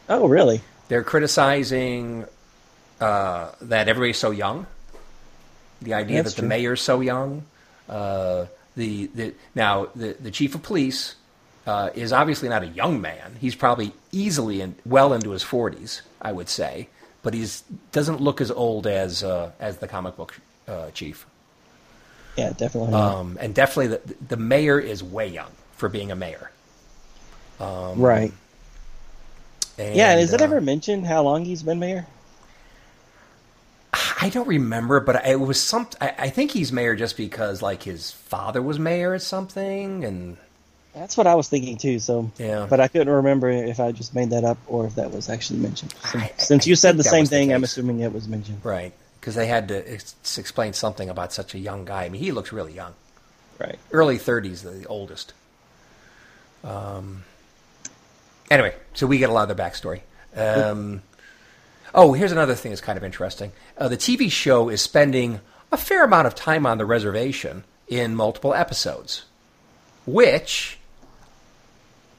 Oh, 0.07 0.27
really? 0.27 0.61
They're 0.87 1.03
criticizing 1.03 2.25
uh, 3.01 3.53
that 3.61 3.87
everybody's 3.87 4.19
so 4.19 4.29
young. 4.29 4.67
The 5.81 5.95
idea 5.95 6.17
That's 6.21 6.35
that 6.35 6.41
true. 6.41 6.47
the 6.47 6.47
mayor's 6.47 6.81
so 6.81 7.01
young. 7.01 7.43
Uh, 7.89 8.45
the, 8.75 9.07
the 9.07 9.33
now 9.55 9.87
the 9.95 10.15
the 10.19 10.29
chief 10.29 10.53
of 10.53 10.61
police 10.61 11.15
uh, 11.65 11.89
is 11.95 12.13
obviously 12.13 12.49
not 12.49 12.61
a 12.61 12.67
young 12.67 13.01
man. 13.01 13.37
He's 13.41 13.55
probably 13.55 13.93
easily 14.11 14.61
in, 14.61 14.75
well 14.85 15.11
into 15.11 15.31
his 15.31 15.41
forties, 15.41 16.03
I 16.25 16.31
would 16.31 16.49
say. 16.49 16.89
But 17.21 17.33
he's 17.33 17.63
doesn't 17.91 18.21
look 18.21 18.41
as 18.41 18.51
old 18.51 18.85
as 18.87 19.23
uh, 19.23 19.51
as 19.59 19.77
the 19.77 19.87
comic 19.87 20.17
book 20.17 20.39
uh, 20.67 20.91
chief. 20.91 21.25
Yeah, 22.37 22.51
definitely. 22.51 22.93
Um, 22.93 23.37
and 23.39 23.55
definitely 23.55 23.87
the, 23.87 24.15
the 24.27 24.37
mayor 24.37 24.79
is 24.79 25.01
way 25.01 25.27
young 25.27 25.51
for 25.77 25.87
being 25.87 26.11
a 26.11 26.15
mayor. 26.15 26.51
Um, 27.59 27.99
right. 27.99 28.31
Yeah, 29.77 30.11
and 30.11 30.21
is 30.21 30.33
it 30.33 30.41
uh, 30.41 30.45
ever 30.45 30.61
mentioned 30.61 31.05
how 31.05 31.23
long 31.23 31.45
he's 31.45 31.63
been 31.63 31.79
mayor? 31.79 32.05
I 34.21 34.29
don't 34.29 34.47
remember, 34.47 34.99
but 34.99 35.25
it 35.25 35.39
was 35.39 35.59
some. 35.59 35.87
I, 35.99 36.13
I 36.17 36.29
think 36.29 36.51
he's 36.51 36.71
mayor 36.71 36.95
just 36.95 37.17
because 37.17 37.61
like 37.61 37.83
his 37.83 38.11
father 38.11 38.61
was 38.61 38.79
mayor 38.79 39.11
or 39.11 39.19
something, 39.19 40.03
and 40.03 40.37
That's 40.95 41.17
what 41.17 41.27
I 41.27 41.35
was 41.35 41.47
thinking 41.49 41.77
too. 41.77 41.99
So, 41.99 42.31
Yeah. 42.37 42.65
but 42.69 42.79
I 42.79 42.87
couldn't 42.87 43.13
remember 43.13 43.49
if 43.49 43.79
I 43.79 43.91
just 43.91 44.15
made 44.15 44.29
that 44.31 44.43
up 44.45 44.57
or 44.67 44.85
if 44.87 44.95
that 44.95 45.11
was 45.11 45.29
actually 45.29 45.59
mentioned. 45.59 45.93
Since, 46.11 46.23
I- 46.23 46.31
since 46.37 46.65
I 46.65 46.69
you 46.69 46.75
said 46.75 46.97
the 46.97 47.03
same 47.03 47.21
was 47.21 47.29
the 47.29 47.35
thing, 47.35 47.53
I'm 47.53 47.63
assuming 47.63 47.99
it 47.99 48.13
was 48.13 48.27
mentioned. 48.27 48.61
right 48.63 48.93
because 49.19 49.35
they 49.35 49.47
had 49.47 49.67
to 49.69 49.91
ex- 49.93 50.15
explain 50.37 50.71
something 50.73 51.09
about 51.09 51.33
such 51.33 51.53
a 51.55 51.59
young 51.59 51.83
guy. 51.83 52.03
I 52.05 52.09
mean, 52.09 52.21
he 52.21 52.31
looks 52.31 52.51
really 52.53 52.73
young, 52.73 52.93
Right. 53.59 53.77
early 53.91 54.17
thirties, 54.17 54.61
the 54.63 54.85
oldest. 54.87 55.33
Um. 56.63 57.23
Anyway, 58.49 58.75
so 58.93 59.07
we 59.07 59.17
get 59.17 59.29
a 59.29 59.33
lot 59.33 59.49
of 59.49 59.57
their 59.57 59.67
backstory. 59.67 60.01
Um, 60.35 61.01
oh, 61.93 62.13
here's 62.13 62.31
another 62.31 62.53
thing 62.55 62.71
that's 62.71 62.81
kind 62.81 62.97
of 62.97 63.03
interesting. 63.03 63.51
Uh, 63.77 63.87
the 63.87 63.97
TV 63.97 64.31
show 64.31 64.69
is 64.69 64.81
spending 64.81 65.41
a 65.71 65.77
fair 65.77 66.03
amount 66.03 66.27
of 66.27 66.35
time 66.35 66.65
on 66.65 66.77
the 66.77 66.85
reservation 66.85 67.63
in 67.87 68.15
multiple 68.15 68.53
episodes, 68.53 69.23
which 70.05 70.77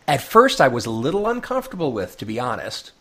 at 0.09 0.23
first 0.23 0.61
I 0.61 0.69
was 0.69 0.87
a 0.87 0.91
little 0.91 1.27
uncomfortable 1.28 1.93
with, 1.93 2.16
to 2.19 2.24
be 2.24 2.39
honest, 2.41 2.93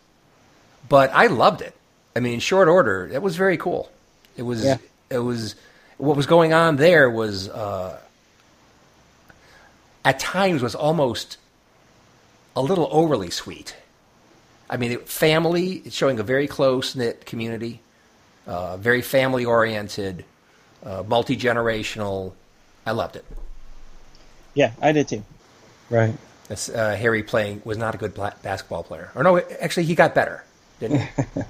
but 0.90 1.12
I 1.14 1.28
loved 1.28 1.62
it. 1.62 1.74
I 2.16 2.20
mean, 2.20 2.34
in 2.36 2.40
short 2.40 2.68
order, 2.68 3.10
it 3.12 3.22
was 3.22 3.36
very 3.36 3.58
cool. 3.58 3.90
It 4.38 4.44
was, 4.44 4.64
Yeah. 4.64 4.78
it 5.10 5.20
was, 5.20 5.56
what 5.98 6.16
was 6.18 6.26
going 6.26 6.54
on 6.54 6.78
there 6.78 7.10
was, 7.10 7.50
uh, 7.50 8.00
at 10.04 10.20
times 10.20 10.62
was 10.62 10.76
almost 10.76 11.38
a 12.56 12.62
little 12.62 12.88
overly 12.92 13.30
sweet. 13.32 13.76
I 14.70 14.78
mean, 14.78 14.92
it, 14.94 15.08
family, 15.10 15.82
it's 15.86 15.96
showing 15.96 16.20
a 16.20 16.24
very 16.24 16.48
close 16.48 16.96
knit 16.96 17.26
community, 17.26 17.82
uh, 18.48 18.78
very 18.78 19.02
family 19.02 19.46
oriented. 19.46 20.26
uh, 20.86 21.04
multi 21.08 21.36
generational. 21.36 22.34
I 22.86 22.92
loved 22.92 23.16
it. 23.16 23.26
Yeah, 24.54 24.72
I 24.80 24.92
did 24.92 25.08
too. 25.08 25.24
Right. 25.90 26.14
This, 26.48 26.70
uh, 26.70 26.96
Harry 26.96 27.24
playing 27.24 27.62
was 27.66 27.78
not 27.78 27.96
a 27.96 27.98
good 27.98 28.14
basketball 28.14 28.84
player, 28.84 29.12
or 29.16 29.24
no, 29.24 29.40
actually 29.60 29.84
he 29.86 29.96
got 29.96 30.14
better, 30.14 30.44
didn't 30.80 31.00
he? 31.02 31.08
and 31.36 31.46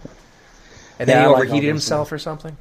then 1.00 1.10
Yeah, 1.10 1.22
he 1.22 1.34
overheated 1.34 1.64
those 1.64 1.68
himself 1.84 2.12
or 2.14 2.18
something. 2.20 2.56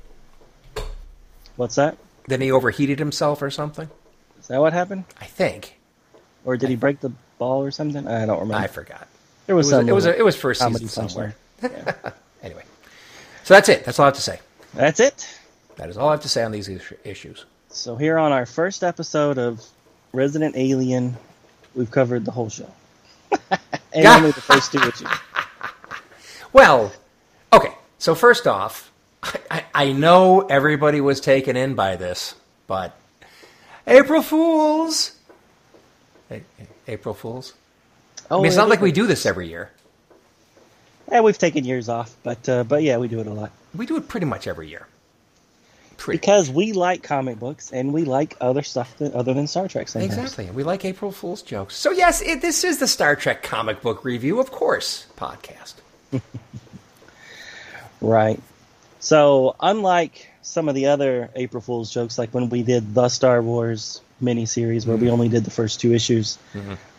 What's 1.56 1.76
that? 1.76 1.96
Then 2.26 2.40
he 2.40 2.50
overheated 2.50 2.98
himself 2.98 3.40
or 3.42 3.50
something. 3.50 3.88
Is 4.40 4.48
that 4.48 4.60
what 4.60 4.72
happened? 4.72 5.04
I 5.20 5.26
think 5.26 5.78
Or 6.44 6.56
did 6.56 6.68
he 6.70 6.76
break 6.76 7.00
the 7.00 7.12
ball 7.38 7.62
or 7.62 7.70
something? 7.70 8.06
I 8.08 8.26
don't 8.26 8.40
remember. 8.40 8.56
I 8.64 8.66
forgot. 8.66 9.06
there 9.46 9.54
It 9.54 9.56
was, 9.56 9.66
was 9.66 9.70
some 9.70 9.88
it 9.88 9.92
was 9.92 10.06
a, 10.06 10.18
it 10.18 10.24
was 10.24 10.34
first 10.36 10.60
season 10.60 10.88
somewhere. 10.88 11.34
punchline. 11.62 12.12
Anyway, 12.42 12.64
so 13.44 13.54
that's 13.54 13.70
it. 13.70 13.86
That's 13.86 13.98
all 13.98 14.04
I 14.04 14.08
have 14.08 14.16
to 14.16 14.20
say. 14.20 14.38
That's 14.74 15.00
it. 15.00 15.38
That 15.76 15.88
is 15.88 15.96
all 15.96 16.08
I 16.08 16.10
have 16.10 16.20
to 16.22 16.28
say 16.28 16.42
on 16.42 16.52
these 16.52 16.68
issues. 17.04 17.46
So 17.70 17.96
here 17.96 18.18
on 18.18 18.32
our 18.32 18.44
first 18.44 18.84
episode 18.84 19.38
of 19.38 19.64
Resident 20.12 20.54
Alien, 20.58 21.16
we've 21.74 21.90
covered 21.90 22.24
the 22.24 22.30
whole 22.30 22.48
show. 22.50 22.70
and 23.92 24.06
only 24.06 24.30
the 24.30 24.40
first 24.40 24.72
two 24.72 24.78
issues. 24.78 25.08
Well, 26.52 26.92
okay. 27.52 27.72
So 27.98 28.14
first 28.14 28.46
off, 28.46 28.92
I, 29.22 29.34
I, 29.50 29.64
I 29.74 29.92
know 29.92 30.42
everybody 30.42 31.00
was 31.00 31.20
taken 31.20 31.56
in 31.56 31.74
by 31.74 31.96
this, 31.96 32.34
but 32.66 32.96
April 33.86 34.22
Fools. 34.22 35.12
A- 36.30 36.36
A- 36.36 36.42
April 36.92 37.14
Fools. 37.14 37.54
Oh, 38.30 38.38
I 38.38 38.42
mean, 38.42 38.46
it's 38.46 38.56
not 38.56 38.68
like 38.68 38.80
we 38.80 38.92
do 38.92 39.06
this 39.06 39.26
every 39.26 39.48
year. 39.48 39.70
Yeah, 41.10 41.20
we've 41.20 41.36
taken 41.38 41.64
years 41.64 41.88
off, 41.88 42.16
but 42.22 42.48
uh, 42.48 42.64
but 42.64 42.82
yeah, 42.82 42.96
we 42.96 43.08
do 43.08 43.20
it 43.20 43.26
a 43.26 43.30
lot 43.32 43.52
We 43.74 43.84
do 43.84 43.96
it 43.96 44.08
pretty 44.08 44.26
much 44.26 44.46
every 44.46 44.68
year. 44.68 44.86
Pretty 45.96 46.18
because 46.18 46.50
we 46.50 46.72
like 46.72 47.02
comic 47.02 47.38
books 47.38 47.72
and 47.72 47.92
we 47.92 48.04
like 48.04 48.36
other 48.40 48.62
stuff 48.62 48.96
that, 48.98 49.14
other 49.14 49.34
than 49.34 49.46
Star 49.46 49.68
Trek. 49.68 49.88
Sometimes. 49.88 50.16
Exactly. 50.16 50.50
We 50.50 50.62
like 50.64 50.84
April 50.84 51.12
Fool's 51.12 51.42
jokes. 51.42 51.76
So, 51.76 51.90
yes, 51.92 52.20
it, 52.20 52.40
this 52.42 52.64
is 52.64 52.78
the 52.78 52.86
Star 52.88 53.16
Trek 53.16 53.42
comic 53.42 53.80
book 53.82 54.04
review, 54.04 54.40
of 54.40 54.50
course, 54.50 55.06
podcast. 55.16 55.74
Right. 58.04 58.38
So, 59.00 59.56
unlike 59.60 60.28
some 60.42 60.68
of 60.68 60.74
the 60.74 60.86
other 60.86 61.30
April 61.34 61.62
Fool's 61.62 61.90
jokes, 61.90 62.18
like 62.18 62.30
when 62.34 62.50
we 62.50 62.62
did 62.62 62.94
the 62.94 63.08
Star 63.08 63.40
Wars 63.40 64.02
miniseries, 64.22 64.86
where 64.86 64.96
we 64.96 65.10
only 65.10 65.28
did 65.28 65.44
the 65.44 65.50
first 65.50 65.80
two 65.80 65.94
issues, 65.94 66.38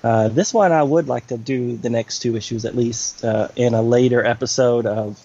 uh, 0.03 0.27
this 0.29 0.53
one 0.53 0.71
I 0.71 0.83
would 0.83 1.07
like 1.07 1.27
to 1.27 1.37
do 1.37 1.77
the 1.77 1.89
next 1.89 2.19
two 2.19 2.35
issues 2.35 2.65
at 2.65 2.75
least 2.75 3.23
uh, 3.23 3.49
in 3.55 3.73
a 3.73 3.81
later 3.81 4.25
episode 4.25 4.85
of 4.85 5.23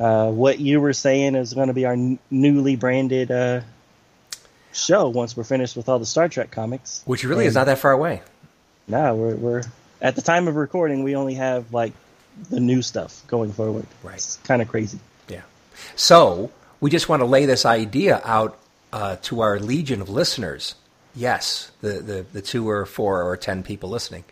uh, 0.00 0.30
what 0.30 0.58
you 0.58 0.80
were 0.80 0.94
saying 0.94 1.34
is 1.34 1.52
going 1.52 1.68
to 1.68 1.74
be 1.74 1.84
our 1.84 1.92
n- 1.92 2.18
newly 2.30 2.74
branded 2.74 3.30
uh, 3.30 3.60
show 4.72 5.08
once 5.10 5.36
we're 5.36 5.44
finished 5.44 5.76
with 5.76 5.88
all 5.88 5.98
the 5.98 6.06
Star 6.06 6.28
Trek 6.28 6.50
comics. 6.50 7.02
Which 7.04 7.22
really 7.22 7.46
is 7.46 7.54
not 7.54 7.66
that 7.66 7.78
far 7.78 7.92
away. 7.92 8.22
No, 8.88 9.14
we're, 9.14 9.36
we're 9.36 9.62
at 10.00 10.16
the 10.16 10.22
time 10.22 10.48
of 10.48 10.56
recording, 10.56 11.04
we 11.04 11.14
only 11.14 11.34
have 11.34 11.72
like 11.72 11.92
the 12.48 12.60
new 12.60 12.80
stuff 12.82 13.22
going 13.26 13.52
forward. 13.52 13.86
Right. 14.02 14.14
It's 14.14 14.38
kind 14.38 14.62
of 14.62 14.68
crazy. 14.68 14.98
Yeah. 15.28 15.42
So, 15.96 16.50
we 16.80 16.90
just 16.90 17.08
want 17.08 17.20
to 17.20 17.26
lay 17.26 17.44
this 17.44 17.66
idea 17.66 18.22
out 18.24 18.58
uh, 18.92 19.16
to 19.22 19.42
our 19.42 19.58
legion 19.60 20.00
of 20.00 20.08
listeners. 20.08 20.74
Yes, 21.14 21.70
the, 21.82 22.00
the, 22.00 22.26
the 22.32 22.40
two 22.40 22.68
or 22.68 22.86
four 22.86 23.22
or 23.22 23.36
ten 23.36 23.62
people 23.62 23.90
listening. 23.90 24.24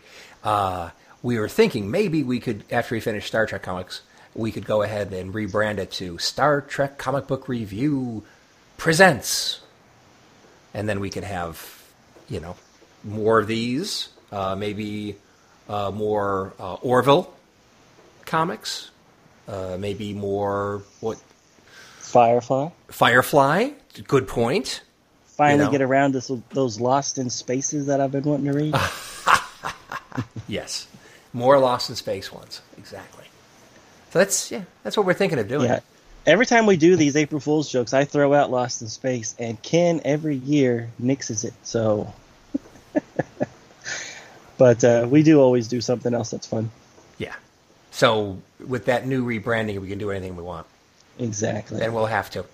Uh, 0.43 0.89
we 1.21 1.37
were 1.37 1.49
thinking 1.49 1.91
maybe 1.91 2.23
we 2.23 2.39
could, 2.39 2.63
after 2.71 2.95
we 2.95 3.01
finish 3.01 3.27
Star 3.27 3.45
Trek 3.45 3.61
comics, 3.61 4.01
we 4.35 4.51
could 4.51 4.65
go 4.65 4.81
ahead 4.81 5.13
and 5.13 5.33
rebrand 5.33 5.77
it 5.77 5.91
to 5.91 6.17
Star 6.17 6.61
Trek 6.61 6.97
Comic 6.97 7.27
Book 7.27 7.47
Review 7.47 8.23
Presents. 8.77 9.61
And 10.73 10.87
then 10.87 10.99
we 10.99 11.09
could 11.09 11.23
have, 11.23 11.83
you 12.29 12.39
know, 12.39 12.55
more 13.03 13.39
of 13.39 13.47
these, 13.47 14.09
uh, 14.31 14.55
maybe 14.55 15.15
uh, 15.67 15.91
more 15.91 16.53
uh, 16.59 16.75
Orville 16.75 17.33
comics, 18.25 18.91
uh, 19.47 19.77
maybe 19.79 20.13
more 20.13 20.83
what 20.99 21.17
Firefly. 21.99 22.69
Firefly. 22.87 23.69
Good 24.07 24.27
point. 24.27 24.81
Finally 25.25 25.65
know. 25.65 25.71
get 25.71 25.81
around 25.81 26.13
to 26.13 26.43
those 26.51 26.79
Lost 26.79 27.17
in 27.17 27.29
Spaces 27.29 27.87
that 27.87 28.01
I've 28.01 28.11
been 28.11 28.23
wanting 28.23 28.51
to 28.51 28.53
read. 28.53 28.75
Yes, 30.47 30.87
more 31.31 31.59
Lost 31.59 31.89
in 31.89 31.95
Space 31.95 32.31
ones. 32.31 32.61
Exactly. 32.77 33.25
So 34.11 34.19
that's 34.19 34.51
yeah, 34.51 34.63
that's 34.83 34.97
what 34.97 35.05
we're 35.05 35.13
thinking 35.13 35.39
of 35.39 35.47
doing. 35.47 35.65
yeah. 35.69 35.79
Every 36.25 36.45
time 36.45 36.65
we 36.65 36.77
do 36.77 36.95
these 36.95 37.15
April 37.15 37.39
Fool's 37.39 37.71
jokes, 37.71 37.93
I 37.93 38.05
throw 38.05 38.33
out 38.33 38.51
Lost 38.51 38.81
in 38.81 38.87
Space, 38.89 39.35
and 39.39 39.59
Ken 39.61 40.01
every 40.03 40.35
year 40.35 40.89
nixes 41.01 41.45
it. 41.45 41.53
So, 41.63 42.13
but 44.57 44.83
uh, 44.83 45.07
we 45.09 45.23
do 45.23 45.39
always 45.39 45.67
do 45.67 45.81
something 45.81 46.13
else 46.13 46.31
that's 46.31 46.47
fun. 46.47 46.69
Yeah. 47.17 47.35
So 47.91 48.37
with 48.65 48.85
that 48.85 49.07
new 49.07 49.25
rebranding, 49.25 49.79
we 49.79 49.87
can 49.87 49.97
do 49.97 50.11
anything 50.11 50.35
we 50.35 50.43
want, 50.43 50.67
Exactly. 51.17 51.81
and 51.81 51.93
we'll 51.95 52.05
have 52.05 52.29
to. 52.31 52.45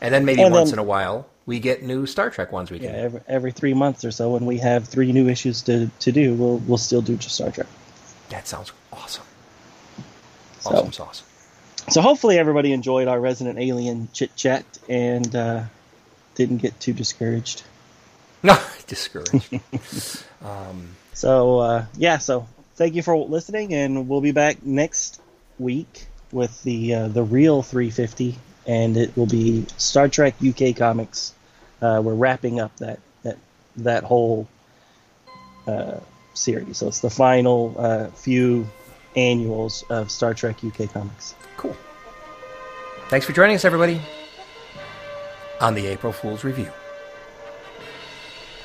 And 0.00 0.12
then 0.12 0.24
maybe 0.24 0.42
And 0.42 0.52
once 0.52 0.70
then- 0.70 0.78
in 0.80 0.84
a 0.84 0.88
while, 0.88 1.26
we 1.46 1.58
get 1.60 1.82
new 1.82 2.06
Star 2.06 2.30
Trek 2.30 2.52
ones 2.52 2.70
we 2.70 2.78
yeah, 2.78 2.90
can. 2.90 3.00
every, 3.00 3.20
every 3.28 3.52
three 3.52 3.74
months 3.74 4.04
or 4.04 4.10
so, 4.10 4.30
when 4.30 4.46
we 4.46 4.58
have 4.58 4.86
three 4.88 5.12
new 5.12 5.28
issues 5.28 5.62
to, 5.62 5.90
to 6.00 6.12
do, 6.12 6.34
we'll 6.34 6.58
we'll 6.58 6.78
still 6.78 7.02
do 7.02 7.16
just 7.16 7.34
Star 7.36 7.50
Trek. 7.50 7.66
That 8.30 8.46
sounds 8.46 8.72
awesome. 8.92 9.24
So- 10.62 10.70
Awesome 10.70 10.92
sauce. 10.92 11.22
So 11.90 12.00
hopefully 12.00 12.38
everybody 12.38 12.72
enjoyed 12.72 13.08
our 13.08 13.18
Resident 13.20 13.58
Alien 13.58 14.08
chit 14.12 14.34
chat 14.36 14.64
and 14.88 15.34
uh, 15.34 15.64
didn't 16.36 16.58
get 16.58 16.78
too 16.80 16.92
discouraged. 16.92 17.62
No, 18.44 18.58
discouraged. 18.88 19.60
um, 20.44 20.96
So 21.14 21.58
uh, 21.60 21.84
yeah, 21.96 22.18
so 22.18 22.48
thank 22.74 22.96
you 22.96 23.02
for 23.04 23.16
listening, 23.16 23.72
and 23.72 24.08
we'll 24.08 24.20
be 24.20 24.32
back 24.32 24.64
next 24.64 25.20
week 25.60 26.06
with 26.32 26.60
the 26.64 26.92
uh, 26.94 27.08
the 27.08 27.22
real 27.22 27.62
350, 27.62 28.36
and 28.66 28.96
it 28.96 29.16
will 29.16 29.26
be 29.28 29.64
Star 29.76 30.08
Trek 30.08 30.34
UK 30.44 30.74
comics. 30.74 31.34
Uh, 31.80 32.00
we're 32.04 32.14
wrapping 32.14 32.58
up 32.58 32.76
that 32.78 32.98
that 33.22 33.38
that 33.76 34.02
whole 34.02 34.48
uh, 35.68 36.00
series, 36.34 36.78
so 36.78 36.88
it's 36.88 36.98
the 36.98 37.10
final 37.10 37.76
uh, 37.78 38.06
few 38.08 38.66
annuals 39.16 39.84
of 39.90 40.10
Star 40.10 40.34
Trek 40.34 40.56
UK 40.64 40.92
comics. 40.92 41.34
cool. 41.56 41.76
Thanks 43.08 43.26
for 43.26 43.32
joining 43.32 43.56
us, 43.56 43.64
everybody, 43.64 44.00
on 45.60 45.74
the 45.74 45.86
April 45.86 46.12
Fool's 46.12 46.44
Review. 46.44 46.70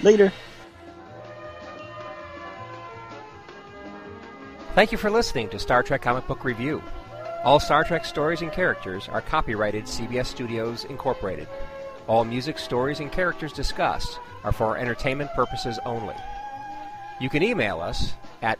Later. 0.01 0.31
Thank 4.73 4.91
you 4.91 4.97
for 4.97 5.09
listening 5.09 5.49
to 5.49 5.59
Star 5.59 5.81
Trek 5.81 6.03
Comic 6.03 6.27
Book 6.27 6.43
Review. 6.43 6.83
All 7.43 7.59
Star 7.59 7.83
Trek 7.83 8.05
stories 8.05 8.41
and 8.41 8.51
characters 8.51 9.09
are 9.09 9.21
copyrighted 9.21 9.85
CBS 9.85 10.27
Studios 10.27 10.85
Incorporated. 10.85 11.47
All 12.07 12.23
music, 12.23 12.57
stories, 12.59 12.99
and 12.99 13.11
characters 13.11 13.51
discussed 13.51 14.19
are 14.43 14.51
for 14.51 14.77
entertainment 14.77 15.31
purposes 15.33 15.79
only. 15.85 16.15
You 17.19 17.29
can 17.29 17.43
email 17.43 17.81
us 17.81 18.13
at 18.41 18.59